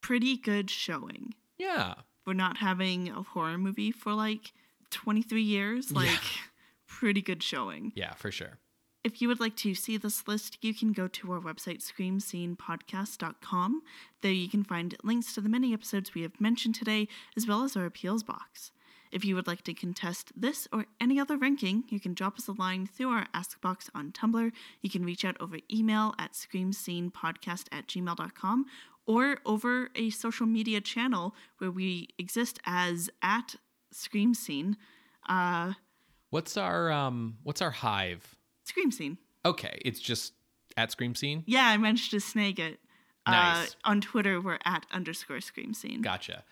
Pretty 0.00 0.38
good 0.38 0.70
showing. 0.70 1.34
Yeah, 1.58 1.94
We're 2.26 2.32
not 2.32 2.56
having 2.56 3.10
a 3.10 3.22
horror 3.22 3.58
movie 3.58 3.92
for 3.92 4.14
like 4.14 4.52
23 4.90 5.42
years. 5.42 5.92
Like, 5.92 6.08
pretty 6.86 7.20
good 7.20 7.42
showing. 7.42 7.92
yeah, 7.94 8.14
for 8.14 8.32
sure. 8.32 8.56
If 9.04 9.20
you 9.20 9.28
would 9.28 9.40
like 9.40 9.56
to 9.56 9.74
see 9.74 9.98
this 9.98 10.26
list, 10.26 10.56
you 10.62 10.72
can 10.72 10.92
go 10.92 11.06
to 11.06 11.32
our 11.32 11.40
website, 11.40 11.82
screamscenepodcast.com. 11.82 13.82
There 14.22 14.32
you 14.32 14.48
can 14.48 14.64
find 14.64 14.96
links 15.04 15.34
to 15.34 15.42
the 15.42 15.48
many 15.50 15.74
episodes 15.74 16.14
we 16.14 16.22
have 16.22 16.40
mentioned 16.40 16.74
today, 16.74 17.08
as 17.36 17.46
well 17.46 17.62
as 17.62 17.76
our 17.76 17.84
appeals 17.84 18.22
box. 18.22 18.72
If 19.10 19.24
you 19.24 19.34
would 19.34 19.46
like 19.46 19.62
to 19.62 19.74
contest 19.74 20.32
this 20.36 20.68
or 20.72 20.86
any 21.00 21.18
other 21.18 21.36
ranking, 21.36 21.84
you 21.88 22.00
can 22.00 22.14
drop 22.14 22.38
us 22.38 22.48
a 22.48 22.52
line 22.52 22.86
through 22.86 23.10
our 23.10 23.26
Ask 23.34 23.60
box 23.60 23.90
on 23.94 24.12
Tumblr. 24.12 24.52
You 24.82 24.90
can 24.90 25.04
reach 25.04 25.24
out 25.24 25.36
over 25.40 25.58
email 25.72 26.14
at 26.18 26.32
screamscenepodcast 26.32 27.66
at 27.72 27.86
gmail.com 27.88 28.66
or 29.06 29.38
over 29.46 29.88
a 29.94 30.10
social 30.10 30.46
media 30.46 30.80
channel 30.80 31.34
where 31.58 31.70
we 31.70 32.08
exist 32.18 32.58
as 32.66 33.08
at 33.22 33.56
Scream 33.90 34.34
Scene. 34.34 34.76
Uh, 35.28 35.72
What's 36.30 36.58
our 36.58 36.92
um 36.92 37.38
what's 37.42 37.62
our 37.62 37.70
hive? 37.70 38.36
Scream 38.64 38.90
Scene. 38.90 39.16
Okay, 39.46 39.80
it's 39.82 39.98
just 39.98 40.34
at 40.76 40.90
Scream 40.90 41.14
Scene. 41.14 41.42
Yeah, 41.46 41.66
I 41.68 41.78
managed 41.78 42.10
to 42.10 42.20
snag 42.20 42.60
it. 42.60 42.80
Nice. 43.26 43.70
Uh, 43.84 43.90
on 43.90 44.00
Twitter, 44.00 44.40
we're 44.40 44.58
at 44.64 44.86
underscore 44.90 45.40
scream 45.40 45.74
scene. 45.74 46.00
Gotcha. 46.00 46.44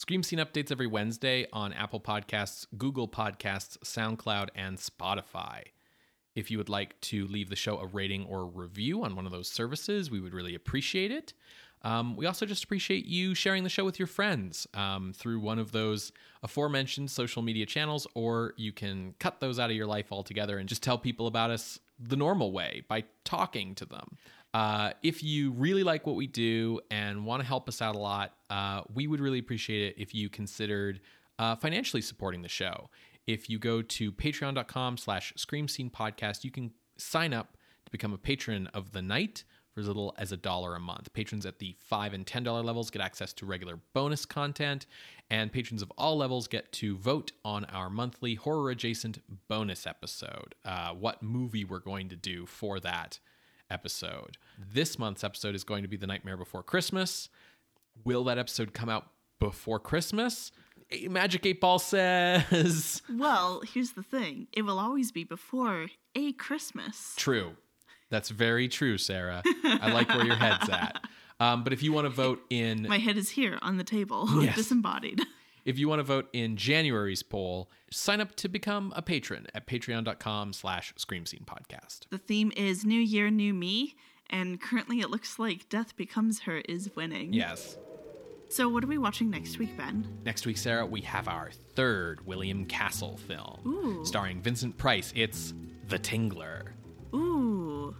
Scream 0.00 0.22
Scene 0.22 0.38
updates 0.38 0.72
every 0.72 0.86
Wednesday 0.86 1.46
on 1.52 1.74
Apple 1.74 2.00
Podcasts, 2.00 2.66
Google 2.78 3.06
Podcasts, 3.06 3.76
SoundCloud, 3.84 4.48
and 4.54 4.78
Spotify. 4.78 5.64
If 6.34 6.50
you 6.50 6.56
would 6.56 6.70
like 6.70 6.98
to 7.02 7.26
leave 7.26 7.50
the 7.50 7.54
show 7.54 7.76
a 7.76 7.84
rating 7.84 8.24
or 8.24 8.46
review 8.46 9.04
on 9.04 9.14
one 9.14 9.26
of 9.26 9.30
those 9.30 9.50
services, 9.50 10.10
we 10.10 10.18
would 10.18 10.32
really 10.32 10.54
appreciate 10.54 11.10
it. 11.10 11.34
Um, 11.82 12.16
we 12.16 12.24
also 12.24 12.46
just 12.46 12.64
appreciate 12.64 13.04
you 13.04 13.34
sharing 13.34 13.62
the 13.62 13.68
show 13.68 13.84
with 13.84 13.98
your 13.98 14.06
friends 14.06 14.66
um, 14.72 15.12
through 15.12 15.38
one 15.40 15.58
of 15.58 15.72
those 15.72 16.12
aforementioned 16.42 17.10
social 17.10 17.42
media 17.42 17.66
channels, 17.66 18.06
or 18.14 18.54
you 18.56 18.72
can 18.72 19.14
cut 19.18 19.40
those 19.40 19.58
out 19.58 19.68
of 19.68 19.76
your 19.76 19.86
life 19.86 20.12
altogether 20.12 20.56
and 20.56 20.66
just 20.66 20.82
tell 20.82 20.96
people 20.96 21.26
about 21.26 21.50
us 21.50 21.78
the 21.98 22.16
normal 22.16 22.52
way 22.52 22.84
by 22.88 23.04
talking 23.24 23.74
to 23.74 23.84
them. 23.84 24.16
Uh, 24.52 24.92
if 25.02 25.22
you 25.22 25.52
really 25.52 25.84
like 25.84 26.06
what 26.06 26.16
we 26.16 26.26
do 26.26 26.80
and 26.90 27.24
want 27.24 27.40
to 27.40 27.46
help 27.46 27.68
us 27.68 27.80
out 27.80 27.94
a 27.94 27.98
lot, 27.98 28.34
uh, 28.50 28.82
we 28.92 29.06
would 29.06 29.20
really 29.20 29.38
appreciate 29.38 29.88
it 29.88 29.94
if 29.96 30.14
you 30.14 30.28
considered 30.28 31.00
uh, 31.38 31.54
financially 31.56 32.02
supporting 32.02 32.42
the 32.42 32.48
show. 32.48 32.90
If 33.26 33.48
you 33.48 33.58
go 33.58 33.80
to 33.80 34.12
patreon.com 34.12 34.96
slash 34.96 35.32
scream 35.36 35.68
scene 35.68 35.90
podcast, 35.90 36.42
you 36.42 36.50
can 36.50 36.72
sign 36.96 37.32
up 37.32 37.56
to 37.84 37.92
become 37.92 38.12
a 38.12 38.18
patron 38.18 38.66
of 38.68 38.92
the 38.92 39.02
night 39.02 39.44
for 39.72 39.80
as 39.80 39.86
little 39.86 40.14
as 40.18 40.32
a 40.32 40.36
dollar 40.36 40.74
a 40.74 40.80
month. 40.80 41.12
Patrons 41.12 41.46
at 41.46 41.60
the 41.60 41.76
$5 41.90 42.12
and 42.12 42.26
$10 42.26 42.64
levels 42.64 42.90
get 42.90 43.00
access 43.00 43.32
to 43.34 43.46
regular 43.46 43.78
bonus 43.94 44.24
content, 44.24 44.86
and 45.30 45.52
patrons 45.52 45.80
of 45.80 45.92
all 45.96 46.16
levels 46.16 46.48
get 46.48 46.72
to 46.72 46.96
vote 46.96 47.30
on 47.44 47.64
our 47.66 47.88
monthly 47.88 48.34
horror 48.34 48.70
adjacent 48.70 49.22
bonus 49.48 49.86
episode. 49.86 50.56
Uh, 50.64 50.90
what 50.90 51.22
movie 51.22 51.64
we're 51.64 51.78
going 51.78 52.08
to 52.08 52.16
do 52.16 52.46
for 52.46 52.80
that 52.80 53.20
episode. 53.70 54.36
This 54.72 54.98
month's 54.98 55.24
episode 55.24 55.54
is 55.54 55.64
going 55.64 55.82
to 55.82 55.88
be 55.88 55.96
The 55.96 56.06
Nightmare 56.06 56.36
Before 56.36 56.62
Christmas. 56.62 57.28
Will 58.04 58.24
that 58.24 58.38
episode 58.38 58.72
come 58.74 58.88
out 58.88 59.06
before 59.38 59.78
Christmas? 59.78 60.52
Magic 61.08 61.46
8 61.46 61.60
Ball 61.60 61.78
says. 61.78 63.02
Well, 63.12 63.62
here's 63.72 63.92
the 63.92 64.02
thing 64.02 64.48
it 64.52 64.62
will 64.62 64.78
always 64.78 65.12
be 65.12 65.24
before 65.24 65.86
a 66.14 66.32
Christmas. 66.32 67.14
True. 67.16 67.52
That's 68.10 68.28
very 68.30 68.66
true, 68.68 68.98
Sarah. 68.98 69.42
I 69.64 69.92
like 69.92 70.08
where 70.08 70.24
your 70.26 70.36
head's 70.36 70.68
at. 70.68 71.02
Um, 71.40 71.64
but 71.64 71.72
if 71.72 71.82
you 71.82 71.90
want 71.90 72.04
to 72.04 72.10
vote 72.10 72.42
in 72.50 72.82
My 72.86 72.98
head 72.98 73.16
is 73.16 73.30
here 73.30 73.58
on 73.62 73.78
the 73.78 73.82
table, 73.82 74.28
Yes. 74.42 74.56
disembodied. 74.56 75.22
If 75.64 75.78
you 75.78 75.88
want 75.88 75.98
to 76.00 76.04
vote 76.04 76.28
in 76.32 76.56
January's 76.56 77.22
poll, 77.22 77.70
sign 77.90 78.20
up 78.20 78.34
to 78.36 78.48
become 78.48 78.92
a 78.96 79.02
patron 79.02 79.46
at 79.54 79.66
patreon.com 79.66 80.52
slash 80.52 80.92
scream 80.96 81.26
scene 81.26 81.44
podcast. 81.46 82.00
The 82.10 82.18
theme 82.18 82.52
is 82.56 82.84
New 82.84 83.00
Year, 83.00 83.30
New 83.30 83.54
Me, 83.54 83.96
and 84.28 84.60
currently 84.60 85.00
it 85.00 85.10
looks 85.10 85.38
like 85.38 85.68
Death 85.68 85.96
Becomes 85.96 86.40
Her 86.40 86.58
is 86.68 86.94
winning. 86.94 87.32
Yes. 87.32 87.76
So, 88.48 88.68
what 88.68 88.82
are 88.82 88.88
we 88.88 88.98
watching 88.98 89.30
next 89.30 89.58
week, 89.58 89.76
Ben? 89.76 90.06
Next 90.24 90.44
week, 90.44 90.58
Sarah, 90.58 90.84
we 90.84 91.00
have 91.02 91.28
our 91.28 91.50
third 91.74 92.26
William 92.26 92.64
Castle 92.64 93.16
film 93.16 93.60
Ooh. 93.64 94.04
starring 94.04 94.42
Vincent 94.42 94.76
Price. 94.76 95.12
It's 95.14 95.54
The 95.86 96.00
Tingler. 96.00 96.70
Ooh. 97.14 97.94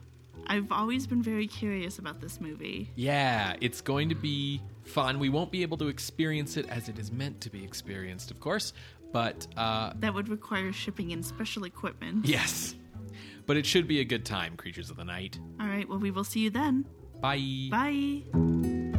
I've 0.48 0.72
always 0.72 1.06
been 1.06 1.22
very 1.22 1.46
curious 1.46 2.00
about 2.00 2.20
this 2.20 2.40
movie. 2.40 2.90
Yeah, 2.96 3.54
it's 3.60 3.80
going 3.80 4.08
to 4.08 4.16
be 4.16 4.60
fun. 4.84 5.18
We 5.18 5.28
won't 5.28 5.50
be 5.50 5.62
able 5.62 5.76
to 5.78 5.88
experience 5.88 6.56
it 6.56 6.68
as 6.68 6.88
it 6.88 6.98
is 6.98 7.10
meant 7.12 7.40
to 7.42 7.50
be 7.50 7.62
experienced, 7.64 8.30
of 8.30 8.40
course, 8.40 8.72
but 9.12 9.46
uh, 9.56 9.92
That 9.98 10.14
would 10.14 10.28
require 10.28 10.72
shipping 10.72 11.10
in 11.10 11.22
special 11.22 11.64
equipment. 11.64 12.26
yes. 12.28 12.74
But 13.46 13.56
it 13.56 13.66
should 13.66 13.88
be 13.88 14.00
a 14.00 14.04
good 14.04 14.24
time, 14.24 14.56
Creatures 14.56 14.90
of 14.90 14.96
the 14.96 15.04
Night. 15.04 15.38
All 15.60 15.66
right, 15.66 15.88
well, 15.88 15.98
we 15.98 16.10
will 16.10 16.24
see 16.24 16.40
you 16.40 16.50
then. 16.50 16.86
Bye. 17.20 17.68
Bye. 17.70 18.89